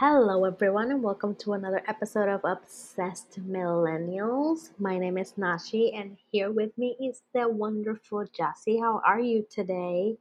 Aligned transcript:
Hello, 0.00 0.46
everyone, 0.46 0.90
and 0.90 1.02
welcome 1.02 1.34
to 1.34 1.52
another 1.52 1.82
episode 1.86 2.26
of 2.26 2.40
Obsessed 2.42 3.38
Millennials. 3.46 4.70
My 4.78 4.96
name 4.96 5.18
is 5.18 5.36
Nashi, 5.36 5.92
and 5.92 6.16
here 6.32 6.50
with 6.50 6.72
me 6.78 6.96
is 6.98 7.20
the 7.34 7.46
wonderful 7.46 8.24
Jassy. 8.34 8.80
How 8.80 9.02
are 9.04 9.20
you 9.20 9.46
today? 9.50 10.16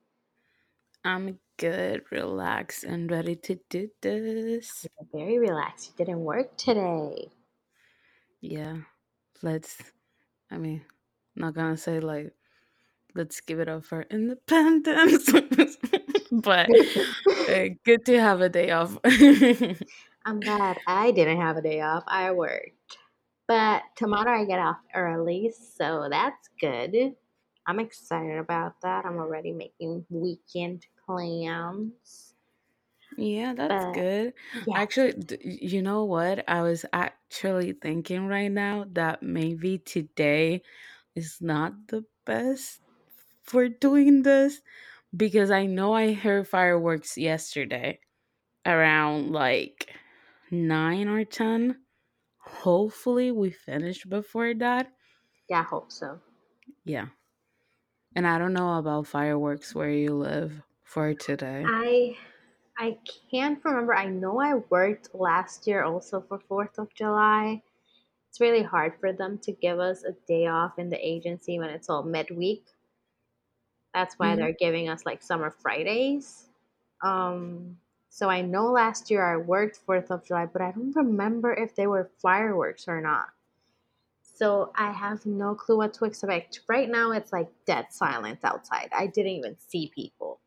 I'm 1.05 1.39
good, 1.55 2.03
relaxed, 2.11 2.83
and 2.83 3.09
ready 3.09 3.37
to 3.37 3.57
do 3.69 3.89
this. 4.01 4.85
You're 4.99 5.21
very 5.21 5.39
relaxed. 5.39 5.93
You 5.97 6.03
didn't 6.03 6.25
work 6.25 6.57
today. 6.57 7.29
Yeah, 8.41 8.79
let's. 9.41 9.77
I 10.51 10.57
mean, 10.57 10.81
not 11.37 11.53
gonna 11.53 11.77
say 11.77 12.01
like, 12.01 12.33
let's 13.15 13.39
give 13.39 13.61
it 13.61 13.69
up 13.69 13.85
for 13.85 14.01
independence, 14.11 15.31
but 16.43 16.77
uh, 17.47 17.69
good 17.85 18.05
to 18.05 18.19
have 18.19 18.41
a 18.41 18.49
day 18.49 18.71
off. 18.71 18.97
I'm 20.25 20.41
glad 20.43 20.79
I 20.87 21.11
didn't 21.11 21.41
have 21.41 21.57
a 21.57 21.61
day 21.61 21.81
off. 21.81 22.03
I 22.07 22.31
worked. 22.31 22.97
But 23.47 23.83
tomorrow 23.95 24.41
I 24.41 24.45
get 24.45 24.59
off 24.59 24.79
early, 24.95 25.51
so 25.51 26.07
that's 26.09 26.49
good. 26.59 27.15
I'm 27.65 27.79
excited 27.79 28.37
about 28.37 28.81
that. 28.81 29.05
I'm 29.05 29.17
already 29.17 29.51
making 29.53 30.05
weekend 30.09 30.87
plans. 31.05 32.35
yeah, 33.17 33.53
that's 33.53 33.85
But 33.85 33.93
good. 33.93 34.33
yeah, 34.65 34.75
Actually, 34.75 35.15
you 35.41 35.81
know 35.81 36.05
what? 36.05 36.47
I 36.49 36.61
was 36.61 36.85
actually 36.93 37.73
thinking 37.73 38.27
right 38.27 38.51
now 38.51 38.85
that 38.93 39.21
maybe 39.23 39.79
today 39.79 40.61
is 41.15 41.41
not 41.41 41.87
the 41.87 42.05
best 42.25 42.81
for 43.43 43.69
doing 43.69 44.23
this 44.23 44.61
because 45.15 45.51
I 45.51 45.65
know 45.65 45.93
I 45.93 46.13
heard 46.13 46.47
fireworks 46.47 47.17
yesterday 47.17 47.99
around 48.65 49.31
like 49.31 49.93
9 50.51 51.07
or 51.09 51.25
10. 51.25 51.83
Hopefully, 52.39 53.31
we 53.31 53.51
finish 53.51 54.05
before 54.05 54.53
that. 54.55 54.91
yeah, 55.49 55.59
I 55.61 55.63
hope 55.63 55.91
so. 55.91 56.21
Yeah. 56.83 57.09
And 58.15 58.27
I 58.27 58.37
don't 58.37 58.53
know 58.53 58.77
about 58.77 59.07
fireworks 59.07 59.73
where 59.73 59.89
you 59.89 60.13
live 60.13 60.61
for 60.83 61.13
today. 61.15 61.63
I 61.65 62.17
I 62.77 62.97
can't 63.31 63.63
remember. 63.65 63.93
I 63.95 64.07
know 64.07 64.39
I 64.41 64.55
worked 64.55 65.13
last 65.15 65.67
year 65.67 65.83
also 65.83 66.21
for 66.21 66.39
4th 66.39 66.77
of 66.79 66.93
July. 66.93 67.63
It's 68.29 68.39
really 68.41 68.63
hard 68.63 68.99
for 68.99 69.13
them 69.13 69.39
to 69.39 69.51
give 69.53 69.79
us 69.79 70.03
a 70.03 70.13
day 70.27 70.47
off 70.47 70.79
in 70.79 70.89
the 70.89 70.97
agency 71.07 71.59
when 71.59 71.69
it's 71.71 71.89
all 71.89 72.03
midweek. 72.03 72.65
That's 73.93 74.15
why 74.19 74.35
Mhm. 74.35 74.37
they're 74.37 74.53
giving 74.53 74.89
us 74.89 75.05
like 75.05 75.21
summer 75.21 75.51
Fridays. 75.51 76.49
Um, 77.03 77.79
so 78.09 78.29
I 78.29 78.41
know 78.41 78.71
last 78.71 79.09
year 79.11 79.25
I 79.25 79.37
worked 79.37 79.77
4th 79.77 80.11
of 80.11 80.23
July, 80.25 80.45
but 80.47 80.61
I 80.61 80.71
don't 80.71 80.95
remember 80.95 81.53
if 81.53 81.75
they 81.75 81.87
were 81.87 82.11
fireworks 82.21 82.87
or 82.87 83.01
not. 83.01 83.29
So 84.23 84.71
I 84.75 84.91
have 84.91 85.25
no 85.25 85.55
clue 85.55 85.77
what 85.77 85.93
to 85.95 86.05
expect. 86.05 86.61
Right 86.69 86.89
now 86.89 87.11
it's 87.11 87.33
like 87.33 87.49
dead 87.65 87.87
silence 87.91 88.43
outside. 88.43 88.89
I 88.93 89.07
didn't 89.07 89.33
even 89.33 89.57
see 89.57 89.91
people. 89.93 90.39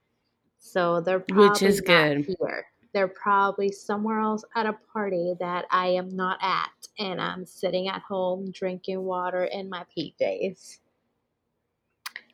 So 0.59 1.01
they're 1.01 1.21
probably 1.21 1.51
Which 1.51 1.63
is 1.63 1.81
not 1.87 2.09
good. 2.09 2.27
here. 2.27 2.67
They're 2.95 3.09
probably 3.09 3.73
somewhere 3.73 4.21
else 4.21 4.45
at 4.57 4.67
a 4.67 4.75
party 4.93 5.35
that 5.41 5.67
I 5.71 5.89
am 5.89 6.11
not 6.11 6.39
at, 6.43 6.89
and 6.99 7.21
I'm 7.21 7.47
sitting 7.47 7.89
at 7.89 8.03
home 8.03 8.51
drinking 8.53 9.03
water 9.05 9.45
in 9.45 9.71
my 9.71 9.87
PJs. 9.97 10.81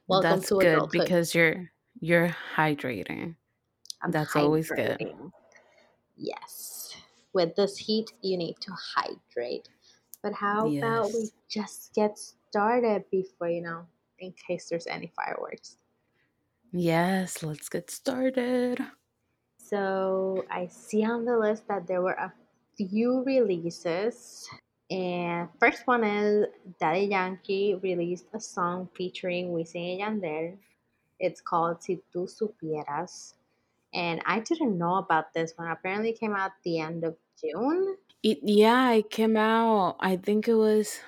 Welcome 0.08 0.30
That's 0.30 0.48
to 0.48 0.54
good 0.54 0.66
adulthood. 0.66 0.90
because 0.90 1.34
you're 1.34 1.70
you're 2.00 2.34
hydrating. 2.56 3.36
I'm 4.02 4.10
That's 4.10 4.34
always 4.34 4.70
good. 4.70 4.96
Yes. 6.16 6.96
With 7.34 7.54
this 7.56 7.76
heat, 7.76 8.10
you 8.22 8.38
need 8.38 8.56
to 8.60 8.72
hydrate. 8.72 9.68
But 10.22 10.32
how 10.32 10.66
about 10.66 11.12
we 11.12 11.30
just 11.48 11.92
get 11.94 12.18
started 12.18 13.04
before, 13.10 13.50
you 13.50 13.62
know, 13.62 13.86
in 14.18 14.32
case 14.32 14.68
there's 14.68 14.86
any 14.86 15.12
fireworks? 15.14 15.76
Yes, 16.72 17.42
let's 17.42 17.68
get 17.68 17.90
started. 17.90 18.80
So 19.58 20.44
I 20.50 20.66
see 20.68 21.04
on 21.04 21.24
the 21.24 21.36
list 21.36 21.68
that 21.68 21.86
there 21.86 22.00
were 22.00 22.18
a 22.18 22.32
few 22.76 23.22
releases. 23.24 24.48
And 24.90 25.48
first 25.60 25.86
one 25.86 26.04
is 26.04 26.46
Daddy 26.78 27.06
Yankee 27.06 27.74
released 27.74 28.26
a 28.34 28.40
song 28.40 28.88
featuring 28.94 29.52
Wisin 29.52 30.00
and 30.00 30.22
Yandel. 30.22 30.58
It's 31.20 31.40
called 31.40 31.82
Si 31.82 32.02
Tu 32.12 32.26
Supieras. 32.26 33.34
And 33.94 34.22
I 34.26 34.40
didn't 34.40 34.78
know 34.78 34.96
about 34.96 35.34
this 35.34 35.54
one. 35.56 35.70
Apparently 35.70 36.12
came 36.14 36.34
out 36.36 36.52
the 36.64 36.80
end 36.80 37.04
of 37.04 37.18
June. 37.40 37.98
It, 38.22 38.38
yeah, 38.42 38.92
it 38.92 39.10
came 39.10 39.36
out. 39.36 39.96
I 40.00 40.16
think 40.16 40.48
it 40.48 40.54
was 40.54 41.00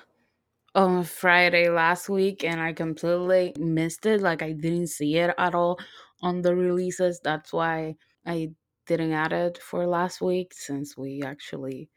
on 0.75 1.03
Friday 1.03 1.69
last 1.69 2.09
week, 2.09 2.43
and 2.43 2.61
I 2.61 2.73
completely 2.73 3.53
missed 3.59 4.05
it. 4.05 4.21
Like 4.21 4.41
I 4.41 4.53
didn't 4.53 4.87
see 4.87 5.17
it 5.17 5.33
at 5.37 5.55
all 5.55 5.79
on 6.21 6.41
the 6.43 6.55
releases. 6.55 7.19
That's 7.21 7.53
why 7.53 7.97
I 8.25 8.53
didn't 8.87 9.13
add 9.13 9.33
it 9.33 9.57
for 9.59 9.87
last 9.87 10.21
week 10.21 10.53
since 10.53 10.97
we 10.97 11.21
actually 11.23 11.89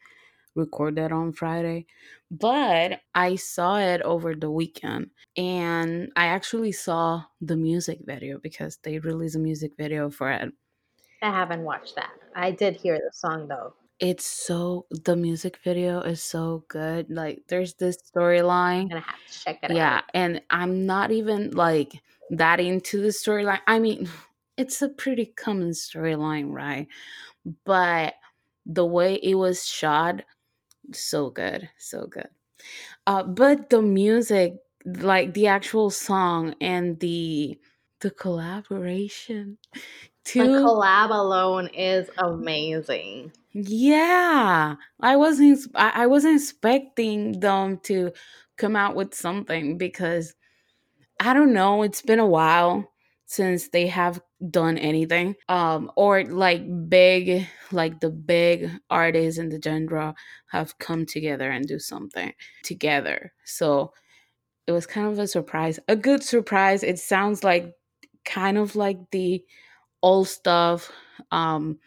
recorded 0.55 1.13
on 1.13 1.33
Friday. 1.33 1.87
But 2.31 3.01
I 3.15 3.37
saw 3.37 3.79
it 3.79 4.03
over 4.03 4.35
the 4.35 4.51
weekend, 4.51 5.11
and 5.37 6.13
I 6.17 6.27
actually 6.27 6.73
saw 6.73 7.25
the 7.41 7.57
music 7.57 8.01
video 8.05 8.39
because 8.39 8.79
they 8.79 8.99
released 8.99 9.37
a 9.37 9.41
music 9.41 9.73
video 9.77 10.11
for 10.11 10.31
it. 10.31 10.53
I 11.23 11.31
haven't 11.31 11.65
watched 11.65 11.97
that. 11.97 12.13
I 12.37 12.53
did 12.53 12.77
hear 12.77 12.95
the 12.99 13.11
song 13.13 13.49
though. 13.49 13.75
It's 14.01 14.27
so 14.27 14.87
the 14.91 15.17
music 15.17 15.59
video 15.65 16.01
is 16.01 16.23
so 16.23 16.65
good. 16.69 17.11
Like 17.11 17.45
there's 17.49 17.75
this 17.75 17.97
I'm 18.07 18.09
storyline 18.15 18.89
gonna 18.89 19.01
have 19.01 19.25
to 19.27 19.33
check 19.41 19.61
it 19.63 19.71
Yeah, 19.71 20.03
out. 20.03 20.05
and 20.15 20.43
I'm 20.51 20.87
not 20.87 21.13
even 21.13 21.53
like 21.53 22.03
that 22.31 22.61
into 22.61 23.03
the 23.03 23.09
storyline. 23.11 23.61
I 23.67 23.79
mean, 23.81 24.09
it's 24.59 24.83
a 24.83 24.89
pretty 24.91 25.27
common 25.27 25.71
storyline, 25.71 26.53
right? 26.53 26.89
But 27.65 28.15
the 28.67 28.87
way 28.87 29.17
it 29.17 29.37
was 29.37 29.67
shot, 29.67 30.25
so 30.93 31.31
good, 31.31 31.71
so 31.79 32.07
good. 32.07 32.29
Uh, 33.07 33.25
but 33.25 33.71
the 33.71 33.83
music, 33.83 34.55
like 34.87 35.35
the 35.35 35.49
actual 35.49 35.91
song 35.91 36.55
and 36.61 37.01
the 37.01 37.61
the 38.01 38.11
collaboration, 38.11 39.59
The 40.37 40.49
collab 40.49 41.11
alone 41.11 41.67
is 41.75 42.09
amazing. 42.19 43.33
Yeah, 43.53 44.77
I 45.01 45.17
wasn't. 45.17 45.61
I, 45.75 46.03
I 46.05 46.07
wasn't 46.09 46.41
expecting 46.41 47.39
them 47.41 47.79
to 47.85 48.13
come 48.57 48.75
out 48.75 48.97
with 48.97 49.15
something 49.15 49.79
because 49.79 50.35
I 51.21 51.35
don't 51.35 51.55
know. 51.55 51.83
It's 51.85 52.03
been 52.03 52.21
a 52.21 52.27
while 52.27 52.94
since 53.27 53.69
they 53.69 53.87
have 53.87 54.21
done 54.51 54.79
anything. 54.79 55.35
Um, 55.49 55.91
or 55.97 56.25
like 56.25 56.63
big, 56.89 57.47
like 57.73 58.01
the 58.01 58.11
big 58.11 58.71
artists 58.91 59.39
in 59.39 59.49
the 59.49 59.61
genre 59.63 60.15
have 60.51 60.79
come 60.79 61.07
together 61.07 61.51
and 61.51 61.67
do 61.67 61.79
something 61.79 62.33
together. 62.63 63.33
So 63.45 63.93
it 64.67 64.73
was 64.73 64.87
kind 64.87 65.07
of 65.07 65.19
a 65.19 65.27
surprise, 65.27 65.79
a 65.89 65.97
good 65.97 66.23
surprise. 66.23 66.83
It 66.83 66.99
sounds 66.99 67.45
like 67.45 67.75
kind 68.25 68.59
of 68.59 68.77
like 68.77 68.99
the 69.11 69.45
old 70.03 70.29
stuff, 70.29 70.91
um, 71.31 71.79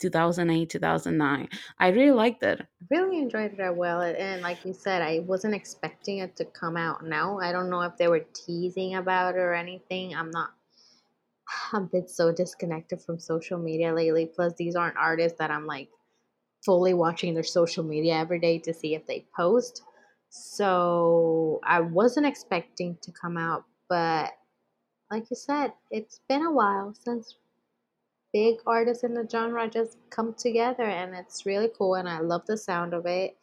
2008, 0.00 0.70
2009. 0.70 1.48
I 1.78 1.88
really 1.88 2.12
liked 2.12 2.42
it. 2.42 2.66
Really 2.90 3.18
enjoyed 3.18 3.52
it 3.52 3.60
as 3.60 3.76
well. 3.76 4.00
And 4.00 4.40
like 4.42 4.64
you 4.64 4.72
said, 4.72 5.02
I 5.02 5.20
wasn't 5.20 5.54
expecting 5.54 6.18
it 6.18 6.36
to 6.36 6.44
come 6.46 6.76
out 6.76 7.04
now. 7.04 7.38
I 7.38 7.52
don't 7.52 7.68
know 7.68 7.82
if 7.82 7.96
they 7.96 8.08
were 8.08 8.24
teasing 8.32 8.94
about 8.94 9.34
it 9.34 9.38
or 9.38 9.52
anything. 9.52 10.14
I'm 10.14 10.30
not 10.30 10.50
I've 11.72 11.90
been 11.90 12.08
so 12.08 12.32
disconnected 12.32 13.00
from 13.00 13.18
social 13.18 13.58
media 13.58 13.94
lately. 13.94 14.26
Plus, 14.26 14.52
these 14.56 14.76
aren't 14.76 14.96
artists 14.96 15.38
that 15.38 15.50
I'm 15.50 15.66
like 15.66 15.88
fully 16.64 16.94
watching 16.94 17.34
their 17.34 17.42
social 17.44 17.84
media 17.84 18.14
every 18.14 18.38
day 18.38 18.58
to 18.58 18.74
see 18.74 18.94
if 18.94 19.06
they 19.06 19.26
post. 19.34 19.82
So 20.28 21.60
I 21.64 21.80
wasn't 21.80 22.26
expecting 22.26 22.96
to 23.02 23.12
come 23.12 23.36
out, 23.36 23.64
but 23.88 24.32
like 25.10 25.28
you 25.30 25.36
said, 25.36 25.72
it's 25.90 26.20
been 26.28 26.44
a 26.44 26.52
while 26.52 26.94
since 26.94 27.34
big 28.32 28.56
artists 28.66 29.02
in 29.02 29.14
the 29.14 29.26
genre 29.28 29.68
just 29.68 29.96
come 30.10 30.34
together 30.34 30.84
and 30.84 31.16
it's 31.16 31.46
really 31.46 31.68
cool 31.76 31.94
and 31.94 32.08
I 32.08 32.20
love 32.20 32.46
the 32.46 32.56
sound 32.56 32.94
of 32.94 33.06
it 33.06 33.36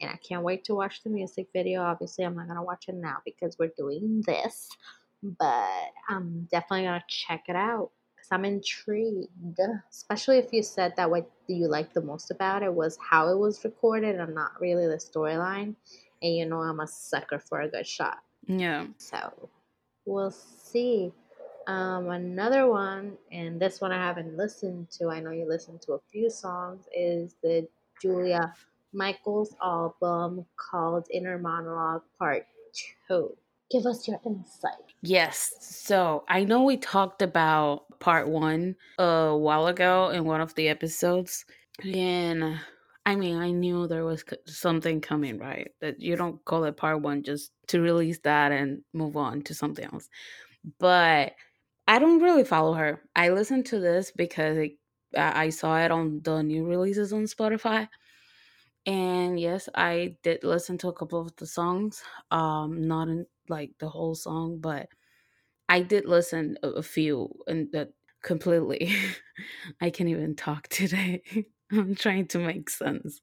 and 0.00 0.10
I 0.10 0.16
can't 0.16 0.42
wait 0.42 0.64
to 0.64 0.74
watch 0.74 1.02
the 1.04 1.10
music 1.10 1.46
video. 1.52 1.82
Obviously, 1.82 2.24
I'm 2.24 2.34
not 2.34 2.46
going 2.46 2.56
to 2.56 2.62
watch 2.62 2.86
it 2.88 2.96
now 2.96 3.18
because 3.24 3.56
we're 3.58 3.70
doing 3.76 4.22
this, 4.26 4.68
but 5.22 5.92
I'm 6.08 6.48
definitely 6.50 6.86
going 6.86 7.00
to 7.00 7.06
check 7.08 7.44
it 7.48 7.56
out 7.56 7.90
cuz 8.16 8.28
I'm 8.30 8.44
intrigued. 8.44 9.58
Especially 9.90 10.38
if 10.38 10.52
you 10.52 10.62
said 10.62 10.94
that 10.96 11.10
what 11.10 11.30
you 11.46 11.68
liked 11.68 11.94
the 11.94 12.02
most 12.02 12.30
about 12.30 12.62
it 12.62 12.72
was 12.72 12.98
how 12.98 13.28
it 13.28 13.38
was 13.38 13.64
recorded 13.64 14.16
and 14.16 14.34
not 14.34 14.60
really 14.60 14.86
the 14.86 14.96
storyline. 14.96 15.74
And 16.22 16.36
you 16.36 16.46
know 16.46 16.60
I'm 16.60 16.80
a 16.80 16.86
sucker 16.86 17.38
for 17.38 17.60
a 17.60 17.68
good 17.68 17.86
shot. 17.86 18.18
Yeah. 18.46 18.86
So, 18.98 19.48
we'll 20.04 20.30
see. 20.30 21.12
Um, 21.66 22.10
another 22.10 22.68
one, 22.68 23.16
and 23.30 23.60
this 23.60 23.80
one 23.80 23.92
I 23.92 24.04
haven't 24.04 24.36
listened 24.36 24.90
to. 24.98 25.10
I 25.10 25.20
know 25.20 25.30
you 25.30 25.46
listened 25.48 25.80
to 25.82 25.92
a 25.92 26.00
few 26.10 26.28
songs. 26.28 26.86
Is 26.96 27.36
the 27.42 27.68
Julia 28.00 28.52
Michaels 28.92 29.54
album 29.62 30.44
called 30.56 31.06
Inner 31.10 31.38
Monologue 31.38 32.02
Part 32.18 32.46
Two? 33.06 33.36
Give 33.70 33.86
us 33.86 34.08
your 34.08 34.20
insight. 34.26 34.91
Yes. 35.02 35.52
So 35.60 36.24
I 36.28 36.44
know 36.44 36.62
we 36.62 36.76
talked 36.76 37.22
about 37.22 37.98
part 37.98 38.28
one 38.28 38.76
a 38.98 39.36
while 39.36 39.66
ago 39.66 40.10
in 40.10 40.24
one 40.24 40.40
of 40.40 40.54
the 40.54 40.68
episodes. 40.68 41.44
And 41.92 42.60
I 43.04 43.16
mean, 43.16 43.36
I 43.36 43.50
knew 43.50 43.88
there 43.88 44.04
was 44.04 44.24
something 44.46 45.00
coming, 45.00 45.38
right? 45.38 45.72
That 45.80 46.00
you 46.00 46.14
don't 46.16 46.44
call 46.44 46.64
it 46.64 46.76
part 46.76 47.00
one 47.02 47.24
just 47.24 47.52
to 47.68 47.80
release 47.80 48.20
that 48.20 48.52
and 48.52 48.82
move 48.92 49.16
on 49.16 49.42
to 49.42 49.54
something 49.54 49.84
else. 49.84 50.08
But 50.78 51.34
I 51.88 51.98
don't 51.98 52.22
really 52.22 52.44
follow 52.44 52.74
her. 52.74 53.02
I 53.16 53.30
listened 53.30 53.66
to 53.66 53.80
this 53.80 54.12
because 54.12 54.58
it, 54.58 54.72
I 55.16 55.46
I 55.46 55.50
saw 55.50 55.78
it 55.78 55.90
on 55.90 56.22
the 56.22 56.42
new 56.42 56.66
releases 56.66 57.12
on 57.12 57.24
Spotify. 57.24 57.88
And 58.86 59.38
yes, 59.38 59.68
I 59.74 60.16
did 60.22 60.42
listen 60.42 60.76
to 60.78 60.88
a 60.88 60.92
couple 60.92 61.20
of 61.20 61.34
the 61.36 61.46
songs. 61.46 62.02
Um, 62.30 62.86
not 62.88 63.08
in 63.08 63.26
like 63.52 63.78
the 63.80 63.90
whole 63.90 64.16
song, 64.16 64.60
but 64.60 64.88
I 65.68 65.82
did 65.82 66.06
listen 66.06 66.58
a, 66.62 66.68
a 66.70 66.82
few 66.82 67.30
and 67.46 67.70
that 67.72 67.94
completely. 68.22 68.92
I 69.80 69.90
can't 69.90 70.10
even 70.10 70.36
talk 70.36 70.68
today. 70.70 71.22
I'm 71.72 71.94
trying 71.96 72.28
to 72.28 72.38
make 72.40 72.70
sense. 72.70 73.20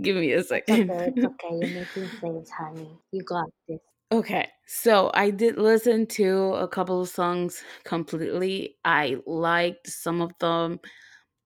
Give 0.00 0.16
me 0.16 0.32
a 0.32 0.42
It's 0.66 0.80
okay. 0.80 0.84
second. 0.84 1.04
It's 1.06 1.24
okay. 1.24 1.56
You're 1.56 1.68
making 1.68 2.10
sense, 2.20 2.50
honey. 2.50 2.98
You 3.12 3.22
got 3.24 3.46
this. 3.68 3.80
okay, 4.10 4.50
so 4.66 5.10
I 5.14 5.30
did 5.30 5.56
listen 5.56 6.06
to 6.08 6.54
a 6.54 6.68
couple 6.68 7.00
of 7.00 7.08
songs 7.08 7.64
completely. 7.84 8.76
I 8.84 9.20
liked 9.26 9.86
some 9.88 10.20
of 10.20 10.32
them. 10.38 10.80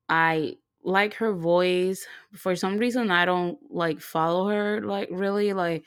I 0.08 0.56
like 0.84 1.14
her 1.14 1.34
voice. 1.34 2.06
For 2.34 2.56
some 2.56 2.78
reason, 2.78 3.10
I 3.10 3.24
don't 3.26 3.58
like 3.72 4.00
follow 4.00 4.48
her 4.50 4.82
like 4.82 5.08
really 5.12 5.52
like 5.54 5.84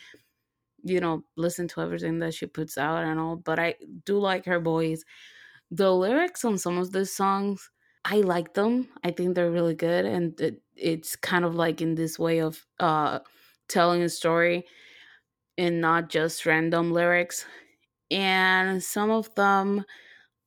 you 0.83 0.99
know 0.99 1.23
listen 1.37 1.67
to 1.69 1.81
everything 1.81 2.19
that 2.19 2.33
she 2.33 2.45
puts 2.47 2.77
out 2.77 3.03
and 3.03 3.19
all, 3.19 3.35
but 3.37 3.59
I 3.59 3.75
do 4.05 4.19
like 4.19 4.45
her 4.45 4.59
voice. 4.59 5.03
The 5.71 5.93
lyrics 5.93 6.45
on 6.45 6.57
some 6.57 6.77
of 6.77 6.91
the 6.91 7.05
songs 7.05 7.69
i 8.05 8.17
like 8.21 8.53
them. 8.53 8.89
I 9.03 9.11
think 9.11 9.35
they're 9.35 9.51
really 9.51 9.75
good 9.75 10.05
and 10.05 10.39
it, 10.41 10.61
it's 10.75 11.15
kind 11.17 11.45
of 11.45 11.55
like 11.55 11.81
in 11.81 11.95
this 11.95 12.17
way 12.19 12.39
of 12.41 12.65
uh 12.79 13.19
telling 13.67 14.03
a 14.03 14.09
story 14.09 14.65
and 15.57 15.81
not 15.81 16.09
just 16.09 16.45
random 16.45 16.91
lyrics. 16.91 17.45
And 18.11 18.83
some 18.83 19.11
of 19.11 19.33
them 19.35 19.85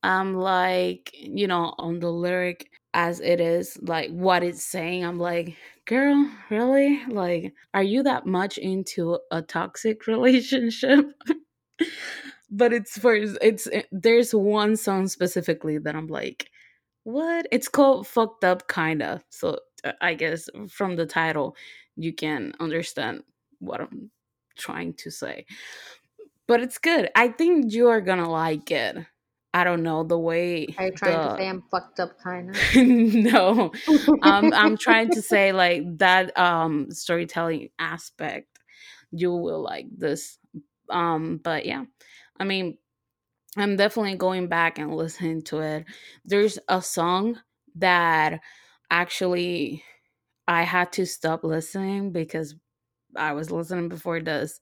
i'm 0.03 0.35
like 0.35 1.11
you 1.13 1.47
know 1.47 1.73
on 1.79 1.99
the 1.99 2.09
lyric 2.11 2.69
as 2.93 3.19
it 3.19 3.39
is 3.41 3.77
like 3.81 4.09
what 4.11 4.43
it's 4.43 4.63
saying 4.63 5.03
i'm 5.05 5.19
like 5.19 5.55
girl 5.85 6.29
really 6.49 7.01
like 7.07 7.53
are 7.73 7.83
you 7.83 8.03
that 8.03 8.25
much 8.25 8.57
into 8.57 9.19
a 9.31 9.41
toxic 9.41 10.07
relationship 10.07 11.05
but 12.49 12.73
it's 12.73 12.97
for 12.97 13.15
it's 13.15 13.67
there's 13.91 14.33
one 14.33 14.75
song 14.75 15.07
specifically 15.07 15.77
that 15.77 15.95
i'm 15.95 16.07
like 16.07 16.49
what? 17.05 17.47
It's 17.51 17.69
called 17.69 18.07
Fucked 18.07 18.45
Up 18.45 18.67
Kinda. 18.67 19.21
So 19.29 19.59
uh, 19.85 19.93
I 20.01 20.15
guess 20.15 20.49
from 20.69 20.97
the 20.97 21.05
title, 21.05 21.55
you 21.95 22.13
can 22.13 22.53
understand 22.59 23.23
what 23.59 23.81
I'm 23.81 24.11
trying 24.57 24.95
to 24.95 25.11
say. 25.11 25.45
But 26.47 26.61
it's 26.61 26.77
good. 26.77 27.09
I 27.15 27.29
think 27.29 27.73
you 27.73 27.89
are 27.89 28.01
gonna 28.01 28.29
like 28.29 28.71
it. 28.71 28.97
I 29.53 29.63
don't 29.63 29.83
know 29.83 30.03
the 30.03 30.17
way 30.17 30.67
Are 30.77 30.85
you 30.85 30.91
trying 30.95 31.21
to 31.21 31.35
say 31.37 31.47
I'm 31.47 31.63
fucked 31.69 31.99
up, 31.99 32.11
kinda? 32.23 32.53
no, 32.75 33.71
um, 34.21 34.53
I'm 34.53 34.77
trying 34.77 35.11
to 35.11 35.21
say 35.21 35.51
like 35.51 35.83
that 35.99 36.37
um 36.37 36.91
storytelling 36.91 37.69
aspect. 37.79 38.47
You 39.11 39.31
will 39.33 39.61
like 39.61 39.87
this. 39.95 40.39
Um, 40.89 41.39
but 41.43 41.65
yeah, 41.65 41.85
I 42.39 42.43
mean, 42.43 42.77
I'm 43.57 43.75
definitely 43.75 44.15
going 44.15 44.47
back 44.47 44.79
and 44.79 44.95
listening 44.95 45.43
to 45.43 45.59
it. 45.59 45.85
There's 46.25 46.57
a 46.67 46.81
song 46.81 47.39
that 47.75 48.41
actually 48.89 49.83
I 50.47 50.63
had 50.63 50.91
to 50.93 51.05
stop 51.05 51.43
listening 51.43 52.11
because 52.11 52.55
I 53.15 53.33
was 53.33 53.51
listening 53.51 53.89
before 53.89 54.21
this 54.21 54.59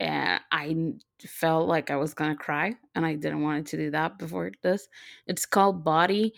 and 0.00 0.40
I 0.52 0.94
felt 1.26 1.68
like 1.68 1.90
I 1.90 1.96
was 1.96 2.14
gonna 2.14 2.36
cry 2.36 2.74
and 2.94 3.06
I 3.06 3.16
didn't 3.16 3.42
want 3.42 3.68
to 3.68 3.76
do 3.76 3.90
that 3.92 4.18
before 4.18 4.52
this. 4.62 4.88
It's 5.26 5.46
called 5.46 5.84
Body 5.84 6.34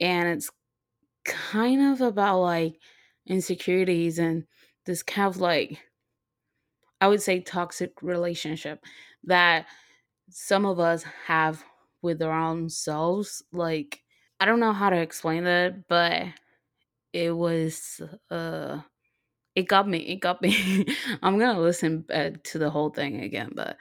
and 0.00 0.28
it's 0.28 0.50
kind 1.24 1.82
of 1.92 2.00
about 2.00 2.40
like 2.40 2.80
insecurities 3.26 4.18
and 4.18 4.46
this 4.86 5.02
kind 5.02 5.28
of 5.28 5.40
like 5.40 5.80
I 7.00 7.08
would 7.08 7.22
say 7.22 7.40
toxic 7.40 8.02
relationship 8.02 8.84
that 9.24 9.66
some 10.30 10.66
of 10.66 10.80
us 10.80 11.04
have 11.26 11.64
with 12.02 12.22
our 12.22 12.38
own 12.38 12.68
selves. 12.70 13.42
Like, 13.52 14.02
I 14.40 14.46
don't 14.46 14.60
know 14.60 14.72
how 14.72 14.90
to 14.90 14.96
explain 14.96 15.44
that, 15.44 15.88
but 15.88 16.26
it 17.12 17.32
was, 17.32 18.00
uh, 18.30 18.80
it 19.54 19.68
got 19.68 19.88
me. 19.88 19.98
It 19.98 20.16
got 20.20 20.42
me. 20.42 20.86
I'm 21.22 21.38
gonna 21.38 21.60
listen 21.60 22.04
uh, 22.12 22.30
to 22.44 22.58
the 22.58 22.70
whole 22.70 22.90
thing 22.90 23.22
again, 23.22 23.52
but 23.54 23.76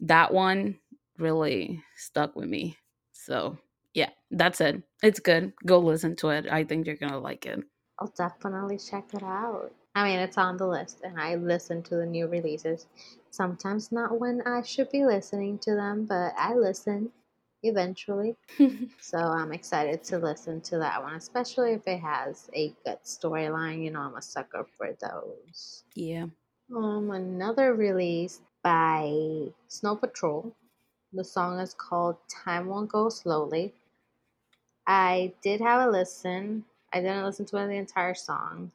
that 0.00 0.32
one 0.32 0.78
really 1.18 1.82
stuck 1.96 2.36
with 2.36 2.48
me. 2.48 2.76
So, 3.12 3.58
yeah, 3.94 4.10
that's 4.30 4.60
it. 4.60 4.82
It's 5.02 5.20
good. 5.20 5.52
Go 5.66 5.78
listen 5.80 6.16
to 6.16 6.30
it. 6.30 6.46
I 6.50 6.64
think 6.64 6.86
you're 6.86 6.96
gonna 6.96 7.18
like 7.18 7.46
it. 7.46 7.60
I'll 7.98 8.12
definitely 8.16 8.78
check 8.78 9.14
it 9.14 9.22
out. 9.22 9.72
I 9.94 10.04
mean, 10.04 10.18
it's 10.18 10.38
on 10.38 10.56
the 10.56 10.66
list, 10.66 11.00
and 11.04 11.20
I 11.20 11.36
listen 11.36 11.82
to 11.84 11.96
the 11.96 12.06
new 12.06 12.26
releases. 12.26 12.86
Sometimes 13.30 13.92
not 13.92 14.18
when 14.18 14.42
I 14.46 14.62
should 14.62 14.90
be 14.90 15.04
listening 15.04 15.58
to 15.60 15.74
them, 15.74 16.06
but 16.06 16.34
I 16.38 16.54
listen 16.54 17.10
eventually. 17.62 18.36
So 19.00 19.18
I'm 19.18 19.52
excited 19.52 20.02
to 20.04 20.18
listen 20.18 20.60
to 20.62 20.78
that 20.78 21.02
one, 21.02 21.14
especially 21.14 21.72
if 21.72 21.86
it 21.86 22.00
has 22.00 22.48
a 22.54 22.74
good 22.84 22.98
storyline. 23.04 23.84
You 23.84 23.90
know, 23.90 24.00
I'm 24.00 24.16
a 24.16 24.22
sucker 24.22 24.66
for 24.78 24.96
those. 25.00 25.84
yeah. 25.94 26.26
Um, 26.74 27.10
another 27.10 27.74
release 27.74 28.40
by 28.62 29.48
Snow 29.68 29.96
Patrol. 29.96 30.54
The 31.12 31.24
song 31.24 31.58
is 31.60 31.74
called 31.74 32.16
Time 32.28 32.66
Won't 32.66 32.90
Go 32.92 33.08
Slowly. 33.10 33.74
I 34.86 35.34
did 35.42 35.60
have 35.60 35.88
a 35.88 35.90
listen. 35.90 36.64
I 36.92 37.00
didn't 37.00 37.24
listen 37.24 37.46
to 37.46 37.56
the 37.56 37.70
entire 37.72 38.14
song. 38.14 38.72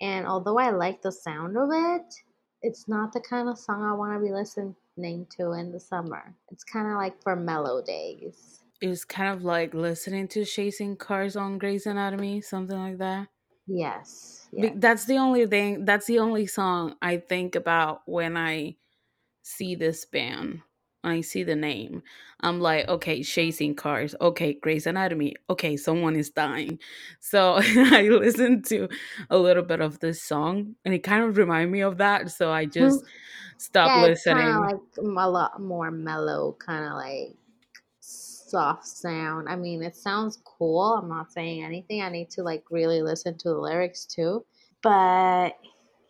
And 0.00 0.26
although 0.26 0.58
I 0.58 0.70
like 0.70 1.02
the 1.02 1.12
sound 1.12 1.56
of 1.56 1.70
it, 1.72 2.14
it's 2.62 2.88
not 2.88 3.12
the 3.12 3.20
kind 3.20 3.48
of 3.48 3.58
song 3.58 3.82
I 3.84 3.92
want 3.94 4.14
to 4.18 4.24
be 4.24 4.32
listening 4.32 4.76
to 4.96 5.52
in 5.52 5.72
the 5.72 5.80
summer. 5.80 6.34
It's 6.50 6.64
kind 6.64 6.88
of 6.88 6.94
like 6.94 7.22
for 7.22 7.36
mellow 7.36 7.82
days. 7.82 8.62
It 8.80 8.88
was 8.88 9.04
kind 9.04 9.34
of 9.34 9.44
like 9.44 9.74
listening 9.74 10.28
to 10.28 10.44
Chasing 10.44 10.96
Cars 10.96 11.36
on 11.36 11.58
Grey's 11.58 11.86
Anatomy, 11.86 12.40
something 12.40 12.78
like 12.78 12.98
that. 12.98 13.28
Yes, 13.66 14.48
yes. 14.52 14.72
That's 14.76 15.06
the 15.06 15.16
only 15.16 15.46
thing. 15.46 15.84
That's 15.84 16.06
the 16.06 16.18
only 16.18 16.46
song 16.46 16.96
I 17.00 17.16
think 17.16 17.54
about 17.54 18.02
when 18.06 18.36
I 18.36 18.76
see 19.42 19.74
this 19.74 20.04
band. 20.04 20.62
I 21.04 21.20
see 21.20 21.44
the 21.44 21.54
name, 21.54 22.02
I'm 22.40 22.60
like, 22.60 22.88
okay, 22.88 23.22
chasing 23.22 23.74
cars. 23.74 24.14
Okay, 24.20 24.54
Grey's 24.54 24.86
Anatomy. 24.86 25.34
Okay, 25.48 25.76
someone 25.76 26.16
is 26.16 26.30
dying. 26.30 26.78
So 27.20 27.54
I 27.58 28.08
listened 28.10 28.66
to 28.66 28.88
a 29.30 29.38
little 29.38 29.62
bit 29.62 29.80
of 29.80 30.00
this 30.00 30.22
song, 30.22 30.74
and 30.84 30.92
it 30.92 31.00
kind 31.00 31.24
of 31.24 31.36
reminded 31.36 31.70
me 31.70 31.80
of 31.80 31.98
that. 31.98 32.30
So 32.30 32.50
I 32.50 32.64
hmm. 32.64 32.70
just 32.70 33.04
stopped 33.56 33.90
yeah, 33.96 34.06
it's 34.06 34.24
kind 34.24 34.38
of 34.38 34.62
listening. 34.62 35.06
like 35.06 35.24
a 35.24 35.30
lot 35.30 35.60
more 35.60 35.90
mellow, 35.90 36.56
kind 36.58 36.84
of 36.84 36.92
like 36.94 37.36
soft 38.00 38.86
sound. 38.86 39.48
I 39.48 39.56
mean, 39.56 39.82
it 39.82 39.96
sounds 39.96 40.38
cool. 40.44 40.94
I'm 40.94 41.08
not 41.08 41.32
saying 41.32 41.64
anything. 41.64 42.02
I 42.02 42.08
need 42.08 42.30
to 42.30 42.42
like 42.42 42.64
really 42.70 43.02
listen 43.02 43.38
to 43.38 43.48
the 43.48 43.58
lyrics 43.58 44.04
too. 44.04 44.44
But 44.82 45.56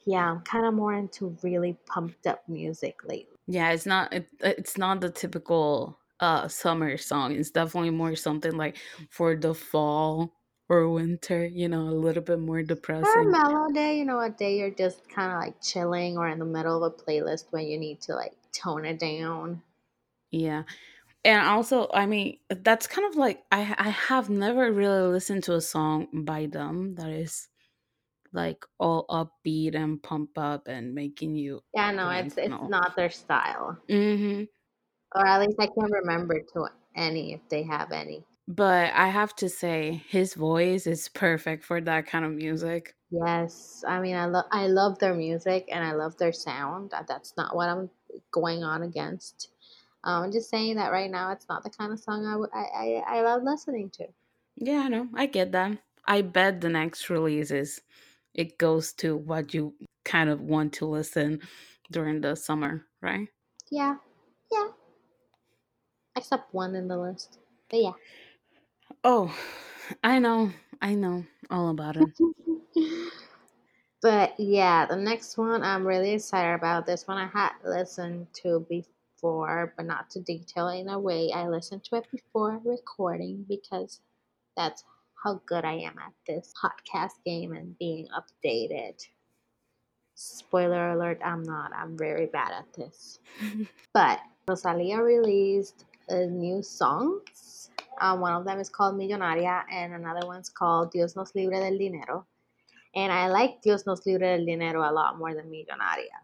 yeah, 0.05 0.31
I'm 0.31 0.41
kind 0.41 0.67
of 0.67 0.75
more 0.75 0.95
into 0.95 1.37
really 1.43 1.79
pumped 1.87 2.27
up 2.27 2.43
music 2.49 2.97
lately. 3.05 3.34
Yeah, 3.47 3.73
it's 3.73 3.87
not. 3.87 4.13
It, 4.13 4.29
it's 4.41 4.79
not 4.79 5.01
the 5.01 5.11
typical 5.11 6.01
uh 6.21 6.49
summer 6.49 6.97
song. 6.97 7.33
It's 7.35 7.51
definitely 7.51 7.91
more 7.91 8.17
something 8.17 8.53
like 8.57 8.77
for 9.11 9.37
the 9.37 9.55
fall 9.55 10.35
or 10.69 10.89
winter. 10.89 11.45
You 11.47 11.69
know, 11.69 11.83
a 11.89 11.93
little 11.99 12.23
bit 12.23 12.39
more 12.41 12.63
For 12.99 13.21
a 13.21 13.25
depressing. 13.25 13.31
mellow 13.31 13.71
day, 13.73 13.99
you 13.99 14.05
know, 14.05 14.19
a 14.19 14.31
day 14.31 14.59
you're 14.59 14.69
just 14.69 15.09
kind 15.09 15.31
of 15.31 15.39
like 15.39 15.61
chilling 15.63 16.19
or 16.19 16.27
in 16.29 16.41
the 16.41 16.45
middle 16.45 16.83
of 16.83 16.93
a 16.93 16.97
playlist 16.97 17.53
when 17.53 17.69
you 17.69 17.79
need 17.79 18.01
to 18.01 18.17
like 18.17 18.35
tone 18.51 18.85
it 18.85 18.99
down. 18.99 19.63
Yeah. 20.31 20.65
And 21.25 21.47
also, 21.47 21.89
I 21.93 22.07
mean, 22.07 22.41
that's 22.51 22.87
kind 22.87 23.09
of 23.09 23.17
like 23.17 23.45
I 23.53 23.75
I 23.79 23.91
have 23.91 24.31
never 24.31 24.73
really 24.73 25.09
listened 25.13 25.45
to 25.45 25.55
a 25.55 25.61
song 25.61 26.25
by 26.25 26.47
them 26.47 26.97
that 26.97 27.11
is 27.11 27.49
like 28.35 28.65
all 28.79 29.07
upbeat 29.09 29.75
and 29.75 30.03
pump 30.03 30.37
up 30.39 30.69
and 30.69 30.95
making 30.95 31.37
you 31.37 31.63
Yeah, 31.75 31.91
no, 31.91 32.09
it's 32.11 32.39
it's 32.39 32.53
all. 32.53 32.69
not 32.69 32.97
their 32.97 33.11
style, 33.11 33.79
hmm 33.89 34.45
or 35.15 35.27
at 35.27 35.41
least 35.41 35.59
I 35.59 35.67
can't 35.67 35.91
remember 35.93 36.41
to 36.53 36.69
any 36.95 37.33
if 37.33 37.49
they 37.49 37.63
have 37.63 37.91
any. 37.91 38.25
But 38.49 38.95
I 38.95 39.09
have 39.09 39.37
to 39.37 39.51
say, 39.51 39.93
his 40.09 40.33
voice 40.33 40.87
is 40.87 41.09
perfect 41.11 41.63
for 41.63 41.79
that 41.83 42.07
kind 42.07 42.25
of 42.25 42.33
music. 42.33 42.97
Yes, 43.11 43.83
I 43.89 43.99
mean 44.01 44.15
I 44.17 44.27
love 44.27 44.45
I 44.51 44.67
love 44.67 44.99
their 44.99 45.15
music 45.15 45.69
and 45.73 45.83
I 45.85 45.93
love 45.93 46.19
their 46.19 46.33
sound. 46.35 46.93
That's 47.09 47.35
not 47.37 47.57
what 47.57 47.69
I'm 47.71 47.91
going 48.31 48.63
on 48.63 48.83
against. 48.83 49.49
Um, 50.05 50.25
I'm 50.25 50.33
just 50.33 50.51
saying 50.51 50.77
that 50.77 50.93
right 50.93 51.11
now 51.11 51.33
it's 51.33 51.49
not 51.49 51.63
the 51.65 51.71
kind 51.71 51.93
of 51.93 52.01
song 52.01 52.27
I, 52.27 52.33
w- 52.33 52.51
I, 52.53 53.03
I, 53.07 53.19
I 53.19 53.23
love 53.23 53.43
listening 53.43 53.91
to. 53.93 54.09
Yeah, 54.57 54.81
I 54.81 54.89
know. 54.89 55.09
I 55.15 55.27
get 55.27 55.53
that. 55.53 55.79
I 56.07 56.23
bet 56.23 56.61
the 56.61 56.69
next 56.69 57.09
release 57.11 57.51
is 57.51 57.81
it 58.35 58.59
goes 58.59 58.93
to 58.95 59.17
what 59.17 59.55
you 59.55 59.75
kind 60.05 60.31
of 60.31 60.41
want 60.41 60.73
to 60.75 60.87
listen 60.87 61.41
during 61.91 62.21
the 62.21 62.35
summer, 62.35 62.87
right? 63.01 63.29
Yeah, 63.71 63.99
yeah. 64.51 64.71
Except 66.17 66.53
one 66.53 66.75
in 66.75 66.89
the 66.89 66.99
list, 66.99 67.39
but 67.69 67.81
yeah. 67.81 67.93
Oh, 69.05 69.37
I 70.03 70.19
know. 70.19 70.53
I 70.83 70.95
know 70.95 71.27
all 71.51 71.69
about 71.71 71.97
it. 71.97 72.09
But 74.03 74.39
yeah, 74.39 74.87
the 74.87 74.97
next 74.97 75.39
one 75.39 75.63
I'm 75.63 75.87
really 75.87 76.13
excited 76.13 76.55
about. 76.55 76.87
This 76.87 77.09
one 77.09 77.17
I 77.19 77.27
had 77.27 77.53
listened 77.65 78.33
to 78.35 78.61
before, 78.69 79.73
but 79.77 79.87
not 79.87 80.11
to 80.11 80.21
detail 80.21 80.69
in 80.69 80.89
a 80.89 80.99
way. 81.01 81.33
I 81.33 81.49
listened 81.49 81.85
to 81.85 81.97
it 81.97 82.11
before 82.11 82.61
recording 82.65 83.45
because 83.49 84.01
that's 84.57 84.85
how 85.25 85.41
good 85.47 85.65
I 85.65 85.73
am 85.73 85.99
at 85.99 86.13
this 86.27 86.53
podcast 86.53 87.17
game 87.25 87.55
and 87.55 87.77
being 87.79 88.07
updated. 88.13 89.01
Spoiler 90.15 90.91
alert, 90.91 91.19
I'm 91.25 91.43
not. 91.43 91.73
I'm 91.75 91.97
very 91.97 92.27
bad 92.27 92.53
at 92.53 92.73
this. 92.75 93.19
But 93.95 94.21
Rosalia 94.47 95.03
released 95.03 95.87
uh, 96.11 96.27
new 96.29 96.63
songs. 96.63 97.71
Um, 98.01 98.21
one 98.21 98.35
of 98.35 98.45
them 98.45 98.61
is 98.61 98.69
called 98.69 98.97
Millonaria, 98.97 99.63
and 99.73 99.95
another 99.95 100.27
one's 100.27 100.51
called 100.51 100.93
Dios 100.93 101.17
nos 101.17 101.35
libre 101.35 101.59
del 101.59 101.79
dinero. 101.79 102.27
And 102.95 103.11
I 103.13 103.29
like 103.29 103.63
Dios 103.63 103.87
nos 103.87 104.07
libre 104.07 104.37
del 104.37 104.45
dinero 104.45 104.83
a 104.83 104.93
lot 104.93 105.19
more 105.19 105.35
than 105.35 105.51
Millonaria. 105.51 106.21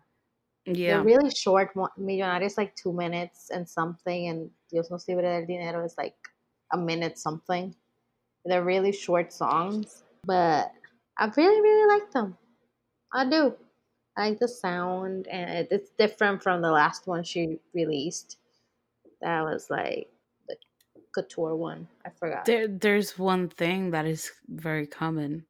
Yeah. 0.66 0.96
They're 0.96 1.04
really 1.04 1.30
short. 1.30 1.72
Millonaria 1.74 2.44
is 2.44 2.58
like 2.58 2.76
two 2.76 2.92
minutes 2.92 3.50
and 3.50 3.66
something, 3.66 4.28
and 4.28 4.50
Dios 4.70 4.90
nos 4.90 5.08
libre 5.08 5.22
del 5.22 5.46
dinero 5.46 5.84
is 5.84 5.94
like 5.96 6.16
a 6.72 6.76
minute 6.76 7.18
something. 7.18 7.74
They're 8.44 8.64
really 8.64 8.92
short 8.92 9.32
songs, 9.32 10.02
but 10.24 10.72
I 11.18 11.30
really, 11.36 11.60
really 11.60 12.00
like 12.00 12.10
them. 12.12 12.36
I 13.12 13.28
do. 13.28 13.54
I 14.16 14.30
like 14.30 14.38
the 14.38 14.48
sound, 14.48 15.28
and 15.28 15.68
it's 15.70 15.90
different 15.98 16.42
from 16.42 16.62
the 16.62 16.70
last 16.70 17.06
one 17.06 17.22
she 17.22 17.58
released. 17.74 18.38
That 19.20 19.42
was 19.42 19.68
like 19.70 20.08
the 20.48 20.56
couture 21.14 21.54
one. 21.54 21.88
I 22.04 22.10
forgot. 22.10 22.44
There, 22.44 22.66
there's 22.66 23.18
one 23.18 23.48
thing 23.48 23.90
that 23.90 24.06
is 24.06 24.30
very 24.48 24.86
common. 24.86 25.44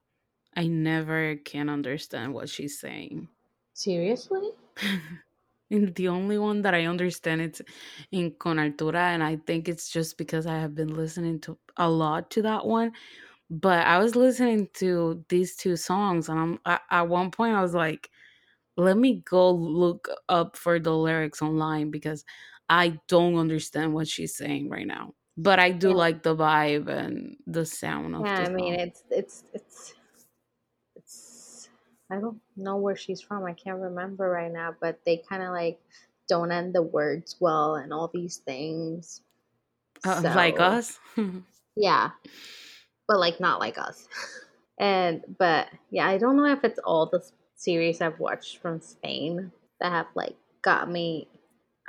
I 0.57 0.67
never 0.67 1.37
can 1.37 1.69
understand 1.69 2.35
what 2.35 2.49
she's 2.49 2.79
saying. 2.79 3.29
Seriously? 3.73 4.51
and 5.71 5.95
the 5.95 6.09
only 6.09 6.39
one 6.39 6.63
that 6.63 6.75
I 6.75 6.87
understand 6.87 7.41
it's 7.43 7.63
in 8.11 8.35
Con 8.39 8.57
Altura, 8.59 8.97
and 9.15 9.23
I 9.23 9.37
think 9.37 9.69
it's 9.69 9.91
just 9.91 10.19
because 10.19 10.47
I 10.47 10.59
have 10.59 10.75
been 10.75 10.95
listening 10.95 11.41
to 11.43 11.59
a 11.77 11.89
lot 11.91 12.31
to 12.33 12.43
that 12.43 12.67
one. 12.67 12.93
But 13.51 13.87
I 13.87 13.99
was 13.99 14.17
listening 14.17 14.69
to 14.75 15.25
these 15.29 15.57
two 15.57 15.77
songs, 15.77 16.29
and 16.29 16.39
I'm 16.41 16.61
I, 16.67 16.81
at 16.91 17.09
one 17.09 17.31
point 17.33 17.55
I 17.57 17.63
was 17.63 17.75
like, 17.75 18.11
"Let 18.77 18.97
me 18.99 19.23
go 19.23 19.51
look 19.53 20.09
up 20.29 20.57
for 20.57 20.79
the 20.81 20.97
lyrics 20.97 21.43
online 21.43 21.91
because 21.91 22.25
I 22.69 23.01
don't 23.09 23.37
understand 23.37 23.95
what 23.95 24.09
she's 24.09 24.37
saying 24.37 24.71
right 24.71 24.87
now." 24.87 25.15
But 25.37 25.59
I 25.61 25.73
do 25.73 25.93
Yeah. 25.93 25.95
like 25.95 26.23
the 26.23 26.37
vibe 26.37 26.89
and 26.89 27.37
the 27.47 27.67
sound 27.67 28.15
of 28.17 28.29
Yeah, 28.29 28.45
I 28.45 28.49
mean 28.49 28.75
it's 28.75 29.03
it's 29.11 29.45
it's 29.55 29.95
I 32.11 32.19
don't 32.21 32.41
know 32.57 32.77
where 32.77 32.97
she's 32.97 33.21
from. 33.21 33.45
I 33.45 33.53
can't 33.53 33.81
remember 33.81 34.29
right 34.29 34.53
now, 34.53 34.75
but 34.81 35.01
they 35.05 35.19
kind 35.29 35.43
of 35.43 35.51
like 35.51 35.81
don't 36.29 36.53
end 36.53 36.75
the 36.75 36.83
words 36.83 37.37
well 37.41 37.77
and 37.77 37.93
all 37.93 38.11
these 38.13 38.39
things. 38.39 39.23
Uh, 40.05 40.23
like 40.35 40.59
us. 40.61 40.99
Yeah, 41.77 42.11
but 43.07 43.19
like 43.19 43.41
not 43.41 43.61
like 43.61 43.79
us. 43.79 44.09
And 44.79 45.23
but 45.39 45.69
yeah, 45.91 46.09
I 46.09 46.17
don't 46.17 46.39
know 46.39 46.47
if 46.47 46.65
it's 46.65 46.79
all 46.79 47.05
the 47.05 47.23
series 47.55 48.01
I've 48.01 48.19
watched 48.19 48.63
from 48.63 48.81
Spain 48.81 49.53
that 49.79 49.93
have 49.93 50.07
like 50.15 50.37
got 50.63 50.91
me 50.91 51.29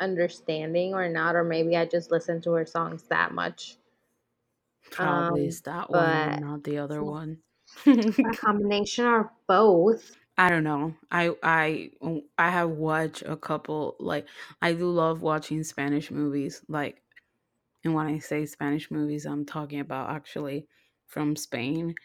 understanding 0.02 0.94
or 0.94 1.08
not, 1.08 1.38
or 1.38 1.46
maybe 1.46 1.78
I 1.78 1.86
just 1.86 2.12
listen 2.12 2.42
to 2.42 2.52
her 2.52 2.66
songs 2.66 3.04
that 3.04 3.34
much. 3.34 3.78
Probably 4.92 5.44
Um, 5.44 5.48
is 5.48 5.62
that 5.62 5.90
one 5.90 6.42
not 6.42 6.66
the 6.66 6.80
other 6.80 7.02
one. 7.18 7.38
A 8.24 8.30
combination 8.36 9.06
of 9.06 9.28
both. 9.48 10.16
I 10.38 10.50
don't 10.50 10.64
know. 10.64 10.96
I 11.12 11.36
I 11.44 11.92
I 12.38 12.50
have 12.50 12.72
watched 12.72 13.22
a 13.24 13.38
couple 13.38 13.96
like 14.00 14.28
I 14.62 14.74
do 14.74 14.90
love 14.90 15.22
watching 15.22 15.64
Spanish 15.64 16.10
movies 16.12 16.64
like 16.68 17.04
and 17.84 17.94
when 17.96 18.08
I 18.08 18.20
say 18.20 18.46
Spanish 18.48 18.92
movies 18.92 19.26
I'm 19.26 19.46
talking 19.46 19.80
about 19.82 20.12
actually 20.12 20.68
from 21.08 21.36
Spain 21.38 21.96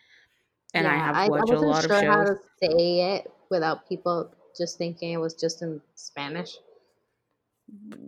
and 0.75 0.88
I 0.88 0.96
Yeah, 0.96 1.00
have 1.00 1.20
I, 1.20 1.26
I 1.26 1.28
watched 1.28 1.52
a 1.52 1.61
lot 1.61 1.85
of 1.87 1.94
sure 1.94 2.04
how 2.04 2.23
shows. 2.23 2.28
to 2.35 2.37
say 2.62 3.14
it 3.16 3.32
without 3.50 3.88
people 3.88 4.32
just 4.56 4.78
thinking 4.78 5.12
it 5.12 5.16
was 5.18 5.35
just 5.35 5.62
in 5.62 5.82
Spanish. 5.94 6.58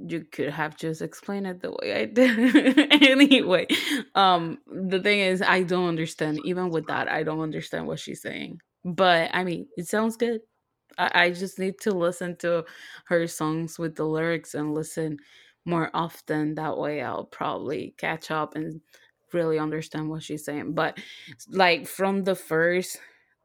You 0.07 0.25
could 0.31 0.51
have 0.51 0.77
just 0.77 1.03
explained 1.03 1.47
it 1.47 1.61
the 1.61 1.73
way 1.73 2.03
I 2.03 2.05
did. 2.05 2.79
anyway, 3.03 3.67
um 4.15 4.59
the 4.67 5.01
thing 5.01 5.21
is 5.21 5.43
I 5.43 5.63
don't 5.63 5.89
understand 5.89 6.41
even 6.45 6.71
with 6.71 6.87
that 6.87 7.11
I 7.11 7.23
don't 7.25 7.41
understand 7.41 7.87
what 7.87 7.99
she's 7.99 8.23
saying. 8.23 8.61
But 8.85 9.31
I 9.35 9.45
mean, 9.45 9.67
it 9.77 9.89
sounds 9.89 10.17
good. 10.17 10.41
I, 10.99 11.11
I 11.15 11.31
just 11.31 11.59
need 11.59 11.81
to 11.81 11.93
listen 11.93 12.37
to 12.39 12.65
her 13.07 13.27
songs 13.27 13.79
with 13.79 13.97
the 13.97 14.05
lyrics 14.05 14.55
and 14.55 14.75
listen 14.75 15.19
more 15.65 15.91
often. 15.95 16.55
That 16.55 16.79
way, 16.79 17.03
I'll 17.03 17.25
probably 17.25 17.95
catch 17.99 18.31
up 18.31 18.55
and 18.57 18.81
really 19.33 19.59
understand 19.59 20.09
what 20.09 20.23
she's 20.23 20.45
saying. 20.45 20.75
But 20.75 20.99
like 21.51 21.87
from 21.87 22.25
the 22.25 22.35
first, 22.35 22.99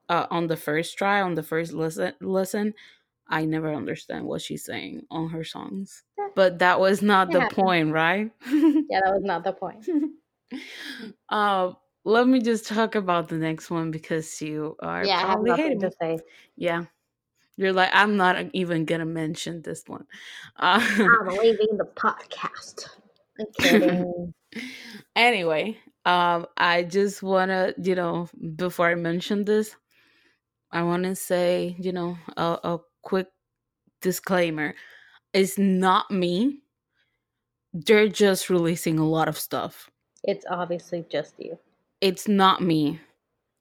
uh, 0.09 0.27
on 0.31 0.47
the 0.47 0.57
first 0.57 0.97
try, 0.97 1.21
on 1.21 1.35
the 1.35 1.43
first 1.43 1.73
listen, 1.73 2.13
listen, 2.21 2.73
I 3.27 3.45
never 3.45 3.73
understand 3.73 4.25
what 4.25 4.41
she's 4.41 4.65
saying 4.65 5.03
on 5.09 5.29
her 5.29 5.43
songs. 5.43 6.03
But 6.35 6.59
that 6.59 6.79
was 6.79 7.01
not 7.01 7.29
it 7.29 7.33
the 7.33 7.55
point, 7.55 7.91
right? 7.91 8.31
Yeah, 8.89 8.99
that 9.05 9.13
was 9.13 9.23
not 9.23 9.43
the 9.43 9.53
point. 9.53 9.87
uh, 11.29 11.73
let 12.05 12.27
me 12.27 12.41
just 12.41 12.67
talk 12.67 12.95
about 12.95 13.29
the 13.29 13.37
next 13.37 13.69
one 13.71 13.91
because 13.91 14.41
you 14.41 14.75
are 14.79 15.05
Yeah, 15.05 15.23
I 15.23 15.49
have 15.49 15.57
hating 15.57 15.79
to 15.79 15.91
say. 15.99 16.19
Yeah, 16.55 16.85
You're 17.57 17.73
like, 17.73 17.91
I'm 17.93 18.17
not 18.17 18.37
even 18.53 18.85
gonna 18.85 19.05
mention 19.05 19.61
this 19.61 19.83
one. 19.87 20.05
Uh, 20.57 20.79
I'm 20.81 21.27
leaving 21.37 21.77
the 21.77 21.85
podcast. 21.95 22.89
I'm 23.39 23.47
kidding. 23.59 24.33
anyway, 25.15 25.77
um, 26.05 26.47
I 26.57 26.83
just 26.83 27.23
wanna, 27.23 27.73
you 27.81 27.95
know, 27.95 28.29
before 28.55 28.87
I 28.89 28.95
mention 28.95 29.45
this, 29.45 29.75
I 30.71 30.83
wanna 30.83 31.15
say, 31.15 31.75
you 31.79 31.93
know, 31.93 32.17
a, 32.35 32.59
a 32.63 32.79
quick 33.03 33.27
disclaimer. 34.01 34.75
It's 35.33 35.57
not 35.59 36.11
me. 36.11 36.59
They're 37.73 38.09
just 38.09 38.49
releasing 38.49 38.99
a 38.99 39.07
lot 39.07 39.27
of 39.27 39.37
stuff. 39.37 39.89
It's 40.23 40.45
obviously 40.49 41.05
just 41.09 41.35
you. 41.39 41.57
It's 42.01 42.27
not 42.27 42.61
me. 42.61 42.99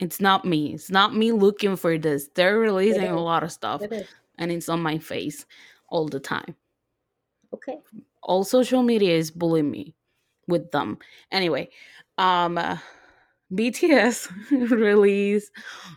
It's 0.01 0.21
not 0.21 0.45
me. 0.45 0.75
It's 0.75 0.91
not 0.91 1.15
me 1.17 1.33
looking 1.33 1.77
for 1.77 1.99
this. 1.99 2.29
They're 2.35 2.59
releasing 2.59 3.09
a 3.09 3.21
lot 3.21 3.45
of 3.45 3.53
stuff 3.53 3.83
It 3.83 4.09
and 4.39 4.51
it's 4.53 4.69
on 4.69 4.83
my 4.83 4.99
face 4.99 5.47
all 5.89 6.09
the 6.09 6.21
time. 6.21 6.57
Okay. 7.55 7.79
all 8.23 8.45
social 8.45 8.83
media 8.83 9.15
is 9.17 9.31
bullying 9.31 9.71
me 9.71 9.95
with 10.49 10.71
them. 10.73 10.99
Anyway, 11.31 11.69
um 12.19 12.59
uh, 12.59 12.79
BTS 13.53 14.29
released 14.71 15.53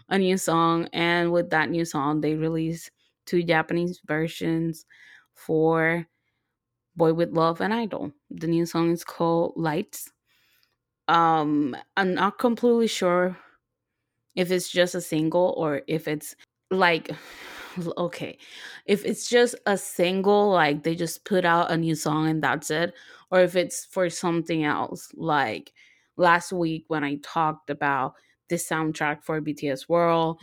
a 0.09 0.17
new 0.19 0.37
song 0.37 0.87
and 0.93 1.31
with 1.31 1.49
that 1.51 1.69
new 1.69 1.85
song 1.85 2.21
they 2.21 2.35
released 2.35 2.91
two 3.25 3.43
Japanese 3.43 4.01
versions 4.05 4.85
for 5.33 6.05
Boy 6.95 7.13
with 7.13 7.31
Luv 7.31 7.61
and 7.61 7.73
Idol. 7.73 8.11
The 8.29 8.47
new 8.47 8.65
song 8.65 8.91
is 8.91 9.03
called 9.03 9.53
Lights. 9.55 10.11
Um 11.07 11.75
I'm 11.97 12.13
not 12.15 12.39
completely 12.39 12.87
sure 12.87 13.37
if 14.35 14.51
it's 14.51 14.69
just 14.69 14.95
a 14.95 15.01
single 15.01 15.53
or 15.57 15.81
if 15.87 16.07
it's 16.07 16.35
like 16.71 17.09
okay 17.97 18.37
if 18.85 19.05
it's 19.05 19.29
just 19.29 19.55
a 19.65 19.77
single 19.77 20.49
like 20.49 20.83
they 20.83 20.95
just 20.95 21.25
put 21.25 21.45
out 21.45 21.71
a 21.71 21.77
new 21.77 21.95
song 21.95 22.27
and 22.27 22.41
that's 22.43 22.69
it 22.69 22.93
or 23.31 23.41
if 23.41 23.55
it's 23.55 23.85
for 23.85 24.09
something 24.09 24.63
else 24.63 25.09
like 25.15 25.73
last 26.17 26.53
week 26.53 26.85
when 26.87 27.03
i 27.03 27.17
talked 27.23 27.69
about 27.69 28.13
the 28.49 28.55
soundtrack 28.55 29.23
for 29.23 29.41
bts 29.41 29.89
world 29.89 30.39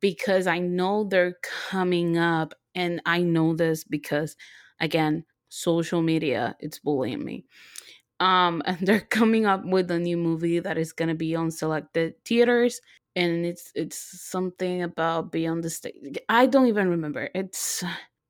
because 0.00 0.46
i 0.46 0.58
know 0.58 1.04
they're 1.04 1.36
coming 1.70 2.18
up 2.18 2.54
and 2.74 3.00
i 3.06 3.20
know 3.22 3.54
this 3.54 3.84
because 3.84 4.36
again 4.80 5.24
social 5.48 6.02
media 6.02 6.56
it's 6.60 6.78
bullying 6.78 7.24
me 7.24 7.44
Um, 8.20 8.62
and 8.66 8.78
they're 8.86 9.00
coming 9.00 9.46
up 9.46 9.64
with 9.64 9.90
a 9.90 9.98
new 9.98 10.16
movie 10.16 10.60
that 10.60 10.78
is 10.78 10.92
gonna 10.92 11.14
be 11.14 11.34
on 11.36 11.50
selected 11.50 12.14
theaters, 12.24 12.80
and 13.14 13.44
it's 13.46 13.72
it's 13.74 13.98
something 13.98 14.82
about 14.82 15.32
Beyond 15.32 15.64
the 15.64 15.70
Stage. 15.70 16.18
I 16.28 16.46
don't 16.46 16.66
even 16.68 16.88
remember. 16.88 17.28
It's 17.34 17.84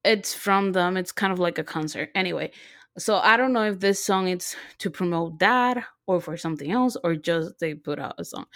it's 0.05 0.35
from 0.35 0.73
them. 0.73 0.97
It's 0.97 1.13
kind 1.13 1.33
of 1.33 1.39
like 1.39 1.59
a 1.59 1.65
concert. 1.65 2.11
Anyway, 2.15 2.53
so 2.99 3.17
I 3.17 3.37
don't 3.37 3.53
know 3.53 3.65
if 3.65 3.81
this 3.81 4.05
song 4.05 4.29
is 4.29 4.57
to 4.79 4.91
promote 4.91 5.39
that 5.41 5.85
or 6.07 6.21
for 6.21 6.37
something 6.37 6.71
else 6.71 6.97
or 7.05 7.15
just 7.17 7.59
they 7.61 7.75
put 7.75 7.99
out 7.99 8.15
a 8.19 8.25
song. 8.25 8.47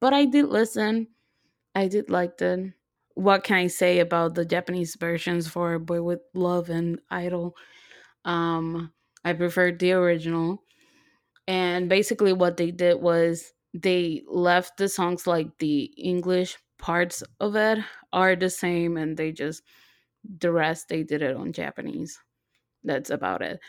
But 0.00 0.14
I 0.14 0.24
did 0.26 0.46
listen. 0.46 1.08
I 1.74 1.88
did 1.88 2.10
like 2.10 2.40
it. 2.40 2.74
What 3.14 3.44
can 3.44 3.56
I 3.56 3.66
say 3.66 3.98
about 3.98 4.34
the 4.34 4.44
Japanese 4.44 4.96
versions 4.96 5.48
for 5.48 5.78
Boy 5.78 6.02
with 6.02 6.20
Luv 6.34 6.70
and 6.70 7.00
Idol? 7.10 7.56
Um, 8.24 8.92
I 9.24 9.32
preferred 9.34 9.78
the 9.78 9.92
original. 9.92 10.64
And 11.48 11.88
basically, 11.88 12.32
what 12.32 12.56
they 12.56 12.70
did 12.70 13.02
was 13.02 13.52
they 13.74 14.22
left 14.26 14.78
the 14.78 14.88
songs 14.88 15.26
like 15.26 15.58
the 15.58 15.84
English 15.96 16.58
parts 16.78 17.22
of 17.40 17.56
it 17.56 17.78
are 18.12 18.36
the 18.36 18.50
same, 18.50 18.96
and 18.96 19.16
they 19.16 19.32
just 19.32 19.62
the 20.24 20.52
rest 20.52 20.88
they 20.88 21.04
did 21.04 21.22
it 21.22 21.36
on 21.36 21.52
Japanese. 21.52 22.18
That's 22.84 23.10
about 23.10 23.42
it. 23.42 23.60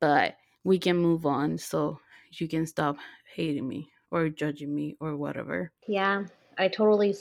But 0.00 0.36
we 0.64 0.78
can 0.78 0.98
move 0.98 1.26
on 1.26 1.58
so 1.58 2.00
you 2.32 2.48
can 2.48 2.66
stop 2.66 2.98
hating 3.34 3.68
me 3.68 3.92
or 4.10 4.28
judging 4.30 4.74
me 4.74 4.96
or 5.00 5.16
whatever. 5.16 5.72
Yeah, 5.88 6.26
I 6.58 6.68
totally 6.68 7.14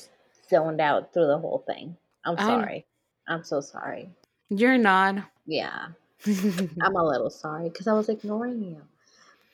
zoned 0.49 0.81
out 0.81 1.13
through 1.13 1.27
the 1.27 1.37
whole 1.37 1.63
thing. 1.67 1.95
I'm 2.25 2.37
sorry. 2.37 2.85
I'm 3.27 3.43
so 3.43 3.61
sorry. 3.61 4.09
you're 4.49 4.77
not. 4.77 5.17
Yeah, 5.45 5.87
I'm 6.25 6.95
a 6.95 7.05
little 7.05 7.29
sorry 7.29 7.69
because 7.69 7.87
I 7.87 7.93
was 7.93 8.09
ignoring 8.09 8.63
you. 8.63 8.81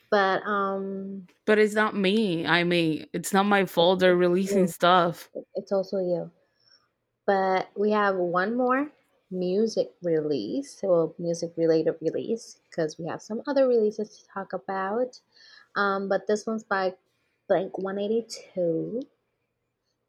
But 0.10 0.46
um, 0.46 1.28
but 1.46 1.58
it's 1.58 1.74
not 1.74 1.96
me. 1.96 2.46
I 2.46 2.64
mean, 2.64 3.08
it's 3.14 3.34
not 3.34 3.46
my 3.46 3.66
fault 3.66 4.00
they're 4.00 4.16
releasing 4.16 4.62
you. 4.62 4.68
stuff. 4.68 5.30
It's 5.56 5.72
also 5.72 6.00
you. 6.00 6.30
But 7.26 7.70
we 7.78 7.92
have 7.92 8.16
one 8.16 8.58
more 8.58 8.92
music 9.32 9.92
release, 10.04 10.80
well, 10.84 11.16
music 11.18 11.54
related 11.56 11.96
release, 12.02 12.60
because 12.70 13.00
we 13.00 13.08
have 13.08 13.22
some 13.22 13.42
other 13.48 13.68
releases 13.68 14.10
to 14.10 14.28
talk 14.34 14.54
about. 14.54 15.20
Um, 15.76 16.10
but 16.10 16.28
this 16.28 16.46
one's 16.46 16.64
by 16.64 16.94
Blink 17.48 17.78
182, 17.78 19.02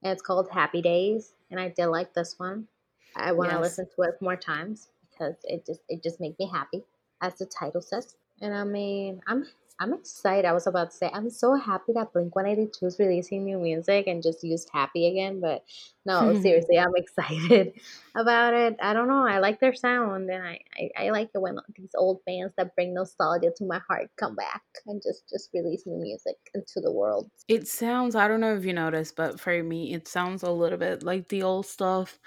and 0.03 0.13
it's 0.13 0.23
called 0.23 0.51
Happy 0.51 0.83
Days. 0.83 1.35
And 1.51 1.61
I 1.61 1.69
did 1.71 1.87
like 1.89 2.15
this 2.15 2.39
one. 2.39 2.69
I 3.17 3.33
want 3.33 3.51
to 3.53 3.61
Yes. 3.61 3.61
listen 3.61 3.87
to 3.97 4.03
it 4.03 4.21
more 4.23 4.37
times 4.37 4.89
because 5.11 5.37
it 5.45 5.67
just 5.67 5.81
it 5.89 6.03
just 6.03 6.21
made 6.21 6.39
me 6.39 6.49
happy, 6.51 6.85
as 7.21 7.37
the 7.37 7.47
title 7.47 7.83
says. 7.83 8.17
And 8.41 8.55
I 8.55 8.65
mean, 8.65 9.23
I'm 9.27 9.47
I'm 9.81 9.93
excited. 9.95 10.45
I 10.45 10.53
was 10.53 10.67
about 10.67 10.91
to 10.91 10.97
say 10.97 11.11
I'm 11.13 11.31
so 11.31 11.55
happy 11.55 11.93
that 11.95 12.13
Blink 12.13 12.35
182 12.37 12.87
is 12.87 12.99
releasing 12.99 13.45
new 13.45 13.59
music 13.59 14.07
and 14.07 14.23
just 14.23 14.45
used 14.45 14.69
happy 14.73 15.07
again. 15.07 15.41
But 15.41 15.65
no, 16.05 16.33
seriously, 16.35 16.79
I'm 16.79 16.95
excited 16.97 17.81
about 18.15 18.55
it. 18.55 18.77
I 18.81 18.93
don't 18.93 19.09
know. 19.09 19.27
I 19.27 19.39
like 19.39 19.61
their 19.61 19.75
sound, 19.75 20.31
and 20.31 20.45
I, 20.47 20.61
I, 20.77 20.91
I 21.07 21.11
like 21.11 21.31
it 21.35 21.39
when 21.41 21.59
these 21.77 21.95
old 21.97 22.25
bands 22.25 22.55
that 22.57 22.75
bring 22.75 22.95
nostalgia 22.95 23.53
to 23.57 23.65
my 23.65 23.81
heart 23.89 24.11
come 24.17 24.37
back 24.37 24.63
and 24.87 25.03
just 25.03 25.29
just 25.29 25.51
release 25.55 25.87
new 25.87 25.97
music 26.01 26.37
into 26.55 26.81
the 26.81 26.93
world. 26.93 27.31
it 27.49 27.69
sounds, 27.69 28.15
I 28.15 28.29
don't 28.29 28.41
know 28.41 28.57
if 28.57 28.65
you 28.65 28.73
noticed, 28.73 29.17
but 29.17 29.41
for 29.41 29.63
me, 29.63 29.93
it 29.95 30.09
sounds 30.09 30.43
a 30.43 30.51
little 30.51 30.79
bit 30.79 31.03
like 31.03 31.29
the 31.29 31.43
old 31.43 31.67
stuff. 31.67 32.19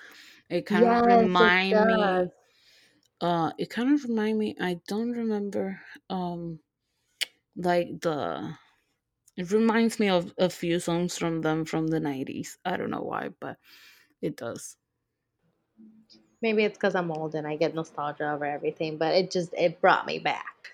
It 0.49 0.65
kind 0.65 0.91
of 0.93 0.99
Yes, 0.99 1.31
it 1.39 1.53
remind 1.53 1.85
me 1.85 2.25
uh 3.21 3.51
it 3.57 3.69
kind 3.69 3.93
of 3.93 4.03
remind 4.03 4.37
me 4.37 4.55
I 4.59 4.81
don't 4.87 5.11
remember 5.11 5.81
um 6.09 6.59
like 7.55 8.01
the 8.01 8.57
it 9.37 9.51
reminds 9.51 9.99
me 9.99 10.09
of 10.09 10.33
a 10.37 10.49
few 10.49 10.79
songs 10.79 11.17
from 11.17 11.41
them 11.41 11.65
from 11.65 11.87
the 11.87 11.99
90s. 11.99 12.57
I 12.65 12.77
don't 12.77 12.89
know 12.91 13.01
why, 13.01 13.29
but 13.39 13.57
it 14.21 14.37
does. 14.37 14.77
Maybe 16.41 16.63
it's 16.63 16.77
because 16.77 16.95
I'm 16.95 17.11
old 17.11 17.35
and 17.35 17.47
I 17.47 17.55
get 17.55 17.73
nostalgia 17.73 18.31
over 18.31 18.45
everything, 18.45 18.97
but 18.97 19.15
it 19.15 19.31
just 19.31 19.53
it 19.53 19.81
brought 19.81 20.05
me 20.05 20.19
back. 20.19 20.73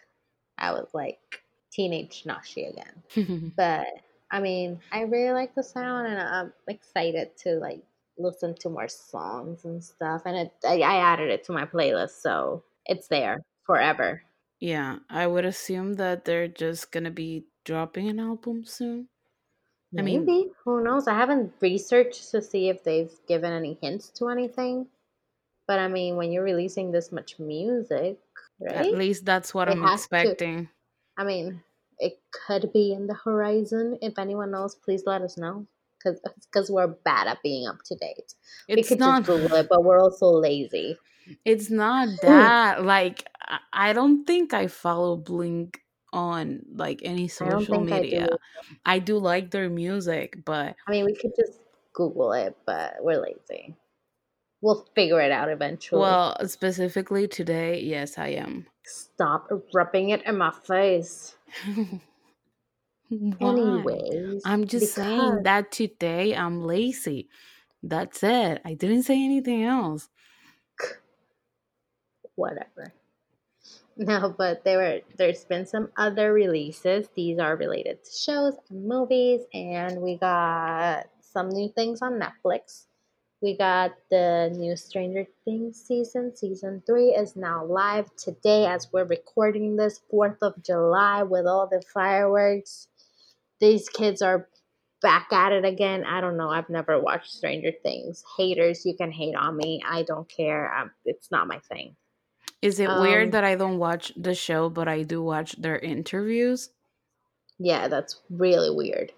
I 0.57 0.71
was 0.73 0.89
like 0.93 1.43
teenage 1.71 2.23
Nashi 2.25 2.65
again. 2.65 3.53
But 3.55 3.87
I 4.29 4.39
mean, 4.39 4.79
I 4.91 5.01
really 5.01 5.31
like 5.33 5.55
the 5.55 5.63
sound, 5.63 6.07
and 6.07 6.19
I'm 6.19 6.53
excited 6.67 7.35
to 7.39 7.55
like 7.55 7.81
listen 8.17 8.55
to 8.55 8.69
more 8.69 8.87
songs 8.87 9.65
and 9.65 9.83
stuff. 9.83 10.23
And 10.25 10.37
it, 10.37 10.53
I, 10.65 10.81
I 10.81 10.97
added 10.97 11.29
it 11.29 11.43
to 11.45 11.51
my 11.51 11.65
playlist, 11.65 12.21
so 12.21 12.63
it's 12.85 13.07
there 13.07 13.41
forever. 13.63 14.23
Yeah, 14.61 14.99
I 15.09 15.27
would 15.27 15.43
assume 15.45 15.95
that 15.95 16.23
they're 16.25 16.47
just 16.47 16.91
to 17.03 17.11
be 17.11 17.47
dropping 17.65 18.07
an 18.07 18.19
album 18.19 18.63
soon. 18.65 19.09
I 19.97 20.03
mean, 20.03 20.29
Maybe 20.29 20.51
who 20.63 20.83
knows? 20.83 21.07
I 21.07 21.13
haven't 21.15 21.53
researched 21.61 22.29
to 22.31 22.41
see 22.41 22.69
if 22.69 22.83
they've 22.83 23.13
given 23.27 23.51
any 23.51 23.75
hints 23.81 24.09
to 24.11 24.29
anything. 24.29 24.89
But 25.67 25.79
I 25.79 25.87
mean, 25.89 26.17
when 26.17 26.31
you're 26.31 26.43
releasing 26.43 26.91
this 26.91 27.11
much 27.11 27.39
music, 27.39 28.19
at 28.69 28.91
least 28.93 29.25
that's 29.25 29.53
what 29.53 29.69
It 29.69 29.77
I'm 29.77 29.83
has 29.83 30.07
to. 30.21 30.37
expecting. 30.37 30.69
I 31.17 31.25
mean, 31.25 31.63
it 31.99 32.21
could 32.31 32.73
be 32.73 32.93
in 32.93 33.07
the 33.07 33.15
horizon. 33.15 33.97
If 34.01 34.19
anyone 34.19 34.51
knows, 34.51 34.75
please 34.75 35.03
let 35.05 35.21
us 35.23 35.37
know. 35.37 35.67
Because 35.99 36.21
because 36.47 36.71
we're 36.71 36.87
bad 36.87 37.27
at 37.27 37.43
being 37.43 37.67
up 37.67 37.79
to 37.85 37.95
date. 37.95 38.35
We 38.73 38.83
It's 38.83 38.85
could 38.85 38.99
just 38.99 38.99
not 38.99 39.25
Google 39.25 39.53
it, 39.57 39.67
but 39.69 39.83
we're 39.83 39.99
also 39.99 40.27
lazy. 40.27 40.97
It's 41.45 41.69
not 41.69 42.07
that 42.21 42.83
like 42.83 43.27
I 43.73 43.93
don't 43.93 44.25
think 44.25 44.53
I 44.53 44.67
follow 44.67 45.17
Blink 45.17 45.81
on 46.13 46.61
like 46.73 47.01
any 47.03 47.27
social 47.27 47.85
think 47.85 47.91
I 47.91 47.99
media. 48.01 48.27
do. 48.29 48.37
I 48.85 48.99
do 48.99 49.17
like 49.17 49.51
their 49.51 49.69
music, 49.69 50.43
but 50.45 50.75
I 50.87 50.91
mean, 50.91 51.05
we 51.05 51.15
could 51.15 51.31
just 51.35 51.59
Google 51.93 52.33
it, 52.33 52.55
but 52.65 52.95
we're 52.99 53.21
lazy. 53.21 53.75
We'll 54.61 54.87
figure 54.95 55.19
it 55.21 55.31
out 55.31 55.49
eventually. 55.49 56.01
well, 56.01 56.37
specifically 56.47 57.27
today, 57.27 57.81
yes, 57.81 58.17
I 58.17 58.27
am. 58.29 58.67
Stop 58.85 59.49
rubbing 59.73 60.09
it 60.09 60.23
in 60.25 60.37
my 60.37 60.51
face. 60.51 61.35
Anyways, 63.41 64.41
I'm 64.45 64.67
just 64.67 64.93
saying 64.93 65.43
that 65.43 65.71
today 65.71 66.35
I'm 66.35 66.63
lazy. 66.63 67.29
That's 67.83 68.23
it. 68.23 68.61
I 68.63 68.73
didn't 68.75 69.03
say 69.03 69.23
anything 69.23 69.63
else. 69.63 70.07
Whatever. 72.41 72.93
No, 73.97 74.33
but 74.35 74.63
there 74.63 74.77
were 74.77 75.01
there's 75.17 75.45
been 75.45 75.65
some 75.65 75.89
other 75.97 76.33
releases. 76.33 77.09
These 77.15 77.39
are 77.39 77.55
related 77.55 78.03
to 78.05 78.11
shows 78.11 78.55
and 78.69 78.87
movies, 78.87 79.41
and 79.53 80.01
we 80.01 80.17
got 80.17 81.07
some 81.21 81.49
new 81.49 81.69
things 81.69 82.01
on 82.01 82.19
Netflix. 82.19 82.85
We 83.41 83.57
got 83.57 83.91
the 84.09 84.51
new 84.55 84.75
Stranger 84.75 85.27
Things 85.45 85.81
season. 85.81 86.35
Season 86.35 86.83
three 86.87 87.09
is 87.09 87.35
now 87.35 87.65
live 87.65 88.15
today 88.15 88.65
as 88.67 88.87
we're 88.93 89.05
recording 89.05 89.75
this, 89.77 90.01
4th 90.13 90.37
of 90.41 90.63
July, 90.63 91.23
with 91.23 91.47
all 91.47 91.67
the 91.67 91.81
fireworks. 91.93 92.87
These 93.59 93.89
kids 93.89 94.21
are 94.21 94.47
back 95.01 95.33
at 95.33 95.53
it 95.53 95.65
again. 95.65 96.05
I 96.05 96.21
don't 96.21 96.37
know. 96.37 96.49
I've 96.49 96.69
never 96.69 96.99
watched 96.99 97.31
Stranger 97.31 97.73
Things. 97.83 98.23
Haters, 98.37 98.85
you 98.85 98.95
can 98.95 99.11
hate 99.11 99.35
on 99.35 99.57
me. 99.57 99.81
I 99.87 100.03
don't 100.03 100.29
care. 100.29 100.73
Um 100.75 100.91
it's 101.05 101.31
not 101.31 101.47
my 101.47 101.59
thing. 101.59 101.95
Is 102.61 102.79
it 102.79 102.95
weird 102.95 103.29
Um, 103.29 103.31
that 103.31 103.43
I 103.43 103.55
don't 103.55 103.77
watch 103.79 104.13
the 104.15 104.33
show, 104.35 104.69
but 104.69 104.87
I 104.87 105.03
do 105.03 105.21
watch 105.23 105.53
their 105.61 105.79
interviews? 105.79 106.69
yeah, 107.59 107.87
that's 107.87 108.21
really 108.29 108.69
weird. 108.75 109.13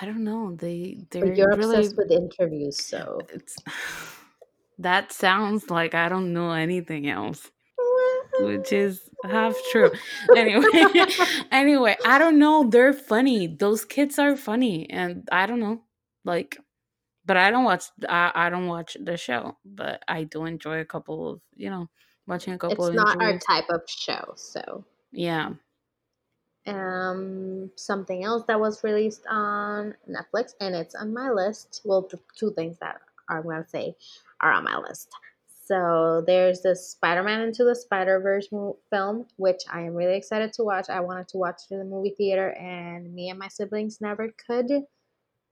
I 0.00 0.06
don't 0.06 0.24
know. 0.24 0.54
They 0.56 1.06
they're 1.10 1.26
you're 1.26 1.54
really 1.54 1.78
obsessed 1.78 1.96
with 1.96 2.10
interviews, 2.10 2.78
so. 2.78 3.26
it's 3.30 3.56
that 4.78 5.12
sounds 5.12 5.70
like 5.70 5.94
I 5.94 6.08
don't 6.08 6.32
know 6.32 6.52
anything 6.52 7.08
else, 7.08 7.50
which 8.38 8.72
is 8.72 9.10
half 9.24 9.56
true. 9.70 9.90
Anyway, 10.36 10.64
anyway, 11.52 11.96
I 12.04 12.18
don't 12.18 12.38
know. 12.38 12.68
They're 12.68 12.92
funny. 12.92 13.46
Those 13.48 13.84
kids 13.84 14.18
are 14.18 14.36
funny, 14.36 14.88
and 14.90 15.28
I 15.32 15.46
don't 15.46 15.60
know, 15.60 15.82
like, 16.24 16.58
but 17.26 17.36
I 17.36 17.50
don't 17.50 17.64
watch. 17.64 17.84
I 18.08 18.32
I 18.34 18.50
don't 18.50 18.68
watch 18.68 18.96
the 19.00 19.16
show, 19.16 19.58
but 19.64 20.02
I 20.08 20.24
do 20.24 20.44
enjoy 20.46 20.80
a 20.80 20.84
couple 20.86 21.30
of 21.30 21.40
you 21.56 21.70
know 21.70 21.88
watching 22.30 22.54
a 22.54 22.58
couple 22.58 22.86
it's 22.86 22.94
not 22.96 23.20
our 23.20 23.38
type 23.38 23.68
of 23.70 23.82
show, 23.86 24.32
so. 24.36 24.84
Yeah, 25.12 25.50
Um, 26.66 27.70
something 27.76 28.22
else 28.24 28.44
that 28.46 28.60
was 28.60 28.84
released 28.84 29.26
on 29.28 29.94
Netflix, 30.08 30.54
and 30.60 30.74
it's 30.74 30.94
on 30.94 31.12
my 31.12 31.30
list. 31.30 31.82
Well, 31.84 32.02
the 32.02 32.20
two 32.36 32.52
things 32.52 32.78
that 32.78 33.00
I'm 33.28 33.42
gonna 33.42 33.66
say 33.66 33.96
are 34.40 34.52
on 34.52 34.64
my 34.64 34.76
list. 34.76 35.08
So 35.46 36.22
there's 36.26 36.62
the 36.62 36.74
Spider-Man 36.74 37.42
into 37.42 37.64
the 37.64 37.74
Spider-Verse 37.74 38.50
mo- 38.52 38.78
film, 38.90 39.26
which 39.36 39.62
I 39.70 39.82
am 39.82 39.94
really 39.94 40.16
excited 40.16 40.52
to 40.54 40.64
watch. 40.64 40.90
I 40.90 41.00
wanted 41.00 41.28
to 41.28 41.38
watch 41.38 41.62
it 41.70 41.74
in 41.74 41.78
the 41.78 41.84
movie 41.84 42.14
theater, 42.16 42.50
and 42.52 43.12
me 43.14 43.30
and 43.30 43.38
my 43.38 43.48
siblings 43.48 44.00
never 44.00 44.34
could 44.46 44.70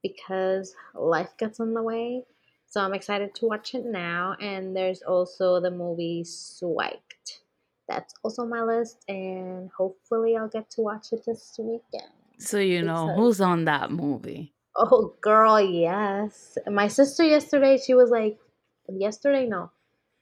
because 0.03 0.75
life 0.95 1.37
gets 1.39 1.61
in 1.61 1.75
the 1.75 1.83
way. 1.83 2.25
So 2.69 2.81
I'm 2.83 2.95
excited 2.95 3.35
to 3.37 3.47
watch 3.47 3.75
it 3.75 3.85
now. 3.87 4.37
And 4.41 4.77
there's 4.77 5.03
also 5.03 5.61
the 5.61 5.71
movie 5.71 6.25
Swiped. 6.25 7.41
that's 7.89 8.13
also 8.23 8.43
on 8.43 8.51
my 8.51 8.61
list, 8.63 8.99
and 9.09 9.71
hopefully 9.77 10.37
I'll 10.37 10.49
get 10.49 10.69
to 10.73 10.83
watch 10.83 11.13
it 11.13 11.25
this 11.27 11.55
weekend. 11.59 12.13
So 12.39 12.59
you 12.59 12.83
know 12.83 13.07
Because- 13.07 13.17
who's 13.17 13.41
on 13.41 13.65
that 13.65 13.91
movie. 13.91 14.53
Oh, 14.77 15.15
girl, 15.23 15.59
yes. 15.61 16.57
My 16.71 16.87
sister 16.89 17.25
yesterday, 17.25 17.79
she 17.79 17.95
was 17.95 18.11
like, 18.11 18.39
yesterday, 18.89 19.47
no, 19.47 19.71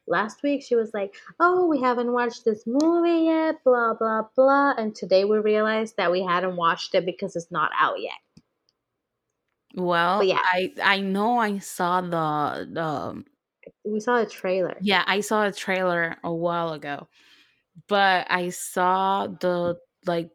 last 0.07 0.43
week, 0.45 0.63
she 0.63 0.77
was 0.77 0.95
like, 0.95 1.15
oh, 1.41 1.67
we 1.67 1.81
haven't 1.81 2.13
watched 2.13 2.45
this 2.45 2.65
movie 2.67 3.25
yet, 3.25 3.63
blah, 3.65 3.95
blah, 3.95 4.23
blah. 4.37 4.73
And 4.79 4.95
today 4.95 5.25
we 5.25 5.39
realized 5.39 5.97
that 5.99 6.11
we 6.13 6.23
hadn't 6.23 6.57
watched 6.57 6.95
it 6.95 7.05
because 7.05 7.37
it's 7.37 7.51
not 7.51 7.71
out 7.79 8.01
yet. 8.01 8.13
Well, 9.77 10.19
But 10.19 10.27
yeah. 10.27 10.41
I 10.53 10.75
I 10.83 11.01
know 11.01 11.39
I 11.39 11.59
saw 11.59 12.01
the 12.01 12.67
the 12.73 13.25
We 13.85 14.01
saw 14.01 14.21
a 14.21 14.27
trailer. 14.27 14.77
yeah 14.81 15.05
I 15.07 15.21
saw 15.21 15.47
a 15.47 15.53
trailer 15.53 16.17
a 16.25 16.33
while 16.35 16.73
ago, 16.73 17.09
but 17.89 18.27
I 18.31 18.51
saw 18.51 19.29
the 19.29 19.79
like 20.07 20.31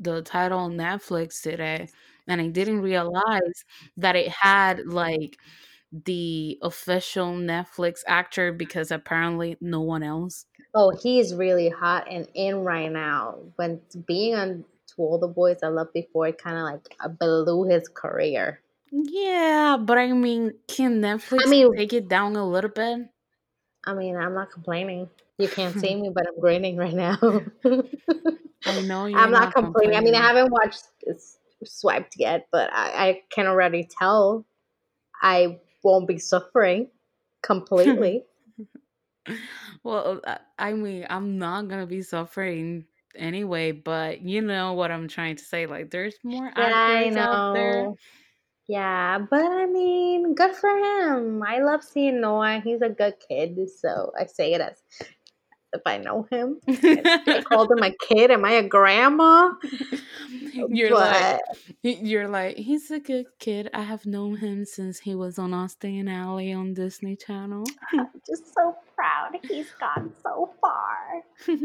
the 0.00 0.22
title 0.22 0.60
on 0.60 0.74
Netflix 0.74 1.42
today, 1.42 1.90
and 2.28 2.40
I 2.42 2.48
didn't 2.48 2.82
realize 2.82 3.64
that 3.98 4.16
it 4.16 4.28
had 4.30 4.86
like 4.86 5.38
the 5.92 6.58
official 6.62 7.34
Netflix 7.34 8.00
actor 8.08 8.52
because 8.52 8.90
apparently 8.92 9.56
no 9.62 9.82
one 9.82 10.02
else. 10.04 10.46
Oh, 10.74 10.90
he's 10.90 11.34
really 11.34 11.68
hot 11.70 12.06
and 12.08 12.28
in 12.34 12.62
right 12.62 12.90
now. 12.90 13.38
When 13.56 13.80
being 14.06 14.34
on 14.36 14.64
To 14.88 14.94
All 14.98 15.18
the 15.18 15.26
Boys 15.28 15.58
I 15.62 15.68
Loved 15.68 15.92
Before, 15.92 16.28
it 16.28 16.38
kind 16.38 16.56
of 16.56 16.62
like 16.64 16.96
uh, 17.00 17.08
blew 17.08 17.64
his 17.64 17.88
career. 17.88 18.60
Yeah, 18.90 19.76
but 19.80 19.98
I 19.98 20.12
mean, 20.12 20.54
can 20.68 21.00
Netflix 21.00 21.46
mean- 21.48 21.74
take 21.76 21.92
it 21.92 22.08
down 22.08 22.36
a 22.36 22.46
little 22.46 22.70
bit? 22.70 23.08
I 23.86 23.94
mean, 23.94 24.16
I'm 24.16 24.34
not 24.34 24.50
complaining. 24.50 25.08
You 25.38 25.48
can't 25.48 25.78
see 25.78 25.94
me, 26.00 26.10
but 26.12 26.26
I'm 26.26 26.40
grinning 26.40 26.76
right 26.76 26.94
now. 26.94 27.18
I 28.66 28.80
know 28.82 29.06
you're 29.06 29.18
I'm 29.18 29.30
not 29.30 29.54
complaining. 29.54 29.96
I 29.96 30.00
mean, 30.00 30.14
I 30.14 30.22
haven't 30.26 30.50
watched 30.50 30.84
Swiped 31.64 32.14
yet, 32.18 32.48
but 32.52 32.70
I, 32.72 33.08
I 33.08 33.22
can 33.30 33.46
already 33.46 33.88
tell 33.98 34.44
I 35.22 35.60
won't 35.82 36.08
be 36.08 36.18
suffering 36.18 36.88
completely. 37.42 38.24
Well, 39.82 40.20
uh, 40.24 40.38
I 40.56 40.72
mean, 40.72 41.04
I'm 41.10 41.38
not 41.38 41.68
gonna 41.68 41.86
be 41.86 42.02
suffering 42.02 42.84
anyway, 43.16 43.72
but 43.72 44.22
you 44.22 44.40
know 44.40 44.74
what 44.74 44.92
I'm 44.92 45.08
trying 45.08 45.34
to 45.34 45.44
say. 45.44 45.66
Like, 45.66 45.90
there's 45.90 46.14
more 46.22 46.52
yeah, 46.56 46.72
I 46.72 47.04
actors 47.04 47.16
out 47.16 47.54
there. 47.54 47.92
Yeah, 48.68 49.18
but 49.18 49.44
I 49.44 49.66
mean, 49.66 50.34
good 50.34 50.54
for 50.56 50.70
him. 50.70 51.42
I 51.42 51.60
love 51.60 51.84
seeing 51.84 52.20
Noah. 52.20 52.60
He's 52.64 52.82
a 52.82 52.88
good 52.88 53.14
kid, 53.28 53.58
so 53.70 54.12
I 54.18 54.26
say 54.26 54.54
it 54.54 54.60
as 54.60 54.82
if 55.72 55.82
I 55.86 55.98
know 55.98 56.26
him. 56.30 56.60
I 56.68 57.44
called 57.48 57.70
him 57.70 57.82
a 57.82 57.92
kid. 58.08 58.32
Am 58.32 58.44
I 58.44 58.52
a 58.52 58.62
grandma? 58.68 59.50
you're 60.68 60.96
like, 60.96 61.40
you're 61.82 62.28
like, 62.28 62.56
he's 62.56 62.90
a 62.90 62.98
good 62.98 63.26
kid. 63.38 63.70
I 63.72 63.82
have 63.82 64.04
known 64.04 64.36
him 64.36 64.64
since 64.64 64.98
he 64.98 65.14
was 65.14 65.38
on 65.38 65.54
Austin 65.54 66.08
Ally 66.08 66.52
on 66.52 66.74
Disney 66.74 67.14
Channel. 67.14 67.64
I'm 67.92 68.08
just 68.26 68.52
so 68.52 68.76
proud. 68.96 69.38
He's 69.48 69.70
gone 69.78 70.12
so 70.22 70.52
far. 70.60 71.22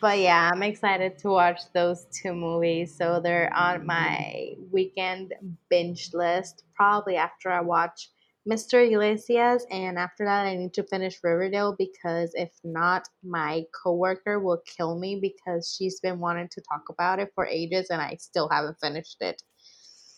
But 0.00 0.18
yeah, 0.18 0.50
I'm 0.52 0.62
excited 0.62 1.18
to 1.18 1.28
watch 1.28 1.60
those 1.72 2.06
two 2.12 2.34
movies. 2.34 2.96
So 2.96 3.20
they're 3.20 3.52
on 3.54 3.86
my 3.86 4.54
weekend 4.70 5.34
binge 5.70 6.10
list. 6.12 6.64
Probably 6.74 7.16
after 7.16 7.50
I 7.50 7.60
watch 7.60 8.10
Mr. 8.44 8.80
Iglesias, 8.80 9.66
and 9.70 9.98
after 9.98 10.24
that, 10.24 10.46
I 10.46 10.54
need 10.56 10.74
to 10.74 10.84
finish 10.84 11.18
Riverdale 11.22 11.74
because 11.76 12.30
if 12.34 12.52
not, 12.62 13.08
my 13.24 13.64
coworker 13.82 14.38
will 14.38 14.62
kill 14.64 14.98
me 14.98 15.18
because 15.20 15.74
she's 15.76 15.98
been 16.00 16.20
wanting 16.20 16.48
to 16.50 16.60
talk 16.60 16.88
about 16.88 17.18
it 17.18 17.32
for 17.34 17.44
ages, 17.46 17.90
and 17.90 18.00
I 18.00 18.16
still 18.20 18.48
haven't 18.48 18.78
finished 18.80 19.16
it. 19.20 19.42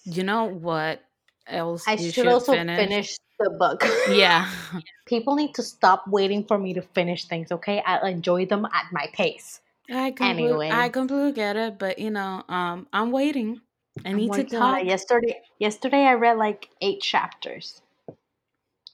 you 0.05 0.23
know 0.23 0.45
what 0.45 1.03
else 1.47 1.87
I 1.87 1.97
you 1.97 2.11
should, 2.13 2.27
also 2.27 2.53
finish? 2.53 2.77
finish 2.77 3.17
the 3.39 3.51
book. 3.51 3.85
Yeah. 4.11 4.51
People 5.07 5.35
need 5.37 5.55
to 5.55 5.63
stop 5.63 6.07
waiting 6.09 6.45
for 6.45 6.59
me 6.59 6.75
to 6.75 6.83
finish 6.83 7.27
things, 7.27 7.51
okay? 7.53 7.83
I'll 7.87 8.07
enjoy 8.07 8.47
them 8.47 8.65
at 8.67 8.87
my 8.93 9.07
pace. 9.13 9.61
I 9.91 10.11
completely, 10.11 10.45
Anyway. 10.45 10.71
I 10.71 10.89
completely 10.91 11.33
get 11.33 11.57
it, 11.57 11.79
but 11.79 11.99
you 11.99 12.11
know, 12.11 12.43
um, 12.49 12.87
I'm 12.93 13.11
waiting. 13.11 13.61
I 14.05 14.13
need 14.13 14.33
to 14.35 14.41
it. 14.41 14.51
talk. 14.51 14.85
Yesterday, 14.85 15.41
yesterday 15.59 16.05
I 16.05 16.13
read 16.15 16.37
like 16.37 16.69
eight 16.83 17.01
chapters. 17.01 17.81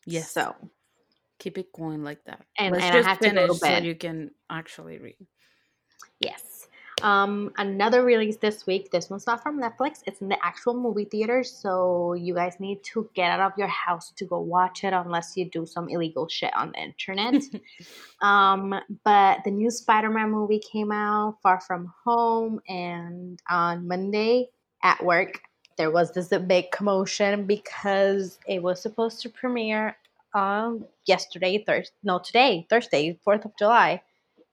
Yes, 0.07 0.31
So 0.31 0.55
keep 1.39 1.59
it 1.59 1.73
going 1.73 2.05
like 2.05 2.23
that. 2.25 2.45
And- 2.59 2.73
Let's 2.73 2.85
and 2.85 2.95
I 2.95 2.99
just 2.99 3.09
have 3.09 3.19
to 3.21 3.31
go 3.31 3.47
to 3.49 3.55
finish 3.55 3.79
so 3.81 3.85
you 3.85 3.95
can 3.97 4.31
actually 4.51 4.99
read. 4.99 5.17
yes. 6.21 6.64
Um, 7.03 7.53
another 7.59 8.05
release 8.05 8.37
this 8.37 8.67
week. 8.67 8.91
This 8.91 9.11
one's 9.11 9.27
not 9.27 9.43
from 9.43 9.61
Netflix. 9.61 10.01
It's 10.07 10.21
in 10.21 10.29
the 10.29 10.39
actual 10.45 10.75
movie 10.75 11.05
theaters. 11.05 11.51
So 11.51 12.15
you 12.15 12.35
guys 12.35 12.61
need 12.61 12.83
to 12.85 13.09
get 13.15 13.31
out 13.31 13.41
of 13.41 13.59
your 13.59 13.69
house 13.69 14.13
to 14.17 14.25
go 14.25 14.41
watch 14.41 14.85
it, 14.85 14.93
unless 14.93 15.37
you 15.37 15.51
do 15.51 15.67
some 15.67 15.89
illegal 15.89 16.29
shit 16.29 16.55
on 16.57 16.73
the 16.73 16.83
internet. 16.83 17.43
um, 18.23 18.75
but 19.05 19.41
the 19.45 19.51
new 19.51 19.71
Spider-Man 19.71 20.31
movie 20.31 20.61
came 20.61 20.93
out, 20.93 21.39
Far 21.43 21.61
From 21.61 21.93
Home, 22.05 22.61
and 22.69 23.41
on 23.49 23.89
Monday 23.89 24.49
at 24.83 25.03
work 25.05 25.41
there 25.77 25.91
was 25.91 26.13
this 26.13 26.29
big 26.47 26.71
commotion 26.71 27.47
because 27.47 28.39
it 28.47 28.63
was 28.63 28.81
supposed 28.81 29.21
to 29.23 29.29
premiere 29.29 29.97
um 30.35 30.85
yesterday, 31.07 31.63
Thursday, 31.65 31.95
no 32.03 32.19
today, 32.19 32.67
Thursday, 32.69 33.19
Fourth 33.25 33.45
of 33.45 33.53
July, 33.59 34.03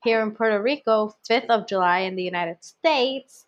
here 0.03 0.21
in 0.21 0.31
Puerto 0.31 0.61
Rico, 0.61 1.15
fifth 1.27 1.49
of 1.49 1.67
July 1.67 1.99
in 1.99 2.15
the 2.15 2.23
United 2.23 2.63
States, 2.63 3.45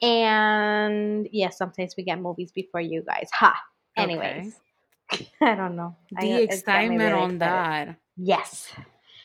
and 0.00 1.28
yeah, 1.32 1.50
sometimes 1.50 1.94
we 1.96 2.04
get 2.04 2.20
movies 2.20 2.52
before 2.52 2.80
you 2.80 3.02
guys. 3.02 3.28
Ha. 3.34 3.60
Anyways, 3.96 4.60
I 5.40 5.54
don't 5.54 5.76
know. 5.76 5.96
The 6.12 6.16
uh, 6.16 6.20
got 6.20 6.24
me 6.24 6.42
excitement 6.42 7.00
really 7.00 7.12
on 7.12 7.38
that. 7.38 7.96
Yes. 8.16 8.72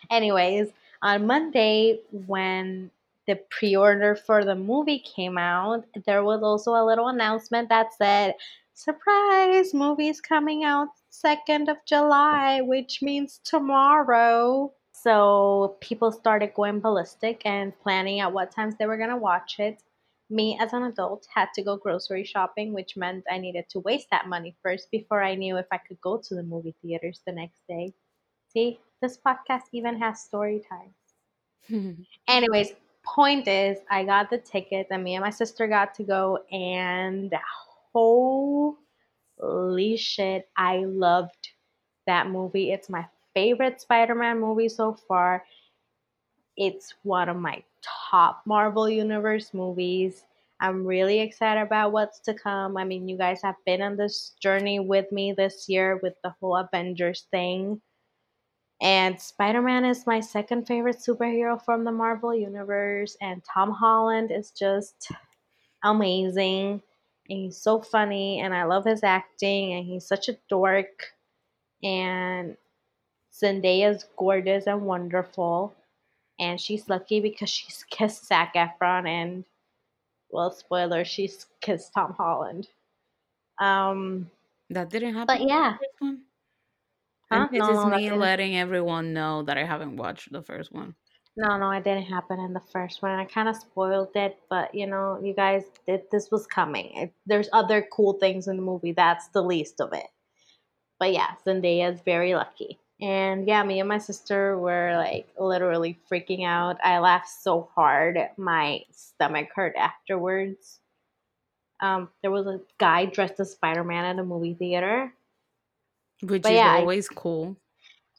Anyways, 0.09 0.69
on 1.01 1.27
Monday, 1.27 1.99
when 2.11 2.89
the 3.27 3.39
pre 3.49 3.75
order 3.75 4.15
for 4.15 4.43
the 4.43 4.55
movie 4.55 4.99
came 4.99 5.37
out, 5.37 5.85
there 6.05 6.23
was 6.23 6.41
also 6.41 6.71
a 6.71 6.85
little 6.85 7.07
announcement 7.07 7.69
that 7.69 7.93
said, 7.93 8.35
Surprise, 8.73 9.73
movie's 9.73 10.19
coming 10.19 10.63
out 10.63 10.87
2nd 11.11 11.69
of 11.69 11.77
July, 11.85 12.61
which 12.61 13.01
means 13.01 13.39
tomorrow. 13.43 14.73
So 15.03 15.75
people 15.81 16.13
started 16.13 16.53
going 16.53 16.79
ballistic 16.79 17.41
and 17.43 17.77
planning 17.81 18.21
at 18.21 18.31
what 18.31 18.51
times 18.51 18.75
they 18.79 18.85
were 18.85 18.95
going 18.95 19.09
to 19.09 19.17
watch 19.17 19.59
it. 19.59 19.83
Me, 20.29 20.57
as 20.61 20.71
an 20.71 20.83
adult, 20.83 21.27
had 21.33 21.49
to 21.55 21.61
go 21.61 21.75
grocery 21.75 22.23
shopping, 22.23 22.71
which 22.71 22.95
meant 22.95 23.25
I 23.29 23.37
needed 23.37 23.65
to 23.71 23.81
waste 23.81 24.07
that 24.11 24.29
money 24.29 24.55
first 24.63 24.89
before 24.91 25.21
I 25.21 25.35
knew 25.35 25.57
if 25.57 25.65
I 25.73 25.77
could 25.77 25.99
go 25.99 26.21
to 26.23 26.35
the 26.35 26.43
movie 26.43 26.73
theaters 26.81 27.19
the 27.25 27.33
next 27.33 27.59
day. 27.67 27.93
See, 28.47 28.79
this 29.01 29.17
podcast 29.17 29.63
even 29.73 29.99
has 29.99 30.21
story 30.21 30.63
time. 30.69 32.05
Anyways, 32.29 32.71
point 33.03 33.49
is, 33.49 33.79
I 33.91 34.05
got 34.05 34.29
the 34.29 34.37
tickets, 34.37 34.89
and 34.89 35.03
me 35.03 35.15
and 35.15 35.23
my 35.23 35.31
sister 35.31 35.67
got 35.67 35.93
to 35.95 36.03
go, 36.03 36.39
and 36.49 37.33
holy 37.93 38.77
shit, 39.97 40.47
I 40.55 40.85
loved 40.85 41.49
that 42.07 42.29
movie. 42.29 42.71
It's 42.71 42.89
my 42.89 43.05
favorite 43.33 43.81
Spider 43.81 44.15
Man 44.15 44.39
movie 44.39 44.69
so 44.69 44.93
far. 44.93 45.43
It's 46.55 46.93
one 47.03 47.29
of 47.29 47.37
my 47.37 47.63
top 48.09 48.43
Marvel 48.45 48.89
Universe 48.89 49.53
movies. 49.53 50.23
I'm 50.59 50.85
really 50.85 51.19
excited 51.19 51.61
about 51.61 51.91
what's 51.91 52.19
to 52.21 52.33
come. 52.33 52.77
I 52.77 52.83
mean, 52.83 53.09
you 53.09 53.17
guys 53.17 53.41
have 53.41 53.55
been 53.65 53.81
on 53.81 53.97
this 53.97 54.33
journey 54.39 54.79
with 54.79 55.11
me 55.11 55.33
this 55.33 55.67
year 55.67 55.99
with 56.01 56.13
the 56.23 56.33
whole 56.39 56.55
Avengers 56.55 57.27
thing. 57.31 57.81
And 58.81 59.19
Spider 59.19 59.61
Man 59.61 59.85
is 59.85 60.07
my 60.07 60.19
second 60.19 60.67
favorite 60.67 60.97
superhero 60.97 61.61
from 61.63 61.83
the 61.83 61.91
Marvel 61.91 62.35
Universe. 62.35 63.17
And 63.21 63.41
Tom 63.43 63.71
Holland 63.71 64.31
is 64.31 64.51
just 64.51 65.09
amazing. 65.83 66.81
And 67.29 67.39
he's 67.39 67.57
so 67.57 67.81
funny. 67.81 68.39
And 68.39 68.53
I 68.53 68.63
love 68.65 68.85
his 68.85 69.03
acting. 69.03 69.73
And 69.73 69.85
he's 69.85 70.05
such 70.05 70.29
a 70.29 70.37
dork. 70.49 71.13
And 71.83 72.55
Zendaya's 73.33 74.05
gorgeous 74.17 74.67
and 74.67 74.81
wonderful. 74.85 75.73
And 76.39 76.59
she's 76.59 76.89
lucky 76.89 77.19
because 77.19 77.49
she's 77.49 77.83
kissed 77.89 78.27
Zac 78.27 78.53
Efron. 78.55 79.07
And, 79.07 79.45
well, 80.29 80.51
spoiler, 80.51 81.05
she's 81.05 81.45
kissed 81.61 81.93
Tom 81.93 82.13
Holland. 82.13 82.67
Um, 83.59 84.29
that 84.69 84.89
didn't 84.89 85.13
happen. 85.13 85.37
but 85.37 85.47
yeah. 85.47 85.77
Huh? 87.31 87.47
This 87.51 87.59
No, 87.59 87.69
is 87.69 87.85
no, 87.85 87.97
me 87.97 88.11
letting 88.11 88.57
everyone 88.57 89.13
know 89.13 89.43
that 89.43 89.57
I 89.57 89.63
haven't 89.63 89.95
watched 89.97 90.31
the 90.31 90.41
first 90.41 90.71
one. 90.71 90.95
No, 91.35 91.57
no, 91.57 91.71
it 91.71 91.83
didn't 91.83 92.03
happen 92.05 92.39
in 92.39 92.53
the 92.53 92.61
first 92.71 93.01
one. 93.01 93.11
I 93.11 93.25
kind 93.25 93.49
of 93.49 93.55
spoiled 93.55 94.15
it, 94.15 94.37
but 94.49 94.73
you 94.75 94.85
know, 94.85 95.19
you 95.23 95.33
guys, 95.33 95.63
it, 95.87 96.11
this 96.11 96.29
was 96.29 96.45
coming. 96.45 96.91
It, 96.95 97.13
there's 97.25 97.49
other 97.53 97.87
cool 97.91 98.13
things 98.13 98.47
in 98.47 98.55
the 98.55 98.61
movie. 98.61 98.91
That's 98.91 99.29
the 99.29 99.41
least 99.41 99.81
of 99.81 99.93
it. 99.93 100.05
But 100.99 101.11
yeah, 101.13 101.31
Zendaya 101.45 101.91
is 101.91 102.01
very 102.01 102.35
lucky. 102.35 102.79
And 103.01 103.47
yeah, 103.47 103.63
me 103.63 103.79
and 103.79 103.89
my 103.89 103.97
sister 103.97 104.57
were 104.57 104.95
like 104.97 105.27
literally 105.37 105.99
freaking 106.09 106.45
out. 106.45 106.77
I 106.83 106.99
laughed 106.99 107.29
so 107.29 107.69
hard, 107.75 108.17
my 108.37 108.83
stomach 108.91 109.49
hurt 109.55 109.75
afterwards. 109.75 110.79
Um, 111.81 112.09
there 112.21 112.31
was 112.31 112.47
a 112.47 112.61
guy 112.79 113.05
dressed 113.05 113.39
as 113.39 113.51
Spider 113.51 113.83
Man 113.83 114.05
at 114.05 114.19
a 114.21 114.25
movie 114.25 114.53
theater. 114.55 115.13
which 116.21 116.43
But 116.43 116.53
is 116.53 116.57
yeah, 116.57 116.71
I, 116.71 116.79
always 116.79 117.09
cool. 117.09 117.57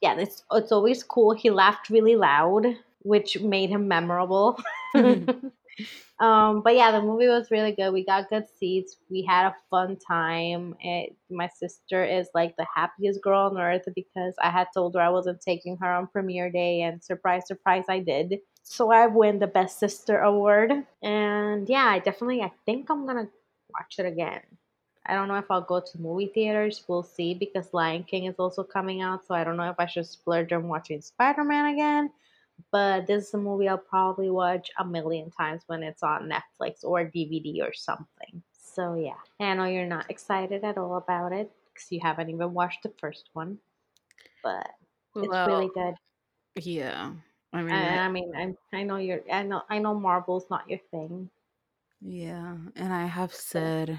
yeah, 0.00 0.16
it's 0.18 0.44
it's 0.52 0.72
always 0.72 1.02
cool. 1.02 1.32
He 1.34 1.50
laughed 1.50 1.90
really 1.90 2.16
loud, 2.16 2.66
which 3.02 3.40
made 3.40 3.70
him 3.70 3.88
memorable. 3.88 4.58
um, 6.20 6.62
but 6.62 6.74
yeah, 6.74 6.90
the 6.92 7.02
movie 7.02 7.28
was 7.28 7.50
really 7.50 7.72
good. 7.72 7.92
We 7.92 8.04
got 8.04 8.30
good 8.30 8.46
seats. 8.58 8.96
We 9.10 9.22
had 9.22 9.46
a 9.46 9.56
fun 9.70 9.96
time. 9.96 10.74
It, 10.80 11.16
my 11.30 11.48
sister 11.48 12.04
is 12.04 12.28
like 12.34 12.56
the 12.56 12.66
happiest 12.74 13.22
girl 13.22 13.50
on 13.50 13.58
earth 13.58 13.86
because 13.94 14.34
I 14.42 14.50
had 14.50 14.68
told 14.72 14.94
her 14.94 15.00
I 15.00 15.08
wasn't 15.10 15.40
taking 15.40 15.76
her 15.78 15.92
on 15.92 16.06
premiere 16.06 16.50
day, 16.50 16.82
and 16.82 17.02
surprise, 17.02 17.46
surprise, 17.46 17.84
I 17.88 18.00
did. 18.00 18.38
So 18.62 18.90
I 18.90 19.06
win 19.06 19.38
the 19.38 19.46
best 19.46 19.78
sister 19.78 20.20
award. 20.20 20.72
And 21.02 21.68
yeah, 21.68 21.86
I 21.86 21.98
definitely, 21.98 22.42
I 22.42 22.52
think 22.64 22.88
I'm 22.90 23.06
gonna 23.06 23.28
watch 23.72 23.96
it 23.98 24.06
again. 24.06 24.40
I 25.06 25.14
don't 25.14 25.28
know 25.28 25.36
if 25.36 25.50
I'll 25.50 25.60
go 25.60 25.80
to 25.80 26.00
movie 26.00 26.30
theaters. 26.32 26.82
We'll 26.88 27.02
see 27.02 27.34
because 27.34 27.74
Lion 27.74 28.04
King 28.04 28.24
is 28.24 28.36
also 28.38 28.62
coming 28.62 29.02
out. 29.02 29.26
So 29.26 29.34
I 29.34 29.44
don't 29.44 29.56
know 29.58 29.68
if 29.68 29.78
I 29.78 29.86
should 29.86 30.06
splurge 30.06 30.52
on 30.52 30.66
watching 30.68 31.02
Spider 31.02 31.44
Man 31.44 31.74
again. 31.74 32.10
But 32.70 33.06
this 33.06 33.28
is 33.28 33.34
a 33.34 33.38
movie 33.38 33.68
I'll 33.68 33.78
probably 33.78 34.30
watch 34.30 34.70
a 34.78 34.84
million 34.84 35.30
times 35.30 35.62
when 35.66 35.82
it's 35.82 36.02
on 36.02 36.28
Netflix 36.30 36.84
or 36.84 37.04
DVD 37.04 37.62
or 37.62 37.72
something. 37.72 38.42
So 38.52 38.94
yeah. 38.94 39.18
I 39.40 39.54
know 39.54 39.64
you're 39.66 39.86
not 39.86 40.10
excited 40.10 40.64
at 40.64 40.78
all 40.78 40.96
about 40.96 41.32
it 41.32 41.50
because 41.72 41.90
you 41.92 42.00
haven't 42.02 42.30
even 42.30 42.52
watched 42.54 42.82
the 42.82 42.92
first 43.00 43.30
one. 43.32 43.58
But 44.42 44.68
it's 45.16 45.40
really 45.46 45.70
good. 45.74 45.94
yeah. 46.56 47.12
I 47.52 47.62
mean, 47.62 47.74
I, 47.74 47.98
I 47.98 48.08
mean, 48.08 48.32
I'm, 48.36 48.56
I 48.72 48.82
know 48.82 48.96
you're 48.96 49.22
I 49.32 49.42
know 49.44 49.62
I 49.70 49.78
know 49.78 49.94
Marvel's 49.94 50.46
not 50.50 50.68
your 50.68 50.80
thing. 50.90 51.30
yeah, 52.00 52.56
and 52.76 52.92
I 52.92 53.06
have 53.06 53.32
said 53.34 53.98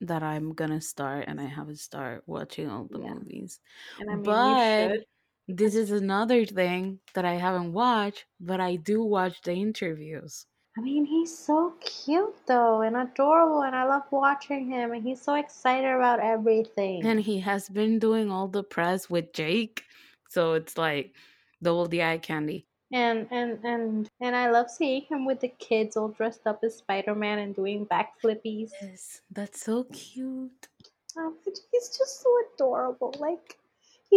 that 0.00 0.22
I'm 0.22 0.52
gonna 0.54 0.80
start, 0.80 1.26
and 1.28 1.40
I 1.40 1.46
haven't 1.46 1.78
start 1.78 2.22
watching 2.26 2.68
all 2.70 2.84
the 2.90 3.00
yeah. 3.00 3.14
movies. 3.14 3.60
And 3.98 4.10
I 4.10 4.16
mean, 4.16 4.44
you 4.44 4.54
But 4.54 4.88
should. 4.90 5.04
This 5.48 5.74
is 5.74 5.90
another 5.90 6.44
thing 6.44 7.00
that 7.14 7.24
I 7.24 7.34
haven't 7.34 7.72
watched, 7.72 8.24
but 8.40 8.60
I 8.60 8.76
do 8.76 9.02
watch 9.02 9.40
the 9.42 9.52
interviews. 9.52 10.46
I 10.78 10.82
mean, 10.82 11.06
he's 11.06 11.36
so 11.36 11.72
cute 11.80 12.34
though 12.46 12.82
and 12.82 12.96
adorable, 12.96 13.62
and 13.62 13.74
I 13.74 13.84
love 13.84 14.02
watching 14.10 14.68
him. 14.68 14.92
And 14.92 15.02
he's 15.02 15.22
so 15.22 15.34
excited 15.34 15.90
about 15.90 16.20
everything. 16.20 17.04
And 17.06 17.20
he 17.20 17.38
has 17.40 17.68
been 17.68 17.98
doing 17.98 18.30
all 18.30 18.48
the 18.48 18.62
press 18.62 19.08
with 19.08 19.32
Jake, 19.32 19.82
so 20.28 20.52
it's 20.52 20.76
like 20.76 21.14
double 21.62 21.86
the 21.86 22.02
eye 22.02 22.18
candy. 22.18 22.66
And 22.92 23.26
and 23.30 23.58
and 23.64 24.10
and 24.20 24.36
I 24.36 24.50
love 24.50 24.70
seeing 24.70 25.02
him 25.08 25.24
with 25.24 25.40
the 25.40 25.48
kids 25.48 25.96
all 25.96 26.08
dressed 26.08 26.46
up 26.46 26.60
as 26.62 26.76
Spider 26.76 27.14
Man 27.14 27.38
and 27.38 27.54
doing 27.54 27.86
backflippies. 27.86 28.70
Yes, 28.82 29.22
that's 29.30 29.62
so 29.62 29.84
cute. 29.84 30.68
Um, 31.16 31.36
he's 31.44 31.96
just 31.96 32.22
so 32.22 32.28
adorable. 32.54 33.14
Like 33.18 33.56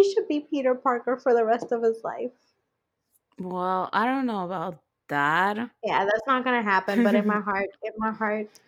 he 0.01 0.13
should 0.13 0.27
be 0.27 0.41
Peter 0.41 0.75
Parker 0.75 1.17
for 1.17 1.33
the 1.33 1.45
rest 1.45 1.71
of 1.71 1.83
his 1.83 2.03
life. 2.03 2.31
Well, 3.39 3.89
I 3.91 4.05
don't 4.05 4.25
know 4.27 4.45
about 4.45 4.83
that. 5.07 5.71
Yeah, 5.83 6.05
that's 6.05 6.27
not 6.27 6.43
gonna 6.43 6.61
happen. 6.61 7.03
But 7.03 7.15
in 7.15 7.25
my 7.25 7.39
heart, 7.41 7.69
in 7.83 7.93
my 7.97 8.11
heart, 8.11 8.59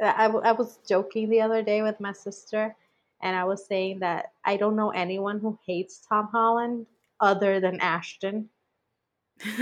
I, 0.00 0.26
I 0.26 0.52
was 0.52 0.78
joking 0.88 1.30
the 1.30 1.42
other 1.42 1.62
day 1.62 1.82
with 1.82 2.00
my 2.00 2.12
sister, 2.12 2.76
and 3.22 3.36
I 3.36 3.44
was 3.44 3.66
saying 3.66 4.00
that 4.00 4.32
I 4.44 4.56
don't 4.56 4.76
know 4.76 4.90
anyone 4.90 5.40
who 5.40 5.58
hates 5.66 6.00
Tom 6.00 6.28
Holland 6.28 6.86
other 7.20 7.60
than 7.60 7.80
Ashton. 7.80 8.50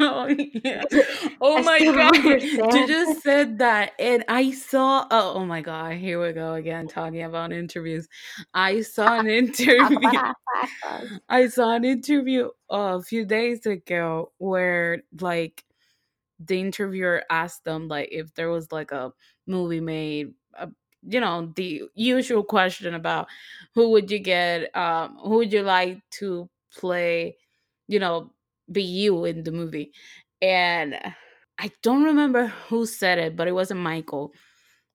oh 0.00 0.28
yeah. 0.64 0.82
Oh 1.40 1.62
my 1.62 1.78
god. 1.80 2.42
You 2.74 2.86
just 2.86 3.22
said 3.22 3.58
that 3.58 3.92
and 3.98 4.24
I 4.28 4.52
saw 4.52 5.06
oh, 5.10 5.34
oh 5.36 5.44
my 5.44 5.60
god, 5.60 5.94
here 5.94 6.20
we 6.24 6.32
go 6.32 6.54
again 6.54 6.88
talking 6.88 7.22
about 7.22 7.52
interviews. 7.52 8.08
I 8.54 8.82
saw 8.82 9.18
an 9.18 9.28
interview 9.28 9.98
I 11.28 11.48
saw 11.48 11.74
an 11.74 11.84
interview 11.84 12.48
a 12.70 13.02
few 13.02 13.24
days 13.24 13.66
ago 13.66 14.32
where 14.38 15.02
like 15.20 15.64
the 16.40 16.60
interviewer 16.60 17.22
asked 17.30 17.64
them 17.64 17.88
like 17.88 18.08
if 18.12 18.34
there 18.34 18.50
was 18.50 18.70
like 18.72 18.92
a 18.92 19.12
movie 19.46 19.80
made 19.80 20.32
uh, 20.56 20.66
you 21.02 21.20
know 21.20 21.52
the 21.56 21.82
usual 21.94 22.44
question 22.44 22.94
about 22.94 23.26
who 23.74 23.90
would 23.90 24.10
you 24.10 24.18
get 24.18 24.74
um 24.76 25.18
who 25.22 25.36
would 25.36 25.52
you 25.52 25.62
like 25.62 26.00
to 26.10 26.48
play 26.76 27.36
you 27.88 27.98
know 27.98 28.32
be 28.70 28.82
you 28.82 29.24
in 29.24 29.44
the 29.44 29.52
movie 29.52 29.92
and 30.42 30.96
i 31.58 31.70
don't 31.82 32.04
remember 32.04 32.46
who 32.68 32.86
said 32.86 33.18
it 33.18 33.36
but 33.36 33.48
it 33.48 33.52
wasn't 33.52 33.80
michael. 33.80 34.32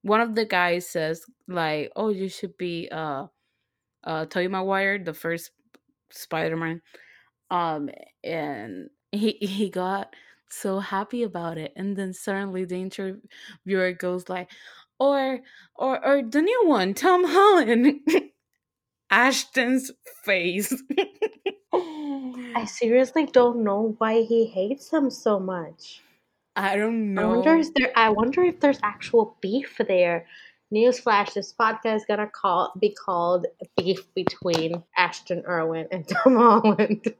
One 0.02 0.20
of 0.20 0.34
the 0.34 0.44
guys 0.44 0.88
says 0.90 1.24
like 1.48 1.90
oh 1.96 2.10
you 2.10 2.28
should 2.28 2.56
be 2.58 2.88
uh 2.92 3.26
uh 4.04 4.26
Tobey 4.26 4.48
Maguire 4.48 4.98
the 5.02 5.14
first 5.14 5.50
Spider-Man. 6.10 6.82
Um 7.50 7.90
and 8.22 8.90
he 9.12 9.32
he 9.40 9.70
got 9.70 10.14
so 10.50 10.78
happy 10.80 11.22
about 11.22 11.58
it 11.58 11.72
and 11.76 11.96
then 11.96 12.12
suddenly 12.12 12.64
the 12.64 12.76
interviewer 12.76 13.92
goes 13.92 14.28
like 14.28 14.50
or 14.98 15.40
or 15.76 16.04
or 16.06 16.22
the 16.22 16.42
new 16.42 16.62
one 16.66 16.94
tom 16.94 17.24
holland. 17.24 18.00
Ashton's 19.10 19.90
face 20.24 20.74
I 22.54 22.64
seriously 22.64 23.26
don't 23.26 23.64
know 23.64 23.94
why 23.98 24.22
he 24.22 24.46
hates 24.46 24.88
them 24.90 25.10
so 25.10 25.38
much. 25.40 26.02
i 26.56 26.76
don't 26.76 27.18
I 27.18 27.24
wonder 27.26 27.56
know 27.58 27.70
there 27.76 27.92
I 27.96 28.10
wonder 28.10 28.42
if 28.44 28.60
there's 28.60 28.78
actual 28.82 29.36
beef 29.40 29.76
there. 29.88 30.26
Newsflash, 30.72 31.34
this 31.34 31.52
podcast 31.52 31.96
is 31.96 32.04
gonna 32.06 32.26
call 32.28 32.72
be 32.80 32.90
called 32.90 33.46
Beef 33.76 34.12
Between 34.14 34.82
Ashton 34.96 35.42
Irwin 35.46 35.86
and 35.92 36.06
Tom 36.12 36.36
Holland. 36.36 37.14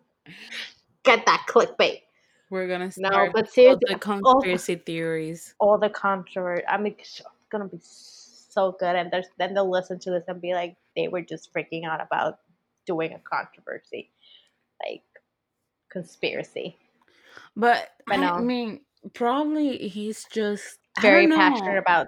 Get 1.05 1.27
that 1.27 1.47
clickbait. 1.49 2.03
we're 2.51 2.69
gonna 2.69 2.91
start 2.91 3.13
No, 3.13 3.31
start 3.31 3.33
but 3.33 3.47
all 3.47 3.53
seriously, 3.53 3.81
the 3.89 3.95
all, 3.95 3.99
conspiracy 3.99 4.77
theories 4.77 5.55
all 5.61 5.79
the 5.79 5.91
controversy. 5.91 6.65
I 6.69 6.79
mean, 6.79 6.95
it's 6.99 7.23
gonna 7.51 7.69
be 7.69 7.79
so 7.83 8.77
good, 8.79 8.97
and 8.97 9.11
there's 9.11 9.27
then 9.39 9.55
they'll 9.55 9.71
listen 9.71 9.99
to 10.01 10.11
this 10.11 10.25
and 10.29 10.41
be 10.41 10.55
like, 10.55 10.77
they 10.97 11.09
were 11.09 11.23
just 11.23 11.53
freaking 11.53 11.85
out 11.85 12.01
about 12.01 12.39
doing 12.87 13.13
a 13.13 13.19
controversy, 13.19 14.11
like 14.85 15.03
conspiracy. 15.95 16.77
but 17.57 17.89
But 18.07 18.21
i 18.21 18.41
mean 18.41 18.81
probably 19.15 19.79
he's 19.79 20.25
just 20.31 20.79
very 21.01 21.27
passionate 21.29 21.79
about 21.79 22.07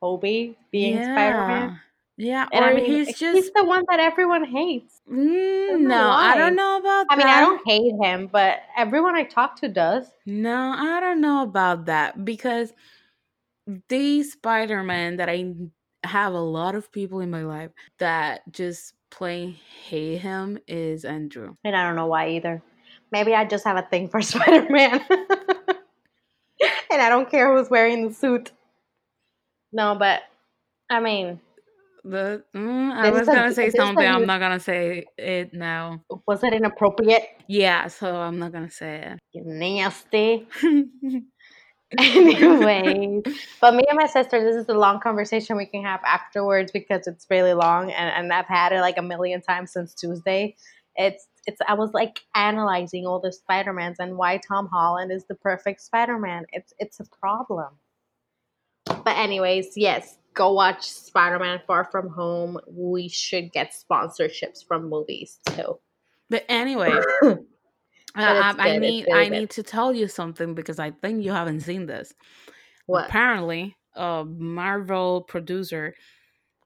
Tobey 0.00 0.56
being 0.70 1.02
Spider 1.02 1.46
Man. 1.46 1.80
yeah 2.16 2.46
yeah 2.46 2.48
And 2.52 2.64
I 2.64 2.70
or 2.70 2.74
mean, 2.74 2.84
he's 2.84 3.08
he's 3.08 3.18
just 3.18 3.52
the 3.54 3.64
one 3.64 3.84
that 3.90 4.00
everyone 4.00 4.44
hates. 4.44 5.00
Mm, 5.10 5.80
no, 5.80 6.10
I 6.10 6.36
don't 6.36 6.56
know 6.56 6.78
about 6.78 7.06
that. 7.08 7.14
I 7.14 7.16
mean, 7.16 7.26
I 7.26 7.40
don't 7.40 7.62
hate 7.66 7.94
him, 8.02 8.28
but 8.32 8.60
everyone 8.76 9.14
I 9.16 9.24
talk 9.24 9.56
to 9.60 9.68
does. 9.68 10.06
No, 10.26 10.74
I 10.76 11.00
don't 11.00 11.20
know 11.20 11.42
about 11.42 11.86
that 11.86 12.24
because 12.24 12.72
the 13.88 14.22
Spider 14.22 14.82
Man 14.82 15.16
that 15.16 15.28
I 15.28 15.54
have 16.04 16.32
a 16.32 16.40
lot 16.40 16.74
of 16.74 16.90
people 16.92 17.20
in 17.20 17.30
my 17.30 17.42
life 17.42 17.70
that 17.98 18.40
just 18.52 18.94
plain 19.10 19.52
hate 19.88 20.18
him 20.18 20.58
is 20.66 21.04
Andrew. 21.04 21.54
And 21.64 21.76
I 21.76 21.82
don't 21.84 21.96
know 21.96 22.06
why 22.06 22.30
either. 22.30 22.62
Maybe 23.12 23.34
I 23.34 23.44
just 23.44 23.64
have 23.64 23.76
a 23.76 23.82
thing 23.82 24.08
for 24.08 24.22
Spider 24.30 24.68
Man. 24.70 25.00
and 26.90 27.02
I 27.02 27.08
don't 27.08 27.30
care 27.30 27.56
who's 27.56 27.70
wearing 27.70 28.08
the 28.08 28.14
suit. 28.14 28.52
No, 29.72 29.94
but 29.94 30.22
I 30.90 31.00
mean, 31.00 31.40
The 32.04 32.42
mm, 32.54 32.92
I 32.92 33.10
was 33.10 33.26
gonna 33.26 33.52
say 33.54 33.70
something. 33.70 34.06
I'm 34.06 34.26
not 34.26 34.40
gonna 34.40 34.60
say 34.60 35.04
it 35.16 35.54
now. 35.54 36.02
Was 36.26 36.42
it 36.42 36.52
inappropriate? 36.52 37.22
Yeah, 37.46 37.88
so 37.88 38.16
I'm 38.16 38.38
not 38.38 38.52
gonna 38.52 38.70
say 38.70 39.12
it. 39.12 39.18
You 39.32 39.42
nasty. 39.44 40.46
it. 40.62 41.24
Anyways, 41.98 43.24
but 43.60 43.74
me 43.74 43.84
and 43.88 43.98
my 43.98 44.06
sister, 44.06 44.40
this 44.44 44.54
is 44.54 44.68
a 44.68 44.74
long 44.74 45.00
conversation 45.00 45.56
we 45.56 45.66
can 45.66 45.82
have 45.82 46.00
afterwards 46.06 46.70
because 46.70 47.08
it's 47.08 47.26
really 47.28 47.52
long, 47.52 47.90
and, 47.90 48.10
and 48.10 48.32
I've 48.32 48.46
had 48.46 48.72
it 48.72 48.80
like 48.80 48.96
a 48.96 49.02
million 49.02 49.42
times 49.42 49.72
since 49.72 49.92
Tuesday. 49.92 50.54
It's 50.94 51.26
it's 51.50 51.60
I 51.66 51.74
was 51.74 51.92
like 51.92 52.20
analyzing 52.34 53.06
all 53.06 53.20
the 53.20 53.32
Spider 53.32 53.72
Mans 53.72 53.98
and 53.98 54.16
why 54.16 54.38
Tom 54.38 54.68
Holland 54.68 55.10
is 55.12 55.24
the 55.24 55.34
perfect 55.34 55.80
Spider 55.80 56.18
Man. 56.18 56.46
It's 56.52 56.72
it's 56.78 57.00
a 57.00 57.04
problem. 57.04 57.68
But 58.86 59.16
anyways, 59.16 59.76
yes, 59.76 60.18
go 60.34 60.52
watch 60.52 60.88
Spider 60.88 61.38
Man 61.38 61.60
Far 61.66 61.84
From 61.84 62.08
Home. 62.10 62.58
We 62.66 63.08
should 63.08 63.52
get 63.52 63.72
sponsorships 63.72 64.66
from 64.66 64.88
movies 64.88 65.38
too. 65.46 65.78
but 66.28 66.44
anyway, 66.48 66.92
but 67.22 67.38
I, 68.14 68.22
I 68.22 68.48
I 68.50 68.52
good. 68.52 68.66
It's 68.66 68.80
need 68.80 69.06
I 69.12 69.24
good. 69.24 69.32
need 69.32 69.50
to 69.50 69.62
tell 69.62 69.92
you 69.92 70.08
something 70.08 70.54
because 70.54 70.78
I 70.78 70.92
think 70.92 71.24
you 71.24 71.32
haven't 71.32 71.60
seen 71.60 71.86
this. 71.86 72.14
What? 72.86 73.06
apparently 73.06 73.76
a 73.94 74.24
marvel 74.24 75.22
producer 75.22 75.94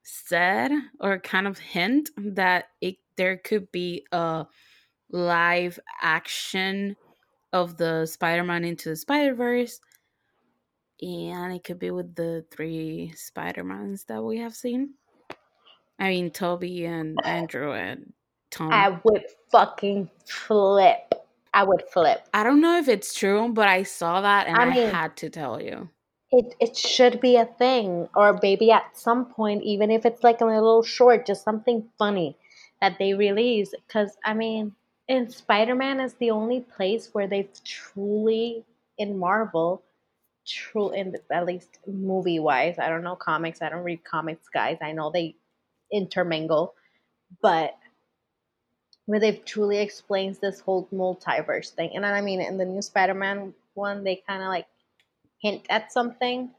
said 0.02 0.70
or 1.00 1.18
kind 1.18 1.46
of 1.46 1.58
hint 1.58 2.10
that 2.16 2.66
it 2.80 2.96
there 3.16 3.36
could 3.36 3.70
be 3.72 4.04
a 4.12 4.46
live 5.14 5.78
action 6.02 6.96
of 7.52 7.76
the 7.76 8.04
Spider-Man 8.04 8.64
into 8.64 8.88
the 8.88 8.96
Spider-Verse 8.96 9.80
and 11.00 11.52
it 11.52 11.62
could 11.62 11.78
be 11.78 11.90
with 11.90 12.14
the 12.14 12.44
three 12.50 13.12
Spider-Mans 13.16 14.04
that 14.04 14.22
we 14.22 14.38
have 14.38 14.54
seen. 14.54 14.94
I 16.00 16.08
mean 16.08 16.30
Tobey 16.30 16.84
and 16.86 17.16
Andrew 17.24 17.72
and 17.72 18.12
Tom. 18.50 18.72
I 18.72 18.98
would 19.04 19.24
fucking 19.52 20.10
flip. 20.26 21.14
I 21.52 21.62
would 21.62 21.84
flip. 21.92 22.26
I 22.34 22.42
don't 22.42 22.60
know 22.60 22.78
if 22.78 22.88
it's 22.88 23.14
true, 23.14 23.52
but 23.52 23.68
I 23.68 23.84
saw 23.84 24.20
that 24.20 24.48
and 24.48 24.56
I, 24.56 24.62
I 24.62 24.74
mean- 24.74 24.90
had 24.90 25.16
to 25.18 25.30
tell 25.30 25.62
you. 25.62 25.88
It 26.32 26.56
it 26.58 26.76
should 26.76 27.20
be 27.20 27.36
a 27.36 27.44
thing, 27.44 28.08
or 28.16 28.36
maybe 28.42 28.72
at 28.72 28.96
some 28.96 29.26
point, 29.26 29.62
even 29.62 29.92
if 29.92 30.04
it's 30.04 30.24
like 30.24 30.40
a 30.40 30.46
little 30.46 30.82
short, 30.82 31.26
just 31.26 31.44
something 31.44 31.88
funny 31.96 32.36
that 32.80 32.98
they 32.98 33.14
release. 33.14 33.72
Because 33.86 34.16
I 34.24 34.34
mean, 34.34 34.74
in 35.08 35.28
Spider 35.30 35.74
Man 35.74 36.00
is 36.00 36.14
the 36.14 36.30
only 36.30 36.60
place 36.60 37.10
where 37.12 37.26
they've 37.26 37.50
truly 37.64 38.64
in 38.98 39.18
Marvel, 39.18 39.82
true 40.46 40.92
in 40.92 41.16
at 41.30 41.46
least 41.46 41.78
movie 41.86 42.38
wise. 42.38 42.78
I 42.78 42.88
don't 42.88 43.02
know 43.02 43.16
comics. 43.16 43.62
I 43.62 43.68
don't 43.68 43.84
read 43.84 44.04
comics, 44.04 44.48
guys. 44.48 44.78
I 44.80 44.92
know 44.92 45.10
they 45.10 45.36
intermingle, 45.92 46.74
but 47.42 47.76
where 49.06 49.20
they've 49.20 49.44
truly 49.44 49.78
explains 49.78 50.38
this 50.38 50.60
whole 50.60 50.88
multiverse 50.92 51.70
thing. 51.70 51.90
And 51.94 52.06
I 52.06 52.20
mean, 52.20 52.40
in 52.40 52.56
the 52.56 52.64
new 52.64 52.82
Spider 52.82 53.14
Man 53.14 53.52
one, 53.74 54.04
they 54.04 54.22
kind 54.26 54.42
of 54.42 54.48
like 54.48 54.66
hint 55.38 55.66
at 55.68 55.92
something, 55.92 56.50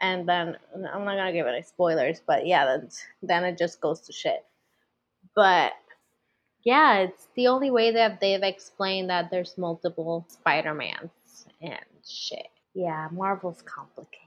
and 0.00 0.28
then 0.28 0.56
I'm 0.74 1.04
not 1.04 1.16
gonna 1.16 1.32
give 1.32 1.46
any 1.46 1.62
spoilers, 1.62 2.20
but 2.26 2.46
yeah, 2.46 2.66
then 2.66 2.90
then 3.22 3.44
it 3.44 3.56
just 3.56 3.80
goes 3.80 4.00
to 4.02 4.12
shit. 4.12 4.44
But 5.34 5.72
yeah, 6.64 6.98
it's 6.98 7.28
the 7.36 7.46
only 7.46 7.70
way 7.70 7.90
that 7.92 8.20
they've 8.20 8.42
explained 8.42 9.10
that 9.10 9.30
there's 9.30 9.58
multiple 9.58 10.24
Spider 10.28 10.74
Mans 10.74 11.46
and 11.60 11.78
shit. 12.06 12.48
Yeah, 12.74 13.08
Marvel's 13.12 13.62
complicated. 13.62 14.20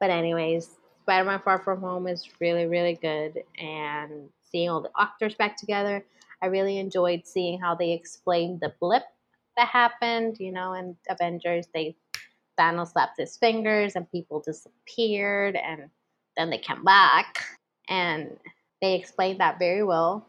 But 0.00 0.10
anyways, 0.10 0.76
Spider 1.02 1.24
Man 1.24 1.40
Far 1.40 1.58
From 1.58 1.80
Home 1.80 2.06
is 2.06 2.28
really, 2.40 2.66
really 2.66 2.94
good, 2.94 3.42
and 3.58 4.28
seeing 4.50 4.70
all 4.70 4.80
the 4.80 4.90
actors 4.98 5.34
back 5.34 5.56
together, 5.56 6.04
I 6.42 6.46
really 6.46 6.78
enjoyed 6.78 7.26
seeing 7.26 7.60
how 7.60 7.74
they 7.74 7.92
explained 7.92 8.60
the 8.60 8.72
blip 8.80 9.02
that 9.56 9.68
happened. 9.68 10.36
You 10.38 10.52
know, 10.52 10.74
in 10.74 10.96
Avengers, 11.10 11.66
they 11.74 11.96
Thanos 12.58 12.92
slapped 12.92 13.18
his 13.18 13.36
fingers 13.36 13.94
and 13.94 14.10
people 14.10 14.40
disappeared 14.40 15.56
and 15.56 15.88
then 16.36 16.50
they 16.50 16.58
came 16.58 16.82
back 16.84 17.44
and 17.88 18.36
they 18.82 18.94
explained 18.94 19.40
that 19.40 19.58
very 19.58 19.84
well. 19.84 20.26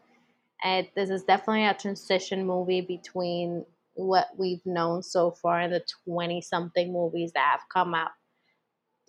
And 0.62 0.88
this 0.94 1.10
is 1.10 1.24
definitely 1.24 1.66
a 1.66 1.74
transition 1.74 2.46
movie 2.46 2.80
between 2.80 3.64
what 3.94 4.28
we've 4.36 4.64
known 4.64 5.02
so 5.02 5.30
far 5.30 5.60
in 5.62 5.70
the 5.70 5.84
20 6.04 6.40
something 6.40 6.92
movies 6.92 7.32
that 7.32 7.50
have 7.52 7.68
come 7.72 7.94
out 7.94 8.10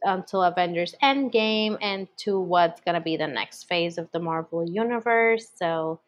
until 0.04 0.44
Avengers 0.44 0.96
Endgame 1.04 1.78
and 1.82 2.08
to 2.18 2.40
what's 2.40 2.82
going 2.82 2.96
to 2.96 3.02
be 3.02 3.18
the 3.18 3.28
next 3.28 3.64
phase 3.66 3.98
of 3.98 4.10
the 4.12 4.20
Marvel 4.20 4.68
Universe. 4.68 5.48
So, 5.56 6.00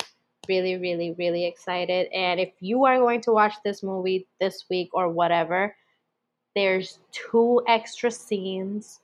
really, 0.49 0.77
really, 0.77 1.15
really 1.17 1.45
excited. 1.45 2.07
And 2.13 2.39
if 2.39 2.51
you 2.59 2.85
are 2.85 2.97
going 2.97 3.21
to 3.21 3.31
watch 3.31 3.53
this 3.63 3.83
movie 3.83 4.27
this 4.39 4.65
week 4.69 4.89
or 4.93 5.09
whatever, 5.09 5.75
there's 6.55 6.99
two 7.11 7.61
extra 7.67 8.11
scenes 8.11 8.99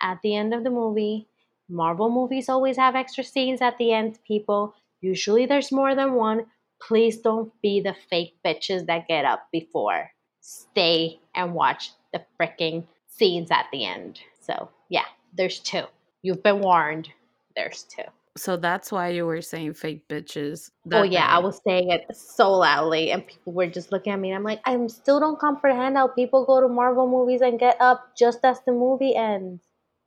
at 0.00 0.18
the 0.22 0.36
end 0.36 0.52
of 0.52 0.64
the 0.64 0.70
movie. 0.70 1.26
Marvel 1.68 2.10
movies 2.10 2.48
always 2.48 2.76
have 2.76 2.94
extra 2.94 3.24
scenes 3.24 3.62
at 3.62 3.78
the 3.78 3.92
end, 3.92 4.18
people. 4.26 4.74
Usually 5.02 5.46
there's 5.46 5.70
more 5.70 5.94
than 5.94 6.14
one. 6.14 6.46
Please 6.80 7.18
don't 7.18 7.52
be 7.60 7.80
the 7.80 7.94
fake 8.08 8.36
bitches 8.44 8.86
that 8.86 9.08
get 9.08 9.24
up 9.24 9.48
before. 9.52 10.10
Stay 10.40 11.20
and 11.34 11.54
watch 11.54 11.90
the 12.12 12.22
freaking 12.40 12.84
scenes 13.08 13.50
at 13.50 13.66
the 13.72 13.84
end. 13.84 14.20
So, 14.40 14.70
yeah, 14.88 15.04
there's 15.36 15.58
two. 15.58 15.84
You've 16.22 16.42
been 16.42 16.60
warned. 16.60 17.10
There's 17.54 17.82
two. 17.82 18.04
So 18.36 18.56
that's 18.56 18.90
why 18.90 19.08
you 19.10 19.26
were 19.26 19.42
saying 19.42 19.74
fake 19.74 20.08
bitches. 20.08 20.70
Oh 20.90 21.02
yeah, 21.02 21.26
I 21.26 21.38
was 21.38 21.60
saying 21.66 21.90
it 21.90 22.06
so 22.16 22.50
loudly, 22.52 23.10
and 23.10 23.26
people 23.26 23.52
were 23.52 23.66
just 23.66 23.92
looking 23.92 24.14
at 24.14 24.18
me. 24.18 24.30
And 24.30 24.36
I'm 24.38 24.42
like, 24.42 24.60
I 24.64 24.86
still 24.86 25.20
don't 25.20 25.38
comprehend 25.38 25.98
how 25.98 26.08
people 26.08 26.46
go 26.46 26.58
to 26.60 26.68
Marvel 26.68 27.06
movies 27.06 27.42
and 27.42 27.58
get 27.58 27.76
up 27.78 28.16
just 28.16 28.38
as 28.42 28.60
the 28.64 28.72
movie 28.72 29.14
ends. 29.14 29.62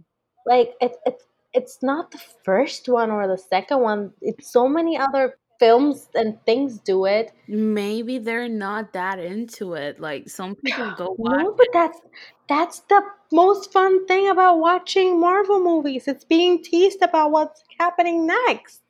Like 0.45 0.74
it's 0.82 0.98
it's 1.06 1.24
it's 1.54 1.82
not 1.82 2.12
the 2.12 2.22
first 2.44 2.88
one 2.90 3.12
or 3.12 3.28
the 3.28 3.38
second 3.38 3.82
one. 3.82 4.14
It's 4.22 4.52
so 4.52 4.68
many 4.68 4.98
other 4.98 5.38
films 5.60 6.08
and 6.16 6.44
things 6.46 6.80
do 6.80 7.06
it. 7.06 7.32
Maybe 7.48 8.18
they're 8.18 8.50
not 8.50 8.94
that 8.94 9.20
into 9.20 9.74
it. 9.74 10.00
Like 10.00 10.30
some 10.30 10.56
people 10.56 10.94
go 10.98 11.16
watch. 11.18 11.42
No, 11.44 11.54
but 11.54 11.68
that's 11.74 12.00
that's 12.48 12.80
the 12.90 13.02
most 13.32 13.72
fun 13.72 14.06
thing 14.08 14.30
about 14.30 14.60
watching 14.60 15.20
Marvel 15.20 15.60
movies. 15.60 16.08
It's 16.08 16.24
being 16.26 16.64
teased 16.64 17.02
about 17.02 17.32
what's 17.32 17.64
happening 17.80 18.26
next. 18.26 18.82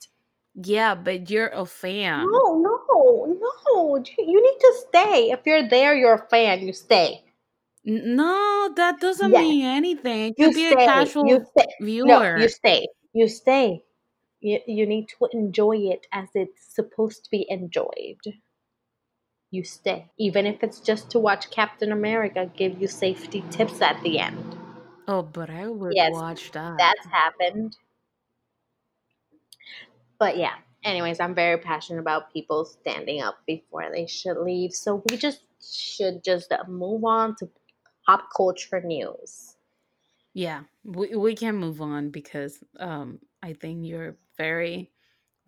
Yeah, 0.55 0.95
but 0.95 1.29
you're 1.29 1.47
a 1.47 1.65
fan. 1.65 2.25
No, 2.31 2.55
no, 2.59 2.79
no. 2.91 3.95
You 3.95 4.03
you 4.17 4.41
need 4.41 4.59
to 4.59 4.73
stay. 4.87 5.31
If 5.31 5.41
you're 5.45 5.67
there, 5.67 5.95
you're 5.95 6.15
a 6.15 6.27
fan. 6.29 6.61
You 6.65 6.73
stay. 6.73 7.23
No, 7.89 8.71
that 8.75 8.99
doesn't 9.01 9.35
Yes. 9.35 9.35
mean 9.35 9.65
anything. 9.65 10.31
It 10.31 10.37
You 10.37 10.53
could 10.53 10.53
be 10.53 10.65
stay. 10.65 10.67
a 10.67 10.77
casual 10.77 11.13
You 11.19 11.45
stay. 11.51 11.67
viewer. 11.79 11.99
No, 12.03 12.29
you 12.35 12.49
stay. 12.49 12.87
You 13.13 13.27
stay. 13.29 13.85
You, 14.41 14.59
you 14.67 14.85
need 14.87 15.09
to 15.09 15.29
enjoy 15.33 15.77
it 15.77 16.07
as 16.11 16.29
it's 16.35 16.63
supposed 16.75 17.25
to 17.25 17.31
be 17.31 17.45
enjoyed. 17.49 18.19
You 19.51 19.63
stay. 19.63 20.09
Even 20.17 20.47
if 20.47 20.63
it's 20.63 20.79
just 20.79 21.11
to 21.11 21.19
watch 21.19 21.51
Captain 21.51 21.91
America 21.91 22.51
give 22.57 22.81
you 22.81 22.87
safety 22.87 23.43
tips 23.51 23.79
at 23.79 24.01
the 24.01 24.17
end. 24.17 24.57
oh, 25.09 25.23
but 25.23 25.49
I 25.49 25.67
would 25.67 25.99
Yes, 25.99 26.01
watch 26.01 26.51
that. 26.51 26.79
That's 26.79 27.05
happened. 27.07 27.77
But 30.19 30.37
yeah, 30.37 30.55
anyways, 30.83 31.19
I'm 31.19 31.33
very 31.35 31.57
passionate 31.57 31.99
about 31.99 32.31
people 32.33 32.65
standing 32.65 33.21
up 33.21 33.39
before 33.45 33.89
they 33.91 34.05
should 34.05 34.37
leave. 34.37 34.73
So 34.73 35.03
we 35.09 35.17
just 35.17 35.43
should 35.61 36.23
just 36.23 36.51
move 36.67 37.03
on 37.05 37.35
to 37.37 37.49
pop 38.09 38.29
culture 38.35 38.81
news. 38.81 39.55
yeah, 40.33 40.61
we 40.83 41.15
we 41.15 41.35
can 41.35 41.55
move 41.55 41.81
on 41.81 42.09
because 42.09 42.63
um 42.79 43.19
I 43.43 43.53
think 43.53 43.85
you're 43.85 44.15
very 44.37 44.91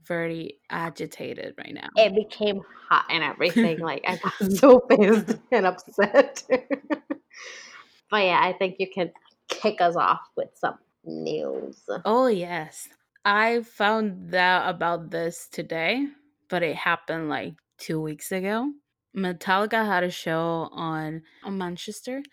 very 0.06 0.60
agitated 0.70 1.56
right 1.58 1.74
now. 1.74 1.90
It 1.96 2.14
became 2.16 2.62
hot 2.90 3.06
and 3.10 3.24
everything. 3.24 3.80
like 3.92 4.04
I 4.08 4.18
got 4.18 4.34
so 4.60 4.80
pissed 4.80 5.40
and 5.52 5.66
upset. 5.66 6.44
but 8.12 8.24
yeah, 8.30 8.40
I 8.42 8.54
think 8.58 8.76
you 8.80 8.88
can 8.94 9.12
kick 9.48 9.82
us 9.82 9.96
off 9.96 10.22
with 10.38 10.50
some 10.54 10.78
news. 11.04 11.82
Oh 12.06 12.28
yes. 12.28 12.90
I 13.24 13.62
found 13.62 14.34
out 14.34 14.70
about 14.70 15.12
this 15.12 15.48
today, 15.52 16.08
but 16.50 16.64
it 16.64 16.76
happened 16.76 17.30
like 17.30 17.54
2 17.78 18.02
weeks 18.02 18.32
ago. 18.32 18.72
Metallica 19.16 19.86
had 19.86 20.04
a 20.04 20.10
show 20.10 20.70
on, 20.72 21.22
on 21.44 21.58
Manchester 21.58 22.24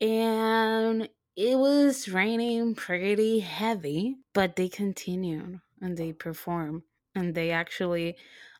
and 0.00 1.08
it 1.36 1.58
was 1.58 2.08
raining 2.08 2.74
pretty 2.74 3.40
heavy, 3.40 4.16
but 4.32 4.56
they 4.56 4.68
continued 4.68 5.60
and 5.80 5.96
they 5.96 6.12
performed 6.12 6.82
and 7.14 7.34
they 7.34 7.50
actually 7.50 8.16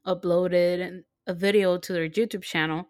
uploaded 0.07 1.03
a 1.27 1.35
video 1.35 1.79
to 1.79 1.92
their 1.92 2.09
YouTube 2.09 2.42
channel 2.42 2.88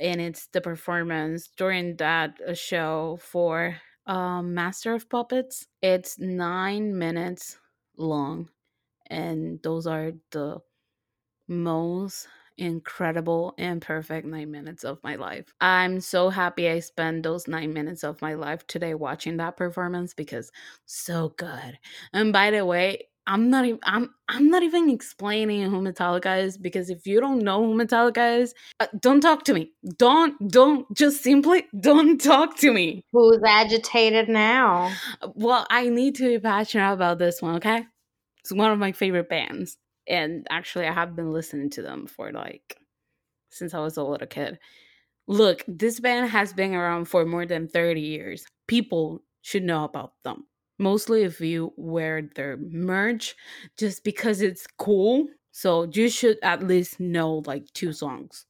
and 0.00 0.20
it's 0.20 0.46
the 0.48 0.60
performance 0.60 1.48
during 1.56 1.96
that 1.96 2.38
uh, 2.46 2.54
show 2.54 3.18
for 3.20 3.76
um, 4.06 4.54
Master 4.54 4.94
of 4.94 5.08
Puppets. 5.08 5.66
It's 5.82 6.18
nine 6.18 6.96
minutes 6.98 7.58
long, 7.96 8.48
and 9.08 9.60
those 9.62 9.86
are 9.86 10.12
the 10.30 10.58
most 11.48 12.28
incredible 12.58 13.54
and 13.58 13.80
perfect 13.80 14.26
nine 14.26 14.50
minutes 14.50 14.84
of 14.84 14.98
my 15.02 15.16
life. 15.16 15.46
I'm 15.60 16.00
so 16.00 16.30
happy 16.30 16.68
I 16.68 16.80
spent 16.80 17.22
those 17.22 17.48
nine 17.48 17.72
minutes 17.72 18.04
of 18.04 18.20
my 18.20 18.34
life 18.34 18.66
today 18.66 18.94
watching 18.94 19.36
that 19.38 19.56
performance 19.56 20.14
because 20.14 20.50
so 20.86 21.32
good. 21.36 21.78
And 22.12 22.32
by 22.32 22.50
the 22.50 22.64
way, 22.64 23.08
I'm 23.28 23.50
not 23.50 23.66
even 23.66 23.78
I'm 23.82 24.10
I'm 24.28 24.48
not 24.48 24.62
even 24.62 24.88
explaining 24.88 25.70
who 25.70 25.82
Metallica 25.82 26.42
is 26.42 26.56
because 26.56 26.88
if 26.88 27.06
you 27.06 27.20
don't 27.20 27.40
know 27.40 27.62
who 27.62 27.74
Metallica 27.74 28.40
is, 28.40 28.54
uh, 28.80 28.86
don't 28.98 29.20
talk 29.20 29.44
to 29.44 29.54
me. 29.54 29.72
Don't 29.98 30.50
don't 30.50 30.86
just 30.96 31.22
simply 31.22 31.66
don't 31.78 32.18
talk 32.18 32.56
to 32.58 32.72
me. 32.72 33.04
Who's 33.12 33.40
agitated 33.46 34.30
now? 34.30 34.92
Well, 35.34 35.66
I 35.68 35.90
need 35.90 36.14
to 36.16 36.28
be 36.28 36.38
passionate 36.38 36.92
about 36.92 37.18
this 37.18 37.42
one, 37.42 37.56
okay? 37.56 37.84
It's 38.40 38.52
one 38.52 38.70
of 38.70 38.78
my 38.78 38.92
favorite 38.92 39.28
bands. 39.28 39.76
And 40.08 40.46
actually, 40.50 40.86
I 40.86 40.92
have 40.92 41.14
been 41.14 41.32
listening 41.32 41.70
to 41.70 41.82
them 41.82 42.06
for 42.06 42.32
like 42.32 42.76
since 43.50 43.74
I 43.74 43.80
was 43.80 43.96
a 43.96 44.02
little 44.02 44.26
kid. 44.26 44.58
Look, 45.26 45.64
this 45.68 46.00
band 46.00 46.30
has 46.30 46.52
been 46.52 46.74
around 46.74 47.06
for 47.06 47.24
more 47.26 47.46
than 47.46 47.68
30 47.68 48.00
years. 48.00 48.46
People 48.66 49.22
should 49.42 49.62
know 49.62 49.84
about 49.84 50.12
them. 50.24 50.46
Mostly 50.78 51.22
if 51.22 51.40
you 51.40 51.72
wear 51.76 52.22
their 52.34 52.56
merch 52.56 53.34
just 53.76 54.04
because 54.04 54.40
it's 54.40 54.66
cool. 54.78 55.26
So 55.50 55.88
you 55.92 56.08
should 56.08 56.38
at 56.42 56.66
least 56.66 57.00
know 57.00 57.42
like 57.46 57.66
two 57.74 57.92
songs. 57.92 58.46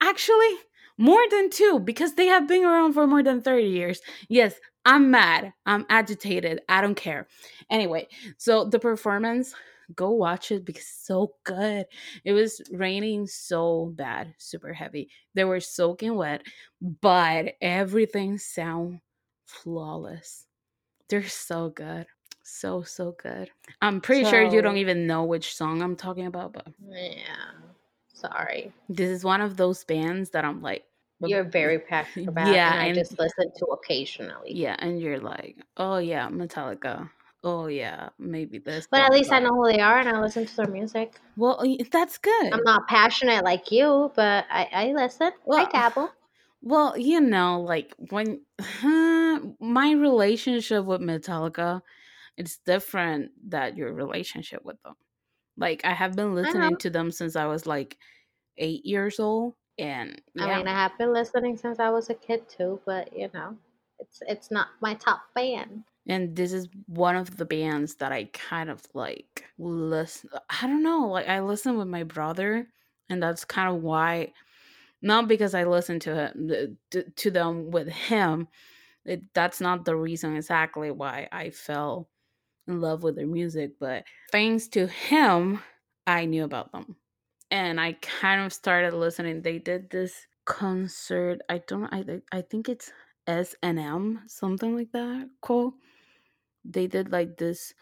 Actually, 0.00 0.54
more 0.96 1.22
than 1.30 1.50
two 1.50 1.80
because 1.80 2.14
they 2.14 2.26
have 2.26 2.48
been 2.48 2.64
around 2.64 2.92
for 2.92 3.06
more 3.06 3.22
than 3.22 3.42
30 3.42 3.64
years. 3.66 4.00
Yes, 4.28 4.54
I'm 4.84 5.10
mad. 5.10 5.52
I'm 5.66 5.84
agitated. 5.88 6.60
I 6.68 6.80
don't 6.80 6.94
care. 6.94 7.28
Anyway, 7.70 8.08
so 8.36 8.64
the 8.64 8.78
performance, 8.78 9.54
go 9.94 10.10
watch 10.10 10.50
it 10.52 10.64
because 10.64 10.82
it's 10.82 11.06
so 11.06 11.34
good. 11.44 11.86
It 12.24 12.32
was 12.32 12.60
raining 12.72 13.26
so 13.26 13.92
bad, 13.96 14.34
super 14.38 14.72
heavy. 14.72 15.10
They 15.34 15.44
were 15.44 15.60
soaking 15.60 16.14
wet, 16.16 16.42
but 16.80 17.54
everything 17.60 18.38
sound 18.38 19.00
flawless. 19.46 20.46
They're 21.08 21.26
so 21.26 21.70
good. 21.70 22.06
So 22.42 22.82
so 22.82 23.14
good. 23.22 23.50
I'm 23.82 24.00
pretty 24.00 24.24
sure 24.24 24.42
you 24.42 24.62
don't 24.62 24.78
even 24.78 25.06
know 25.06 25.24
which 25.24 25.54
song 25.54 25.82
I'm 25.82 25.96
talking 25.96 26.26
about, 26.26 26.54
but 26.54 26.66
yeah. 26.90 27.50
Sorry. 28.14 28.72
this 28.88 29.10
is 29.10 29.22
one 29.22 29.40
of 29.40 29.56
those 29.56 29.84
bands 29.84 30.30
that 30.30 30.44
I'm 30.44 30.60
like, 30.62 30.84
You're 31.20 31.44
very 31.44 31.78
passionate 31.90 32.28
about, 32.28 32.54
yeah, 32.54 32.72
and 32.72 32.80
I 32.80 32.84
and 32.86 32.94
just 32.94 33.18
listen 33.18 33.52
to 33.58 33.66
occasionally. 33.66 34.52
yeah, 34.54 34.76
and 34.78 35.00
you're 35.00 35.20
like, 35.20 35.56
oh 35.76 35.98
yeah, 35.98 36.28
Metallica. 36.28 37.10
Oh 37.44 37.68
yeah, 37.68 38.08
maybe 38.18 38.58
this. 38.58 38.88
But 38.90 39.00
at 39.00 39.12
least 39.12 39.32
I 39.32 39.38
know 39.38 39.54
who 39.54 39.70
they 39.70 39.80
are 39.80 39.98
and 39.98 40.08
I 40.08 40.20
listen 40.20 40.46
to 40.46 40.56
their 40.56 40.66
music. 40.66 41.20
Well, 41.36 41.64
that's 41.90 42.18
good. 42.18 42.52
I'm 42.52 42.64
not 42.64 42.88
passionate 42.88 43.44
like 43.44 43.70
you, 43.70 44.10
but 44.16 44.44
I, 44.50 44.68
I 44.72 44.92
listen. 44.92 45.28
I 45.28 45.32
Well, 45.44 45.68
dabble. 45.72 46.10
well, 46.62 46.98
you 46.98 47.20
know, 47.20 47.60
like 47.60 47.94
when 48.10 48.40
my 49.60 49.92
relationship 49.92 50.84
with 50.84 51.00
Metallica, 51.00 51.82
it's 52.36 52.58
different 52.58 53.30
that 53.50 53.76
your 53.76 53.92
relationship 53.92 54.64
with 54.64 54.82
them. 54.82 54.94
Like 55.56 55.84
I 55.84 55.92
have 55.92 56.16
been 56.16 56.34
listening 56.34 56.76
to 56.78 56.90
them 56.90 57.10
since 57.10 57.36
I 57.36 57.46
was 57.46 57.66
like 57.66 57.98
eight 58.56 58.84
years 58.84 59.20
old, 59.20 59.54
and 59.78 60.20
yeah. 60.34 60.46
I 60.46 60.56
mean, 60.58 60.68
I 60.68 60.72
have 60.72 60.98
been 60.98 61.12
listening 61.12 61.56
since 61.56 61.78
I 61.78 61.90
was 61.90 62.10
a 62.10 62.14
kid 62.14 62.48
too, 62.48 62.80
but 62.84 63.16
you 63.16 63.28
know, 63.34 63.56
it's 63.98 64.22
it's 64.26 64.50
not 64.50 64.68
my 64.80 64.94
top 64.94 65.22
band. 65.34 65.84
And 66.08 66.34
this 66.34 66.52
is 66.52 66.68
one 66.86 67.16
of 67.16 67.36
the 67.36 67.44
bands 67.44 67.96
that 67.96 68.12
I 68.12 68.24
kind 68.32 68.70
of 68.70 68.82
like 68.94 69.44
listen. 69.58 70.30
I 70.48 70.66
don't 70.66 70.82
know, 70.82 71.08
like 71.08 71.28
I 71.28 71.40
listen 71.40 71.76
with 71.76 71.88
my 71.88 72.02
brother, 72.02 72.66
and 73.10 73.22
that's 73.22 73.44
kind 73.44 73.68
of 73.68 73.82
why. 73.82 74.32
Not 75.00 75.28
because 75.28 75.54
I 75.54 75.62
listen 75.64 76.00
to 76.00 76.32
him 76.34 76.78
to, 77.14 77.30
them 77.30 77.70
with 77.70 77.88
him. 77.88 78.48
It, 79.04 79.22
that's 79.32 79.60
not 79.60 79.84
the 79.84 79.94
reason 79.94 80.34
exactly 80.34 80.90
why 80.90 81.28
I 81.30 81.50
fell 81.50 82.08
in 82.66 82.80
love 82.80 83.02
with 83.02 83.14
their 83.14 83.26
music, 83.26 83.72
but 83.78 84.04
thanks 84.32 84.66
to 84.68 84.86
him, 84.88 85.62
I 86.06 86.24
knew 86.24 86.44
about 86.44 86.72
them. 86.72 86.96
And 87.50 87.80
I 87.80 87.92
kind 87.92 88.44
of 88.44 88.52
started 88.52 88.92
listening. 88.92 89.42
They 89.42 89.58
did 89.58 89.90
this 89.90 90.26
concert. 90.46 91.42
I 91.48 91.58
don't 91.58 91.92
I 91.92 92.22
I 92.32 92.40
think 92.40 92.68
it's 92.68 92.90
S 93.26 93.54
and 93.62 93.78
M, 93.78 94.22
something 94.26 94.74
like 94.74 94.90
that. 94.92 95.28
Cool. 95.42 95.74
They 96.68 96.88
did 96.88 97.12
like 97.12 97.38
this 97.38 97.74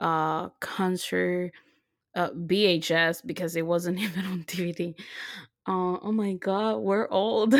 uh 0.00 0.50
concert 0.60 1.52
uh 2.16 2.30
VHS 2.36 3.22
because 3.22 3.56
it 3.56 3.66
wasn't 3.66 3.98
even 4.06 4.26
on 4.26 4.42
DVD. 4.42 4.96
Uh, 5.66 5.98
oh 6.02 6.12
my 6.12 6.34
god, 6.34 6.78
we're 6.78 7.08
old. 7.10 7.54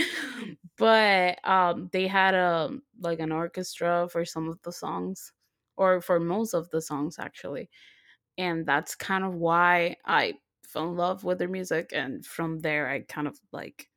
but 0.78 1.38
um 1.48 1.88
they 1.92 2.06
had 2.06 2.34
a 2.34 2.70
like 3.00 3.20
an 3.20 3.32
orchestra 3.32 4.08
for 4.10 4.24
some 4.24 4.48
of 4.48 4.60
the 4.62 4.72
songs 4.72 5.32
or 5.76 6.00
for 6.00 6.20
most 6.20 6.54
of 6.54 6.68
the 6.70 6.80
songs 6.80 7.18
actually 7.18 7.70
and 8.38 8.66
that's 8.66 8.94
kind 8.94 9.24
of 9.24 9.34
why 9.34 9.96
I 10.04 10.34
fell 10.64 10.88
in 10.90 10.96
love 10.96 11.24
with 11.24 11.38
their 11.38 11.48
music. 11.48 11.90
And 11.94 12.24
from 12.24 12.60
there, 12.60 12.88
I 12.88 13.00
kind 13.00 13.28
of 13.28 13.40
like 13.52 13.90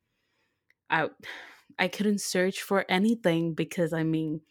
I 0.90 1.10
I 1.80 1.88
couldn't 1.90 2.22
search 2.22 2.62
for 2.62 2.86
anything 2.90 3.54
because 3.54 3.94
I 3.94 4.04
mean 4.04 4.42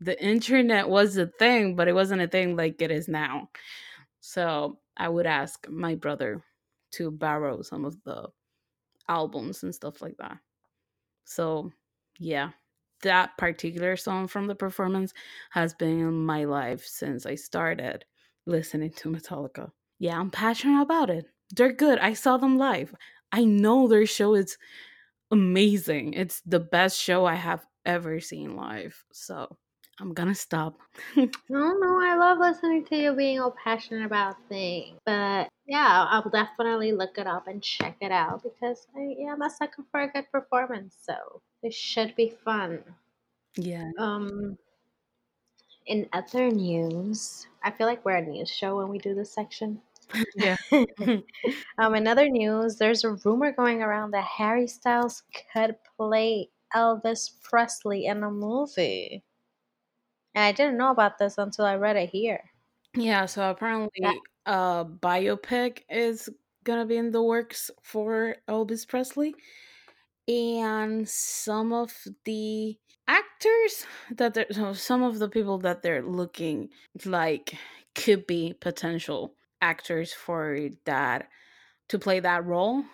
the 0.00 0.22
internet 0.22 0.88
was 0.88 1.16
a 1.16 1.26
thing, 1.26 1.76
but 1.76 1.88
it 1.88 1.94
wasn't 1.94 2.22
a 2.22 2.28
thing 2.28 2.56
like 2.56 2.80
it 2.80 2.90
is 2.90 3.08
now. 3.08 3.50
So 4.20 4.78
I 4.96 5.08
would 5.08 5.26
ask 5.26 5.68
my 5.68 5.94
brother 5.94 6.42
to 6.92 7.10
borrow 7.10 7.62
some 7.62 7.84
of 7.84 7.96
the 8.04 8.28
albums 9.08 9.62
and 9.62 9.74
stuff 9.74 10.00
like 10.00 10.16
that. 10.18 10.38
So 11.24 11.70
yeah, 12.18 12.50
that 13.02 13.36
particular 13.38 13.96
song 13.96 14.26
from 14.26 14.46
the 14.46 14.54
performance 14.54 15.12
has 15.50 15.74
been 15.74 16.00
in 16.00 16.26
my 16.26 16.44
life 16.44 16.84
since 16.84 17.26
I 17.26 17.34
started 17.34 18.04
listening 18.46 18.92
to 18.92 19.10
Metallica. 19.10 19.70
Yeah, 19.98 20.18
I'm 20.18 20.30
passionate 20.30 20.82
about 20.82 21.10
it. 21.10 21.26
They're 21.50 21.72
good. 21.72 21.98
I 21.98 22.14
saw 22.14 22.36
them 22.36 22.58
live. 22.58 22.94
I 23.32 23.44
know 23.44 23.86
their 23.86 24.06
show 24.06 24.34
is 24.34 24.56
amazing. 25.30 26.14
It's 26.14 26.40
the 26.42 26.60
best 26.60 27.00
show 27.00 27.26
I 27.26 27.34
have 27.34 27.66
ever 27.84 28.20
seen 28.20 28.56
live. 28.56 29.04
So 29.12 29.56
I'm 30.00 30.14
gonna 30.14 30.34
stop. 30.34 30.78
No, 31.48 31.72
no, 31.78 32.00
I 32.00 32.16
love 32.16 32.38
listening 32.38 32.84
to 32.86 32.96
you 32.96 33.12
being 33.14 33.40
all 33.40 33.54
passionate 33.62 34.06
about 34.06 34.36
things. 34.48 34.98
But 35.04 35.48
yeah, 35.66 36.06
I'll 36.08 36.30
definitely 36.30 36.92
look 36.92 37.18
it 37.18 37.26
up 37.26 37.48
and 37.48 37.62
check 37.62 37.96
it 38.00 38.12
out 38.12 38.42
because 38.42 38.86
I, 38.96 39.14
yeah, 39.18 39.32
I'm 39.32 39.42
a 39.42 39.50
sucker 39.50 39.84
for 39.90 40.00
a 40.00 40.08
good 40.08 40.30
performance, 40.32 40.96
so 41.02 41.42
it 41.62 41.74
should 41.74 42.14
be 42.16 42.32
fun. 42.44 42.82
yeah. 43.56 43.90
Um, 43.98 44.56
in 45.86 46.08
other 46.12 46.48
news, 46.48 47.46
I 47.62 47.70
feel 47.70 47.86
like 47.86 48.04
we're 48.04 48.16
a 48.16 48.26
news 48.26 48.50
show 48.50 48.76
when 48.76 48.88
we 48.88 48.98
do 48.98 49.14
this 49.14 49.34
section. 49.34 49.80
Yeah. 50.34 50.56
um, 51.78 51.94
in 51.94 52.06
other 52.06 52.28
news, 52.28 52.76
there's 52.76 53.04
a 53.04 53.16
rumor 53.24 53.52
going 53.52 53.82
around 53.82 54.12
that 54.12 54.24
Harry 54.24 54.66
Styles 54.66 55.22
could 55.52 55.76
play 55.96 56.48
Elvis 56.74 57.30
Presley 57.42 58.06
in 58.06 58.22
a 58.22 58.30
movie. 58.30 59.24
And 60.34 60.42
I 60.44 60.50
didn't 60.50 60.76
know 60.76 60.90
about 60.90 61.18
this 61.18 61.38
until 61.38 61.64
I 61.66 61.76
read 61.76 61.96
it 61.96 62.10
here. 62.10 62.50
yeah, 62.94 63.26
so 63.26 63.50
apparently 63.50 64.00
a 64.46 64.84
biopic 64.84 65.82
is 65.88 66.28
gonna 66.64 66.86
be 66.86 66.96
in 66.96 67.10
the 67.12 67.22
works 67.22 67.70
for 67.82 68.36
Elvis 68.48 68.86
Presley. 68.86 69.34
and 70.28 71.08
some 71.08 71.72
of 71.72 71.92
the 72.24 72.78
actors 73.08 73.86
that 74.12 74.34
they're 74.34 74.46
so 74.52 74.72
some 74.74 75.02
of 75.02 75.18
the 75.18 75.28
people 75.28 75.58
that 75.58 75.82
they're 75.82 76.02
looking 76.02 76.70
like 77.06 77.54
could 77.96 78.26
be 78.26 78.54
potential 78.60 79.34
actors 79.62 80.12
for 80.14 80.68
that 80.86 81.28
to 81.88 81.98
play 81.98 82.20
that 82.20 82.44
role 82.46 82.84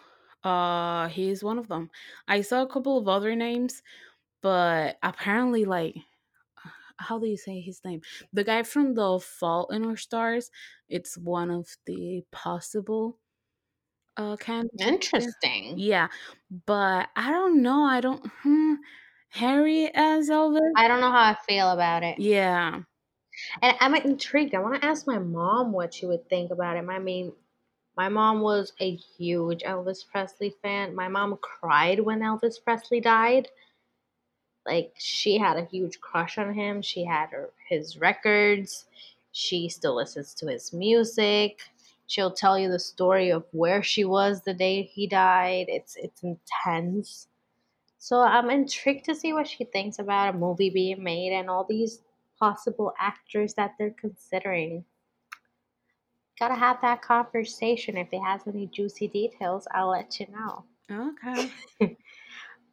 uh 0.45 1.09
he's 1.09 1.45
one 1.45 1.59
of 1.59 1.69
them 1.69 1.91
i 2.29 2.41
saw 2.43 2.63
a 2.63 2.69
couple 2.69 2.99
of 2.99 3.09
other 3.09 3.37
names 3.37 3.83
but 4.43 4.99
apparently 5.03 5.65
like 5.65 5.97
how 6.99 7.19
do 7.19 7.27
you 7.27 7.37
say 7.37 7.61
his 7.61 7.81
name 7.85 8.01
the 8.33 8.45
guy 8.45 8.63
from 8.63 8.95
the 8.95 9.19
fault 9.21 9.73
in 9.73 9.85
our 9.85 9.97
stars 9.97 10.51
it's 10.89 11.17
one 11.19 11.51
of 11.51 11.77
the 11.87 12.25
possible 12.33 13.19
uh 14.17 14.37
candidates 14.37 14.89
interesting. 14.89 15.79
yeah 15.79 16.09
but 16.67 17.09
I 17.17 17.31
don't 17.33 17.63
know. 17.63 17.83
I 17.85 18.01
don't. 18.01 18.25
Hmm, 18.43 18.75
Harry 19.31 19.91
as 19.95 20.31
Elvis. 20.31 20.61
I 20.77 20.89
don't 20.89 21.01
know 21.01 21.11
how 21.11 21.33
I 21.33 21.37
feel 21.49 21.71
about 21.71 22.03
it. 22.03 22.19
Yeah. 22.19 22.83
And 23.63 23.77
I'm 23.81 23.95
intrigued. 23.95 24.55
I 24.55 24.61
want 24.61 24.81
to 24.81 24.87
ask 24.89 25.07
my 25.07 25.19
mom 25.19 25.73
what 25.73 25.93
she 25.95 26.07
would 26.07 26.29
think 26.29 26.51
about 26.51 26.77
it. 26.77 26.89
I 26.89 26.99
mean, 26.99 27.33
my 27.97 28.09
mom 28.09 28.41
was 28.41 28.73
a 28.81 28.97
huge 28.97 29.63
Elvis 29.63 30.07
Presley 30.09 30.55
fan. 30.63 30.95
My 30.95 31.09
mom 31.09 31.39
cried 31.43 32.01
when 32.01 32.21
Elvis 32.21 32.63
Presley 32.63 33.01
died. 33.01 33.49
Like 34.67 34.93
she 34.99 35.39
had 35.39 35.57
a 35.57 35.65
huge 35.65 36.01
crush 36.01 36.39
on 36.39 36.53
him. 36.55 36.83
She 36.83 37.05
had 37.05 37.31
her, 37.31 37.51
his 37.69 37.99
records. 37.99 38.87
She 39.33 39.69
still 39.69 39.97
listens 39.97 40.35
to 40.35 40.49
his 40.49 40.73
music. 40.73 41.61
She'll 42.09 42.33
tell 42.33 42.59
you 42.59 42.71
the 42.71 42.79
story 42.79 43.31
of 43.31 43.45
where 43.53 43.83
she 43.83 44.05
was 44.05 44.43
the 44.43 44.55
day 44.55 44.83
he 44.83 45.07
died. 45.07 45.67
It's 45.69 45.97
it's 45.97 46.23
intense. 46.23 47.29
So 47.99 48.21
I'm 48.21 48.51
intrigued 48.51 49.05
to 49.07 49.15
see 49.15 49.33
what 49.33 49.49
she 49.49 49.65
thinks 49.65 49.99
about 49.99 50.35
a 50.35 50.39
movie 50.39 50.71
being 50.71 51.03
made 51.03 51.33
and 51.33 51.51
all 51.51 51.65
these 51.65 52.01
possible 52.39 52.93
actors 52.99 53.55
that 53.55 53.75
they're 53.79 53.91
considering. 53.91 54.85
Gotta 56.39 56.55
have 56.55 56.81
that 56.83 57.03
conversation. 57.03 57.97
If 57.97 58.13
it 58.13 58.21
has 58.21 58.43
any 58.47 58.67
juicy 58.67 59.09
details, 59.09 59.67
I'll 59.73 59.91
let 59.91 60.21
you 60.21 60.27
know. 60.31 60.65
Okay. 60.91 61.51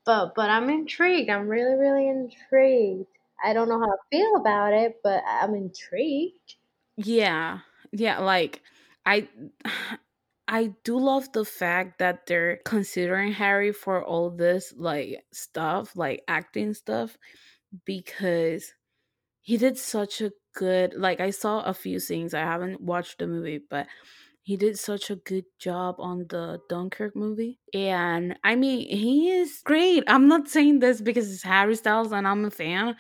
But 0.06 0.34
but 0.36 0.49
I'm 0.49 0.70
intrigued. 0.70 1.30
I'm 1.30 1.47
really 1.47 1.76
really 1.76 2.08
intrigued. 2.08 3.08
I 3.43 3.54
don't 3.54 3.68
know 3.70 3.80
how 3.80 3.91
I 3.91 3.97
feel 4.12 4.36
about 4.38 4.74
it, 4.74 5.01
but 5.04 5.24
I'm 5.28 5.56
intrigued. 5.56 6.56
Yeah. 6.97 7.60
Yeah. 7.91 8.20
Like 8.20 8.62
I. 9.06 9.28
I 10.45 10.76
do 10.84 10.99
love 10.99 11.32
the 11.32 11.45
fact 11.45 11.99
that 11.99 12.26
they're 12.26 12.58
considering 12.66 13.32
Harry 13.32 13.72
for 13.72 14.04
all 14.04 14.30
this 14.30 14.74
like 14.76 15.24
stuff, 15.32 15.95
like 15.95 16.22
acting 16.28 16.74
stuff, 16.74 17.18
because 17.86 18.74
he 19.41 19.58
did 19.58 19.78
such 19.78 20.22
a 20.22 20.32
good 20.56 20.95
like 20.95 21.20
I 21.22 21.32
saw 21.32 21.62
a 21.64 21.74
few 21.74 21.99
scenes. 21.99 22.34
I 22.34 22.41
haven't 22.41 22.82
watched 22.82 23.20
the 23.20 23.28
movie, 23.28 23.60
but 23.70 23.88
he 24.44 24.58
did 24.58 24.78
such 24.78 25.10
a 25.10 25.16
good 25.16 25.46
job 25.58 25.96
on 26.00 26.28
the 26.28 26.62
Dunkirk 26.70 27.16
movie. 27.16 27.60
And 27.74 28.38
I 28.44 28.56
mean, 28.56 28.88
he 28.89 29.32
is 29.32 29.62
great. 29.64 30.04
I'm 30.08 30.28
not 30.28 30.50
saying 30.50 30.80
this 30.80 31.02
because 31.02 31.34
it's 31.34 31.44
Harry 31.44 31.76
Styles 31.76 32.12
and 32.12 32.28
I'm 32.28 32.46
a 32.46 32.52
fan, 32.52 32.96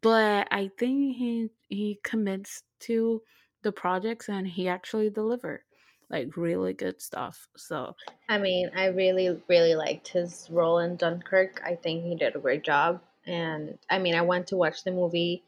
but 0.00 0.48
I 0.50 0.70
think 0.78 1.16
he 1.16 1.50
he 1.68 2.00
commits 2.02 2.62
to 2.80 3.22
the 3.62 3.72
projects 3.72 4.28
and 4.28 4.46
he 4.46 4.68
actually 4.68 5.10
delivered 5.10 5.62
like 6.10 6.36
really 6.36 6.72
good 6.74 7.00
stuff. 7.00 7.48
So 7.56 7.94
I 8.28 8.38
mean, 8.38 8.70
I 8.74 8.86
really, 8.86 9.42
really 9.48 9.74
liked 9.74 10.08
his 10.08 10.48
role 10.50 10.78
in 10.78 10.96
Dunkirk. 10.96 11.60
I 11.64 11.76
think 11.76 12.04
he 12.04 12.16
did 12.16 12.34
a 12.36 12.40
great 12.40 12.64
job. 12.64 13.02
And 13.26 13.78
I 13.90 13.98
mean, 13.98 14.14
I 14.14 14.22
went 14.22 14.48
to 14.48 14.56
watch 14.56 14.84
the 14.84 14.90
movie. 14.90 15.44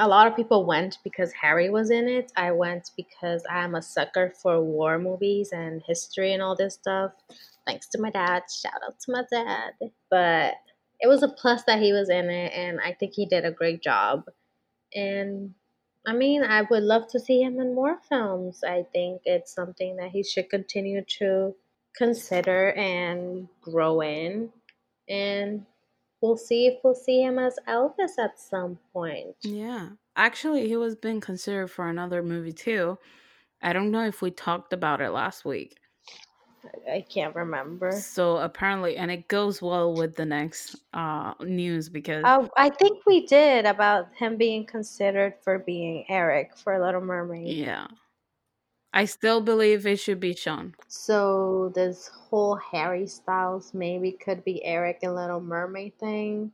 A 0.00 0.08
lot 0.08 0.26
of 0.26 0.34
people 0.34 0.64
went 0.64 0.96
because 1.04 1.30
Harry 1.32 1.68
was 1.68 1.90
in 1.90 2.08
it. 2.08 2.32
I 2.34 2.52
went 2.52 2.90
because 2.96 3.44
I'm 3.50 3.74
a 3.74 3.82
sucker 3.82 4.32
for 4.42 4.62
war 4.62 4.98
movies 4.98 5.50
and 5.52 5.82
history 5.86 6.32
and 6.32 6.42
all 6.42 6.56
this 6.56 6.74
stuff. 6.74 7.12
Thanks 7.66 7.86
to 7.88 8.00
my 8.00 8.08
dad. 8.10 8.44
Shout 8.50 8.80
out 8.86 8.98
to 9.00 9.12
my 9.12 9.24
dad. 9.30 9.72
But 10.10 10.54
it 11.00 11.06
was 11.06 11.22
a 11.22 11.28
plus 11.28 11.64
that 11.64 11.82
he 11.82 11.92
was 11.92 12.08
in 12.08 12.30
it, 12.30 12.52
and 12.54 12.80
I 12.80 12.94
think 12.94 13.12
he 13.12 13.26
did 13.26 13.44
a 13.44 13.50
great 13.50 13.82
job. 13.82 14.24
And 14.94 15.52
I 16.06 16.14
mean, 16.14 16.42
I 16.44 16.62
would 16.62 16.82
love 16.82 17.08
to 17.08 17.20
see 17.20 17.42
him 17.42 17.60
in 17.60 17.74
more 17.74 17.98
films. 18.08 18.64
I 18.64 18.86
think 18.94 19.20
it's 19.26 19.54
something 19.54 19.96
that 19.96 20.12
he 20.12 20.22
should 20.22 20.48
continue 20.48 21.04
to 21.18 21.54
consider 21.94 22.72
and 22.72 23.48
grow 23.60 24.00
in. 24.00 24.50
And 25.10 25.66
we'll 26.20 26.36
see 26.36 26.66
if 26.66 26.78
we'll 26.84 26.94
see 26.94 27.22
him 27.22 27.38
as 27.38 27.58
Elvis 27.66 28.18
at 28.18 28.38
some 28.38 28.78
point. 28.92 29.36
yeah, 29.42 29.90
actually, 30.16 30.68
he 30.68 30.76
was 30.76 30.96
being 30.96 31.20
considered 31.20 31.68
for 31.68 31.88
another 31.88 32.22
movie 32.22 32.52
too. 32.52 32.98
I 33.62 33.72
don't 33.72 33.90
know 33.90 34.06
if 34.06 34.22
we 34.22 34.30
talked 34.30 34.72
about 34.72 35.00
it 35.00 35.10
last 35.10 35.44
week. 35.44 35.76
I 36.90 37.00
can't 37.08 37.34
remember. 37.34 37.90
So 37.92 38.36
apparently, 38.38 38.96
and 38.96 39.10
it 39.10 39.28
goes 39.28 39.62
well 39.62 39.94
with 39.94 40.16
the 40.16 40.26
next 40.26 40.76
uh, 40.92 41.34
news 41.40 41.88
because 41.88 42.24
Uh, 42.24 42.48
I 42.56 42.68
think 42.70 43.04
we 43.06 43.26
did 43.26 43.64
about 43.64 44.14
him 44.14 44.36
being 44.36 44.66
considered 44.66 45.34
for 45.42 45.58
being 45.58 46.04
Eric 46.08 46.56
for 46.56 46.78
Little 46.84 47.00
Mermaid. 47.00 47.56
yeah, 47.56 47.86
I 48.92 49.04
still 49.04 49.40
believe 49.40 49.86
it 49.86 50.00
should 50.00 50.20
be 50.20 50.34
Sean. 50.34 50.74
So 50.88 51.70
this 51.74 52.08
whole 52.08 52.56
Harry 52.56 53.06
Styles 53.06 53.72
maybe 53.72 54.12
could 54.12 54.44
be 54.44 54.64
Eric 54.64 55.00
and 55.02 55.14
Little 55.14 55.40
Mermaid 55.40 55.98
thing. 55.98 56.52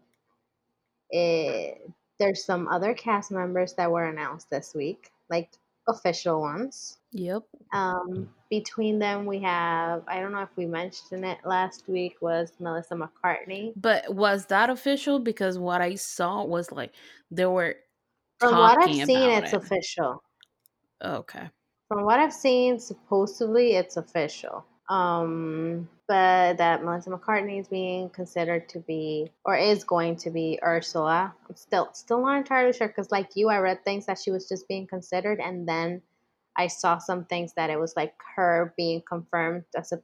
It, 1.11 1.91
there's 2.18 2.45
some 2.45 2.68
other 2.68 2.95
cast 2.95 3.30
members 3.30 3.74
that 3.74 3.91
were 3.91 4.05
announced 4.05 4.51
this 4.51 4.74
week, 4.74 5.11
like 5.30 5.51
official 5.89 6.41
ones. 6.41 6.99
Yep. 7.12 7.45
Um, 7.72 8.28
between 8.51 8.99
them, 8.99 9.24
we 9.24 9.39
have 9.41 10.03
I 10.07 10.20
don't 10.20 10.32
know 10.32 10.43
if 10.43 10.55
we 10.57 10.66
mentioned 10.66 11.24
it 11.24 11.39
last 11.45 11.89
week 11.89 12.16
was 12.20 12.53
Melissa 12.59 12.97
McCarthy. 12.97 13.72
But 13.76 14.14
was 14.14 14.47
that 14.47 14.68
official? 14.68 15.18
Because 15.18 15.59
what 15.59 15.80
I 15.80 15.95
saw 15.95 16.45
was 16.45 16.70
like 16.70 16.93
there 17.30 17.51
were 17.51 17.76
From 18.41 18.57
what 18.57 18.78
I've 18.82 18.95
seen, 18.95 19.30
it's 19.30 19.53
it. 19.53 19.57
official. 19.57 20.22
Okay. 21.03 21.51
From 21.89 22.05
what 22.05 22.18
I've 22.18 22.32
seen, 22.32 22.78
supposedly 22.78 23.74
it's 23.74 23.97
official. 23.97 24.64
Um, 24.89 25.89
but 26.09 26.59
that 26.59 26.84
Melissa 26.84 27.11
McCarthy 27.11 27.59
is 27.59 27.68
being 27.68 28.09
considered 28.11 28.68
to 28.70 28.78
be, 28.80 29.30
or 29.45 29.57
is 29.57 29.84
going 29.84 30.16
to 30.16 30.30
be 30.30 30.59
Ursula. 30.62 31.34
I'm 31.49 31.57
still 31.57 31.91
still 31.93 32.20
not 32.22 32.39
entirely 32.39 32.72
sure 32.72 32.89
because, 32.89 33.11
like 33.11 33.30
you, 33.34 33.49
I 33.49 33.59
read 33.59 33.84
things 33.84 34.07
that 34.07 34.18
she 34.18 34.30
was 34.30 34.49
just 34.49 34.68
being 34.68 34.87
considered, 34.87 35.41
and 35.41 35.68
then 35.68 36.03
I 36.57 36.68
saw 36.68 36.99
some 36.99 37.24
things 37.24 37.53
that 37.55 37.70
it 37.70 37.78
was 37.78 37.95
like 37.97 38.14
her 38.37 38.72
being 38.76 39.03
confirmed 39.09 39.64
as 39.76 39.93
a 39.93 40.01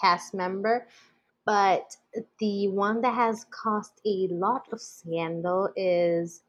cast 0.00 0.34
member. 0.34 0.86
But 1.46 1.96
the 2.38 2.68
one 2.68 3.00
that 3.00 3.14
has 3.14 3.46
caused 3.50 4.00
a 4.06 4.28
lot 4.30 4.66
of 4.72 4.80
scandal 4.80 5.70
is 5.76 6.42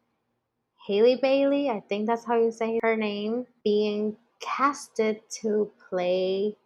Haley 0.86 1.16
Bailey, 1.16 1.70
I 1.70 1.80
think 1.80 2.06
that's 2.06 2.24
how 2.24 2.36
you 2.36 2.50
say 2.52 2.78
her 2.82 2.96
name, 2.96 3.46
being 3.64 4.16
casted 4.42 5.20
to 5.40 5.70
play 5.88 6.56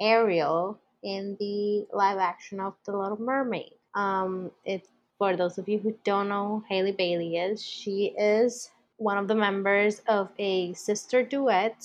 Ariel 0.00 0.78
in 1.02 1.36
the 1.40 1.86
live 1.92 2.18
action 2.18 2.60
of 2.60 2.74
The 2.84 2.96
Little 2.96 3.20
Mermaid. 3.20 3.72
Um, 3.94 4.50
it 4.64 4.86
for 5.18 5.36
those 5.36 5.58
of 5.58 5.68
you 5.68 5.78
who 5.78 5.96
don't 6.04 6.28
know 6.28 6.62
Haley 6.68 6.92
Bailey 6.92 7.36
is, 7.36 7.62
she 7.62 8.14
is 8.18 8.70
one 8.96 9.18
of 9.18 9.28
the 9.28 9.34
members 9.34 10.00
of 10.08 10.30
a 10.38 10.72
sister 10.74 11.22
duet 11.22 11.84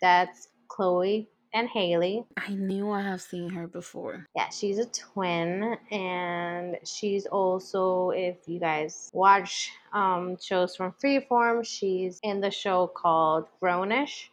that's 0.00 0.48
Chloe 0.68 1.28
and 1.54 1.68
Haley. 1.68 2.24
I 2.38 2.48
knew 2.54 2.90
I 2.90 3.02
have 3.02 3.20
seen 3.20 3.50
her 3.50 3.66
before. 3.66 4.26
Yeah, 4.34 4.48
she's 4.48 4.78
a 4.78 4.86
twin, 4.86 5.76
and 5.90 6.78
she's 6.84 7.26
also, 7.26 8.10
if 8.10 8.36
you 8.46 8.58
guys 8.58 9.10
watch 9.12 9.70
um, 9.92 10.36
shows 10.40 10.74
from 10.74 10.92
Freeform, 10.92 11.66
she's 11.66 12.20
in 12.22 12.40
the 12.40 12.50
show 12.50 12.86
called 12.86 13.44
grown-ish, 13.60 14.30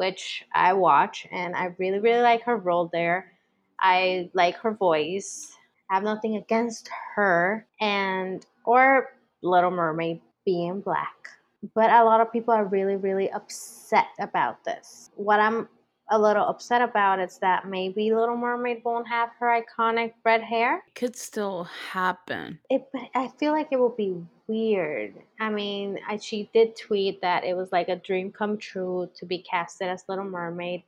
which 0.00 0.46
I 0.54 0.72
watch, 0.72 1.26
and 1.30 1.54
I 1.54 1.74
really, 1.76 1.98
really 1.98 2.22
like 2.22 2.42
her 2.44 2.56
role 2.56 2.88
there. 2.90 3.32
I 3.80 4.30
like 4.32 4.56
her 4.56 4.72
voice. 4.72 5.52
I 5.90 5.94
have 5.96 6.02
nothing 6.02 6.36
against 6.36 6.88
her, 7.14 7.66
and 7.82 8.46
or 8.64 9.10
Little 9.42 9.70
Mermaid 9.70 10.22
being 10.46 10.80
black. 10.80 11.28
But 11.74 11.90
a 11.90 12.02
lot 12.02 12.22
of 12.22 12.32
people 12.32 12.54
are 12.54 12.64
really, 12.64 12.96
really 12.96 13.30
upset 13.32 14.06
about 14.18 14.64
this. 14.64 15.10
What 15.16 15.38
I'm 15.38 15.68
a 16.10 16.18
little 16.18 16.44
upset 16.44 16.82
about 16.82 17.20
is 17.20 17.38
that 17.38 17.68
maybe 17.68 18.12
Little 18.12 18.36
Mermaid 18.36 18.82
won't 18.84 19.08
have 19.08 19.30
her 19.38 19.62
iconic 19.62 20.12
red 20.24 20.42
hair. 20.42 20.82
Could 20.94 21.16
still 21.16 21.64
happen. 21.64 22.58
It, 22.68 22.88
but 22.92 23.02
I 23.14 23.28
feel 23.38 23.52
like 23.52 23.68
it 23.70 23.78
will 23.78 23.94
be 23.96 24.16
weird. 24.48 25.14
I 25.38 25.50
mean, 25.50 25.98
I, 26.08 26.16
she 26.16 26.50
did 26.52 26.76
tweet 26.76 27.20
that 27.22 27.44
it 27.44 27.56
was 27.56 27.70
like 27.70 27.88
a 27.88 27.96
dream 27.96 28.32
come 28.32 28.58
true 28.58 29.08
to 29.16 29.24
be 29.24 29.38
casted 29.38 29.88
as 29.88 30.04
Little 30.08 30.24
Mermaid. 30.24 30.82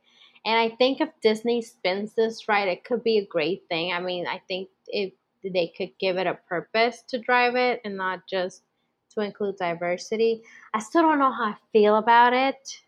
And 0.45 0.59
I 0.59 0.75
think 0.75 0.99
if 0.99 1.09
Disney 1.21 1.61
spins 1.61 2.13
this 2.13 2.49
right, 2.49 2.67
it 2.67 2.83
could 2.83 3.03
be 3.03 3.19
a 3.19 3.25
great 3.25 3.63
thing. 3.69 3.93
I 3.93 4.01
mean, 4.01 4.27
I 4.27 4.41
think 4.47 4.67
if 4.87 5.13
they 5.43 5.73
could 5.77 5.91
give 5.99 6.17
it 6.17 6.27
a 6.27 6.37
purpose 6.49 7.01
to 7.09 7.17
drive 7.17 7.55
it 7.55 7.81
and 7.85 7.95
not 7.95 8.27
just 8.27 8.63
to 9.13 9.21
include 9.21 9.57
diversity. 9.57 10.41
I 10.73 10.79
still 10.79 11.03
don't 11.03 11.19
know 11.19 11.31
how 11.31 11.45
I 11.45 11.55
feel 11.71 11.97
about 11.97 12.33
it. 12.33 12.81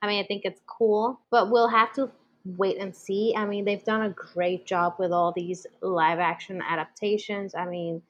I 0.00 0.06
mean, 0.06 0.22
I 0.22 0.26
think 0.26 0.42
it's 0.44 0.60
cool, 0.66 1.20
but 1.30 1.50
we'll 1.50 1.68
have 1.68 1.92
to 1.94 2.10
wait 2.44 2.78
and 2.78 2.94
see. 2.94 3.34
I 3.36 3.44
mean, 3.44 3.64
they've 3.64 3.84
done 3.84 4.02
a 4.02 4.10
great 4.10 4.66
job 4.66 4.94
with 4.98 5.12
all 5.12 5.32
these 5.34 5.66
live 5.80 6.18
action 6.18 6.60
adaptations. 6.62 7.54
I 7.54 7.66
mean, 7.66 8.02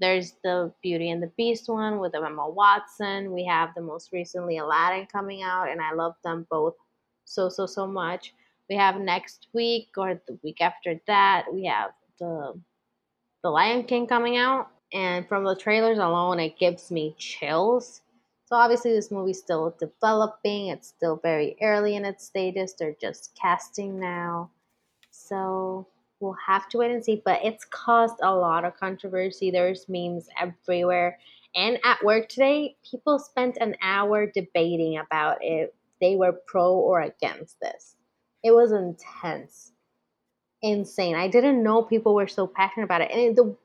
there's 0.00 0.34
the 0.42 0.72
Beauty 0.82 1.10
and 1.10 1.22
the 1.22 1.32
Beast 1.36 1.68
one 1.68 1.98
with 1.98 2.14
Emma 2.14 2.48
Watson. 2.48 3.32
We 3.32 3.44
have 3.44 3.70
the 3.74 3.82
most 3.82 4.12
recently 4.12 4.58
Aladdin 4.58 5.06
coming 5.06 5.42
out, 5.42 5.68
and 5.70 5.80
I 5.80 5.92
love 5.92 6.14
them 6.24 6.46
both 6.50 6.74
so, 7.24 7.48
so, 7.48 7.66
so 7.66 7.86
much. 7.86 8.34
We 8.68 8.76
have 8.76 8.96
next 9.00 9.48
week 9.52 9.88
or 9.96 10.20
the 10.26 10.38
week 10.42 10.60
after 10.60 11.00
that, 11.06 11.46
we 11.52 11.64
have 11.66 11.90
the 12.18 12.60
the 13.42 13.50
Lion 13.50 13.84
King 13.84 14.06
coming 14.06 14.36
out, 14.36 14.68
and 14.92 15.26
from 15.26 15.44
the 15.44 15.56
trailers 15.56 15.98
alone, 15.98 16.38
it 16.40 16.58
gives 16.58 16.90
me 16.90 17.14
chills. 17.18 18.02
So 18.50 18.56
obviously, 18.56 18.92
this 18.92 19.12
movie's 19.12 19.38
still 19.38 19.76
developing. 19.78 20.68
It's 20.68 20.88
still 20.88 21.20
very 21.22 21.56
early 21.62 21.94
in 21.94 22.04
its 22.04 22.26
stages. 22.26 22.74
They're 22.74 22.96
just 23.00 23.38
casting 23.40 24.00
now, 24.00 24.50
so 25.12 25.86
we'll 26.18 26.36
have 26.46 26.68
to 26.70 26.78
wait 26.78 26.90
and 26.90 27.04
see. 27.04 27.22
But 27.24 27.44
it's 27.44 27.64
caused 27.64 28.16
a 28.22 28.34
lot 28.34 28.64
of 28.64 28.76
controversy. 28.76 29.52
There's 29.52 29.88
memes 29.88 30.28
everywhere, 30.40 31.20
and 31.54 31.78
at 31.84 32.04
work 32.04 32.28
today, 32.28 32.76
people 32.90 33.20
spent 33.20 33.56
an 33.60 33.76
hour 33.82 34.26
debating 34.26 34.98
about 34.98 35.38
if 35.42 35.70
they 36.00 36.16
were 36.16 36.32
pro 36.32 36.74
or 36.74 37.02
against 37.02 37.60
this. 37.60 37.94
It 38.42 38.50
was 38.50 38.72
intense 38.72 39.70
insane. 40.62 41.14
I 41.14 41.28
didn't 41.28 41.62
know 41.62 41.82
people 41.82 42.14
were 42.14 42.28
so 42.28 42.46
passionate 42.46 42.84
about 42.84 43.02
it. 43.02 43.10
And 43.10 43.36
the 43.36 43.56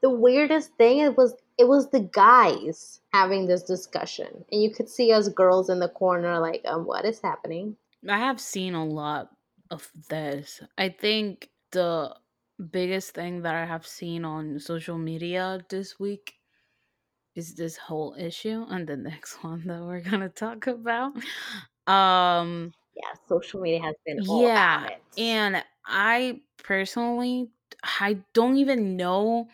the 0.00 0.10
weirdest 0.10 0.72
thing 0.74 0.98
it 0.98 1.16
was 1.16 1.34
it 1.58 1.68
was 1.68 1.90
the 1.90 2.00
guys 2.00 3.00
having 3.12 3.46
this 3.46 3.62
discussion. 3.62 4.44
And 4.50 4.62
you 4.62 4.70
could 4.70 4.88
see 4.88 5.12
us 5.12 5.28
girls 5.28 5.68
in 5.68 5.80
the 5.80 5.88
corner 5.88 6.38
like, 6.40 6.62
um, 6.64 6.86
what 6.86 7.04
is 7.04 7.20
happening? 7.20 7.76
I 8.08 8.18
have 8.18 8.40
seen 8.40 8.74
a 8.74 8.84
lot 8.84 9.30
of 9.70 9.90
this. 10.08 10.62
I 10.78 10.88
think 10.88 11.50
the 11.70 12.16
biggest 12.70 13.12
thing 13.14 13.42
that 13.42 13.54
I 13.54 13.64
have 13.64 13.86
seen 13.86 14.24
on 14.24 14.58
social 14.58 14.98
media 14.98 15.64
this 15.68 15.98
week 15.98 16.34
is 17.34 17.54
this 17.54 17.76
whole 17.76 18.14
issue 18.18 18.66
and 18.68 18.86
the 18.86 18.96
next 19.10 19.42
one 19.42 19.66
that 19.66 19.82
we're 19.82 20.00
gonna 20.00 20.28
talk 20.28 20.66
about. 20.66 21.12
Um 21.86 22.72
Yeah, 22.94 23.12
social 23.28 23.60
media 23.60 23.80
has 23.82 23.96
been 24.04 24.20
all 24.28 24.44
yeah, 24.44 24.90
and 25.16 25.64
I 25.86 26.42
personally 26.58 27.50
I 27.82 28.22
don't 28.34 28.56
even 28.58 28.96
know 28.96 29.48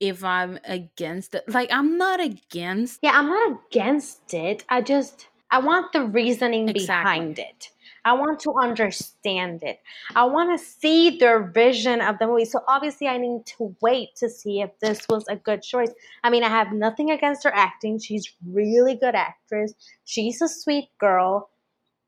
if 0.00 0.24
I'm 0.24 0.58
against 0.64 1.34
it. 1.34 1.44
Like 1.48 1.70
I'm 1.72 1.96
not 1.98 2.20
against 2.20 3.00
yeah, 3.02 3.12
I'm 3.14 3.28
not 3.28 3.58
against 3.68 4.34
it. 4.34 4.64
I 4.68 4.80
just 4.80 5.28
I 5.50 5.58
want 5.58 5.92
the 5.92 6.02
reasoning 6.02 6.68
Exactly. 6.68 6.84
behind 6.84 7.38
it. 7.38 7.70
I 8.06 8.12
want 8.12 8.38
to 8.40 8.52
understand 8.60 9.62
it. 9.62 9.80
I 10.14 10.24
want 10.24 10.58
to 10.58 10.62
see 10.62 11.16
their 11.16 11.42
vision 11.42 12.02
of 12.02 12.18
the 12.18 12.26
movie. 12.26 12.44
So 12.44 12.60
obviously, 12.68 13.08
I 13.08 13.16
need 13.16 13.46
to 13.56 13.74
wait 13.80 14.14
to 14.16 14.28
see 14.28 14.60
if 14.60 14.78
this 14.80 15.06
was 15.08 15.24
a 15.28 15.36
good 15.36 15.62
choice. 15.62 15.90
I 16.22 16.28
mean, 16.28 16.44
I 16.44 16.50
have 16.50 16.72
nothing 16.72 17.10
against 17.10 17.44
her 17.44 17.54
acting. 17.54 17.98
She's 17.98 18.30
really 18.46 18.94
good 18.94 19.14
actress. 19.14 19.72
She's 20.04 20.42
a 20.42 20.48
sweet 20.48 20.90
girl. 20.98 21.48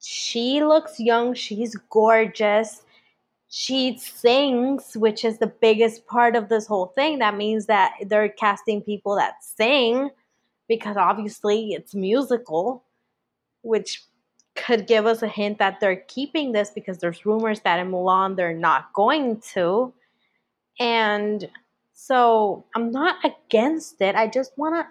She 0.02 0.62
looks 0.62 1.00
young. 1.00 1.32
She's 1.32 1.74
gorgeous. 1.90 2.82
She 3.48 3.98
sings, 3.98 4.96
which 4.96 5.24
is 5.24 5.38
the 5.38 5.46
biggest 5.46 6.06
part 6.06 6.34
of 6.34 6.48
this 6.48 6.66
whole 6.66 6.86
thing. 6.86 7.20
That 7.20 7.36
means 7.36 7.66
that 7.66 7.94
they're 8.06 8.28
casting 8.28 8.82
people 8.82 9.14
that 9.16 9.42
sing 9.42 10.10
because 10.68 10.96
obviously 10.96 11.72
it's 11.72 11.94
musical, 11.94 12.84
which 13.62 14.02
could 14.56 14.86
give 14.86 15.06
us 15.06 15.22
a 15.22 15.28
hint 15.28 15.58
that 15.58 15.78
they're 15.80 16.02
keeping 16.08 16.52
this 16.52 16.70
because 16.70 16.98
there's 16.98 17.26
rumors 17.26 17.60
that 17.60 17.78
in 17.78 17.90
Mulan 17.90 18.36
they're 18.36 18.54
not 18.54 18.92
going 18.94 19.40
to. 19.52 19.92
And 20.80 21.48
so 21.92 22.64
I'm 22.74 22.90
not 22.90 23.16
against 23.24 24.00
it. 24.00 24.16
I 24.16 24.26
just 24.26 24.56
want 24.56 24.74
to 24.74 24.86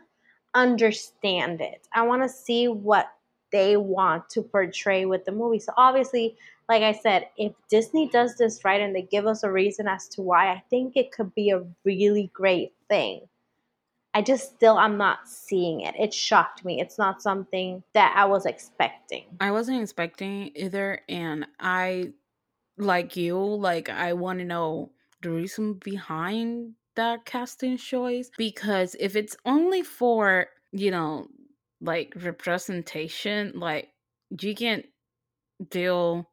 understand 0.59 1.61
it. 1.61 1.87
I 1.93 2.03
want 2.03 2.23
to 2.23 2.29
see 2.29 2.67
what 2.67 3.09
they 3.51 3.77
want 3.77 4.29
to 4.31 4.41
portray 4.41 5.05
with 5.05 5.25
the 5.25 5.31
movie. 5.31 5.59
So 5.59 5.73
obviously, 5.77 6.37
like 6.67 6.83
I 6.83 6.93
said, 6.93 7.27
if 7.37 7.53
Disney 7.69 8.09
does 8.09 8.35
this 8.37 8.63
right 8.65 8.81
and 8.81 8.95
they 8.95 9.03
give 9.03 9.27
us 9.27 9.43
a 9.43 9.51
reason 9.51 9.87
as 9.87 10.07
to 10.09 10.21
why, 10.21 10.51
I 10.51 10.63
think 10.69 10.95
it 10.95 11.11
could 11.11 11.33
be 11.35 11.51
a 11.51 11.63
really 11.83 12.31
great 12.33 12.73
thing. 12.89 13.21
I 14.13 14.21
just 14.21 14.55
still 14.55 14.77
I'm 14.77 14.97
not 14.97 15.27
seeing 15.27 15.81
it. 15.81 15.93
It 15.99 16.13
shocked 16.13 16.63
me. 16.63 16.79
It's 16.79 16.97
not 16.97 17.21
something 17.21 17.83
that 17.93 18.13
I 18.15 18.25
was 18.25 18.45
expecting. 18.45 19.25
I 19.41 19.51
wasn't 19.51 19.81
expecting 19.81 20.51
either 20.55 21.01
and 21.09 21.45
I 21.59 22.13
like 22.77 23.17
you, 23.17 23.37
like 23.37 23.89
I 23.89 24.13
want 24.13 24.39
to 24.39 24.45
know 24.45 24.91
the 25.21 25.31
reason 25.31 25.73
behind 25.73 26.75
that 26.95 27.25
casting 27.25 27.75
choice 27.75 28.31
because 28.37 28.95
if 28.99 29.17
it's 29.17 29.35
only 29.45 29.81
for, 29.81 30.47
you 30.71 30.91
know, 30.91 31.27
like 31.85 32.13
representation, 32.15 33.53
like 33.55 33.89
you 34.41 34.55
can't 34.55 34.85
do 35.69 36.25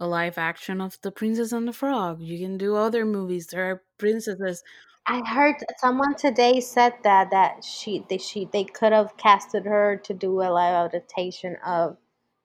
a 0.00 0.06
live 0.06 0.38
action 0.38 0.80
of 0.80 0.98
The 1.02 1.12
Princess 1.12 1.52
and 1.52 1.68
the 1.68 1.72
Frog. 1.72 2.20
You 2.20 2.38
can 2.38 2.58
do 2.58 2.76
other 2.76 3.04
movies. 3.04 3.48
There 3.48 3.70
are 3.70 3.82
princesses 3.98 4.62
I 5.06 5.20
heard 5.26 5.56
someone 5.78 6.14
today 6.14 6.60
said 6.60 6.94
that 7.02 7.30
that 7.30 7.62
she 7.62 8.04
they 8.08 8.16
she 8.16 8.48
they 8.50 8.64
could 8.64 8.92
have 8.92 9.16
casted 9.18 9.66
her 9.66 9.96
to 10.04 10.14
do 10.14 10.40
a 10.40 10.48
live 10.48 10.86
adaptation 10.86 11.56
of 11.64 11.98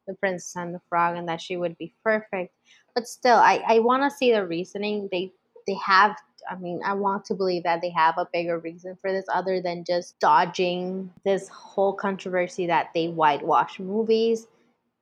The 0.07 0.15
Princess 0.15 0.55
and 0.57 0.75
the 0.75 0.81
Frog 0.89 1.15
and 1.15 1.27
that 1.29 1.39
she 1.39 1.55
would 1.55 1.77
be 1.77 1.95
perfect. 2.03 2.53
But 2.93 3.07
still, 3.07 3.37
I 3.37 3.63
I 3.65 3.79
want 3.79 4.03
to 4.03 4.15
see 4.15 4.33
the 4.33 4.45
reasoning. 4.45 5.07
They 5.09 5.31
they 5.67 5.75
have 5.85 6.17
I 6.49 6.55
mean, 6.55 6.81
I 6.83 6.93
want 6.93 7.25
to 7.25 7.33
believe 7.33 7.63
that 7.63 7.81
they 7.81 7.89
have 7.91 8.17
a 8.17 8.27
bigger 8.31 8.59
reason 8.59 8.97
for 9.01 9.11
this 9.11 9.25
other 9.33 9.61
than 9.61 9.83
just 9.83 10.19
dodging 10.19 11.11
this 11.23 11.47
whole 11.47 11.93
controversy 11.93 12.67
that 12.67 12.89
they 12.93 13.07
whitewash 13.07 13.79
movies. 13.79 14.47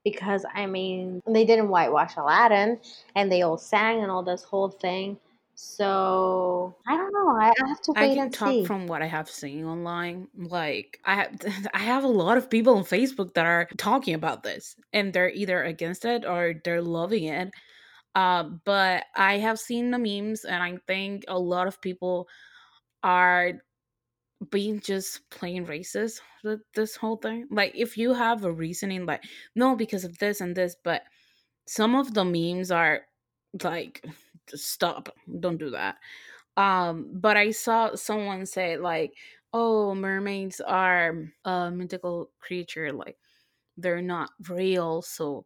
Because, 0.04 0.46
I 0.54 0.68
mean, 0.68 1.22
they 1.28 1.44
didn't 1.44 1.68
whitewash 1.68 2.16
Aladdin 2.16 2.80
and 3.16 3.30
they 3.30 3.42
all 3.42 3.58
sang 3.58 4.02
and 4.02 4.10
all 4.10 4.24
this 4.24 4.44
whole 4.44 4.70
thing. 4.70 5.18
So 5.60 6.76
I 6.88 6.96
don't 6.96 7.12
know. 7.12 7.36
I, 7.36 7.52
have 7.68 7.82
to 7.82 7.92
wait 7.94 8.12
I 8.12 8.16
can 8.16 8.30
talk 8.30 8.50
see. 8.50 8.64
from 8.64 8.86
what 8.86 9.02
I 9.02 9.08
have 9.08 9.28
seen 9.28 9.66
online. 9.66 10.28
Like 10.38 11.00
I 11.04 11.16
have, 11.16 11.36
I 11.74 11.80
have 11.80 12.04
a 12.04 12.08
lot 12.08 12.38
of 12.38 12.48
people 12.48 12.78
on 12.78 12.84
Facebook 12.84 13.34
that 13.34 13.48
are 13.48 13.68
talking 13.76 14.14
about 14.14 14.44
this, 14.44 14.76
and 14.94 15.12
they're 15.12 15.32
either 15.32 15.64
against 15.64 16.06
it 16.06 16.26
or 16.26 16.54
they're 16.64 16.84
loving 16.84 17.24
it. 17.24 17.50
Uh, 18.18 18.46
but 18.66 19.06
I 19.16 19.38
have 19.40 19.60
seen 19.60 19.92
the 19.92 20.00
memes, 20.00 20.46
and 20.46 20.64
I 20.64 20.80
think 20.88 21.26
a 21.30 21.40
lot 21.40 21.68
of 21.68 21.82
people 21.82 22.28
are 23.04 23.54
being 24.52 24.80
just 24.80 25.30
plain 25.30 25.66
racist 25.66 26.22
with 26.44 26.62
this 26.76 26.96
whole 26.96 27.18
thing. 27.18 27.48
Like 27.50 27.74
if 27.76 27.98
you 27.98 28.14
have 28.14 28.44
a 28.44 28.52
reasoning, 28.52 29.06
like 29.06 29.24
no, 29.56 29.76
because 29.76 30.04
of 30.04 30.18
this 30.20 30.42
and 30.42 30.56
this, 30.56 30.76
but 30.84 31.04
some 31.68 31.96
of 31.96 32.14
the 32.14 32.26
memes 32.26 32.72
are 32.72 33.08
like, 33.64 34.06
stop, 34.56 35.10
don't 35.40 35.58
do 35.58 35.72
that 35.72 35.98
um, 36.58 37.10
but 37.14 37.38
I 37.38 37.52
saw 37.52 37.96
someone 37.96 38.46
say 38.46 38.78
like, 38.78 39.14
"Oh, 39.54 39.96
mermaids 39.96 40.62
are 40.62 41.32
a 41.46 41.72
mythical 41.72 42.32
creature. 42.40 42.94
Like 42.94 43.18
they're 43.78 44.02
not 44.02 44.32
real. 44.50 45.02
So 45.02 45.46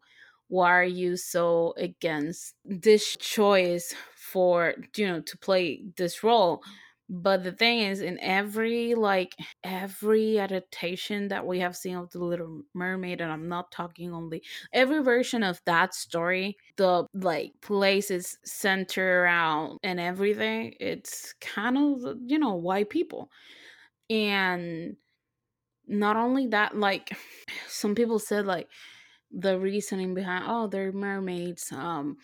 why 0.51 0.71
are 0.71 0.83
you 0.83 1.17
so 1.17 1.73
against 1.77 2.55
this 2.65 3.17
choice 3.17 3.95
for 4.17 4.75
you 4.97 5.07
know 5.07 5.21
to 5.21 5.37
play 5.39 5.83
this 5.97 6.23
role?" 6.23 6.61
But 7.09 7.43
the 7.43 7.51
thing 7.51 7.79
is, 7.81 8.01
in 8.01 8.19
every 8.21 8.95
like 8.95 9.35
every 9.65 10.39
adaptation 10.39 11.27
that 11.29 11.45
we 11.45 11.59
have 11.59 11.75
seen 11.75 11.97
of 11.97 12.09
the 12.11 12.19
Little 12.23 12.63
Mermaid, 12.73 13.19
and 13.21 13.31
I'm 13.31 13.49
not 13.49 13.71
talking 13.71 14.13
only 14.13 14.43
every 14.73 15.03
version 15.03 15.43
of 15.43 15.61
that 15.65 15.93
story, 15.93 16.57
the 16.77 17.07
like 17.13 17.53
places 17.61 18.37
center 18.45 19.23
around 19.23 19.79
and 19.83 19.99
everything, 19.99 20.75
it's 20.79 21.33
kind 21.41 21.77
of 21.77 22.17
you 22.27 22.39
know 22.39 22.55
white 22.55 22.89
people, 22.89 23.29
and 24.09 24.97
not 25.87 26.15
only 26.17 26.47
that, 26.47 26.75
like 26.77 27.11
some 27.67 27.95
people 27.95 28.19
said, 28.19 28.45
like 28.45 28.69
the 29.31 29.59
reasoning 29.59 30.13
behind 30.13 30.45
oh 30.47 30.67
they're 30.67 30.91
mermaids, 30.91 31.71
um 31.71 32.17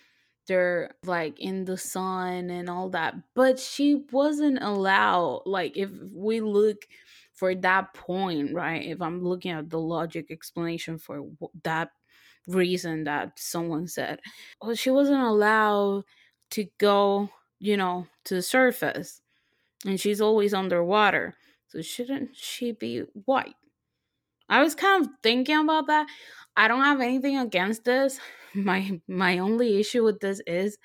they're 0.47 0.91
like 1.03 1.39
in 1.39 1.65
the 1.65 1.77
sun 1.77 2.49
and 2.49 2.69
all 2.69 2.89
that 2.89 3.13
but 3.35 3.59
she 3.59 4.05
wasn't 4.11 4.57
allowed 4.61 5.41
like 5.45 5.75
if 5.77 5.91
we 6.13 6.39
look 6.39 6.87
for 7.33 7.53
that 7.53 7.93
point 7.93 8.53
right 8.53 8.85
if 8.85 9.01
i'm 9.01 9.23
looking 9.23 9.51
at 9.51 9.69
the 9.69 9.79
logic 9.79 10.31
explanation 10.31 10.97
for 10.97 11.27
that 11.63 11.91
reason 12.47 13.03
that 13.03 13.37
someone 13.37 13.87
said 13.87 14.19
well 14.61 14.73
she 14.75 14.89
wasn't 14.89 15.21
allowed 15.21 16.03
to 16.49 16.65
go 16.77 17.29
you 17.59 17.75
know 17.75 18.07
to 18.23 18.35
the 18.35 18.41
surface 18.41 19.21
and 19.85 19.99
she's 19.99 20.21
always 20.21 20.53
underwater 20.53 21.35
so 21.67 21.81
shouldn't 21.81 22.35
she 22.35 22.71
be 22.71 22.99
white 23.25 23.55
I 24.49 24.61
was 24.63 24.75
kind 24.75 25.05
of 25.05 25.11
thinking 25.23 25.57
about 25.57 25.87
that. 25.87 26.07
I 26.55 26.67
don't 26.67 26.83
have 26.83 27.01
anything 27.01 27.37
against 27.37 27.83
this. 27.83 28.19
My 28.55 28.99
my 29.07 29.37
only 29.39 29.79
issue 29.79 30.03
with 30.03 30.19
this 30.19 30.41
is 30.47 30.77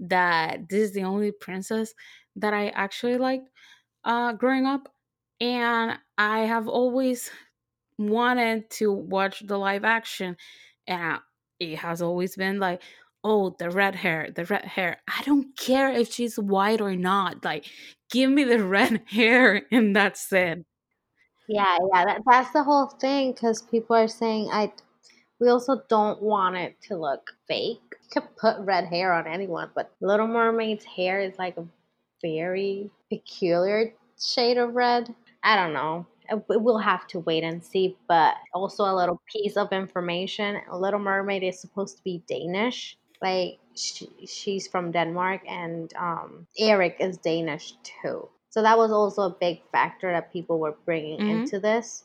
that 0.00 0.68
this 0.68 0.80
is 0.90 0.92
the 0.94 1.04
only 1.04 1.32
princess 1.32 1.94
that 2.36 2.52
I 2.54 2.68
actually 2.70 3.16
liked 3.18 3.48
uh 4.04 4.32
growing 4.34 4.66
up. 4.66 4.88
And 5.40 5.98
I 6.18 6.40
have 6.40 6.68
always 6.68 7.30
wanted 7.98 8.70
to 8.70 8.92
watch 8.92 9.40
the 9.46 9.58
live 9.58 9.84
action. 9.84 10.36
And 10.86 11.20
it 11.60 11.76
has 11.78 12.02
always 12.02 12.36
been 12.36 12.58
like 12.60 12.82
oh 13.24 13.54
the 13.58 13.70
red 13.70 13.94
hair 13.96 14.30
the 14.34 14.44
red 14.46 14.64
hair. 14.64 14.98
I 15.08 15.22
don't 15.24 15.56
care 15.56 15.90
if 15.92 16.12
she's 16.12 16.38
white 16.38 16.80
or 16.80 16.96
not. 16.96 17.44
Like 17.44 17.66
give 18.10 18.30
me 18.30 18.44
the 18.44 18.64
red 18.78 19.02
hair 19.08 19.62
and 19.72 19.94
that's 19.96 20.32
it 20.32 20.64
Yeah, 21.48 21.76
yeah, 21.92 22.04
that, 22.06 22.22
that's 22.26 22.50
the 22.52 22.62
whole 22.62 22.86
thing 22.86 23.32
because 23.32 23.62
people 23.62 23.96
are 23.96 24.08
saying 24.08 24.48
I. 24.52 24.72
We 25.40 25.48
also 25.48 25.82
don't 25.88 26.22
want 26.22 26.56
it 26.56 26.76
to 26.88 26.96
look 26.96 27.32
fake. 27.48 27.80
You 28.02 28.08
could 28.22 28.36
put 28.36 28.58
red 28.60 28.86
hair 28.86 29.12
on 29.12 29.26
anyone, 29.26 29.70
but 29.74 29.92
Little 30.00 30.28
Mermaid's 30.28 30.84
hair 30.84 31.20
is 31.20 31.38
like 31.38 31.56
a 31.58 31.66
very 32.22 32.90
peculiar 33.10 33.94
shade 34.20 34.58
of 34.58 34.74
red. 34.74 35.14
I 35.42 35.56
don't 35.56 35.74
know. 35.74 36.06
Uh, 36.30 36.38
we- 36.48 36.56
We'll 36.58 36.78
have 36.78 37.06
to 37.08 37.20
wait 37.20 37.44
and 37.44 37.64
see. 37.64 37.96
But 38.08 38.36
also 38.54 38.84
a 38.84 38.94
little 38.96 39.20
piece 39.32 39.56
of 39.56 39.72
information: 39.72 40.60
Little 40.72 41.00
Mermaid 41.00 41.42
is 41.42 41.60
supposed 41.60 41.98
to 41.98 42.02
be 42.04 42.22
Danish. 42.28 42.96
Like 43.22 43.58
she, 43.76 44.08
she's 44.26 44.68
from 44.68 44.92
Denmark, 44.92 45.42
and 45.48 45.92
um, 45.96 46.46
Eric 46.58 46.96
is 47.00 47.18
Danish 47.18 47.74
too. 47.82 48.28
So 48.54 48.62
that 48.62 48.78
was 48.78 48.92
also 48.92 49.22
a 49.22 49.30
big 49.34 49.64
factor 49.72 50.12
that 50.12 50.32
people 50.32 50.60
were 50.60 50.78
bringing 50.86 51.18
hmm 51.18 51.46
into 51.46 51.58
this. 51.58 52.04